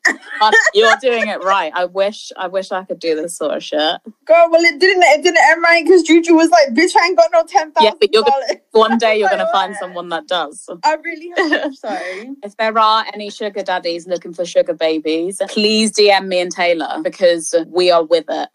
You're 0.75 0.97
doing 1.01 1.29
it 1.29 1.43
right. 1.43 1.73
I 1.75 1.85
wish 1.85 2.33
I 2.37 2.49
wish 2.49 2.73
I 2.73 2.85
could 2.85 2.99
do 2.99 3.15
this 3.15 3.37
sort 3.37 3.57
of 3.57 3.63
shit. 3.63 4.01
Girl, 4.25 4.49
well, 4.51 4.63
it 4.63 4.81
didn't. 4.81 5.03
It 5.03 5.23
didn't 5.23 5.43
end 5.51 5.63
right 5.63 5.85
because 5.85 6.03
Juju 6.03 6.35
was 6.35 6.51
like, 6.51 6.69
"Bitch, 6.71 6.97
I 6.97 7.07
ain't 7.07 7.17
got 7.17 7.31
no 7.33 7.45
ten 7.45 7.73
Yeah, 7.81 7.93
but 7.99 8.13
you're 8.13 8.25
dollars." 8.25 8.57
One 8.73 8.99
day 8.99 9.19
you're 9.19 9.29
gonna 9.29 9.49
find 9.53 9.75
someone 9.77 10.09
that 10.11 10.27
does. 10.27 10.69
I 10.85 10.95
really 10.95 11.33
hope 11.37 11.75
so. 11.75 12.37
If 12.43 12.57
there 12.57 12.77
are 12.79 13.05
any 13.13 13.31
sugar 13.31 13.63
daddies 13.63 14.07
looking 14.07 14.33
for 14.33 14.45
sugar 14.45 14.75
babies, 14.75 15.41
please 15.49 15.93
DM 15.93 16.27
me 16.27 16.41
and 16.41 16.55
Tayla 16.55 17.03
because 17.03 17.55
we 17.69 17.91
are 17.91 18.05
with 18.05 18.27
it. 18.29 18.49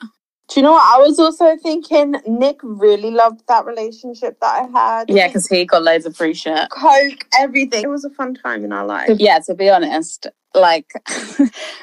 Do 0.47 0.59
you 0.59 0.63
know 0.63 0.73
what? 0.73 0.83
I 0.83 1.01
was 1.01 1.17
also 1.17 1.57
thinking 1.57 2.15
Nick 2.27 2.59
really 2.61 3.09
loved 3.09 3.41
that 3.47 3.65
relationship 3.65 4.39
that 4.41 4.69
I 4.73 4.79
had. 4.79 5.09
Yeah, 5.09 5.27
because 5.27 5.47
he 5.47 5.65
got 5.65 5.83
loads 5.83 6.05
of 6.05 6.15
free 6.15 6.35
shit. 6.35 6.69
Coke, 6.69 7.25
everything. 7.39 7.83
It 7.83 7.89
was 7.89 8.05
a 8.05 8.11
fun 8.11 8.35
time 8.35 8.63
in 8.63 8.71
our 8.71 8.85
life. 8.85 9.09
Yeah, 9.17 9.39
to 9.47 9.55
be 9.55 9.69
honest, 9.69 10.27
like 10.53 10.91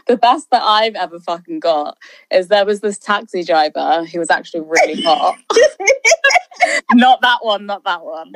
the 0.06 0.16
best 0.16 0.48
that 0.50 0.62
I've 0.62 0.94
ever 0.94 1.18
fucking 1.18 1.60
got 1.60 1.98
is 2.30 2.48
there 2.48 2.64
was 2.64 2.80
this 2.80 2.98
taxi 2.98 3.42
driver 3.42 4.04
who 4.04 4.20
was 4.20 4.30
actually 4.30 4.60
really 4.60 5.02
hot. 5.02 5.36
not 6.92 7.20
that 7.22 7.38
one, 7.42 7.66
not 7.66 7.84
that 7.84 8.04
one. 8.04 8.32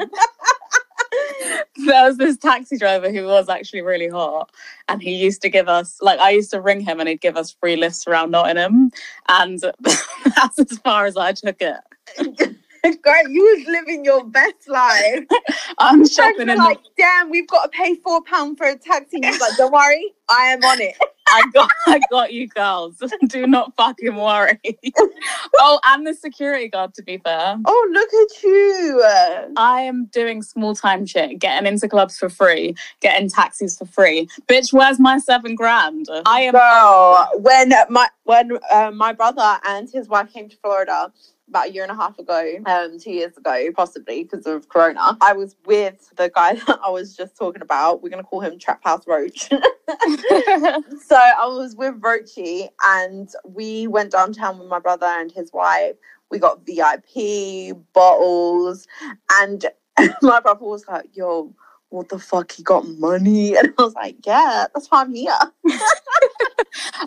There 1.87 2.05
was 2.05 2.17
this 2.17 2.37
taxi 2.37 2.79
driver 2.79 3.11
who 3.11 3.25
was 3.25 3.49
actually 3.49 3.83
really 3.83 4.09
hot 4.09 4.51
and 4.89 5.03
he 5.03 5.15
used 5.15 5.43
to 5.43 5.49
give 5.49 5.69
us 5.69 5.99
like 6.01 6.19
I 6.19 6.31
used 6.31 6.51
to 6.53 6.61
ring 6.61 6.81
him 6.81 7.01
and 7.01 7.09
he'd 7.09 7.21
give 7.21 7.37
us 7.37 7.57
free 7.61 7.77
lifts 7.77 8.07
around 8.07 8.31
Nottingham 8.31 8.91
and 9.29 9.61
that's 9.81 10.59
as 10.59 10.79
far 10.79 11.07
as 11.07 11.17
I 11.17 11.33
took 11.33 11.57
it. 11.61 11.77
Great, 13.03 13.29
you 13.31 13.43
was 13.43 13.67
living 13.67 14.05
your 14.05 14.25
best 14.25 14.69
life. 14.69 15.25
I'm 15.79 16.07
shopping 16.07 16.47
like, 16.47 16.79
damn, 16.97 17.31
we've 17.31 17.49
got 17.49 17.65
to 17.65 17.69
pay 17.77 17.97
four 17.97 18.23
pound 18.23 18.59
for 18.59 18.69
a 18.69 18.77
taxi. 18.77 19.19
He's 19.23 19.41
like, 19.41 19.57
don't 19.57 19.73
worry, 19.73 20.15
I 20.29 20.47
am 20.47 20.63
on 20.63 20.81
it. 20.81 20.97
I 21.37 21.43
got 21.53 21.71
I 21.87 22.01
got 22.11 22.33
you 22.33 22.49
girls. 22.49 23.03
Do 23.27 23.47
not 23.47 23.75
fucking 23.77 24.17
worry. 24.17 24.59
oh, 25.59 25.81
and 25.85 26.07
the 26.07 26.15
security 26.15 26.69
guard 26.69 26.95
to 26.95 27.03
be 27.03 27.19
fair. 27.19 27.59
Oh, 27.65 27.89
look 27.93 28.09
at 28.09 28.43
you. 28.43 29.53
I 29.57 29.83
am 29.83 30.07
doing 30.07 30.43
small 30.43 30.75
time 30.75 31.05
shit, 31.05 31.39
getting 31.39 31.67
into 31.67 31.89
clubs 31.89 32.19
for 32.19 32.29
free, 32.29 32.75
getting 33.01 33.29
taxis 33.29 33.77
for 33.77 33.87
free. 33.87 34.29
Bitch, 34.47 34.73
where's 34.73 34.99
my 34.99 35.19
seven 35.19 35.55
grand? 35.55 36.07
I 36.25 36.41
am 36.41 36.53
Girl, 36.55 37.29
when 37.41 37.73
my 37.91 38.09
when 38.25 38.59
uh, 38.71 38.91
my 38.93 39.13
brother 39.13 39.59
and 39.67 39.91
his 39.91 40.09
wife 40.09 40.33
came 40.33 40.49
to 40.49 40.57
Florida 40.57 41.13
about 41.57 41.69
a 41.71 41.73
year 41.73 41.83
and 41.83 41.93
a 41.93 41.95
half 41.95 42.19
ago, 42.19 42.59
um, 42.67 42.99
two 42.99 43.13
years 43.13 43.35
ago, 43.37 43.71
possibly 43.75 44.23
because 44.23 44.47
of 44.47 44.69
Corona, 44.69 45.17
I 45.23 45.33
was 45.33 45.57
with 45.65 46.13
the 46.17 46.31
guy 46.35 46.55
that 46.67 46.79
I 46.85 46.91
was 46.91 47.17
just 47.17 47.37
talking 47.37 47.63
about. 47.63 48.03
We're 48.03 48.11
gonna 48.11 48.25
call 48.25 48.41
him 48.41 48.59
Trap 48.59 48.85
House 48.85 49.07
Roach. 49.07 49.49
so 49.49 49.57
I 51.17 51.47
was 51.47 51.75
with 51.77 51.99
Roachy, 52.01 52.69
and 52.85 53.31
we 53.45 53.87
went 53.87 54.13
downtown 54.13 54.59
with 54.59 54.69
my 54.69 54.81
brother 54.81 55.07
and 55.07 55.33
his 55.33 55.51
wife. 55.53 55.97
We 56.31 56.39
got 56.39 56.67
VIP 56.67 57.77
bottles, 57.95 58.87
and 59.41 59.65
my 60.23 60.41
brother 60.41 60.65
was 60.65 60.87
like, 60.87 61.17
"Yo." 61.17 61.55
What 61.91 62.09
the 62.09 62.19
fuck? 62.19 62.51
He 62.51 62.65
got 62.65 62.85
money, 62.85 63.57
and 63.57 63.73
I 63.79 63.83
was 63.83 63.95
like, 63.95 64.17
"Yeah, 64.27 64.67
that's 64.75 64.89
why 64.89 65.03
I'm 65.03 65.15
here." 65.15 65.33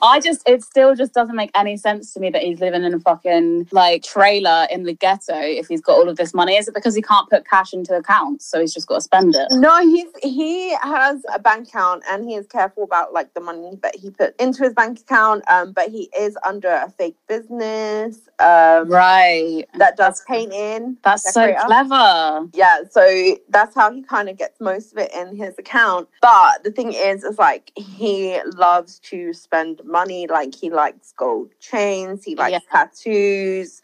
I 0.02 0.20
just 0.20 0.48
it 0.48 0.64
still 0.64 0.96
just 0.96 1.14
doesn't 1.14 1.36
make 1.36 1.52
any 1.56 1.78
sense 1.78 2.14
to 2.14 2.20
me 2.20 2.30
that 2.32 2.42
he's 2.42 2.60
living 2.60 2.84
in 2.84 2.94
a 2.94 3.00
fucking 3.00 3.68
like 3.72 4.04
trailer 4.04 4.68
in 4.72 4.84
the 4.84 4.94
ghetto 4.94 5.36
if 5.36 5.68
he's 5.68 5.82
got 5.82 5.94
all 5.94 6.10
of 6.10 6.18
this 6.18 6.34
money. 6.34 6.56
Is 6.56 6.68
it 6.68 6.74
because 6.74 6.96
he 6.96 7.02
can't 7.02 7.30
put 7.30 7.48
cash 7.48 7.74
into 7.74 7.96
accounts, 7.96 8.46
so 8.46 8.60
he's 8.60 8.74
just 8.74 8.88
got 8.88 8.96
to 8.96 9.02
spend 9.02 9.36
it? 9.36 9.48
No, 9.52 9.80
he's 9.82 10.10
he 10.24 10.76
has 10.82 11.22
a 11.34 11.40
bank 11.40 11.68
account 11.70 12.04
and 12.10 12.28
he 12.28 12.36
is 12.36 12.48
careful 12.48 12.84
about 12.84 13.14
like 13.14 13.34
the 13.34 13.42
money 13.42 13.78
that 13.84 13.96
he 13.96 14.10
put 14.10 14.40
into 14.40 14.64
his 14.64 14.74
bank 14.74 15.00
account. 15.00 15.44
Um, 15.50 15.72
but 15.74 15.90
he 15.90 16.10
is 16.18 16.38
under 16.46 16.70
a 16.70 16.90
fake 16.98 17.18
business. 17.28 18.18
Um, 18.40 18.90
Right. 18.90 19.66
that 19.78 19.98
does 19.98 20.24
painting. 20.28 20.98
That's 21.04 21.32
so 21.34 21.54
clever. 21.66 22.48
Yeah, 22.54 22.78
so 22.90 23.38
that's 23.50 23.76
how 23.76 23.92
he 23.92 24.02
kind 24.02 24.30
of 24.30 24.38
gets 24.38 24.60
most 24.60 24.92
of 24.94 24.98
it 25.00 25.14
in 25.14 25.36
his 25.36 25.58
account. 25.58 26.08
But 26.22 26.64
the 26.64 26.72
thing 26.72 26.94
is, 26.94 27.24
is 27.24 27.38
like 27.38 27.72
he 27.76 28.40
loves 28.56 29.00
to 29.00 29.34
spend 29.34 29.59
money. 29.86 30.28
Like 30.28 30.54
he 30.56 30.70
likes 30.70 31.14
gold 31.18 31.50
chains, 31.60 32.24
he 32.24 32.36
likes 32.36 32.52
Yeah. 32.54 32.60
tattoos. 32.72 33.82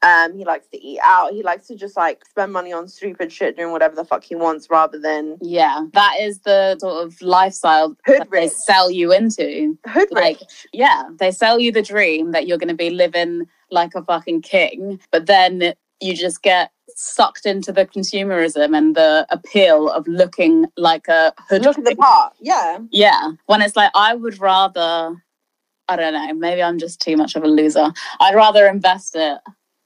Um, 0.00 0.38
he 0.38 0.44
likes 0.44 0.68
to 0.68 0.80
eat 0.80 1.00
out. 1.02 1.32
He 1.32 1.42
likes 1.42 1.66
to 1.66 1.74
just 1.74 1.96
like 1.96 2.24
spend 2.24 2.52
money 2.52 2.72
on 2.72 2.86
stupid 2.86 3.32
shit, 3.32 3.56
doing 3.56 3.72
whatever 3.72 3.96
the 3.96 4.04
fuck 4.04 4.22
he 4.22 4.36
wants, 4.36 4.70
rather 4.70 4.96
than 4.96 5.38
Yeah, 5.40 5.86
that 5.92 6.14
is 6.20 6.38
the 6.40 6.76
sort 6.78 7.04
of 7.04 7.20
lifestyle 7.20 7.96
Hood 8.06 8.20
that 8.20 8.30
they 8.30 8.42
rich. 8.42 8.52
sell 8.52 8.92
you 8.92 9.12
into. 9.12 9.76
hood 9.88 10.06
Like, 10.12 10.38
rich. 10.38 10.66
Yeah, 10.72 11.08
they 11.18 11.32
sell 11.32 11.58
you 11.58 11.72
the 11.72 11.82
dream 11.82 12.30
that 12.30 12.46
you're 12.46 12.58
going 12.58 12.68
to 12.68 12.74
be 12.76 12.90
living 12.90 13.48
like 13.72 13.96
a 13.96 14.02
fucking 14.04 14.42
king, 14.42 15.00
but 15.10 15.26
then 15.26 15.74
you 16.00 16.14
just 16.14 16.42
get 16.42 16.70
sucked 16.96 17.46
into 17.46 17.72
the 17.72 17.86
consumerism 17.86 18.76
and 18.76 18.94
the 18.94 19.26
appeal 19.30 19.88
of 19.88 20.06
looking 20.06 20.66
like 20.76 21.08
a 21.08 21.32
hood. 21.48 21.62
Look 21.62 21.78
at 21.78 21.84
the 21.84 21.96
part. 21.96 22.34
Yeah. 22.40 22.78
Yeah, 22.90 23.32
when 23.46 23.62
it's 23.62 23.76
like 23.76 23.90
I 23.94 24.14
would 24.14 24.40
rather 24.40 25.16
I 25.88 25.96
don't 25.96 26.12
know. 26.12 26.34
Maybe 26.34 26.62
I'm 26.62 26.78
just 26.78 27.00
too 27.00 27.16
much 27.16 27.34
of 27.34 27.42
a 27.44 27.48
loser. 27.48 27.90
I'd 28.20 28.34
rather 28.34 28.66
invest 28.66 29.16
it 29.16 29.38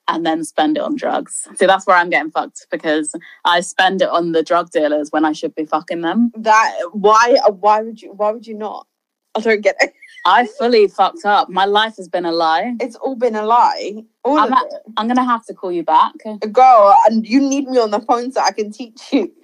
and 0.08 0.26
then 0.26 0.44
spend 0.44 0.76
it 0.76 0.82
on 0.82 0.96
drugs. 0.96 1.46
See, 1.54 1.66
that's 1.66 1.86
where 1.86 1.96
I'm 1.96 2.10
getting 2.10 2.32
fucked 2.32 2.66
because 2.70 3.14
I 3.44 3.60
spend 3.60 4.02
it 4.02 4.08
on 4.08 4.32
the 4.32 4.42
drug 4.42 4.70
dealers 4.70 5.10
when 5.10 5.24
I 5.24 5.32
should 5.32 5.54
be 5.54 5.64
fucking 5.64 6.00
them. 6.00 6.32
That 6.36 6.72
why 6.92 7.38
why 7.48 7.82
would 7.82 8.02
you 8.02 8.12
why 8.12 8.32
would 8.32 8.46
you 8.46 8.54
not? 8.54 8.86
I 9.34 9.40
don't 9.40 9.60
get 9.60 9.76
it. 9.80 9.94
I 10.24 10.46
fully 10.46 10.86
fucked 10.88 11.24
up. 11.24 11.48
My 11.48 11.64
life 11.64 11.96
has 11.96 12.08
been 12.08 12.24
a 12.24 12.32
lie. 12.32 12.76
It's 12.80 12.96
all 12.96 13.16
been 13.16 13.34
a 13.34 13.44
lie. 13.44 14.04
All 14.24 14.38
I'm 14.38 14.52
of 14.52 14.58
at- 14.58 14.82
I'm 14.96 15.08
gonna 15.08 15.24
have 15.24 15.44
to 15.46 15.54
call 15.54 15.72
you 15.72 15.82
back. 15.82 16.12
Girl, 16.52 16.94
and 17.06 17.26
you 17.26 17.40
need 17.40 17.66
me 17.66 17.78
on 17.78 17.90
the 17.90 18.00
phone 18.00 18.30
so 18.30 18.40
I 18.40 18.52
can 18.52 18.70
teach 18.70 19.12
you. 19.12 19.32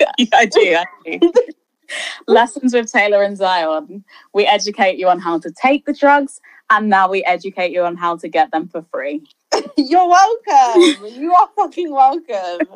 yeah, 0.00 0.26
I 0.32 0.46
do. 0.46 0.76
I 0.76 0.84
do. 1.18 1.32
Lessons 2.26 2.72
with 2.72 2.90
Tayla 2.90 3.26
and 3.26 3.36
Zion. 3.36 4.04
We 4.32 4.46
educate 4.46 4.98
you 4.98 5.08
on 5.08 5.18
how 5.18 5.38
to 5.40 5.50
take 5.50 5.84
the 5.86 5.92
drugs, 5.92 6.40
and 6.70 6.88
now 6.88 7.10
we 7.10 7.24
educate 7.24 7.72
you 7.72 7.82
on 7.82 7.96
how 7.96 8.16
to 8.16 8.28
get 8.28 8.50
them 8.52 8.68
for 8.68 8.82
free. 8.82 9.22
You're 9.76 10.08
welcome. 10.08 11.06
you 11.20 11.34
are 11.34 11.48
fucking 11.56 11.92
welcome. 11.92 12.66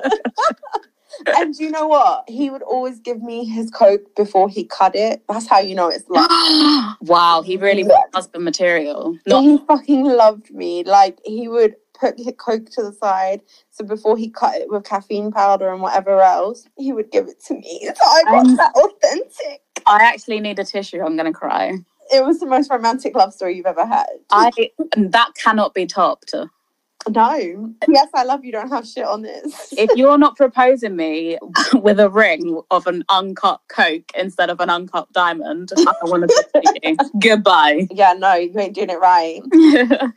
And 1.26 1.54
you 1.56 1.70
know 1.70 1.86
what? 1.86 2.24
He 2.28 2.50
would 2.50 2.62
always 2.62 3.00
give 3.00 3.22
me 3.22 3.44
his 3.44 3.70
coke 3.70 4.14
before 4.16 4.48
he 4.48 4.64
cut 4.64 4.94
it. 4.94 5.22
That's 5.28 5.46
how 5.48 5.60
you 5.60 5.74
know 5.74 5.88
it's 5.88 6.08
love. 6.08 6.96
wow, 7.00 7.42
he 7.44 7.56
really 7.56 7.84
was 7.84 7.96
husband 8.14 8.44
material. 8.44 9.18
Not 9.26 9.42
he 9.42 9.58
fucking 9.58 10.04
loved 10.04 10.52
me. 10.52 10.84
Like 10.84 11.18
he 11.24 11.48
would 11.48 11.76
put 11.98 12.18
his 12.18 12.32
coke 12.38 12.70
to 12.70 12.82
the 12.82 12.92
side. 12.92 13.42
So 13.70 13.84
before 13.84 14.16
he 14.16 14.30
cut 14.30 14.56
it 14.56 14.70
with 14.70 14.84
caffeine 14.84 15.32
powder 15.32 15.72
and 15.72 15.80
whatever 15.80 16.20
else, 16.20 16.68
he 16.76 16.92
would 16.92 17.10
give 17.10 17.28
it 17.28 17.42
to 17.44 17.54
me. 17.54 17.80
So 17.84 18.04
I 18.08 18.22
got 18.24 18.46
I'm- 18.46 18.56
that 18.56 18.72
authentic. 18.74 19.62
I 19.88 20.02
actually 20.02 20.40
need 20.40 20.58
a 20.58 20.64
tissue. 20.64 21.00
I'm 21.00 21.16
gonna 21.16 21.32
cry. 21.32 21.78
It 22.12 22.24
was 22.24 22.40
the 22.40 22.46
most 22.46 22.70
romantic 22.70 23.16
love 23.16 23.32
story 23.32 23.56
you've 23.56 23.66
ever 23.66 23.86
had. 23.86 24.06
I 24.30 24.50
that 24.96 25.32
cannot 25.36 25.74
be 25.74 25.86
topped. 25.86 26.34
No. 27.08 27.74
Yes, 27.88 28.08
I 28.14 28.24
love 28.24 28.44
you. 28.44 28.52
Don't 28.52 28.68
have 28.68 28.86
shit 28.86 29.04
on 29.04 29.22
this. 29.22 29.72
If 29.76 29.90
you're 29.96 30.18
not 30.18 30.36
proposing 30.36 30.96
me 30.96 31.38
with 31.74 32.00
a 32.00 32.10
ring 32.10 32.60
of 32.70 32.86
an 32.86 33.04
uncut 33.08 33.60
coke 33.68 34.10
instead 34.16 34.50
of 34.50 34.60
an 34.60 34.70
uncut 34.70 35.12
diamond, 35.12 35.72
I 35.76 35.94
want 36.02 36.28
to 36.28 36.62
you. 36.82 36.96
Goodbye. 37.20 37.86
yeah, 37.90 38.14
no, 38.14 38.34
you 38.34 38.58
ain't 38.58 38.74
doing 38.74 38.90
it 38.90 38.98
right. 38.98 39.40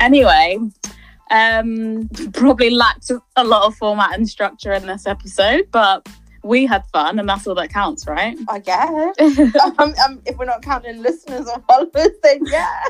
anyway, 0.00 0.58
um, 1.30 2.08
probably 2.32 2.70
lacked 2.70 3.10
a 3.36 3.44
lot 3.44 3.66
of 3.66 3.76
format 3.76 4.14
and 4.14 4.28
structure 4.28 4.72
in 4.72 4.86
this 4.86 5.06
episode, 5.06 5.68
but 5.70 6.08
we 6.42 6.66
had 6.66 6.84
fun, 6.92 7.18
and 7.18 7.28
that's 7.28 7.46
all 7.46 7.54
that 7.56 7.70
counts, 7.70 8.06
right? 8.06 8.36
I 8.48 8.58
guess. 8.58 8.90
um, 9.78 9.94
um, 10.04 10.22
if 10.26 10.36
we're 10.38 10.44
not 10.46 10.62
counting 10.62 11.02
listeners 11.02 11.48
or 11.48 11.60
followers, 11.68 12.12
then 12.22 12.40
yeah. 12.46 12.82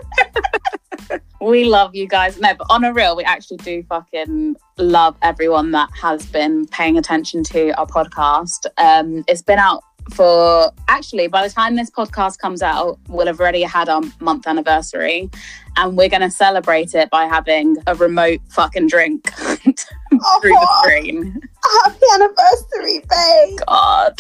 we 1.41 1.65
love 1.65 1.95
you 1.95 2.07
guys. 2.07 2.39
No, 2.39 2.55
but 2.55 2.67
on 2.71 2.85
a 2.85 2.93
real, 2.93 3.17
we 3.17 3.25
actually 3.25 3.57
do 3.59 3.83
fucking 3.89 4.57
love 4.79 5.17
everyone 5.23 5.73
that 5.73 5.91
has 6.01 6.27
been 6.27 6.67
paying 6.67 6.97
attention 6.97 7.43
to 7.45 7.71
our 7.73 7.87
podcast. 7.87 8.67
Um, 8.79 9.25
it's 9.27 9.43
been 9.43 9.59
out 9.59 9.83
for 10.15 10.73
actually 10.89 11.29
by 11.29 11.47
the 11.47 11.53
time 11.53 11.77
this 11.77 11.91
podcast 11.91 12.39
comes 12.39 12.63
out, 12.63 12.99
we'll 13.09 13.27
have 13.27 13.39
already 13.39 13.63
had 13.63 13.89
our 13.89 14.03
month 14.21 14.47
anniversary, 14.47 15.31
and 15.77 15.97
we're 15.97 16.09
going 16.09 16.23
to 16.23 16.31
celebrate 16.31 16.95
it 16.95 17.11
by 17.11 17.25
having 17.27 17.77
a 17.87 17.95
remote 17.95 18.41
fucking 18.49 18.87
drink 18.89 19.33
through 19.35 19.73
the 19.73 20.69
Oh, 20.69 20.83
screen. 20.83 21.41
Happy 21.63 22.07
anniversary, 22.15 23.01
babe. 23.09 23.59
God, 23.67 24.19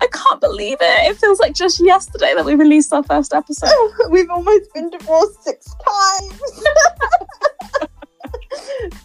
I 0.00 0.06
can't 0.12 0.40
believe 0.40 0.78
it. 0.80 1.10
It 1.10 1.16
feels 1.16 1.40
like 1.40 1.54
just 1.54 1.80
yesterday 1.84 2.34
that 2.34 2.44
we 2.44 2.54
released 2.54 2.92
our 2.92 3.02
first 3.02 3.34
episode. 3.34 3.70
We've 4.10 4.30
almost 4.30 4.72
been 4.74 4.90
divorced 4.90 5.42
six 5.42 5.74
times. 5.84 6.64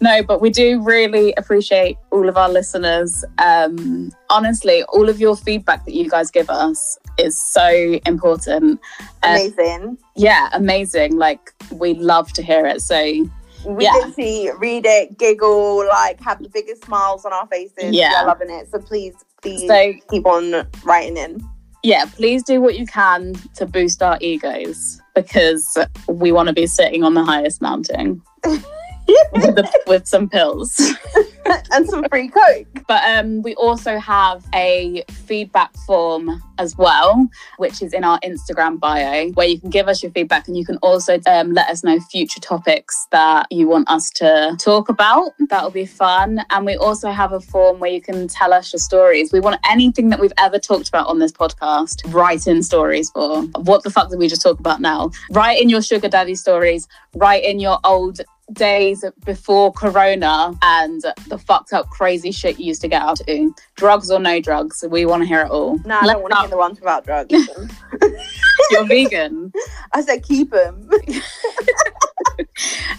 No, 0.01 0.21
but 0.23 0.41
we 0.41 0.49
do 0.49 0.81
really 0.83 1.33
appreciate 1.37 1.97
all 2.11 2.29
of 2.29 2.37
our 2.37 2.49
listeners. 2.49 3.23
Um, 3.39 4.11
honestly, 4.29 4.83
all 4.83 5.09
of 5.09 5.19
your 5.19 5.35
feedback 5.35 5.85
that 5.85 5.93
you 5.93 6.09
guys 6.09 6.29
give 6.29 6.49
us 6.49 6.97
is 7.17 7.37
so 7.39 7.99
important. 8.05 8.79
Uh, 9.23 9.37
Amazing. 9.39 9.97
yeah, 10.15 10.49
amazing. 10.53 11.17
Like, 11.17 11.53
we 11.71 11.93
love 11.95 12.31
to 12.33 12.43
hear 12.43 12.65
it. 12.67 12.81
So, 12.81 13.27
We 13.67 13.83
yeah. 13.83 13.91
literally 13.93 14.49
read 14.57 14.85
it, 14.85 15.17
giggle, 15.17 15.85
like 15.87 16.21
have 16.21 16.41
the 16.41 16.49
biggest 16.49 16.85
smiles 16.85 17.25
on 17.25 17.33
our 17.33 17.45
faces. 17.47 17.93
Yeah. 17.93 18.21
We're 18.21 18.27
loving 18.27 18.49
it. 18.49 18.71
So 18.71 18.79
please, 18.79 19.13
please 19.41 19.67
so 19.67 19.93
keep 20.09 20.25
on 20.25 20.67
writing 20.85 21.17
in. 21.17 21.47
yeah, 21.83 22.05
please 22.05 22.43
do 22.43 22.61
what 22.61 22.77
you 22.79 22.85
can 22.85 23.35
to 23.55 23.65
boost 23.65 24.01
our 24.01 24.17
egos 24.21 25.01
because 25.15 25.77
we 26.07 26.31
want 26.31 26.47
to 26.47 26.53
be 26.53 26.67
sitting 26.67 27.03
on 27.03 27.13
the 27.13 27.23
highest 27.23 27.61
mountain 27.61 28.21
with, 29.33 29.55
the, 29.55 29.81
with 29.87 30.07
some 30.07 30.29
pills. 30.29 30.93
and 31.71 31.87
some 31.87 32.03
free 32.09 32.29
coke. 32.29 32.67
But 32.87 33.03
um, 33.03 33.41
we 33.41 33.55
also 33.55 33.97
have 33.97 34.45
a 34.53 35.03
feedback 35.09 35.75
form 35.85 36.41
as 36.57 36.77
well, 36.77 37.29
which 37.57 37.81
is 37.81 37.93
in 37.93 38.03
our 38.03 38.19
Instagram 38.21 38.79
bio, 38.79 39.29
where 39.31 39.47
you 39.47 39.59
can 39.59 39.69
give 39.69 39.87
us 39.87 40.01
your 40.01 40.11
feedback 40.11 40.47
and 40.47 40.57
you 40.57 40.65
can 40.65 40.77
also 40.77 41.19
um, 41.27 41.53
let 41.53 41.69
us 41.69 41.83
know 41.83 41.99
future 41.99 42.39
topics 42.39 43.07
that 43.11 43.47
you 43.51 43.67
want 43.67 43.89
us 43.89 44.09
to 44.11 44.55
talk 44.59 44.89
about. 44.89 45.33
That'll 45.49 45.69
be 45.69 45.85
fun. 45.85 46.41
And 46.49 46.65
we 46.65 46.75
also 46.75 47.11
have 47.11 47.31
a 47.31 47.39
form 47.39 47.79
where 47.79 47.91
you 47.91 48.01
can 48.01 48.27
tell 48.27 48.53
us 48.53 48.73
your 48.73 48.79
stories. 48.79 49.31
We 49.31 49.39
want 49.39 49.59
anything 49.69 50.09
that 50.09 50.19
we've 50.19 50.33
ever 50.37 50.59
talked 50.59 50.89
about 50.89 51.07
on 51.07 51.19
this 51.19 51.31
podcast, 51.31 52.13
write 52.13 52.47
in 52.47 52.63
stories 52.63 53.09
for. 53.11 53.43
What 53.43 53.83
the 53.83 53.89
fuck 53.89 54.09
did 54.09 54.19
we 54.19 54.27
just 54.27 54.41
talk 54.41 54.59
about 54.59 54.81
now? 54.81 55.11
Write 55.31 55.61
in 55.61 55.69
your 55.69 55.81
sugar 55.81 56.07
daddy 56.07 56.35
stories, 56.35 56.87
write 57.15 57.43
in 57.43 57.59
your 57.59 57.79
old 57.83 58.21
days 58.53 59.03
before 59.25 59.73
corona 59.73 60.53
and 60.61 61.01
the 61.27 61.37
fucked 61.37 61.73
up 61.73 61.89
crazy 61.89 62.31
shit 62.31 62.57
you 62.59 62.65
used 62.67 62.81
to 62.81 62.87
get 62.87 63.01
out 63.01 63.17
to 63.17 63.53
drugs 63.75 64.09
or 64.09 64.19
no 64.19 64.39
drugs 64.39 64.83
we 64.89 65.05
want 65.05 65.21
to 65.21 65.27
hear 65.27 65.41
it 65.41 65.49
all 65.51 65.77
No, 65.79 65.97
I 65.99 66.05
don't 66.05 66.21
want 66.21 66.33
to 66.33 66.39
hear 66.39 66.47
the 66.49 66.57
ones 66.57 66.79
without 66.79 67.03
drugs. 67.03 67.33
you're 68.71 68.85
vegan 68.85 69.51
I 69.93 70.01
said 70.01 70.23
keep 70.23 70.51
them. 70.51 70.89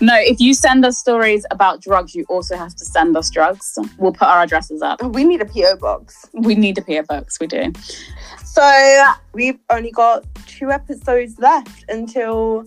no 0.01 0.15
if 0.17 0.39
you 0.41 0.53
send 0.55 0.85
us 0.85 0.99
stories 0.99 1.45
about 1.51 1.81
drugs 1.81 2.15
you 2.15 2.25
also 2.29 2.57
have 2.57 2.75
to 2.77 2.85
send 2.85 3.17
us 3.17 3.31
drugs 3.31 3.79
we'll 3.99 4.13
put 4.13 4.29
our 4.29 4.43
addresses 4.43 4.83
up 4.83 5.03
We 5.03 5.25
need 5.25 5.41
a 5.41 5.47
PO 5.47 5.77
box. 5.77 6.27
we 6.35 6.55
need 6.55 6.77
a 6.79 6.83
PO 6.83 7.03
box 7.05 7.39
we 7.41 7.47
do 7.47 7.73
So 8.45 9.05
we've 9.33 9.59
only 9.71 9.91
got 9.93 10.25
two 10.47 10.71
episodes 10.71 11.39
left 11.39 11.85
until 11.89 12.65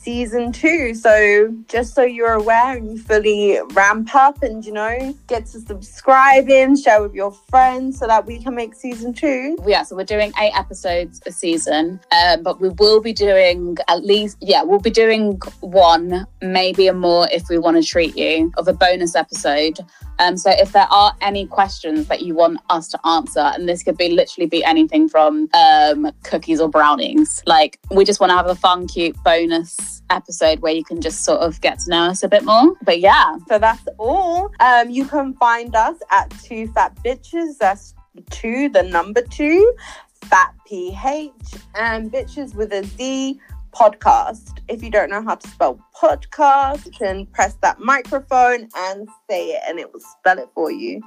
season 0.00 0.52
two. 0.52 0.94
So 0.94 1.54
just 1.68 1.94
so 1.94 2.02
you're 2.02 2.32
aware 2.32 2.76
and 2.76 2.90
you 2.90 2.98
fully 2.98 3.58
ramp 3.72 4.14
up 4.14 4.42
and 4.42 4.64
you 4.64 4.72
know, 4.72 5.14
get 5.26 5.46
to 5.46 5.60
subscribing, 5.60 6.76
share 6.76 7.02
with 7.02 7.14
your 7.14 7.32
friends 7.50 7.98
so 7.98 8.06
that 8.06 8.26
we 8.26 8.42
can 8.42 8.54
make 8.54 8.74
season 8.74 9.12
two. 9.12 9.56
yeah 9.66 9.82
so 9.82 9.94
we're 9.96 10.04
doing 10.04 10.32
eight 10.40 10.52
episodes 10.56 11.20
a 11.26 11.32
season 11.32 12.00
um, 12.12 12.42
but 12.42 12.60
we 12.60 12.68
will 12.70 13.00
be 13.00 13.12
doing 13.12 13.76
at 13.88 14.04
least 14.04 14.36
yeah 14.40 14.62
we'll 14.62 14.78
be 14.80 14.90
doing 14.90 15.38
one 15.60 16.26
maybe 16.42 16.86
a 16.86 16.92
more 16.94 17.28
if 17.30 17.48
we 17.48 17.58
want 17.58 17.76
to 17.76 17.82
treat 17.82 18.16
you 18.16 18.52
of 18.56 18.68
a 18.68 18.72
bonus 18.72 19.14
episode 19.14 19.78
um, 20.20 20.36
so 20.36 20.50
if 20.50 20.72
there 20.72 20.86
are 20.90 21.12
any 21.20 21.46
questions 21.46 22.06
that 22.06 22.22
you 22.22 22.34
want 22.34 22.60
us 22.70 22.88
to 22.88 23.06
answer 23.06 23.40
and 23.40 23.68
this 23.68 23.82
could 23.82 23.96
be 23.96 24.10
literally 24.10 24.46
be 24.46 24.62
anything 24.64 25.08
from 25.08 25.48
um, 25.54 26.12
cookies 26.22 26.60
or 26.60 26.68
brownies 26.68 27.42
like 27.46 27.78
we 27.90 28.04
just 28.04 28.20
want 28.20 28.30
to 28.30 28.36
have 28.36 28.46
a 28.46 28.54
fun 28.54 28.86
cute 28.86 29.16
bonus 29.24 30.02
episode 30.10 30.60
where 30.60 30.72
you 30.72 30.84
can 30.84 31.00
just 31.00 31.24
sort 31.24 31.40
of 31.40 31.60
get 31.60 31.78
to 31.78 31.90
know 31.90 32.04
us 32.04 32.22
a 32.22 32.28
bit 32.28 32.44
more 32.44 32.74
but 32.84 33.00
yeah 33.00 33.36
So 33.48 33.58
that's 33.58 33.82
all. 33.98 34.52
Um, 34.60 34.90
you 34.90 35.04
can 35.06 35.34
find 35.34 35.74
us 35.74 35.96
at 36.10 36.30
two 36.42 36.68
fat 36.68 36.96
bitches. 37.04 37.58
That's 37.58 37.94
two, 38.30 38.68
the 38.68 38.84
number 38.84 39.22
two, 39.22 39.74
fat 40.22 40.54
ph, 40.66 41.32
and 41.74 42.12
bitches 42.12 42.54
with 42.54 42.72
a 42.72 42.84
z 42.84 43.40
podcast. 43.72 44.58
If 44.68 44.82
you 44.82 44.90
don't 44.90 45.10
know 45.10 45.22
how 45.22 45.34
to 45.36 45.48
spell 45.48 45.80
podcast, 45.94 46.86
you 46.86 46.92
can 46.92 47.26
press 47.26 47.54
that 47.62 47.80
microphone 47.80 48.68
and 48.76 49.08
say 49.28 49.48
it, 49.48 49.62
and 49.66 49.78
it 49.78 49.92
will 49.92 50.00
spell 50.00 50.38
it 50.38 50.48
for 50.54 50.70
you. 50.70 51.00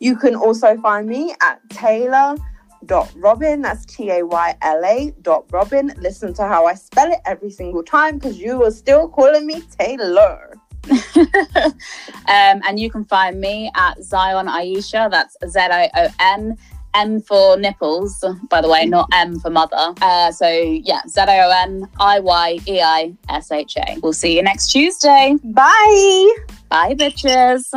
You 0.00 0.16
can 0.16 0.34
also 0.34 0.76
find 0.78 1.06
me 1.06 1.34
at 1.42 1.66
Tayla. 1.68 2.38
Robin, 3.16 3.62
that's 3.62 3.86
T 3.86 4.10
A 4.10 4.26
Y 4.26 4.56
L 4.60 4.84
A 4.84 5.12
dot 5.22 5.46
Robin. 5.50 5.92
Listen 5.98 6.34
to 6.34 6.42
how 6.42 6.66
I 6.66 6.74
spell 6.74 7.10
it 7.10 7.20
every 7.24 7.50
single 7.50 7.82
time 7.82 8.18
because 8.18 8.38
you 8.38 8.62
are 8.62 8.70
still 8.70 9.08
calling 9.08 9.46
me 9.46 9.62
Taylor. 9.78 10.58
um, 11.16 11.72
and 12.26 12.78
you 12.78 12.90
can 12.90 13.04
find 13.04 13.40
me 13.40 13.70
at 13.74 14.02
Zion 14.02 14.46
Aisha. 14.46 15.10
That's 15.10 15.36
Z 15.46 15.58
I 15.58 15.90
O 15.94 16.08
N. 16.20 16.58
M 16.94 17.20
for 17.20 17.56
nipples, 17.56 18.24
by 18.48 18.60
the 18.60 18.68
way, 18.68 18.86
not 18.86 19.08
M 19.12 19.38
for 19.40 19.50
mother. 19.50 19.94
Uh, 20.00 20.30
so 20.30 20.48
yeah, 20.48 21.02
Z 21.08 21.20
O 21.20 21.50
N 21.64 21.88
I 22.00 22.20
Y 22.20 22.58
E 22.68 22.80
I 22.80 23.14
S 23.28 23.50
H 23.50 23.76
A. 23.76 23.98
We'll 24.02 24.12
see 24.12 24.36
you 24.36 24.42
next 24.42 24.70
Tuesday. 24.70 25.36
Bye. 25.42 26.34
Bye, 26.68 26.94
bitches. 26.94 27.72